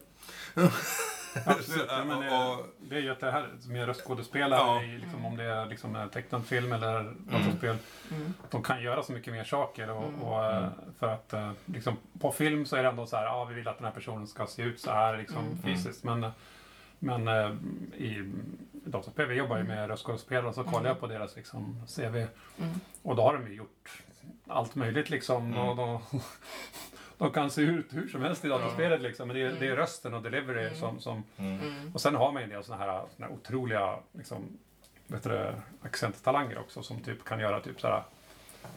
Absolut. 1.45 1.85
Ja, 1.89 2.03
men, 2.05 2.23
eh, 2.23 2.49
Och- 2.51 2.65
det 2.89 2.95
är 2.95 2.99
ju 2.99 3.09
att 3.09 3.19
det 3.19 3.31
här 3.31 3.49
med 3.67 3.85
röstskådespelare, 3.85 4.59
Ja. 4.59 4.83
i, 4.83 4.97
liksom, 4.97 5.25
om 5.25 5.37
det 5.37 5.43
är 5.43 5.65
liksom, 5.65 5.95
en 5.95 6.09
tecknad 6.09 6.45
film 6.45 6.73
eller 6.73 7.15
dataspel, 7.31 7.77
Mm. 8.11 8.33
att 8.43 8.51
de 8.51 8.63
kan 8.63 8.83
göra 8.83 9.03
så 9.03 9.11
mycket 9.11 9.33
mer 9.33 9.43
saker. 9.43 9.89
Och, 9.89 10.03
Mm. 10.07 10.21
och, 10.21 10.45
eh, 10.45 10.67
för 10.99 11.07
att 11.07 11.33
eh, 11.33 11.51
liksom, 11.65 11.97
på 12.19 12.31
film 12.31 12.65
så 12.65 12.75
är 12.75 12.83
det 12.83 12.89
ändå 12.89 13.05
så 13.05 13.15
här, 13.17 13.23
ja 13.25 13.45
vi 13.45 13.55
vill 13.55 13.67
att 13.67 13.77
den 13.77 13.85
här 13.85 13.91
personen 13.93 14.27
ska 14.27 14.45
se 14.47 14.61
ut 14.61 14.81
så 14.81 14.91
här 14.91 15.17
liksom, 15.17 15.45
Mm. 15.45 15.57
fysiskt. 15.63 16.03
Men, 16.03 16.25
men 16.99 17.27
eh, 17.27 17.51
i 17.97 18.31
dataspel, 18.71 19.27
vi 19.27 19.35
jobbar 19.35 19.57
ju 19.57 19.63
med 19.63 19.87
röstskådespelare 19.89 20.47
och 20.47 20.55
så 20.55 20.63
kollar 20.63 20.79
Mm. 20.79 20.87
jag 20.89 20.99
på 20.99 21.07
deras 21.07 21.35
liksom, 21.35 21.85
CV. 21.95 22.15
Mm. 22.15 22.27
Och 23.01 23.15
då 23.15 23.21
har 23.23 23.33
de 23.33 23.47
ju 23.47 23.53
gjort 23.55 24.01
allt 24.47 24.75
möjligt 24.75 25.09
liksom. 25.09 25.45
Mm. 25.45 25.59
Och 25.59 25.75
de, 25.75 25.99
de 27.23 27.31
kan 27.31 27.51
se 27.51 27.61
ut 27.61 27.85
hur 27.93 28.07
som 28.07 28.21
helst 28.21 28.45
i 28.45 28.47
dataspelet 28.47 29.01
liksom. 29.01 29.27
Men 29.27 29.35
det 29.37 29.41
är, 29.43 29.51
det 29.59 29.67
är 29.67 29.75
rösten 29.75 30.13
och 30.13 30.21
delivery 30.21 30.61
Mm. 30.67 30.75
som, 30.75 30.99
som... 30.99 31.23
Mm. 31.37 31.91
Och 31.93 32.01
sen 32.01 32.15
har 32.15 32.31
man 32.31 32.41
ju 32.41 32.43
en 32.43 32.49
del 32.49 32.63
såna 32.63 32.77
här, 32.77 33.01
såna 33.15 33.27
här 33.27 33.33
otroliga 33.33 33.95
liksom, 34.11 34.57
accenttalanger 35.81 36.57
också 36.57 36.83
som 36.83 36.99
typ 36.99 37.23
kan 37.25 37.39
göra 37.39 37.59
typ 37.59 37.81
så 37.81 37.87
här 37.87 38.03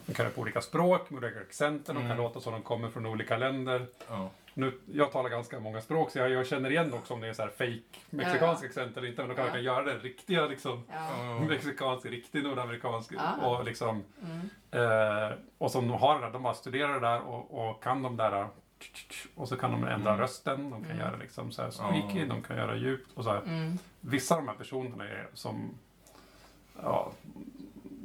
de 0.05 0.13
kan 0.13 0.23
göra 0.25 0.33
på 0.33 0.41
olika 0.41 0.61
språk, 0.61 1.09
med 1.09 1.23
olika 1.23 1.39
accenter, 1.39 1.93
de 1.93 1.99
kan 1.99 2.05
Mm. 2.11 2.17
låta 2.23 2.39
som 2.41 2.53
de 2.53 2.61
kommer 2.61 2.89
från 2.89 3.05
olika 3.05 3.37
länder. 3.37 3.85
Ja. 4.09 4.29
Nu, 4.53 4.71
jag 4.93 5.11
talar 5.11 5.29
ganska 5.29 5.59
många 5.59 5.81
språk 5.81 6.11
så 6.11 6.19
jag, 6.19 6.29
jag 6.29 6.47
känner 6.47 6.69
igen 6.69 6.93
också 6.93 7.13
om 7.13 7.21
det 7.21 7.27
är 7.27 7.33
så 7.33 7.41
här 7.41 7.49
fake 7.49 7.81
mexikansk 8.09 8.63
Ja, 8.63 8.67
accent 8.67 8.97
eller 8.97 9.07
inte. 9.07 9.21
Men 9.25 9.35
de 9.35 9.35
kan 9.35 9.47
Ja. 9.53 9.59
göra 9.59 9.83
den 9.83 9.99
riktiga 9.99 10.45
liksom. 10.45 10.83
Ja. 10.91 11.09
Ja. 11.19 11.39
Mexikansk, 11.39 12.05
riktig 12.05 12.43
nordamerikansk. 12.43 13.13
Ah. 13.17 13.47
Och 13.47 13.63
liksom 13.65 14.03
Mm. 14.23 14.49
Eh, 14.71 15.37
och 15.57 15.71
som 15.71 15.87
de 15.87 15.97
har 15.97 16.19
det 16.19 16.25
där, 16.25 16.33
de 16.33 16.43
bara 16.43 16.53
studerar 16.53 16.93
det 16.93 16.99
där 16.99 17.21
och, 17.21 17.69
och 17.69 17.83
kan 17.83 18.03
de 18.03 18.17
där 18.17 18.47
och 19.35 19.47
så 19.47 19.55
kan 19.55 19.71
de 19.71 19.83
ändra 19.83 20.09
Mm. 20.11 20.21
rösten, 20.21 20.69
de 20.69 20.81
kan 20.83 20.91
Mm. 20.91 21.05
göra 21.05 21.15
liksom 21.17 21.51
så 21.51 21.61
här 21.61 21.71
squeaky, 21.71 22.19
Ja. 22.19 22.25
de 22.25 22.41
kan 22.41 22.57
göra 22.57 22.75
djupt 22.75 23.11
och 23.17 23.23
så 23.23 23.29
här. 23.29 23.41
Mm. 23.41 23.77
Vissa 23.99 24.35
av 24.35 24.41
de 24.41 24.47
här 24.47 24.55
personerna 24.55 25.03
är 25.09 25.27
som 25.33 25.69
ja, 26.83 27.11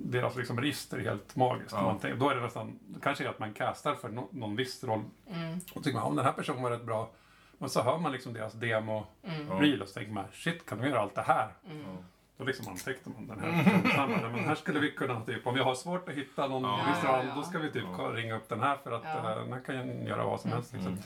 deras 0.05 0.37
liksom 0.37 0.61
register 0.61 0.99
är 0.99 1.03
helt 1.05 1.37
magiskt. 1.37 1.73
Ja. 1.73 1.83
Man 1.83 1.99
tänker, 1.99 2.19
då 2.19 2.31
är 2.31 2.35
det 2.35 2.41
nästan, 2.41 2.79
kanske 3.03 3.25
är 3.25 3.29
att 3.29 3.39
man 3.39 3.53
castar 3.55 3.95
för 3.95 4.09
no, 4.09 4.29
någon 4.33 4.57
viss 4.57 4.85
roll 4.85 5.03
Mm. 5.31 5.59
och 5.75 5.85
tycker 5.85 5.99
man 5.99 6.07
om 6.07 6.17
den 6.17 6.25
här 6.25 6.33
personen 6.33 6.63
var 6.63 6.71
rätt 6.71 6.85
bra. 6.85 7.11
Men 7.59 7.71
så 7.71 7.83
hör 7.83 7.99
man 7.99 8.13
liksom 8.13 8.33
deras 8.33 8.53
demo 8.53 9.07
Mm. 9.23 9.59
Reel 9.61 9.83
och 9.83 9.89
så 9.89 9.95
tänker 9.95 10.13
man 10.13 10.25
shit, 10.33 10.67
kan 10.67 10.79
de 10.81 10.89
göra 10.89 11.01
allt 11.01 11.15
det 11.15 11.23
här? 11.23 11.49
Mm. 11.71 11.97
Då 12.37 12.45
liksom 12.45 12.69
antecknar 12.69 13.13
man 13.15 13.27
den 13.27 13.41
här 13.41 13.83
personen. 13.83 14.33
Men 14.33 14.45
här 14.45 14.55
skulle 14.55 14.81
vi 14.81 14.91
kunna, 14.91 15.21
typ, 15.21 15.47
om 15.47 15.55
vi 15.55 15.61
har 15.61 15.75
svårt 15.75 16.09
att 16.09 16.15
hitta 16.15 16.49
någon 16.49 16.63
Ja, 16.63 16.79
viss 16.95 17.05
roll, 17.05 17.27
ja. 17.29 17.35
då 17.35 17.43
ska 17.43 17.59
vi 17.59 17.71
typ 17.71 17.85
Ja. 17.99 18.05
ringa 18.15 18.37
upp 18.37 18.49
den 18.49 18.61
här 18.61 18.77
för 18.85 18.93
att 18.93 19.03
Ja. 19.05 19.31
eh, 19.33 19.39
den 19.43 19.53
här 19.53 19.61
kan 19.61 19.75
ju 19.89 20.09
göra 20.09 20.25
vad 20.25 20.41
som 20.41 20.53
helst. 20.53 20.73
Liksom. 20.73 20.93
Mm. 20.93 21.05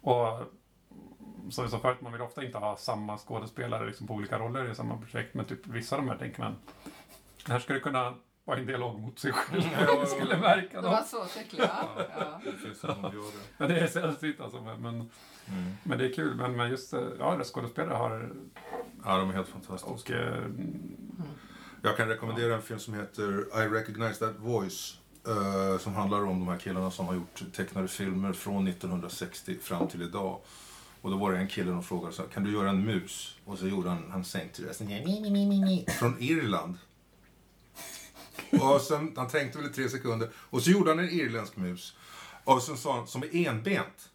Och 0.00 0.40
som 1.50 1.64
vi 1.64 1.70
sa 1.70 1.78
förut, 1.78 2.00
man 2.00 2.12
vill 2.12 2.20
ofta 2.22 2.44
inte 2.44 2.58
ha 2.58 2.76
samma 2.76 3.18
skådespelare 3.18 3.86
liksom, 3.86 4.06
på 4.06 4.14
olika 4.14 4.38
roller 4.38 4.70
i 4.70 4.74
samma 4.74 4.96
projekt. 4.98 5.34
Men 5.34 5.44
typ 5.44 5.66
vissa 5.66 5.96
av 5.96 6.02
de 6.02 6.08
här 6.08 6.18
tänker 6.18 6.40
man, 6.42 6.56
här 7.48 7.58
skulle 7.58 7.80
kunna 7.80 8.14
vara 8.44 8.58
en 8.58 8.66
dialog 8.66 9.00
mot 9.00 9.18
sig 9.18 9.32
själv. 9.32 9.62
Ja. 9.86 10.00
Det 10.00 10.06
skulle 10.06 10.36
märka 10.38 10.80
Det 10.80 10.88
var 10.88 11.02
så 11.02 11.16
skickliga. 11.24 11.70
Ja. 12.18 12.40
Som 12.80 13.02
gör 13.02 13.10
det. 13.12 13.44
Men 13.58 13.68
det 13.68 13.80
är 13.80 13.86
sällsynt 13.86 14.40
alltså. 14.40 14.60
Men, 14.62 14.82
men, 14.82 15.10
Mm. 15.48 15.72
men 15.82 15.98
det 15.98 16.04
är 16.06 16.12
kul. 16.12 16.34
Men, 16.36 16.56
men 16.56 16.70
just, 16.70 16.94
ja, 17.18 17.40
skådespelare 17.44 17.94
har... 17.96 18.32
Ja, 19.04 19.16
de 19.18 19.28
är 19.30 19.34
helt 19.34 19.48
fantastiska. 19.48 19.90
Och, 19.90 20.10
eh, 20.10 20.44
Jag 21.82 21.96
kan 21.96 22.08
rekommendera 22.08 22.54
en 22.54 22.62
film 22.62 22.78
som 22.80 22.94
heter 22.94 23.40
I 23.64 23.68
recognize 23.68 24.14
that 24.26 24.34
voice. 24.38 24.98
eh, 25.26 25.78
som 25.78 25.94
handlar 25.94 26.20
om 26.24 26.38
de 26.40 26.48
här 26.48 26.58
killarna 26.58 26.90
som 26.90 27.06
har 27.06 27.14
gjort 27.14 27.42
tecknade 27.56 27.88
filmer 27.88 28.32
från 28.32 28.68
1960 28.68 29.58
fram 29.62 29.88
till 29.88 30.02
idag. 30.02 30.40
Och 31.00 31.10
då 31.10 31.16
var 31.16 31.32
det 31.32 31.38
en 31.38 31.48
kille 31.48 31.70
som 31.70 31.82
frågade 31.82 32.12
så 32.12 32.22
här, 32.22 32.28
kan 32.28 32.44
du 32.44 32.52
göra 32.52 32.68
en 32.70 32.84
mus? 32.84 33.38
Och 33.44 33.58
så 33.58 33.66
gjorde 33.68 33.88
han, 33.88 34.04
han 34.10 34.24
sänkte 34.24 34.62
rösten, 34.62 34.88
från 35.98 36.16
Irland. 36.22 36.78
Och 38.50 38.80
sen, 38.80 39.12
han 39.16 39.28
tänkte 39.28 39.58
väl 39.58 39.70
i 39.70 39.72
tre 39.72 39.88
sekunder. 39.88 40.30
Och 40.36 40.62
så 40.62 40.70
gjorde 40.70 40.90
han 40.90 40.98
en 40.98 41.10
irländsk 41.10 41.56
mus. 41.56 41.96
Och 42.44 42.62
så 42.62 42.76
sa 42.76 42.96
han, 42.96 43.06
som 43.06 43.22
är 43.22 43.48
enbent. 43.48 44.10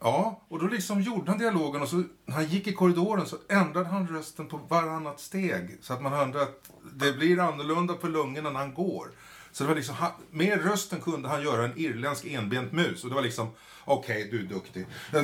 Ja, 0.00 0.40
och 0.48 0.58
då 0.58 0.66
liksom 0.66 1.00
gjorde 1.00 1.30
han 1.30 1.38
dialogen 1.38 1.82
och 1.82 1.88
så 1.88 1.96
när 2.24 2.34
han 2.34 2.46
gick 2.46 2.66
i 2.66 2.72
korridoren 2.72 3.26
så 3.26 3.36
ändrade 3.48 3.88
han 3.88 4.08
rösten 4.08 4.48
på 4.48 4.56
varannat 4.56 5.20
steg. 5.20 5.78
Så 5.80 5.92
att 5.92 6.02
man 6.02 6.12
hörde 6.12 6.42
att 6.42 6.70
det 6.92 7.12
blir 7.12 7.40
annorlunda 7.40 7.94
på 7.94 8.08
lungorna 8.08 8.50
när 8.50 8.60
han 8.60 8.74
går. 8.74 9.10
Så 9.52 9.64
det 9.64 9.68
var 9.68 9.76
liksom, 9.76 9.94
han, 9.94 10.10
med 10.30 10.64
rösten 10.64 11.00
kunde 11.00 11.28
han 11.28 11.42
göra 11.42 11.64
en 11.64 11.78
irländsk 11.78 12.24
enbent 12.24 12.72
mus. 12.72 13.04
Och 13.04 13.10
det 13.10 13.14
var 13.14 13.22
liksom, 13.22 13.50
okej, 13.84 14.28
du 14.30 14.40
är 14.40 14.44
duktig. 14.44 14.86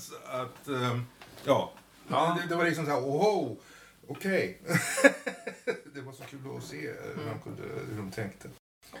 Så 0.00 0.14
att, 0.26 0.68
ehm, 0.68 1.04
ja. 1.44 1.72
Ja. 2.08 2.38
Det, 2.40 2.48
det 2.48 2.56
var 2.56 2.64
liksom 2.64 2.84
så 2.84 2.90
här, 2.90 3.00
okej. 4.16 4.60
det 5.94 6.00
var 6.00 6.12
så 6.12 6.22
kul 6.24 6.40
att 6.56 6.62
se 6.62 6.76
hur 7.16 7.24
de, 7.32 7.38
kunde, 7.42 7.62
hur 7.90 7.96
de 7.96 8.10
tänkte. 8.10 8.48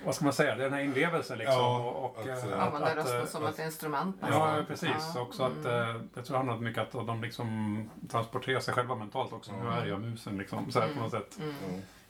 vad 0.04 0.14
ska 0.14 0.24
man 0.24 0.34
säga, 0.34 0.54
den 0.56 0.72
här 0.72 0.80
inlevelsen 0.80 1.38
liksom. 1.38 1.54
Ja, 1.56 1.78
och, 1.78 2.04
och, 2.04 2.18
att, 2.20 2.26
eh, 2.44 2.52
eh, 2.52 2.62
Använda 2.66 2.86
att, 2.86 2.96
rösten 2.96 3.20
eh, 3.20 3.26
som 3.26 3.46
ett 3.46 3.58
instrument. 3.58 4.16
Ja, 4.20 4.26
nästan. 4.26 4.66
precis. 4.66 5.12
Ja. 5.14 5.20
Också 5.20 5.42
att, 5.42 5.64
Mm. 5.64 5.66
eh, 5.96 5.96
jag 6.14 6.24
tror 6.24 6.32
det 6.34 6.36
handlar 6.36 6.56
mycket 6.58 6.94
att 6.94 7.06
de 7.06 7.22
liksom 7.22 7.90
transporterar 8.10 8.60
sig 8.60 8.74
själva 8.74 8.94
mentalt 8.94 9.32
också. 9.32 9.52
Ja. 9.52 9.62
Nu 9.74 9.80
är 9.80 9.86
jag 9.86 10.00
musen 10.00 10.38
liksom, 10.38 10.72
så 10.72 10.80
här 10.80 10.88
på 10.94 11.00
något 11.00 11.10
sätt. 11.10 11.38
Mm. 11.40 11.54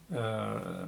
Ja. 0.07 0.17
Eh, 0.19 0.87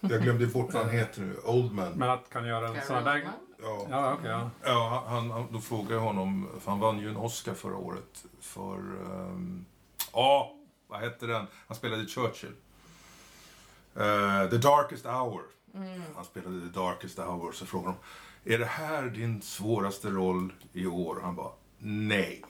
Jag 0.00 0.22
glömde 0.22 0.46
bort 0.46 0.72
vad 0.72 0.82
han 0.86 0.92
heter 0.94 1.20
nu, 1.20 1.36
Oldman. 1.44 1.92
men 1.92 2.10
att 2.10 2.30
kan 2.30 2.46
göra 2.46 2.68
en 2.68 2.82
sån 2.86 3.04
där... 3.04 3.24
Ja. 3.62 3.86
Ja, 3.90 4.12
okej. 4.18 4.30
ja. 4.30 4.50
Ja, 4.64 5.04
han, 5.06 5.30
han, 5.30 5.46
då 5.52 5.60
frågade 5.60 5.94
jag 5.94 6.00
honom, 6.00 6.48
för 6.60 6.70
han 6.70 6.80
vann 6.80 6.98
ju 6.98 7.08
en 7.08 7.16
Oscar 7.16 7.54
förra 7.54 7.76
året 7.76 8.24
för... 8.40 8.74
ehm, 8.76 9.64
Ja, 10.12 10.53
vad 10.88 11.00
hette 11.00 11.26
den? 11.26 11.46
Han 11.66 11.76
spelade 11.76 12.06
Churchill. 12.06 12.52
Eh, 13.96 14.50
The 14.50 14.56
Darkest 14.56 15.06
Hour. 15.06 15.42
Mm. 15.74 16.02
Han 16.16 16.24
spelade 16.24 16.60
The 16.60 16.80
Darkest 16.80 17.18
Hour. 17.18 17.52
Så 17.52 17.66
frågade 17.66 17.96
de, 18.44 18.54
är 18.54 18.58
det 18.58 18.64
här 18.64 19.02
din 19.02 19.42
svåraste 19.42 20.10
roll 20.10 20.52
i 20.72 20.86
år? 20.86 21.20
Han 21.22 21.36
bara, 21.36 21.52
nej. 21.78 22.44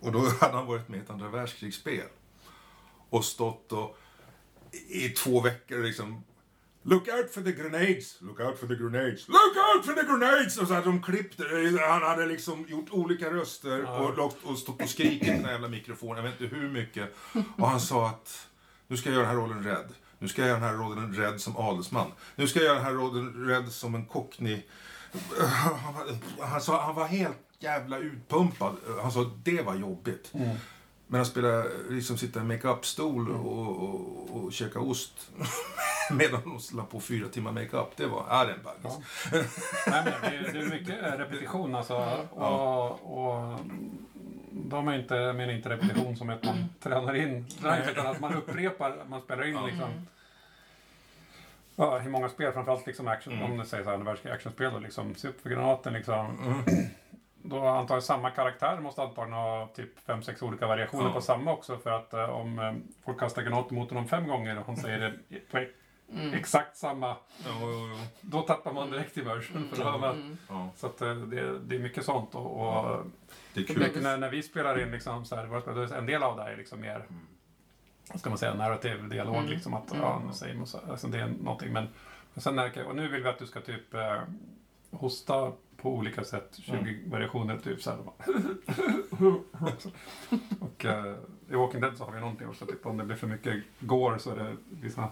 Och 0.00 0.12
då 0.12 0.18
hade 0.40 0.56
han 0.56 0.66
varit 0.66 0.88
med 0.88 0.98
i 0.98 1.02
ett 1.02 1.10
andra 1.10 1.28
världskrigsspel. 1.28 2.06
Och 3.10 3.24
stått 3.24 3.72
och 3.72 3.98
i 4.88 5.08
två 5.08 5.40
veckor 5.40 5.78
liksom 5.78 6.24
Look 6.86 7.08
out 7.08 7.30
for 7.30 7.42
the 7.42 7.52
grenades! 7.52 8.16
Look 8.20 8.40
out 8.40 8.58
for 8.58 8.66
the 8.66 8.74
grenades! 8.74 9.28
Look 9.28 9.56
out 9.56 9.86
for 9.86 9.92
the 9.92 10.02
grenades! 10.02 10.58
Och 10.58 10.68
så 10.68 10.74
hade 10.74 10.86
de 10.86 11.02
klippt. 11.02 11.40
Han 11.88 12.02
hade 12.02 12.26
liksom 12.26 12.66
gjort 12.68 12.86
olika 12.90 13.30
röster 13.30 13.78
Ja. 13.82 13.98
och, 13.98 14.50
och 14.50 14.58
stått 14.58 14.82
och 14.82 14.88
skrikit 14.88 15.28
i 15.28 15.30
den 15.30 15.42
jävla 15.42 15.68
mikrofonen. 15.68 16.24
Jag 16.24 16.30
vet 16.30 16.40
inte 16.40 16.56
hur 16.56 16.68
mycket. 16.70 17.14
Och 17.58 17.68
han 17.68 17.80
sa 17.80 18.08
att 18.08 18.46
nu 18.86 18.96
ska 18.96 19.08
jag 19.10 19.14
göra 19.14 19.26
den 19.26 19.36
här 19.36 19.42
rollen 19.46 19.64
rädd. 19.64 19.88
Nu 20.18 20.28
ska 20.28 20.42
jag 20.42 20.48
göra 20.48 20.60
den 20.60 20.68
här 20.68 20.76
rollen 20.76 21.14
rädd 21.14 21.40
som 21.40 21.56
adelsman. 21.56 22.12
Nu 22.36 22.46
ska 22.48 22.58
jag 22.58 22.66
göra 22.66 22.74
den 22.76 22.84
här 22.84 22.92
rollen 22.92 23.46
rädd 23.48 23.72
som 23.72 23.94
en 23.94 24.04
cockney. 24.06 24.62
Han, 25.38 25.94
var- 25.94 26.46
han 26.46 26.60
sa 26.60 26.82
han 26.84 26.94
var 26.94 27.06
helt 27.06 27.36
jävla 27.58 27.98
utpumpad. 27.98 28.76
Han 29.02 29.12
sa 29.12 29.30
det 29.44 29.62
var 29.62 29.74
jobbigt. 29.74 30.30
Mm. 30.34 30.56
Men 31.06 31.20
att 31.20 31.26
spela, 31.26 31.64
liksom 31.90 32.18
sitta 32.18 32.40
i 32.40 32.44
makeup-stol 32.44 33.30
och, 33.30 33.68
och, 33.82 34.30
och 34.44 34.52
käka 34.52 34.80
ost 34.80 35.30
medan 36.16 36.40
de 36.44 36.76
la 36.76 36.84
på 36.84 37.00
fyra 37.00 37.28
timmar 37.28 37.52
makeup, 37.52 37.96
det 37.96 38.06
var, 38.06 38.24
ja 38.28 38.44
det 38.44 38.50
är 38.50 38.54
en 38.56 38.62
baggis. 38.62 38.98
Ja. 39.32 39.38
Nej, 39.86 40.02
men 40.04 40.30
det, 40.30 40.36
är- 40.48 40.52
det 40.52 40.58
är 40.58 40.70
mycket 40.70 41.18
repetition 41.20 41.74
alltså. 41.74 41.96
Och, 42.30 42.90
och 43.28 43.58
de 44.52 44.88
är 44.88 44.98
inte, 44.98 45.14
menar 45.32 45.52
inte 45.52 45.68
repetition 45.68 46.16
som 46.16 46.30
att 46.30 46.44
man 46.44 46.68
tränar 46.82 47.14
in 47.14 47.50
strength, 47.50 47.90
utan 47.90 48.06
att 48.06 48.20
man 48.20 48.34
upprepar, 48.34 48.96
man 49.08 49.20
spelar 49.22 49.44
in 49.46 49.54
Ja. 49.54 49.66
liksom. 49.66 49.90
Mm. 49.90 50.06
Ja, 51.76 52.02
i 52.02 52.08
många 52.08 52.28
spel, 52.28 52.52
framförallt 52.52 52.86
liksom 52.86 53.08
action, 53.08 53.32
Mm. 53.32 53.50
om 53.52 53.58
det 53.58 53.64
säger 53.66 53.84
så 53.84 53.90
här, 53.90 54.32
actionspel, 54.32 54.72
då, 54.72 54.78
liksom, 54.78 55.14
se 55.14 55.28
upp 55.28 55.40
för 55.40 55.50
granaten 55.50 55.92
liksom. 55.92 56.38
Mm. 56.46 56.64
Då 57.46 57.66
antar 57.66 57.94
jag 57.94 58.04
samma 58.04 58.30
karaktär 58.30 58.80
måste 58.80 59.02
antagligen 59.02 59.38
ha 59.38 59.66
typ 59.76 60.00
fem 60.06 60.22
sex 60.22 60.42
olika 60.42 60.66
variationer 60.66 61.04
Ja. 61.04 61.12
på 61.12 61.20
samma 61.20 61.52
också. 61.52 61.78
För 61.78 61.90
att 61.90 62.14
eh, 62.14 62.30
om 62.30 62.58
eh, 62.58 62.72
folk 63.04 63.20
kastar 63.20 63.42
granater 63.42 63.74
mot 63.74 63.88
honom 63.88 64.08
fem 64.08 64.28
gånger 64.28 64.58
och 64.58 64.66
han 64.66 64.76
säger 64.76 64.98
det 65.28 65.38
på 65.50 65.58
Mm. 66.12 66.34
exakt 66.34 66.76
samma, 66.76 67.16
då 68.20 68.42
tappar 68.42 68.72
man 68.72 68.90
direkt 68.90 69.16
immersion. 69.16 69.68
För 69.72 69.84
har 69.84 69.98
man, 69.98 70.10
Mm. 70.16 70.36
ja. 70.48 70.70
så 70.76 70.86
att 70.86 71.02
eh, 71.02 71.14
det, 71.14 71.58
det 71.58 71.76
är 71.76 71.80
mycket 71.80 72.04
sånt. 72.04 72.34
Och, 72.34 72.60
och 72.68 73.06
Det 73.54 73.60
är 73.60 73.64
kul. 73.64 74.02
när, 74.02 74.16
när 74.18 74.30
vi 74.30 74.42
spelar 74.42 74.80
in 74.82 74.90
liksom, 74.90 75.24
så 75.24 75.36
här, 75.36 75.94
en 75.94 76.06
del 76.06 76.22
av 76.22 76.36
det 76.36 76.42
här 76.42 76.50
är 76.50 76.56
liksom 76.56 76.80
mer 76.80 77.04
vad 78.10 78.20
ska 78.20 78.30
man 78.30 78.38
säga, 78.38 78.54
narrativ 78.54 79.08
dialog. 79.08 79.36
Mm. 79.36 79.50
Liksom, 79.50 79.74
att, 79.74 79.90
Mm. 79.90 80.02
ja, 80.02 80.22
nu 80.26 80.32
säger 80.32 80.54
man 80.54 80.66
så, 80.66 80.78
alltså, 80.90 81.06
det 81.08 81.18
är 81.20 81.26
någonting. 81.42 81.72
Men, 81.72 81.88
men 82.34 82.42
sen 82.42 82.56
när, 82.56 82.84
och 82.86 82.96
nu 82.96 83.08
vill 83.08 83.22
vi 83.22 83.28
att 83.28 83.38
du 83.38 83.46
ska 83.46 83.60
typ 83.60 83.94
eh, 83.94 84.22
hosta 84.90 85.52
på 85.76 85.94
olika 85.94 86.24
sätt, 86.24 86.58
20 86.62 86.72
Mm. 86.76 87.10
variationer, 87.10 87.58
typ 87.58 87.82
så 87.82 87.90
här. 87.90 87.98
och 90.60 90.84
eh, 90.84 91.14
i 91.50 91.54
Walking 91.54 91.80
Dead 91.80 91.96
så 91.96 92.04
har 92.04 92.12
vi 92.12 92.20
någonting 92.20 92.48
också, 92.48 92.66
typ 92.66 92.86
om 92.86 92.96
det 92.96 93.04
blir 93.04 93.16
för 93.16 93.26
mycket 93.26 93.64
gore 93.80 94.18
så 94.18 94.30
är 94.30 94.36
det 94.36 94.56
vissa 94.70 95.08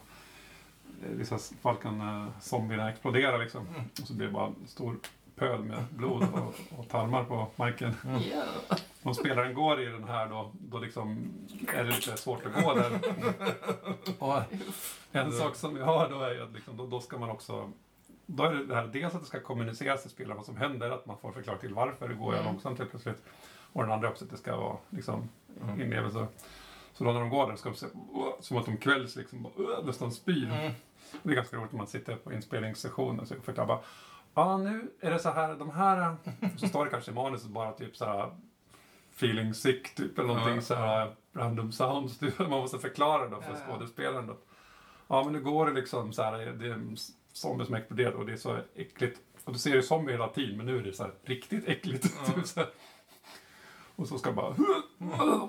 eh, 1.03 1.39
fall 1.63 1.77
kan 1.77 2.01
uh, 2.01 2.29
zombierna 2.41 2.91
explodera 2.91 3.37
liksom. 3.37 3.67
Mm. 3.67 3.81
Och 4.01 4.07
så 4.07 4.15
blir 4.15 4.27
det 4.27 4.33
bara 4.33 4.47
en 4.47 4.67
stor 4.67 4.97
pöl 5.35 5.65
med 5.65 5.85
blod 5.91 6.23
och, 6.33 6.79
och 6.79 6.89
tarmar 6.89 7.25
på 7.25 7.47
marken. 7.57 7.95
Ja. 8.05 8.45
Om 9.03 9.15
spelaren 9.15 9.55
går 9.55 9.83
i 9.83 9.85
den 9.85 10.05
här 10.05 10.29
då, 10.29 10.51
då 10.61 10.79
liksom 10.79 11.33
är 11.75 11.85
det 11.85 11.91
lite 11.91 12.17
svårt 12.17 12.47
att 12.47 12.65
gå 12.65 12.75
där. 12.75 13.01
Och 14.19 14.39
en 15.13 15.33
sak 15.33 15.57
som 15.57 15.75
vi 15.75 15.81
har 15.81 16.11
då 16.11 16.21
är 16.21 16.41
att 16.43 16.53
liksom, 16.53 16.77
då, 16.77 16.87
då 16.87 17.01
ska 17.01 17.19
man 17.19 17.31
också 17.31 17.71
då 18.27 18.45
är 18.45 18.55
det, 18.55 18.67
det 18.67 18.75
här, 18.75 18.87
dels 18.87 19.15
att 19.15 19.21
det 19.21 19.27
ska 19.27 19.41
kommuniceras 19.41 20.03
till 20.03 20.11
spelaren 20.11 20.37
vad 20.37 20.47
som 20.47 20.57
händer, 20.57 20.91
att 20.91 21.07
man 21.07 21.19
får 21.19 21.33
förklara 21.33 21.59
till 21.59 21.75
varför 21.75 22.09
det 22.09 22.15
går 22.15 22.33
Mm. 22.33 22.45
långsamt 22.45 22.79
helt 22.79 22.91
plötsligt. 22.91 23.23
Och 23.73 23.83
den 23.83 23.93
andra 23.93 24.09
också 24.09 24.25
att 24.25 24.31
det 24.31 24.37
ska 24.37 24.57
vara 24.57 24.77
liksom, 24.91 25.29
Mm. 25.63 25.81
inlevelse. 25.81 26.27
Så 26.93 27.05
då 27.05 27.13
när 27.13 27.21
de 27.21 27.31
går 27.31 27.47
där 27.49 27.57
ska 27.57 27.69
de 27.69 27.77
se, 27.77 27.87
som 28.41 28.57
att 28.57 28.67
de 28.67 28.77
kvälls 28.77 29.17
liksom, 29.17 29.47
nästan 29.85 30.13
spyr. 30.13 30.45
Mm. 30.45 30.73
Det 31.23 31.31
är 31.31 31.35
ganska 31.35 31.57
roligt 31.57 31.73
när 31.73 31.79
man 31.79 31.87
sitter 31.87 32.17
på 32.17 32.33
inspelningssessionen 32.33 33.27
så 33.27 33.35
förklarar 33.35 33.69
bara 33.69 33.81
Ja, 34.35 34.57
nu 34.57 34.91
är 35.01 35.11
det 35.11 35.19
så 35.19 35.31
här, 35.31 35.55
de 35.55 35.71
här... 35.71 36.17
Så 36.57 36.69
står 36.69 36.85
det 36.85 36.91
kanske 36.91 37.11
i 37.11 37.15
manuset 37.15 37.51
bara 37.51 37.73
typ 37.73 37.97
så 37.97 38.05
här 38.05 38.31
feeling 39.17 39.55
sick 39.55 39.95
typ 39.95 40.19
eller 40.19 40.29
någonting 40.29 40.55
Ja. 40.55 40.61
så 40.61 40.75
här 40.75 41.15
random 41.33 41.73
sounds. 41.73 42.19
Typ. 42.19 42.39
Man 42.39 42.51
måste 42.51 42.79
förklara 42.79 43.29
då 43.29 43.41
för 43.41 43.55
skådespelaren 43.67 44.27
då. 44.27 44.37
Ja, 45.09 45.25
men 45.25 45.33
nu 45.33 45.41
går 45.41 45.67
det 45.67 45.73
liksom 45.73 46.13
så 46.13 46.23
här, 46.23 46.39
det 46.39 46.67
är 46.67 46.73
en 46.73 46.97
zombie 47.33 47.67
som 47.67 47.75
exploderar 47.75 48.13
och 48.13 48.27
det 48.27 48.33
är 48.33 48.37
så 48.37 48.59
äckligt. 48.75 49.21
Och 49.45 49.53
du 49.53 49.59
ser 49.59 49.75
ju 49.75 49.83
zombie 49.83 50.13
hela 50.13 50.29
tiden, 50.29 50.57
men 50.57 50.67
nu 50.67 50.79
är 50.79 50.83
det 50.83 50.93
så 50.93 51.03
här 51.03 51.13
riktigt 51.25 51.69
äckligt. 51.69 52.07
Ja. 52.27 52.33
Typ 52.33 52.47
så 52.47 52.61
här. 52.61 52.69
Och 54.03 54.09
så 54.09 54.19
ska 54.19 54.33
bara... 54.33 54.55
Oh, 54.99 55.49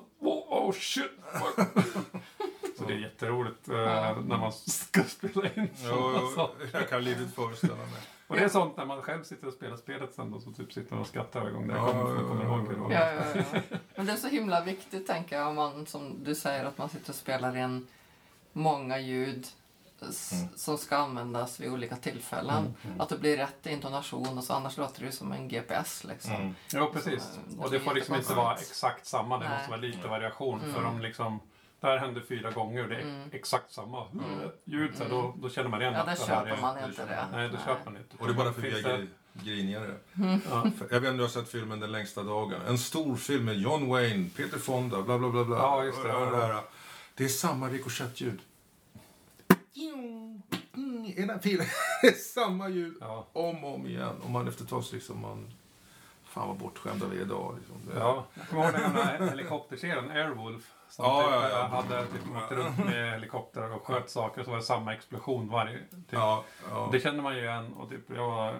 oh 0.49 0.71
shit! 0.71 1.11
Så 2.77 2.83
det 2.87 2.93
är 2.93 2.97
jätteroligt 2.97 3.69
eh, 3.69 3.75
när 4.25 4.37
man 4.37 4.51
ska 4.51 5.03
spela 5.03 5.49
in 5.55 5.69
sådana 5.75 6.27
saker. 6.35 6.69
jag 6.73 6.89
kan 6.89 7.03
livligt 7.03 7.35
föreställa 7.35 7.75
mig. 7.75 8.01
Och 8.27 8.35
det 8.35 8.43
är 8.43 8.49
sånt 8.49 8.77
när 8.77 8.85
man 8.85 9.01
själv 9.01 9.23
sitter 9.23 9.47
och 9.47 9.53
spelar 9.53 9.77
spelet 9.77 10.13
sen 10.13 10.31
då, 10.31 10.39
så 10.39 10.51
typ 10.51 10.73
sitter 10.73 10.91
man 10.93 11.01
och 11.01 11.07
skrattar 11.07 11.39
varje 11.39 11.53
gång 11.53 11.67
det 11.67 11.73
Ja, 11.73 11.87
kommer, 11.87 12.09
ja, 12.09 12.21
ja, 12.21 12.27
kommer 12.27 12.43
ihåg 12.45 12.67
hur 12.67 12.89
det. 12.89 12.93
Ja, 12.93 13.11
ja, 13.11 13.43
ja. 13.53 13.77
Men 13.95 14.05
det 14.05 14.11
är 14.11 14.17
så 14.17 14.27
himla 14.27 14.63
viktigt, 14.63 15.07
tänker 15.07 15.35
jag, 15.35 15.47
om 15.47 15.55
man, 15.55 15.85
som 15.85 16.23
du 16.23 16.35
säger, 16.35 16.65
att 16.65 16.77
man 16.77 16.89
sitter 16.89 17.09
och 17.09 17.15
spelar 17.15 17.57
in 17.57 17.87
många 18.53 18.99
ljud 18.99 19.47
Mm. 20.03 20.47
som 20.55 20.77
ska 20.77 20.97
användas 20.97 21.59
vid 21.59 21.69
olika 21.71 21.95
tillfällen. 21.95 22.73
Att 22.99 23.09
det 23.09 23.17
blir 23.17 23.37
rätt 23.37 23.65
intonation, 23.65 24.37
och 24.37 24.43
så 24.43 24.53
annars 24.53 24.77
låter 24.77 24.99
det 24.99 25.05
ju 25.05 25.11
som 25.11 25.31
en 25.31 25.47
GPS. 25.47 26.03
Liksom. 26.03 26.31
Mm. 26.33 26.55
Jo, 26.73 26.89
precis. 26.93 27.23
Så, 27.23 27.39
det 27.57 27.63
Och 27.63 27.71
det 27.71 27.79
får 27.79 27.93
liksom 27.93 28.15
inte 28.15 28.33
vara 28.33 28.55
exakt 28.55 29.05
samma, 29.07 29.37
det 29.37 29.45
Nej. 29.49 29.57
måste 29.57 29.69
vara 29.71 29.81
lite 29.81 30.07
variation. 30.07 30.61
Mm. 30.61 30.73
För 30.73 30.85
om 30.85 31.01
liksom, 31.01 31.39
det 31.79 31.87
här 31.87 31.97
händer 31.97 32.21
fyra 32.29 32.51
gånger 32.51 32.83
och 32.83 32.89
det 32.89 32.95
är 32.95 33.01
Mm. 33.01 33.29
exakt 33.31 33.73
samma 33.73 34.07
Mm. 34.07 34.25
ljud, 34.63 34.91
så 34.97 35.03
då, 35.09 35.33
då 35.37 35.49
känner 35.49 35.69
man 35.69 35.81
igen 35.81 35.93
Ja, 35.93 35.99
att 35.99 36.05
det 36.05 36.11
här 36.11 36.39
köper 36.45 36.57
är... 36.57 36.61
man 36.61 36.89
inte 36.89 37.05
det. 37.05 37.25
Nej, 37.31 37.49
då 37.49 37.57
köper 37.57 37.85
man 37.91 37.97
inte. 37.97 38.15
Och 38.19 38.27
det 38.27 38.33
är 38.33 38.35
bara 38.35 38.53
för 38.53 38.65
är 38.65 39.07
grinigare. 39.33 39.95
Ja. 40.49 40.63
För- 40.77 40.87
Jag 40.89 40.89
vet 40.89 40.95
inte 40.95 41.09
om 41.09 41.17
du 41.17 41.23
har 41.23 41.29
sett 41.29 41.49
filmen 41.49 41.79
Den 41.79 41.91
längsta 41.91 42.23
dagen. 42.23 42.61
En 42.67 42.77
stor 42.77 43.15
film 43.15 43.45
med 43.45 43.55
John 43.57 43.89
Wayne, 43.89 44.29
Peter 44.37 44.57
Fonda, 44.59 45.01
bla 45.01 45.17
bla 45.19 45.29
bla. 45.29 45.43
bla. 45.43 45.57
Ja, 45.57 45.83
just 45.83 46.03
det. 46.03 46.61
Det, 47.15 47.23
är 47.23 47.27
samma 47.27 47.69
rikoschettljud. 47.69 48.39
I 49.73 51.13
den 51.17 51.29
här. 51.29 51.39
Det 52.01 52.07
är 52.07 52.11
samma 52.11 52.69
ljud 52.69 52.97
Ja. 53.01 53.27
om 53.33 53.63
och 53.63 53.75
om 53.75 53.87
igen. 53.87 54.15
Och 54.23 54.29
man 54.29 54.47
efter 54.47 54.63
ett 54.63 54.69
tag 54.69 54.83
så 54.83 54.95
liksom 54.95 55.21
man... 55.21 55.53
Fan 56.23 56.47
vad 56.47 56.57
bortskämda 56.57 57.05
vi 57.07 57.17
är 57.17 57.21
idag. 57.21 57.55
Liksom. 57.57 57.99
Ja, 57.99 58.25
jag 58.33 58.47
kommer 58.47 58.63
ihåg 58.63 58.73
den 58.73 58.81
gamla 58.81 59.29
helikopterserien 59.29 60.11
Airwolf. 60.11 60.73
Som 60.89 61.05
Ja, 61.05 61.21
typ, 61.21 61.31
ja, 61.31 61.49
ja. 61.49 61.65
hade 61.67 62.05
typ, 62.07 62.21
åkte 62.43 62.55
runt 62.55 62.77
med 62.85 63.11
helikoptrar 63.11 63.75
och 63.75 63.87
sköt 63.87 64.09
saker 64.09 64.39
och 64.41 64.45
så 64.45 64.51
var 64.51 64.57
det 64.57 64.63
samma 64.63 64.93
explosion 64.93 65.49
varje. 65.49 65.77
Typ. 65.79 65.89
Ja, 66.09 66.43
ja. 66.69 66.89
Det 66.91 66.99
känner 66.99 67.21
man 67.23 67.35
ju 67.35 67.41
igen 67.41 67.73
och 67.73 67.89
typ, 67.89 68.09
jag 68.15 68.27
var 68.31 68.55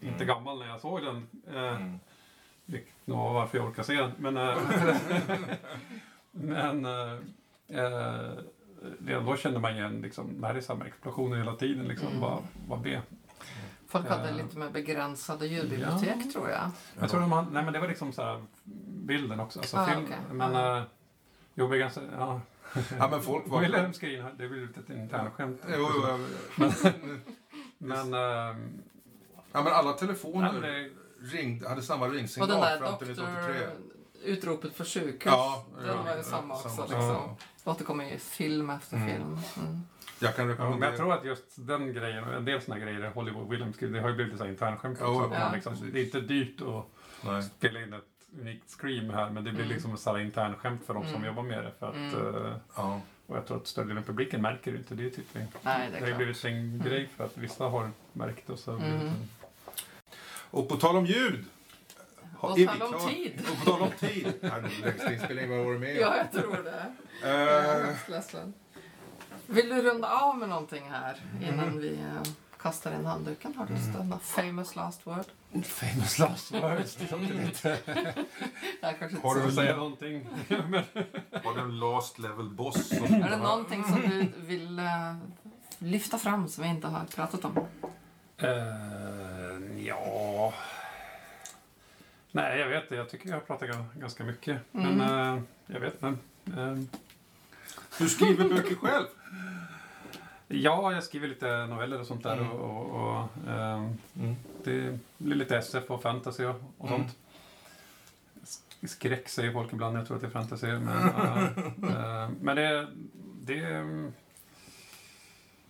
inte 0.00 0.24
Mm. 0.24 0.26
gammal 0.26 0.58
när 0.58 0.66
jag 0.68 0.80
såg 0.80 1.02
den. 1.02 1.26
Eh, 1.54 1.76
Mm. 1.76 1.98
vilket 2.64 2.92
nog 3.04 3.18
var 3.18 3.32
varför 3.32 3.58
jag 3.58 3.66
orkar 3.68 3.82
se 3.82 3.94
den. 3.94 4.12
Men, 4.18 4.36
eh, 4.36 4.56
men 6.30 6.84
eh, 6.84 7.18
eh, 7.68 8.32
redan 9.06 9.24
då 9.24 9.36
kände 9.36 9.60
man 9.60 9.76
igen 9.76 10.00
liksom, 10.02 10.26
när 10.26 10.52
det 10.54 10.58
är 10.58 10.62
samma 10.62 10.84
explosioner 10.86 11.36
hela 11.36 11.54
tiden. 11.56 11.88
Liksom, 11.88 12.08
Mm. 12.08 12.20
vad, 12.20 12.42
vad 12.68 12.82
det 12.82 13.00
Folk 13.88 14.08
hade 14.08 14.28
Eh. 14.28 14.36
lite 14.36 14.58
mer 14.58 14.70
begränsade 14.70 15.46
ljudbibliotek, 15.46 16.16
Ja. 16.24 16.30
tror 16.32 16.50
jag. 16.50 16.70
Jag 17.00 17.10
tror 17.10 17.20
de 17.20 17.32
hade, 17.32 17.50
nej 17.50 17.64
men 17.64 17.72
det 17.72 17.80
var 17.80 17.88
liksom 17.88 18.12
så 18.12 18.22
här, 18.22 18.44
bilden 19.06 19.40
också. 19.40 19.58
Alltså 19.58 19.76
Ah, 19.76 19.86
film, 19.86 20.04
okej. 20.04 20.16
Men 20.32 20.56
Ah. 20.56 20.78
eh, 20.78 20.82
jo, 21.54 21.66
ganska, 21.68 22.00
ja. 22.18 22.40
Ja, 22.98 23.08
men 23.10 23.22
folk 23.22 23.48
var... 23.48 23.60
Wilhelm 23.60 23.92
Screen, 23.92 24.26
det 24.38 24.48
blir 24.48 24.66
lite 24.66 24.80
ett 24.80 24.90
internskämt. 24.90 25.60
Jo, 25.68 25.74
jo, 25.78 26.18
jo. 26.58 26.68
Men, 27.78 28.14
eh, 28.14 28.56
Ja, 29.52 29.62
men 29.62 29.72
alla 29.72 29.90
nej, 29.90 29.98
telefoner 29.98 30.52
men 30.52 30.62
det, 30.62 30.90
ringde, 31.36 31.68
hade 31.68 31.82
samma 31.82 32.08
ringsignal 32.08 32.78
fram 32.78 32.98
till 32.98 33.10
1983. 33.10 33.66
Utropet 34.26 34.74
för 34.76 34.84
sjukhus. 34.84 35.32
Ja, 35.32 35.64
den 35.78 35.86
ja, 35.86 36.02
var 36.02 36.10
ju 36.10 36.16
ja, 36.16 36.22
samma 36.22 36.54
också. 36.54 36.68
samma 36.68 36.82
liksom. 36.82 37.00
sak. 37.08 37.40
Återkommer 37.64 38.04
i 38.12 38.18
film 38.18 38.70
efter 38.70 38.96
Mm. 38.96 39.08
film. 39.08 39.38
Mm. 39.66 39.80
Jag 40.18 40.36
kan 40.36 40.46
ja, 40.46 40.52
rekommendera... 40.52 40.78
men 40.80 40.88
jag 40.88 40.96
tror 40.98 41.12
att 41.12 41.24
just 41.24 41.44
den 41.56 41.92
grejen, 41.94 42.24
och 42.24 42.34
en 42.34 42.44
del 42.44 42.62
såna 42.62 42.78
grejer, 42.78 43.10
Hollywood 43.14 43.74
Screen, 43.76 43.92
det 43.92 44.00
har 44.00 44.08
ju 44.08 44.14
blivit 44.14 44.40
internskämt 44.40 44.98
Ja, 45.00 45.06
också. 45.06 45.18
ja, 45.20 45.24
att 45.24 45.30
man 45.30 45.40
ja, 45.40 45.52
liksom, 45.54 45.90
det 45.92 46.00
är 46.00 46.04
inte 46.04 46.20
dyrt 46.20 46.60
att 46.60 46.86
Nej. 47.24 47.42
spela 47.42 47.82
in 47.82 47.92
ett 47.92 48.02
unikt 48.40 48.70
scream 48.70 49.10
här, 49.10 49.30
men 49.30 49.44
det 49.44 49.50
blir 49.50 49.60
Mm. 49.64 49.74
liksom 49.74 49.94
ett 49.94 50.00
så 50.00 50.10
här 50.12 50.18
internskämt 50.18 50.86
för 50.86 50.94
de 50.94 51.02
som 51.04 51.14
Mm. 51.14 51.26
jobbar 51.26 51.42
med 51.42 51.64
det. 51.64 51.72
För 51.78 51.88
att, 51.88 51.94
Mm. 51.94 52.36
eh, 52.46 52.52
Ja. 52.76 53.00
och 53.26 53.36
jag 53.36 53.46
tror 53.46 53.56
att 53.56 53.66
större 53.66 53.84
delen 53.84 53.98
av 54.02 54.06
publiken 54.06 54.42
märker 54.42 54.72
det 54.72 54.78
inte. 54.78 54.94
Det 54.94 55.06
är 55.06 55.10
typ 55.10 55.36
en, 55.36 55.48
Nej, 55.62 55.88
det 55.92 56.00
det 56.06 56.10
har 56.10 56.16
blivit 56.18 56.44
en 56.44 56.78
grej 56.84 57.08
för 57.16 57.24
att 57.24 57.36
vissa 57.38 57.64
har 57.64 57.90
märkt 58.12 58.50
och 58.50 58.58
så 58.58 58.70
har 58.72 58.78
det 58.78 58.84
blivit 58.84 59.02
Mm. 59.02 59.14
en 59.14 59.28
Och 60.50 60.68
på 60.68 60.76
tal 60.76 60.96
om 60.96 61.06
ljud. 61.06 61.44
Vi 62.56 62.66
tal 62.66 62.82
om 62.82 63.08
tid. 63.08 63.40
Och 63.50 63.64
på 63.64 63.70
tal 63.70 63.82
om 63.82 63.90
tid. 63.90 64.34
Längsta 64.82 65.12
inspelningen, 65.12 65.50
vad 65.50 65.64
var 65.66 65.72
det 65.72 65.78
med? 65.78 65.96
Ja, 65.96 66.16
jag 66.16 66.32
tror 66.32 66.62
det. 66.64 66.92
Jag 67.22 67.30
är. 68.10 68.52
Vill 69.46 69.68
du 69.68 69.82
runda 69.82 70.08
av 70.20 70.38
med 70.38 70.48
någonting 70.48 70.90
här 70.90 71.16
innan 71.42 71.68
Mm. 71.68 71.78
vi 71.78 71.88
eh, 71.94 72.32
kastar 72.62 72.94
in 72.94 73.06
handduken? 73.06 73.54
Har 73.56 73.66
du 73.66 73.74
denna 73.98 74.18
famous 74.18 74.76
last 74.76 75.06
word? 75.06 75.24
famous 75.64 76.18
last 76.18 76.52
words. 76.54 76.96
Det 76.96 77.10
låter 77.10 77.34
lite... 77.34 77.78
Har 79.22 79.34
du 79.34 79.42
Får 79.42 79.50
säga 79.50 79.76
någonting? 79.76 80.28
Var 81.44 81.54
det 81.54 81.60
en 81.60 81.78
last 81.78 82.18
level 82.18 82.48
boss? 82.48 82.88
Som 82.88 83.04
Är 83.22 83.30
det 83.30 83.36
någonting 83.36 83.84
som 83.84 84.00
du 84.00 84.32
vill 84.36 84.78
eh, 84.78 85.14
lyfta 85.78 86.18
fram 86.18 86.48
som 86.48 86.64
vi 86.64 86.70
inte 86.70 86.86
har 86.88 87.04
pratat 87.04 87.44
om? 87.44 87.58
Eh, 88.38 89.82
ja... 89.86 90.52
Nej, 92.36 92.58
jag 92.60 92.68
vet 92.68 92.88
det. 92.88 92.96
Jag 92.96 93.08
tycker 93.10 93.28
jag 93.28 93.36
har 93.36 93.40
pratat 93.40 93.68
gan- 93.68 94.00
ganska 94.00 94.24
mycket. 94.24 94.60
Mm. 94.74 94.94
Men 94.96 95.36
eh, 95.36 95.42
jag 95.66 95.80
vet 95.80 96.02
inte. 96.02 96.18
Eh, 96.60 96.74
Du 97.98 98.08
skriver 98.08 98.48
böcker 98.48 98.74
själv? 98.74 99.06
ja, 100.48 100.92
jag 100.92 101.04
skriver 101.04 101.28
lite 101.28 101.66
noveller 101.66 102.00
och 102.00 102.06
sånt 102.06 102.22
där. 102.22 102.36
Mm. 102.36 102.50
Och, 102.50 102.70
och, 102.70 103.10
och 103.10 103.50
ehm, 103.52 103.98
Mm. 104.20 104.36
det 104.64 104.98
blir 105.18 105.36
lite 105.36 105.56
SF 105.58 105.90
och 105.90 106.02
fantasy 106.02 106.44
och, 106.44 106.62
och 106.78 106.88
Mm. 106.88 107.00
sånt. 107.00 107.16
Sk- 108.44 108.86
Skräck 108.88 109.28
säger 109.28 109.52
folk 109.52 109.72
ibland. 109.72 109.96
Jag 109.96 110.06
tror 110.06 110.16
att 110.16 110.20
det 110.20 110.26
är 110.28 110.30
fantasy. 110.30 110.66
Men, 110.66 110.88
eh, 111.90 112.28
men 112.40 112.56
det... 112.56 112.86
det 113.42 113.64
mm, 113.64 114.12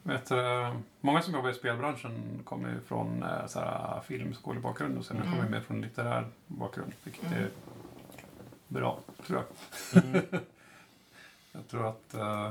vet, 0.07 0.28
du, 0.28 0.70
många 1.01 1.23
som 1.23 1.35
jobbar 1.35 1.51
i 1.51 1.55
spelbranschen 1.55 2.41
kommer 2.45 2.69
ju 2.69 2.81
från 2.81 3.23
eh, 3.23 3.47
så 3.47 3.61
här, 3.61 4.01
filmskolebakgrund 4.01 4.99
och 4.99 5.05
sen 5.05 5.16
Mm. 5.16 5.33
kommer 5.33 5.49
mer 5.49 5.61
från 5.61 5.81
litterär 5.81 6.27
bakgrund. 6.47 6.93
Vilket 7.05 7.24
Mm. 7.27 7.39
är 7.45 7.51
bra, 8.69 8.99
tror 9.27 9.45
jag. 9.93 10.05
Mm. 10.05 10.23
Jag 11.53 11.69
tror 11.69 11.89
att 11.89 12.15
uh, 12.15 12.49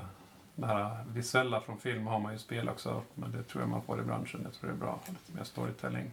det 0.56 0.68
här 0.68 1.04
visuella 1.08 1.62
från 1.62 1.78
film 1.78 2.08
har 2.08 2.20
man 2.20 2.32
ju 2.32 2.36
i 2.36 2.40
spel 2.40 2.70
också. 2.70 3.02
Men 3.14 3.32
det 3.32 3.44
tror 3.44 3.62
jag 3.64 3.70
man 3.70 3.82
får 3.82 4.00
i 4.00 4.04
branschen. 4.04 4.42
Jag 4.44 4.54
tror 4.54 4.70
det 4.70 4.76
är 4.76 4.80
bra. 4.80 5.00
Lite 5.08 5.38
mer 5.38 5.44
storytelling. 5.44 6.12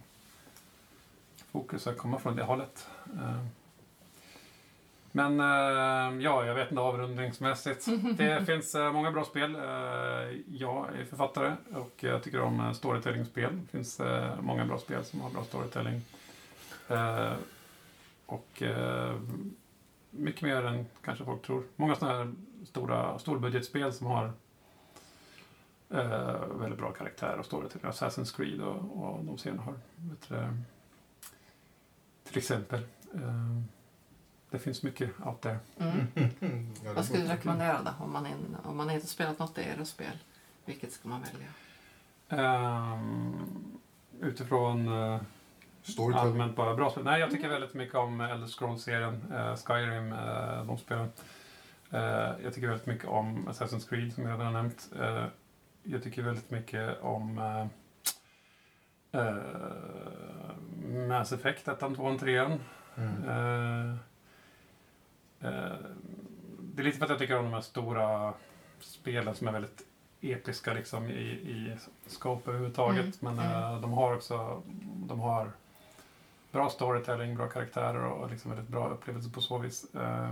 Fokus 1.51 1.87
att 1.87 1.97
komma 1.97 2.19
från 2.19 2.35
det 2.35 2.43
hållet. 2.43 2.87
Men 5.15 5.39
eh, 5.39 6.23
ja, 6.23 6.45
jag 6.45 6.55
vet 6.55 6.71
inte 6.71 6.81
avrundningsmässigt. 6.81 7.87
Det 8.17 8.45
finns 8.45 8.75
eh, 8.75 8.93
många 8.93 9.11
bra 9.11 9.23
spel. 9.25 9.55
Eh, 9.55 9.61
jag 10.47 10.95
är 10.99 11.05
författare 11.09 11.55
och 11.73 12.03
jag 12.03 12.23
tycker 12.23 12.41
om 12.41 12.73
storytelling-spel. 12.73 13.61
Det 13.61 13.77
finns 13.77 14.01
många 14.41 14.65
bra 14.65 14.77
spel 14.77 15.05
som 15.05 15.21
har 15.21 15.29
bra 15.29 15.43
storytelling. 15.43 16.01
Och 18.25 18.63
mycket 20.09 20.41
mer 20.41 20.65
än 20.65 20.85
kanske 21.03 21.25
folk 21.25 21.41
tror. 21.41 21.63
Många 21.75 21.95
sådana 21.95 22.17
här 22.17 22.33
stora 22.65 23.19
storbudgetspel 23.19 23.93
som 23.93 24.07
har 24.07 24.33
väldigt 26.59 26.79
bra 26.79 26.91
karaktär 26.91 27.35
och 27.39 27.45
storytelling. 27.45 27.91
Assassin's 27.91 28.35
Creed 28.35 28.61
och, 28.61 29.03
och 29.03 29.25
de 29.25 29.37
serierna 29.37 29.61
har. 29.61 29.75
Vet 29.95 30.29
till 32.23 32.37
exempel. 32.37 32.81
Det 34.53 34.59
finns 34.59 34.83
mycket 34.83 35.09
out 35.25 35.41
there. 35.41 35.59
Mm. 35.79 36.07
Ja, 36.15 36.27
det 36.83 36.93
Vad 36.93 37.05
skulle 37.05 37.23
du 37.23 37.29
rekommendera 37.29 37.81
då? 37.83 38.03
Om 38.03 38.13
man, 38.13 38.25
in, 38.25 38.57
om 38.63 38.77
man 38.77 38.89
inte 38.89 39.07
spelat 39.07 39.39
något 39.39 39.57
era-spel? 39.57 40.17
Vilket 40.65 40.91
ska 40.91 41.09
man 41.09 41.21
välja? 41.21 41.47
Ehm, 42.43 43.79
utifrån 44.21 44.87
uh, 44.87 45.21
allmänt 46.15 46.55
bara 46.55 46.75
bra 46.75 46.89
spel. 46.91 47.03
Nej, 47.03 47.19
jag 47.19 47.31
tycker 47.31 47.49
väldigt 47.49 47.73
mycket 47.73 47.95
om 47.95 48.21
Elder 48.21 48.47
Scrolls-serien, 48.47 49.33
eh, 49.33 49.55
Skyrim, 49.55 50.13
uh, 50.13 50.65
de 50.65 50.77
spelen. 50.77 51.11
Eh, 51.91 52.31
jag 52.43 52.53
tycker 52.53 52.67
väldigt 52.67 52.87
mycket 52.87 53.07
om 53.07 53.49
Assassin's 53.49 53.89
Creed 53.89 54.13
som 54.13 54.23
jag 54.23 54.33
redan 54.33 54.45
har 54.45 54.61
nämnt. 54.61 54.89
Eh, 54.99 55.25
jag 55.83 56.03
tycker 56.03 56.21
väldigt 56.21 56.51
mycket 56.51 57.01
om 57.01 57.37
uh, 57.37 59.35
Mass 61.07 61.31
Effect 61.31 61.67
1, 61.67 61.79
2 61.79 62.17
3 62.19 62.57
Mm. 62.95 63.97
Eh, 65.43 65.75
det 66.59 66.81
är 66.81 66.83
lite 66.83 66.97
för 66.97 67.05
att 67.05 67.09
jag 67.09 67.19
tycker 67.19 67.37
om 67.37 67.43
de 67.45 67.53
här 67.53 67.61
stora 67.61 68.33
spelen 68.79 69.35
som 69.35 69.47
är 69.47 69.51
väldigt 69.51 69.81
episka 70.21 70.73
liksom 70.73 71.05
i, 71.09 71.23
i 71.29 71.77
scope 72.07 72.49
överhuvudtaget. 72.49 73.21
Mm, 73.21 73.35
Men 73.35 73.51
eh, 73.51 73.81
de 73.81 73.93
har 73.93 74.15
också 74.15 74.63
de 75.07 75.19
har 75.19 75.51
bra 76.51 76.69
storytelling, 76.69 77.35
bra 77.37 77.47
karaktärer 77.49 78.03
och 78.05 78.29
liksom 78.31 78.51
väldigt 78.51 78.69
bra 78.69 78.89
upplevelse 78.89 79.29
på 79.29 79.41
så 79.41 79.57
vis. 79.57 79.95
Eh, 79.95 80.29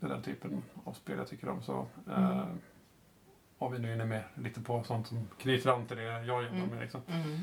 det 0.00 0.06
är 0.06 0.10
den 0.10 0.22
typen 0.22 0.62
av 0.84 0.92
spel 0.92 1.18
jag 1.18 1.28
tycker 1.28 1.48
om. 1.48 1.62
Så, 1.62 1.86
Mm. 2.16 2.46
Och 3.58 3.74
vi 3.74 3.78
nu 3.78 3.90
är 3.90 3.94
inne 3.94 4.04
med 4.04 4.22
lite 4.34 4.60
på 4.60 4.82
sånt 4.84 5.06
som 5.06 5.28
knyter 5.38 5.70
an 5.70 5.86
till 5.86 5.96
det 5.96 6.02
jag 6.02 6.24
jobbar 6.26 6.42
Mm. 6.42 6.68
med. 6.68 6.80
Liksom. 6.80 7.00
Mm. 7.08 7.40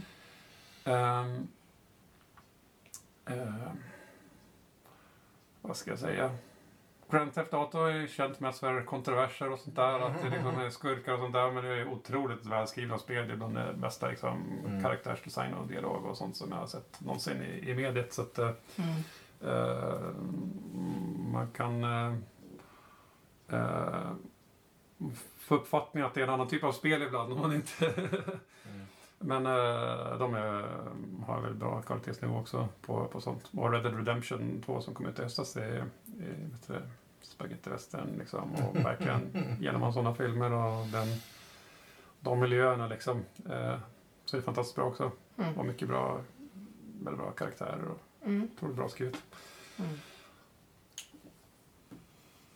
Ehm, 0.85 1.47
ehm, 3.25 3.79
vad 5.61 5.77
ska 5.77 5.89
jag 5.89 5.99
säga? 5.99 6.31
Grand 7.11 7.33
Theft 7.33 7.53
Auto 7.53 7.77
är 7.85 8.07
känt 8.07 8.39
mest 8.39 8.59
för 8.59 8.83
kontroverser 8.83 9.51
och 9.51 9.59
sånt 9.59 9.75
där. 9.75 9.99
Att 9.99 10.21
det 10.23 10.29
liksom 10.29 10.59
är 10.59 10.69
skurkar 10.69 11.13
och 11.13 11.19
sånt 11.19 11.33
där. 11.33 11.51
Men 11.51 11.63
det 11.63 11.69
är 11.69 11.87
otroligt 11.87 12.45
välskrivna 12.45 12.97
spel. 12.97 13.27
Det 13.27 13.33
är 13.33 13.37
bland 13.37 13.55
det 13.55 13.73
bästa 13.77 14.07
liksom, 14.07 14.43
Mm. 14.65 14.83
karaktärsdesign 14.83 15.53
och 15.53 15.67
dialog 15.67 16.05
och 16.05 16.17
sånt 16.17 16.37
som 16.37 16.51
jag 16.51 16.57
har 16.57 16.67
sett 16.67 17.01
någonsin 17.01 17.41
i, 17.43 17.69
i 17.69 17.75
mediet. 17.75 18.13
Så 18.13 18.21
att, 18.21 18.39
eh, 18.39 18.49
Mm. 18.75 19.03
eh, 19.55 20.11
man 21.31 21.47
kan 21.51 21.83
eh, 21.83 22.13
eh, 23.47 24.11
få 25.37 25.55
uppfattningen 25.55 26.07
att 26.07 26.13
det 26.13 26.19
är 26.21 26.23
en 26.27 26.33
annan 26.33 26.47
typ 26.47 26.63
av 26.63 26.71
spel 26.71 27.01
ibland. 27.01 27.33
Om 27.33 27.39
man 27.41 27.53
inte 27.53 27.93
Mm. 28.65 28.85
Men 29.21 29.45
eh, 29.45 30.17
de 30.19 30.33
är, 30.35 30.67
har 31.27 31.41
väldigt 31.41 31.59
bra 31.59 31.81
kvalitetsnivå 31.81 32.37
också 32.37 32.67
på, 32.81 33.05
på 33.05 33.21
sånt. 33.21 33.49
Och 33.57 33.71
Red 33.71 33.83
Dead 33.83 33.95
Redemption 33.97 34.63
2 34.65 34.81
som 34.81 34.93
kom 34.93 35.05
ut 35.05 35.19
i 35.19 35.23
höstas 35.23 35.55
är, 35.57 35.61
är 35.61 35.85
vet 36.51 36.69
du, 37.39 37.45
spaghetti 37.45 37.69
western 37.69 38.15
liksom. 38.19 38.55
Och 38.55 38.75
verkligen, 38.75 39.55
genom 39.59 39.93
sådana 39.93 40.15
filmer 40.15 40.51
och 40.51 40.87
den, 40.87 41.07
de 42.19 42.39
miljöerna 42.39 42.87
liksom. 42.87 43.17
Eh, 43.49 43.77
så 44.25 44.35
är 44.35 44.39
det 44.39 44.45
fantastiskt 44.45 44.75
bra 44.75 44.85
också. 44.85 45.11
Och 45.35 45.43
Mm. 45.43 45.67
mycket 45.67 45.87
bra, 45.87 46.21
väldigt 47.03 47.21
bra 47.21 47.31
karaktärer 47.31 47.83
och 47.85 47.99
Mm. 48.25 48.49
otroligt 48.55 48.75
bra 48.75 48.89
skrivet. 48.89 49.17
Mm. 49.77 49.99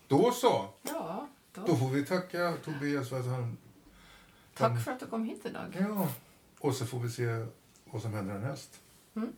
Då 0.07 0.31
så. 0.31 0.69
Ja, 0.81 1.27
då. 1.53 1.61
Då 1.65 1.75
får 1.75 1.89
vi 1.89 2.05
tacka 2.05 2.53
Tobias 2.65 3.09
för 3.09 3.19
att 3.19 3.25
han... 3.25 3.57
Tack 4.53 4.83
för 4.83 4.91
att 4.91 4.99
du 4.99 5.05
kom 5.05 5.23
hit 5.23 5.45
idag. 5.45 5.77
Ja. 5.79 6.07
Och 6.59 6.75
så 6.75 6.85
får 6.85 6.99
vi 6.99 7.09
se 7.09 7.45
vad 7.85 8.01
som 8.01 8.13
händer 8.13 8.33
härnäst. 8.33 8.81
Mm. 9.15 9.33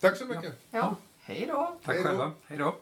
Tack 0.00 0.16
så 0.16 0.24
mycket. 0.26 0.58
Ja, 0.70 0.96
hej 1.20 1.46
då. 1.46 1.78
Tack 1.84 1.94
Hej 1.94 2.02
då. 2.04 2.08
själva. 2.08 2.32
Hej 2.46 2.58
då. 2.58 2.76